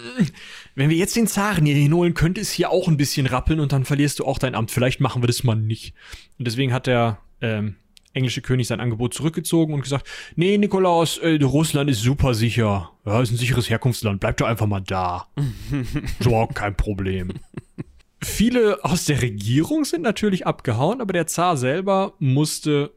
wenn 0.75 0.89
wir 0.89 0.97
jetzt 0.97 1.15
den 1.15 1.27
Zaren 1.27 1.65
hier 1.65 1.75
hinholen, 1.75 2.13
könnte 2.13 2.39
es 2.39 2.51
hier 2.51 2.71
auch 2.71 2.87
ein 2.87 2.97
bisschen 2.97 3.25
rappeln 3.25 3.59
und 3.59 3.73
dann 3.73 3.83
verlierst 3.83 4.19
du 4.19 4.25
auch 4.25 4.39
dein 4.39 4.55
Amt. 4.55 4.71
Vielleicht 4.71 5.01
machen 5.01 5.21
wir 5.21 5.27
das 5.27 5.43
mal 5.43 5.55
nicht. 5.55 5.93
Und 6.39 6.47
deswegen 6.47 6.71
hat 6.71 6.87
der 6.87 7.19
ähm, 7.41 7.75
englische 8.13 8.41
König 8.41 8.67
sein 8.67 8.79
Angebot 8.79 9.13
zurückgezogen 9.13 9.73
und 9.73 9.81
gesagt, 9.81 10.07
nee, 10.35 10.57
Nikolaus, 10.57 11.17
äh, 11.17 11.39
Russland 11.43 11.89
ist 11.89 12.01
super 12.01 12.33
sicher. 12.33 12.91
Ja, 13.05 13.21
ist 13.21 13.31
ein 13.31 13.37
sicheres 13.37 13.69
Herkunftsland. 13.69 14.19
Bleib 14.19 14.37
doch 14.37 14.47
einfach 14.47 14.67
mal 14.67 14.81
da. 14.81 15.27
überhaupt 16.19 16.55
kein 16.55 16.77
Problem. 16.77 17.33
Viele 18.21 18.83
aus 18.85 19.05
der 19.05 19.21
Regierung 19.21 19.83
sind 19.83 20.01
natürlich 20.01 20.47
abgehauen, 20.47 21.01
aber 21.01 21.11
der 21.11 21.27
Zar 21.27 21.57
selber 21.57 22.13
musste 22.19 22.91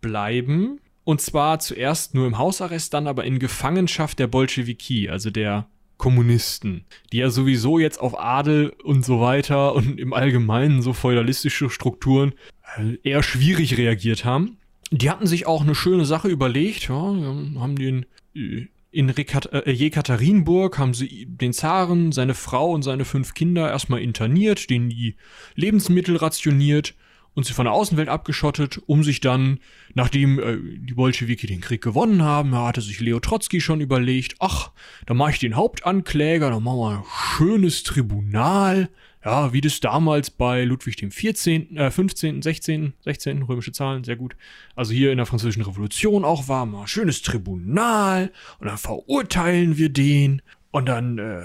bleiben. 0.00 0.80
Und 1.04 1.20
zwar 1.20 1.58
zuerst 1.58 2.14
nur 2.14 2.26
im 2.26 2.38
Hausarrest, 2.38 2.92
dann 2.92 3.06
aber 3.06 3.24
in 3.24 3.38
Gefangenschaft 3.38 4.18
der 4.18 4.26
Bolschewiki, 4.26 5.08
also 5.08 5.30
der 5.30 5.66
Kommunisten, 5.96 6.84
die 7.12 7.18
ja 7.18 7.30
sowieso 7.30 7.78
jetzt 7.78 8.00
auf 8.00 8.18
Adel 8.18 8.74
und 8.84 9.04
so 9.04 9.20
weiter 9.20 9.74
und 9.74 9.98
im 9.98 10.12
Allgemeinen 10.12 10.80
so 10.80 10.92
feudalistische 10.92 11.70
Strukturen 11.70 12.34
äh, 12.76 12.96
eher 13.02 13.22
schwierig 13.22 13.76
reagiert 13.76 14.24
haben. 14.24 14.58
Die 14.90 15.10
hatten 15.10 15.26
sich 15.26 15.46
auch 15.46 15.62
eine 15.62 15.74
schöne 15.74 16.04
Sache 16.04 16.28
überlegt, 16.28 16.88
ja, 16.88 16.94
haben 16.94 17.76
den 17.76 18.06
äh, 18.34 18.66
in 18.90 19.08
äh, 19.10 19.70
Jekaterinburg 19.70 20.78
haben 20.78 20.94
sie 20.94 21.26
den 21.26 21.52
Zaren, 21.52 22.12
seine 22.12 22.34
Frau 22.34 22.72
und 22.72 22.82
seine 22.82 23.04
fünf 23.04 23.34
Kinder 23.34 23.68
erstmal 23.68 24.00
interniert, 24.00 24.70
denen 24.70 24.88
die 24.88 25.16
Lebensmittel 25.56 26.16
rationiert 26.16 26.94
und 27.38 27.44
sie 27.44 27.52
von 27.52 27.66
der 27.66 27.72
Außenwelt 27.72 28.08
abgeschottet, 28.08 28.80
um 28.86 29.04
sich 29.04 29.20
dann, 29.20 29.60
nachdem 29.94 30.40
äh, 30.40 30.58
die 30.76 30.94
Bolschewiki 30.94 31.46
den 31.46 31.60
Krieg 31.60 31.80
gewonnen 31.80 32.22
haben, 32.22 32.52
hatte 32.52 32.80
sich 32.80 32.98
Leo 32.98 33.20
Trotzki 33.20 33.60
schon 33.60 33.80
überlegt, 33.80 34.34
ach, 34.40 34.72
da 35.06 35.14
mache 35.14 35.30
ich 35.30 35.38
den 35.38 35.54
Hauptankläger, 35.54 36.50
dann 36.50 36.64
machen 36.64 36.78
wir 36.78 36.98
ein 36.98 37.04
schönes 37.36 37.84
Tribunal, 37.84 38.88
ja, 39.24 39.52
wie 39.52 39.60
das 39.60 39.78
damals 39.78 40.30
bei 40.30 40.64
Ludwig 40.64 40.96
dem 40.96 41.12
14., 41.12 41.76
äh, 41.76 41.92
15., 41.92 42.42
16., 42.42 42.94
16., 43.04 43.42
römische 43.44 43.70
Zahlen, 43.70 44.02
sehr 44.02 44.16
gut. 44.16 44.34
Also 44.74 44.92
hier 44.92 45.12
in 45.12 45.18
der 45.18 45.26
Französischen 45.26 45.62
Revolution 45.62 46.24
auch 46.24 46.48
war, 46.48 46.66
mal 46.66 46.88
schönes 46.88 47.22
Tribunal 47.22 48.32
und 48.58 48.66
dann 48.66 48.78
verurteilen 48.78 49.78
wir 49.78 49.90
den 49.90 50.42
und 50.70 50.86
dann 50.86 51.18
äh, 51.18 51.42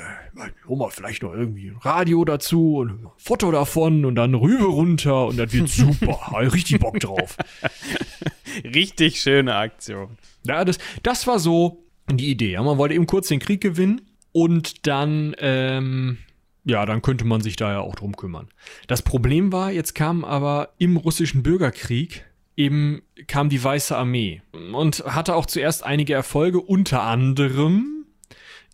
holen 0.67 0.79
wir 0.79 0.91
vielleicht 0.91 1.23
noch 1.23 1.33
irgendwie 1.33 1.69
ein 1.69 1.77
Radio 1.77 2.25
dazu 2.25 2.77
und 2.77 2.89
ein 2.89 3.07
Foto 3.17 3.51
davon 3.51 4.03
und 4.05 4.15
dann 4.15 4.33
Rübe 4.33 4.65
runter 4.65 5.27
und 5.27 5.37
das 5.37 5.53
wird 5.53 5.69
super. 5.69 6.19
richtig 6.33 6.79
Bock 6.79 6.99
drauf. 6.99 7.37
Richtig 8.63 9.19
schöne 9.19 9.55
Aktion. 9.55 10.17
Ja, 10.45 10.63
das, 10.63 10.77
das 11.01 11.25
war 11.25 11.39
so 11.39 11.83
die 12.11 12.29
Idee. 12.29 12.51
Ja, 12.51 12.61
man 12.61 12.77
wollte 12.77 12.93
eben 12.93 13.07
kurz 13.07 13.27
den 13.27 13.39
Krieg 13.39 13.61
gewinnen 13.61 14.01
und 14.31 14.85
dann, 14.85 15.35
ähm, 15.39 16.19
ja, 16.63 16.85
dann 16.85 17.01
könnte 17.01 17.25
man 17.25 17.41
sich 17.41 17.55
da 17.55 17.71
ja 17.71 17.79
auch 17.79 17.95
drum 17.95 18.15
kümmern. 18.15 18.49
Das 18.87 19.01
Problem 19.01 19.51
war, 19.51 19.71
jetzt 19.71 19.95
kam 19.95 20.23
aber 20.23 20.69
im 20.77 20.97
russischen 20.97 21.41
Bürgerkrieg 21.41 22.25
eben 22.55 23.01
kam 23.27 23.49
die 23.49 23.63
Weiße 23.63 23.97
Armee 23.97 24.41
und 24.73 25.03
hatte 25.05 25.35
auch 25.35 25.47
zuerst 25.47 25.83
einige 25.83 26.13
Erfolge, 26.13 26.59
unter 26.61 27.01
anderem 27.01 28.02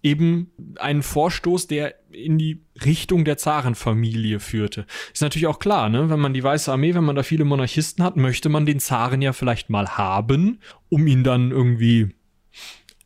eben 0.02 0.52
einen 0.78 1.04
Vorstoß, 1.04 1.68
der 1.68 1.96
in 2.12 2.38
die 2.38 2.62
Richtung 2.84 3.26
der 3.26 3.38
Zarenfamilie 3.38 4.40
führte. 4.40 4.86
Ist 5.14 5.22
natürlich 5.22 5.48
auch 5.48 5.60
klar, 5.60 5.90
ne? 5.90 6.10
Wenn 6.10 6.20
man 6.20 6.34
die 6.34 6.44
Weiße 6.44 6.72
Armee, 6.72 6.96
wenn 6.96 7.04
man 7.04 7.16
da 7.16 7.24
viele 7.24 7.46
Monarchisten 7.46 8.04
hat, 8.04 8.16
möchte 8.16 8.50
man 8.50 8.66
den 8.66 8.80
Zaren 8.80 9.22
ja 9.22 9.34
vielleicht 9.34 9.70
mal 9.70 9.98
haben, 9.98 10.60
um 10.90 11.06
ihn 11.08 11.24
dann 11.24 11.52
irgendwie 11.52 12.10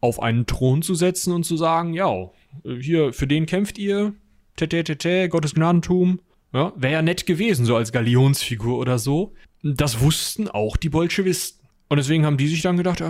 auf 0.01 0.21
einen 0.21 0.45
Thron 0.45 0.81
zu 0.81 0.95
setzen 0.95 1.33
und 1.33 1.45
zu 1.45 1.57
sagen, 1.57 1.93
ja, 1.93 2.29
hier, 2.79 3.13
für 3.13 3.27
den 3.27 3.45
kämpft 3.45 3.77
ihr, 3.77 4.13
tete, 4.55 4.83
tete, 4.83 5.29
Gottes 5.29 5.55
Gnadentum. 5.55 6.19
Ja, 6.53 6.71
wäre 6.75 6.93
ja 6.93 7.01
nett 7.01 7.25
gewesen, 7.25 7.65
so 7.65 7.75
als 7.75 7.91
Galionsfigur 7.91 8.77
oder 8.77 8.99
so. 8.99 9.33
Das 9.63 10.01
wussten 10.01 10.47
auch 10.47 10.77
die 10.77 10.89
Bolschewisten. 10.89 11.67
Und 11.89 11.97
deswegen 11.97 12.25
haben 12.25 12.37
die 12.37 12.47
sich 12.47 12.61
dann 12.61 12.77
gedacht, 12.77 13.03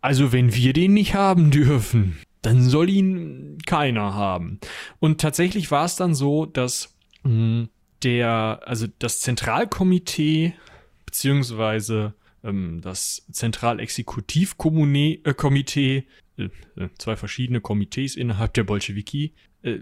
also 0.00 0.32
wenn 0.32 0.54
wir 0.54 0.72
den 0.72 0.94
nicht 0.94 1.14
haben 1.14 1.50
dürfen, 1.50 2.18
dann 2.42 2.62
soll 2.62 2.88
ihn 2.88 3.58
keiner 3.66 4.14
haben. 4.14 4.60
Und 5.00 5.20
tatsächlich 5.20 5.70
war 5.70 5.84
es 5.84 5.96
dann 5.96 6.14
so, 6.14 6.46
dass 6.46 6.96
mh, 7.24 7.30
hm, 7.30 7.68
der, 8.02 8.60
also 8.64 8.86
das 8.98 9.20
Zentralkomitee 9.20 10.54
beziehungsweise 11.04 12.14
ähm, 12.44 12.80
das 12.82 13.26
Zentralexekutivkomitee, 13.32 16.04
äh, 16.36 16.48
äh, 16.76 16.88
zwei 16.98 17.16
verschiedene 17.16 17.60
Komitees 17.60 18.14
innerhalb 18.14 18.54
der 18.54 18.62
Bolschewiki, 18.64 19.32
äh, 19.62 19.78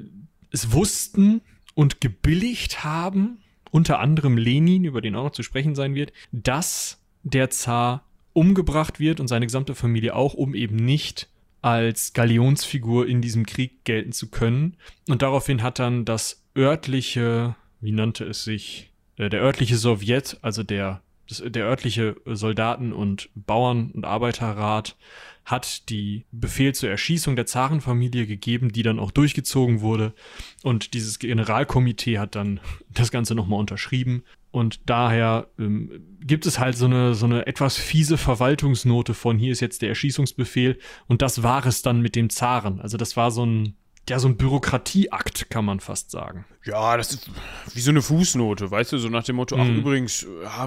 es 0.51 0.73
wussten 0.73 1.43
und 1.75 2.01
gebilligt 2.01 2.85
haben, 2.85 3.39
unter 3.71 3.99
anderem 3.99 4.39
Lenin, 4.39 4.85
über 4.85 5.01
den 5.01 5.17
auch 5.17 5.25
noch 5.25 5.33
zu 5.33 5.43
sprechen 5.43 5.75
sein 5.75 5.95
wird, 5.95 6.13
dass 6.33 7.03
der 7.25 7.51
Zar 7.51 8.05
umgebracht 8.33 9.01
wird 9.01 9.21
und 9.21 9.29
seine 9.29 9.47
gesamte 9.47 9.75
Familie 9.75 10.15
auch, 10.15 10.35
um 10.35 10.55
eben 10.55 10.77
nicht 10.77 11.29
als 11.67 12.13
Galionsfigur 12.13 13.09
in 13.09 13.21
diesem 13.21 13.45
Krieg 13.45 13.85
gelten 13.85 14.13
zu 14.13 14.31
können. 14.31 14.77
Und 15.09 15.23
daraufhin 15.23 15.65
hat 15.65 15.81
dann 15.81 16.05
das 16.05 16.45
örtliche, 16.57 17.57
wie 17.81 17.91
nannte 17.91 18.25
es 18.25 18.45
sich, 18.45 18.93
äh, 19.17 19.29
der 19.29 19.43
örtliche 19.43 19.77
Sowjet, 19.77 20.39
also 20.43 20.63
der, 20.63 21.03
der 21.29 21.65
örtliche 21.65 22.15
Soldaten- 22.25 22.93
und 22.93 23.31
Bauern- 23.35 23.91
und 23.91 24.05
Arbeiterrat, 24.05 24.95
hat 25.47 25.89
die 25.89 26.27
Befehl 26.33 26.75
zur 26.75 26.91
Erschießung 26.91 27.37
der 27.37 27.47
Zarenfamilie 27.47 28.27
gegeben, 28.27 28.73
die 28.73 28.83
dann 28.83 28.99
auch 28.99 29.13
durchgezogen 29.13 29.81
wurde. 29.81 30.13
Und 30.65 30.93
dieses 30.93 31.21
Generalkomitee 31.21 32.19
hat 32.19 32.35
dann 32.35 32.61
das 32.91 33.11
Ganze 33.11 33.35
nochmal 33.35 33.61
unterschrieben. 33.61 34.25
Und 34.51 34.89
daher 34.91 35.49
ähm, 35.59 36.19
gibt 36.21 36.47
es 36.47 36.59
halt 36.59 36.77
so 36.77 36.87
eine, 36.87 37.15
so 37.15 37.27
eine 37.27 37.47
etwas 37.47 37.77
fiese 37.77 38.19
Verwaltungsnote 38.19 39.15
von 39.15 39.39
hier 39.39 39.53
ist 39.53 39.61
jetzt 39.61 39.83
der 39.83 39.91
Erschießungsbefehl 39.91 40.79
und 41.09 41.21
das 41.21 41.43
war 41.43 41.65
es 41.67 41.83
dann 41.83 42.01
mit 42.01 42.17
dem 42.17 42.31
Zaren. 42.31 42.81
Also 42.81 42.97
das 42.97 43.19
war 43.19 43.31
so 43.31 43.45
ein, 43.45 43.77
ja, 44.09 44.19
so 44.19 44.29
ein 44.29 44.39
Bürokratieakt, 44.39 45.51
kann 45.51 45.67
man 45.67 45.81
fast 45.81 46.11
sagen. 46.11 46.47
Ja, 46.65 46.97
das 46.97 47.13
ist 47.13 47.31
wie 47.75 47.81
so 47.81 47.91
eine 47.91 48.01
Fußnote, 48.01 48.71
weißt 48.71 48.93
du, 48.93 48.99
so 48.99 49.11
nach 49.11 49.25
dem 49.25 49.37
Motto, 49.37 49.57
mhm. 49.57 49.63
ach 49.63 49.69
übrigens, 49.69 50.27
ja, 50.43 50.67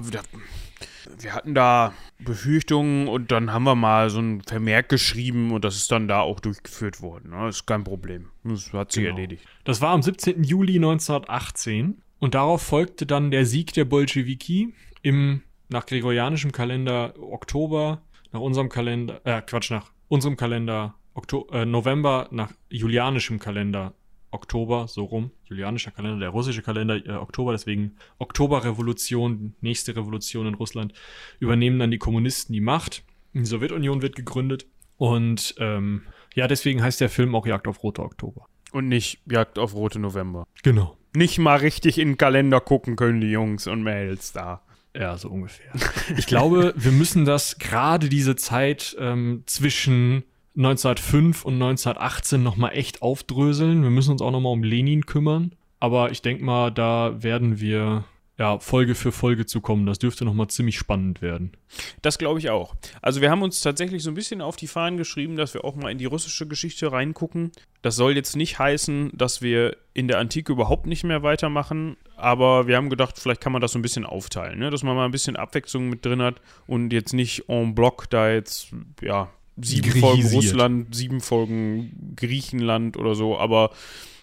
wir, 1.18 1.34
hatten 1.34 1.54
da 1.54 1.92
Befürchtungen 2.18 3.08
und 3.08 3.30
dann 3.30 3.52
haben 3.52 3.64
wir 3.64 3.74
mal 3.74 4.10
so 4.10 4.20
ein 4.20 4.42
Vermerk 4.42 4.88
geschrieben 4.88 5.52
und 5.52 5.64
das 5.64 5.76
ist 5.76 5.90
dann 5.90 6.08
da 6.08 6.20
auch 6.20 6.40
durchgeführt 6.40 7.00
worden. 7.00 7.30
Das 7.30 7.40
ne? 7.40 7.48
ist 7.48 7.66
kein 7.66 7.84
Problem. 7.84 8.30
Das 8.44 8.72
hat 8.72 8.92
sich 8.92 9.04
genau. 9.04 9.16
erledigt. 9.16 9.46
Das 9.64 9.80
war 9.80 9.90
am 9.90 10.02
17. 10.02 10.44
Juli 10.44 10.76
1918 10.76 12.02
und 12.18 12.34
darauf 12.34 12.62
folgte 12.62 13.06
dann 13.06 13.30
der 13.30 13.46
Sieg 13.46 13.72
der 13.74 13.84
Bolschewiki 13.84 14.74
im 15.02 15.42
nach 15.68 15.86
gregorianischem 15.86 16.52
Kalender 16.52 17.14
Oktober, 17.20 18.02
nach 18.32 18.40
unserem 18.40 18.68
Kalender, 18.68 19.20
äh, 19.24 19.40
Quatsch, 19.40 19.70
nach 19.70 19.92
unserem 20.08 20.36
Kalender 20.36 20.94
Okto 21.14 21.48
äh, 21.52 21.64
November, 21.64 22.28
nach 22.30 22.52
julianischem 22.68 23.38
Kalender 23.38 23.94
Oktober, 24.30 24.86
so 24.88 25.04
rum, 25.04 25.30
julianischer 25.44 25.90
Kalender, 25.90 26.20
der 26.20 26.30
russische 26.30 26.62
Kalender 26.62 27.04
äh, 27.04 27.12
Oktober, 27.12 27.52
deswegen 27.52 27.96
Oktoberrevolution, 28.18 29.54
nächste 29.60 29.96
Revolution 29.96 30.46
in 30.46 30.54
Russland, 30.54 30.92
übernehmen 31.38 31.78
dann 31.78 31.90
die 31.90 31.98
Kommunisten 31.98 32.52
die 32.52 32.60
Macht. 32.60 33.02
Die 33.32 33.44
Sowjetunion 33.44 34.02
wird 34.02 34.16
gegründet 34.16 34.66
Und 34.96 35.54
ähm, 35.58 36.02
ja, 36.34 36.46
deswegen 36.46 36.82
heißt 36.82 37.00
der 37.00 37.08
Film 37.08 37.34
auch 37.34 37.46
Jagd 37.46 37.66
auf 37.66 37.82
Rote 37.82 38.02
Oktober. 38.02 38.46
Und 38.72 38.88
nicht 38.88 39.20
Jagd 39.26 39.58
auf 39.58 39.74
Rote 39.74 39.98
November. 39.98 40.46
Genau. 40.62 40.96
Nicht 41.14 41.38
mal 41.38 41.56
richtig 41.56 41.98
in 41.98 42.10
den 42.10 42.18
Kalender 42.18 42.60
gucken 42.60 42.96
können 42.96 43.20
die 43.20 43.30
Jungs 43.30 43.66
und 43.66 43.82
Mädels 43.82 44.32
da. 44.32 44.62
Ja, 44.94 45.16
so 45.16 45.28
ungefähr. 45.28 45.72
Ich 46.16 46.26
glaube, 46.26 46.74
wir 46.76 46.92
müssen 46.92 47.24
das 47.24 47.58
gerade 47.58 48.08
diese 48.08 48.36
Zeit 48.36 48.96
ähm, 48.98 49.44
zwischen 49.46 50.24
1905 50.56 51.44
und 51.44 51.54
1918 51.54 52.42
nochmal 52.42 52.72
echt 52.74 53.02
aufdröseln. 53.02 53.82
Wir 53.82 53.90
müssen 53.90 54.12
uns 54.12 54.22
auch 54.22 54.30
nochmal 54.30 54.52
um 54.52 54.62
Lenin 54.62 55.06
kümmern. 55.06 55.54
Aber 55.78 56.10
ich 56.10 56.20
denke 56.20 56.44
mal, 56.44 56.70
da 56.70 57.22
werden 57.22 57.60
wir 57.60 58.04
ja, 58.40 58.58
Folge 58.58 58.94
für 58.94 59.12
Folge 59.12 59.44
zu 59.44 59.60
kommen. 59.60 59.84
Das 59.84 59.98
dürfte 59.98 60.24
nochmal 60.24 60.48
ziemlich 60.48 60.78
spannend 60.78 61.20
werden. 61.20 61.52
Das 62.00 62.16
glaube 62.16 62.38
ich 62.38 62.48
auch. 62.48 62.74
Also 63.02 63.20
wir 63.20 63.30
haben 63.30 63.42
uns 63.42 63.60
tatsächlich 63.60 64.02
so 64.02 64.10
ein 64.10 64.14
bisschen 64.14 64.40
auf 64.40 64.56
die 64.56 64.66
Fahnen 64.66 64.96
geschrieben, 64.96 65.36
dass 65.36 65.52
wir 65.52 65.62
auch 65.62 65.76
mal 65.76 65.90
in 65.90 65.98
die 65.98 66.06
russische 66.06 66.48
Geschichte 66.48 66.90
reingucken. 66.90 67.52
Das 67.82 67.96
soll 67.96 68.16
jetzt 68.16 68.36
nicht 68.36 68.58
heißen, 68.58 69.10
dass 69.12 69.42
wir 69.42 69.76
in 69.92 70.08
der 70.08 70.18
Antike 70.18 70.52
überhaupt 70.52 70.86
nicht 70.86 71.04
mehr 71.04 71.22
weitermachen, 71.22 71.98
aber 72.16 72.66
wir 72.66 72.76
haben 72.76 72.88
gedacht, 72.88 73.18
vielleicht 73.18 73.42
kann 73.42 73.52
man 73.52 73.60
das 73.60 73.72
so 73.72 73.78
ein 73.78 73.82
bisschen 73.82 74.06
aufteilen, 74.06 74.58
ne? 74.58 74.70
dass 74.70 74.82
man 74.82 74.96
mal 74.96 75.04
ein 75.04 75.10
bisschen 75.10 75.36
Abwechslung 75.36 75.90
mit 75.90 76.06
drin 76.06 76.22
hat 76.22 76.40
und 76.66 76.94
jetzt 76.94 77.12
nicht 77.12 77.50
en 77.50 77.74
bloc 77.74 78.08
da 78.08 78.30
jetzt, 78.30 78.68
ja, 79.02 79.28
sieben 79.62 79.92
Folgen 79.92 80.26
Russland, 80.26 80.94
sieben 80.94 81.20
Folgen 81.20 82.14
Griechenland 82.16 82.96
oder 82.96 83.14
so, 83.14 83.38
aber 83.38 83.70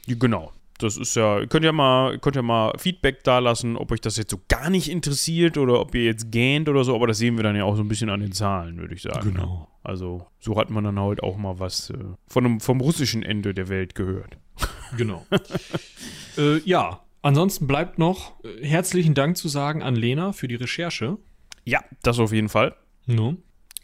genau, 0.08 0.52
das 0.78 0.98
ist 0.98 1.16
ja, 1.16 1.46
könnt 1.48 1.66
ihr 1.66 1.72
mal, 1.72 2.20
könnt 2.20 2.36
ihr 2.36 2.44
mal 2.44 2.74
Feedback 2.78 3.24
da 3.24 3.40
lassen, 3.40 3.78
ob 3.78 3.92
euch 3.92 4.02
das 4.02 4.18
jetzt 4.18 4.32
so 4.32 4.40
gar 4.48 4.70
nicht 4.70 4.90
interessiert 4.90 5.58
oder 5.58 5.80
ob 5.80 5.96
ihr 5.96 6.04
jetzt 6.04 6.32
gähnt 6.32 6.70
oder 6.70 6.84
so, 6.84 6.96
aber 6.96 7.08
das 7.08 7.18
sehen 7.18 7.36
wir 7.38 7.44
dann 7.44 7.56
ja 7.56 7.64
auch 7.64 7.76
so 7.76 7.82
ein 7.82 7.88
bisschen 7.88 8.10
an 8.10 8.20
den 8.20 8.32
Zahlen, 8.32 8.78
würde 8.78 8.94
ich 8.94 9.02
sagen. 9.02 9.34
Genau. 9.34 9.68
Also, 9.84 10.28
so 10.40 10.58
hat 10.58 10.70
man 10.70 10.84
dann 10.84 11.00
halt 11.00 11.24
auch 11.24 11.38
mal 11.38 11.60
was 11.60 11.90
äh, 11.90 11.98
von 12.28 12.46
einem, 12.46 12.60
vom 12.60 12.82
russischen 12.82 13.24
Ende 13.24 13.54
der 13.54 13.70
Welt 13.70 13.96
gehört. 13.96 14.38
Genau. 14.98 15.26
äh, 16.38 16.60
ja, 16.60 17.02
ansonsten 17.22 17.68
bleibt 17.68 17.98
noch 17.98 18.34
äh, 18.44 18.66
herzlichen 18.66 19.14
Dank 19.14 19.38
zu 19.38 19.48
sagen 19.48 19.82
an 19.82 19.96
Lena 19.96 20.34
für 20.34 20.48
die 20.48 20.56
Recherche. 20.56 21.18
Ja, 21.66 21.84
das 22.04 22.20
auf 22.20 22.34
jeden 22.34 22.50
Fall. 22.50 22.76
No. 23.06 23.38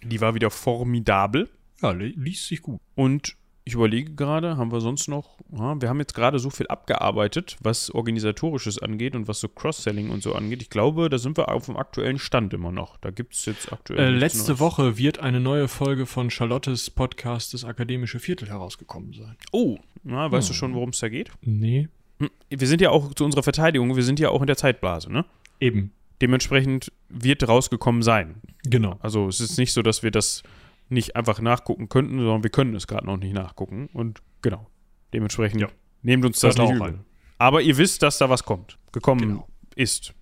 Die 0.05 0.21
war 0.21 0.35
wieder 0.35 0.49
formidabel. 0.49 1.49
Ja, 1.81 1.91
li 1.91 2.13
liest 2.17 2.47
sich 2.47 2.61
gut. 2.61 2.80
Und 2.95 3.35
ich 3.65 3.75
überlege 3.75 4.13
gerade, 4.13 4.57
haben 4.57 4.71
wir 4.73 4.81
sonst 4.81 5.07
noch, 5.07 5.38
ja, 5.51 5.81
wir 5.81 5.88
haben 5.88 5.99
jetzt 5.99 6.13
gerade 6.13 6.38
so 6.38 6.49
viel 6.49 6.67
abgearbeitet, 6.67 7.55
was 7.61 7.89
organisatorisches 7.91 8.80
angeht 8.80 9.15
und 9.15 9.30
was 9.30 9.39
so 9.39 9.47
Cross-Selling 9.47 10.09
und 10.09 10.21
so 10.21 10.35
angeht. 10.35 10.61
Ich 10.61 10.69
glaube, 10.69 11.09
da 11.09 11.17
sind 11.17 11.38
wir 11.38 11.49
auf 11.49 11.67
dem 11.67 11.77
aktuellen 11.77 12.19
Stand 12.19 12.53
immer 12.53 12.73
noch. 12.73 12.97
Da 12.97 13.11
gibt 13.11 13.35
es 13.35 13.45
jetzt 13.45 13.71
aktuell. 13.71 13.99
Äh, 13.99 14.09
letzte 14.09 14.51
Neues. 14.51 14.59
Woche 14.59 14.97
wird 14.97 15.19
eine 15.19 15.39
neue 15.39 15.69
Folge 15.69 16.05
von 16.05 16.30
Charlottes 16.30 16.89
Podcast 16.89 17.53
Das 17.53 17.63
Akademische 17.63 18.19
Viertel 18.19 18.49
herausgekommen 18.49 19.13
sein. 19.13 19.38
Oh, 19.53 19.77
na, 20.03 20.30
weißt 20.30 20.49
oh. 20.49 20.51
du 20.51 20.55
schon, 20.55 20.73
worum 20.73 20.89
es 20.89 20.99
da 20.99 21.07
geht? 21.07 21.31
Nee. 21.41 21.88
Hm, 22.19 22.30
wir 22.49 22.67
sind 22.67 22.81
ja 22.81 22.89
auch 22.89 23.13
zu 23.13 23.23
unserer 23.23 23.43
Verteidigung, 23.43 23.95
wir 23.95 24.03
sind 24.03 24.19
ja 24.19 24.30
auch 24.30 24.41
in 24.41 24.47
der 24.47 24.57
Zeitblase, 24.57 25.11
ne? 25.11 25.23
Eben. 25.61 25.93
Dementsprechend 26.21 26.91
wird 27.14 27.48
rausgekommen 27.48 28.02
sein. 28.02 28.41
Genau. 28.65 28.98
Also 29.02 29.27
es 29.27 29.40
ist 29.40 29.57
nicht 29.57 29.73
so, 29.73 29.81
dass 29.81 30.03
wir 30.03 30.11
das 30.11 30.44
nicht 30.90 31.15
einfach 31.15 31.40
nachgucken 31.40 31.90
könnten, 31.90 32.18
sondern 32.18 32.44
wir 32.44 32.49
können 32.49 32.76
es 32.76 32.88
gerade 32.88 33.06
noch 33.06 33.18
nicht 33.18 33.34
nachgucken. 33.34 33.90
Und 33.94 34.22
genau, 34.41 34.68
dementsprechend 35.14 35.61
ja. 35.61 35.68
nehmt 36.02 36.26
uns 36.26 36.40
das, 36.40 36.56
das 36.56 36.69
nicht 36.69 36.76
übel. 36.77 36.99
Aber 37.38 37.61
ihr 37.61 37.77
wisst, 37.77 38.03
dass 38.03 38.18
da 38.18 38.30
was 38.30 38.44
kommt, 38.44 38.77
gekommen 38.91 39.22
genau. 39.22 39.48
ist. 39.76 40.14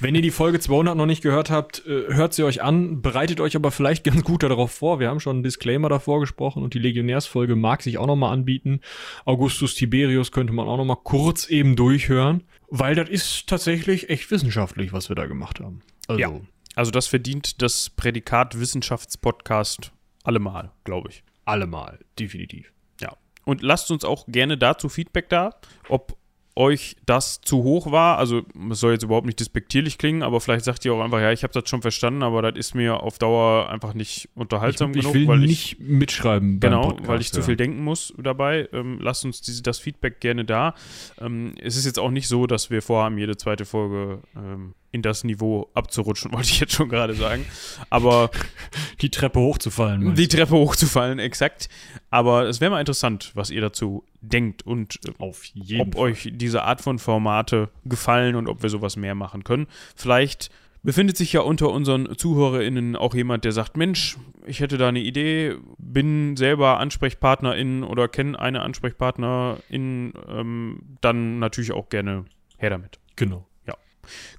Wenn 0.00 0.16
ihr 0.16 0.22
die 0.22 0.32
Folge 0.32 0.58
200 0.58 0.96
noch 0.96 1.06
nicht 1.06 1.22
gehört 1.22 1.50
habt, 1.50 1.86
äh, 1.86 2.12
hört 2.12 2.34
sie 2.34 2.42
euch 2.42 2.62
an, 2.62 3.00
bereitet 3.00 3.38
euch 3.40 3.54
aber 3.54 3.70
vielleicht 3.70 4.02
ganz 4.02 4.24
gut 4.24 4.42
darauf 4.42 4.72
vor. 4.72 4.98
Wir 4.98 5.08
haben 5.08 5.20
schon 5.20 5.36
einen 5.36 5.42
Disclaimer 5.44 5.88
davor 5.88 6.18
gesprochen 6.18 6.64
und 6.64 6.74
die 6.74 6.80
Legionärsfolge 6.80 7.54
mag 7.54 7.82
sich 7.82 7.98
auch 7.98 8.08
nochmal 8.08 8.32
anbieten. 8.32 8.80
Augustus 9.24 9.76
Tiberius 9.76 10.32
könnte 10.32 10.52
man 10.52 10.66
auch 10.66 10.78
nochmal 10.78 10.98
kurz 11.04 11.48
eben 11.48 11.76
durchhören, 11.76 12.42
weil 12.70 12.96
das 12.96 13.08
ist 13.08 13.46
tatsächlich 13.46 14.10
echt 14.10 14.30
wissenschaftlich, 14.32 14.92
was 14.92 15.08
wir 15.08 15.14
da 15.14 15.26
gemacht 15.26 15.60
haben. 15.60 15.82
Also, 16.12 16.34
ja. 16.34 16.40
Also 16.74 16.90
das 16.90 17.06
verdient 17.06 17.60
das 17.62 17.90
Prädikat 17.90 18.58
Wissenschaftspodcast 18.58 19.92
allemal, 20.24 20.70
glaube 20.84 21.10
ich. 21.10 21.22
Allemal, 21.44 21.98
definitiv. 22.18 22.72
Ja. 23.00 23.16
Und 23.44 23.62
lasst 23.62 23.90
uns 23.90 24.04
auch 24.04 24.26
gerne 24.26 24.56
dazu 24.56 24.88
Feedback 24.88 25.28
da, 25.28 25.54
ob 25.88 26.16
euch 26.54 26.96
das 27.06 27.40
zu 27.40 27.62
hoch 27.62 27.90
war. 27.90 28.18
Also, 28.18 28.42
es 28.70 28.80
soll 28.80 28.92
jetzt 28.92 29.02
überhaupt 29.02 29.26
nicht 29.26 29.40
despektierlich 29.40 29.98
klingen, 29.98 30.22
aber 30.22 30.40
vielleicht 30.40 30.64
sagt 30.64 30.84
ihr 30.84 30.92
auch 30.92 31.00
einfach, 31.00 31.20
ja, 31.20 31.32
ich 31.32 31.42
habe 31.44 31.52
das 31.52 31.68
schon 31.68 31.82
verstanden, 31.82 32.22
aber 32.22 32.42
das 32.42 32.58
ist 32.58 32.74
mir 32.74 33.02
auf 33.02 33.18
Dauer 33.18 33.70
einfach 33.70 33.94
nicht 33.94 34.28
unterhaltsam 34.34 34.90
ich, 34.90 35.00
genug. 35.00 35.14
Ich 35.14 35.20
will 35.22 35.28
weil 35.28 35.38
nicht 35.38 35.72
ich, 35.72 35.78
mitschreiben. 35.80 36.60
Genau, 36.60 36.88
Podcast, 36.88 37.08
weil 37.08 37.20
ich 37.20 37.28
ja. 37.28 37.32
zu 37.32 37.42
viel 37.42 37.56
denken 37.56 37.82
muss 37.82 38.12
dabei. 38.18 38.68
Ähm, 38.72 38.98
lasst 39.00 39.24
uns 39.24 39.40
diese, 39.40 39.62
das 39.62 39.78
Feedback 39.78 40.20
gerne 40.20 40.44
da. 40.44 40.74
Ähm, 41.20 41.54
es 41.60 41.76
ist 41.76 41.86
jetzt 41.86 41.98
auch 41.98 42.10
nicht 42.10 42.28
so, 42.28 42.46
dass 42.46 42.70
wir 42.70 42.82
vorhaben, 42.82 43.18
jede 43.18 43.36
zweite 43.36 43.64
Folge 43.64 44.22
ähm, 44.36 44.74
in 44.92 45.02
das 45.02 45.24
Niveau 45.24 45.70
abzurutschen, 45.74 46.32
wollte 46.32 46.50
ich 46.50 46.60
jetzt 46.60 46.74
schon 46.74 46.88
gerade 46.88 47.14
sagen. 47.14 47.44
Aber 47.90 48.30
die 49.00 49.10
Treppe 49.10 49.40
hochzufallen. 49.40 50.14
Die 50.14 50.28
Treppe 50.28 50.54
hochzufallen, 50.54 51.18
exakt. 51.18 51.68
Aber 52.10 52.46
es 52.46 52.60
wäre 52.60 52.70
mal 52.70 52.80
interessant, 52.80 53.32
was 53.34 53.50
ihr 53.50 53.60
dazu 53.60 54.04
denkt 54.20 54.64
und 54.64 55.00
äh, 55.06 55.12
Auf 55.18 55.44
jeden 55.44 55.80
ob 55.80 55.94
Fall. 55.94 56.02
euch 56.02 56.30
diese 56.32 56.62
Art 56.62 56.80
von 56.80 56.98
Formate 56.98 57.70
gefallen 57.84 58.36
und 58.36 58.46
ob 58.46 58.62
wir 58.62 58.70
sowas 58.70 58.96
mehr 58.96 59.14
machen 59.14 59.42
können. 59.42 59.66
Vielleicht 59.96 60.50
befindet 60.82 61.16
sich 61.16 61.32
ja 61.32 61.40
unter 61.40 61.70
unseren 61.70 62.16
ZuhörerInnen 62.16 62.96
auch 62.96 63.14
jemand, 63.14 63.44
der 63.44 63.52
sagt, 63.52 63.76
Mensch, 63.76 64.18
ich 64.46 64.60
hätte 64.60 64.78
da 64.78 64.88
eine 64.88 65.00
Idee, 65.00 65.56
bin 65.78 66.36
selber 66.36 66.80
Ansprechpartnerin 66.80 67.84
oder 67.84 68.08
kenne 68.08 68.38
eine 68.38 68.62
Ansprechpartnerin, 68.62 70.12
ähm, 70.28 70.82
dann 71.00 71.38
natürlich 71.38 71.72
auch 71.72 71.88
gerne 71.88 72.24
her 72.58 72.70
damit. 72.70 72.98
Genau. 73.16 73.46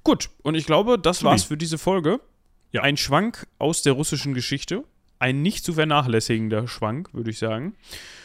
Gut, 0.02 0.30
und 0.42 0.54
ich 0.54 0.66
glaube, 0.66 0.98
das 0.98 1.24
war's 1.24 1.44
für 1.44 1.56
diese 1.56 1.78
Folge. 1.78 2.20
Ja. 2.72 2.82
Ein 2.82 2.96
Schwank 2.96 3.46
aus 3.58 3.82
der 3.82 3.92
russischen 3.92 4.34
Geschichte. 4.34 4.84
Ein 5.18 5.42
nicht 5.42 5.64
zu 5.64 5.74
vernachlässigender 5.74 6.66
Schwank, 6.66 7.14
würde 7.14 7.30
ich 7.30 7.38
sagen. 7.38 7.74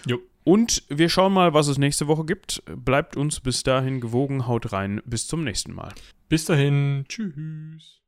Jo. 0.05 0.19
Und 0.43 0.83
wir 0.89 1.09
schauen 1.09 1.33
mal, 1.33 1.53
was 1.53 1.67
es 1.67 1.77
nächste 1.77 2.07
Woche 2.07 2.25
gibt. 2.25 2.63
Bleibt 2.65 3.15
uns 3.15 3.39
bis 3.39 3.61
dahin 3.63 4.01
gewogen, 4.01 4.47
haut 4.47 4.71
rein. 4.71 5.01
Bis 5.05 5.27
zum 5.27 5.43
nächsten 5.43 5.73
Mal. 5.73 5.93
Bis 6.27 6.45
dahin. 6.45 7.05
Tschüss. 7.07 7.98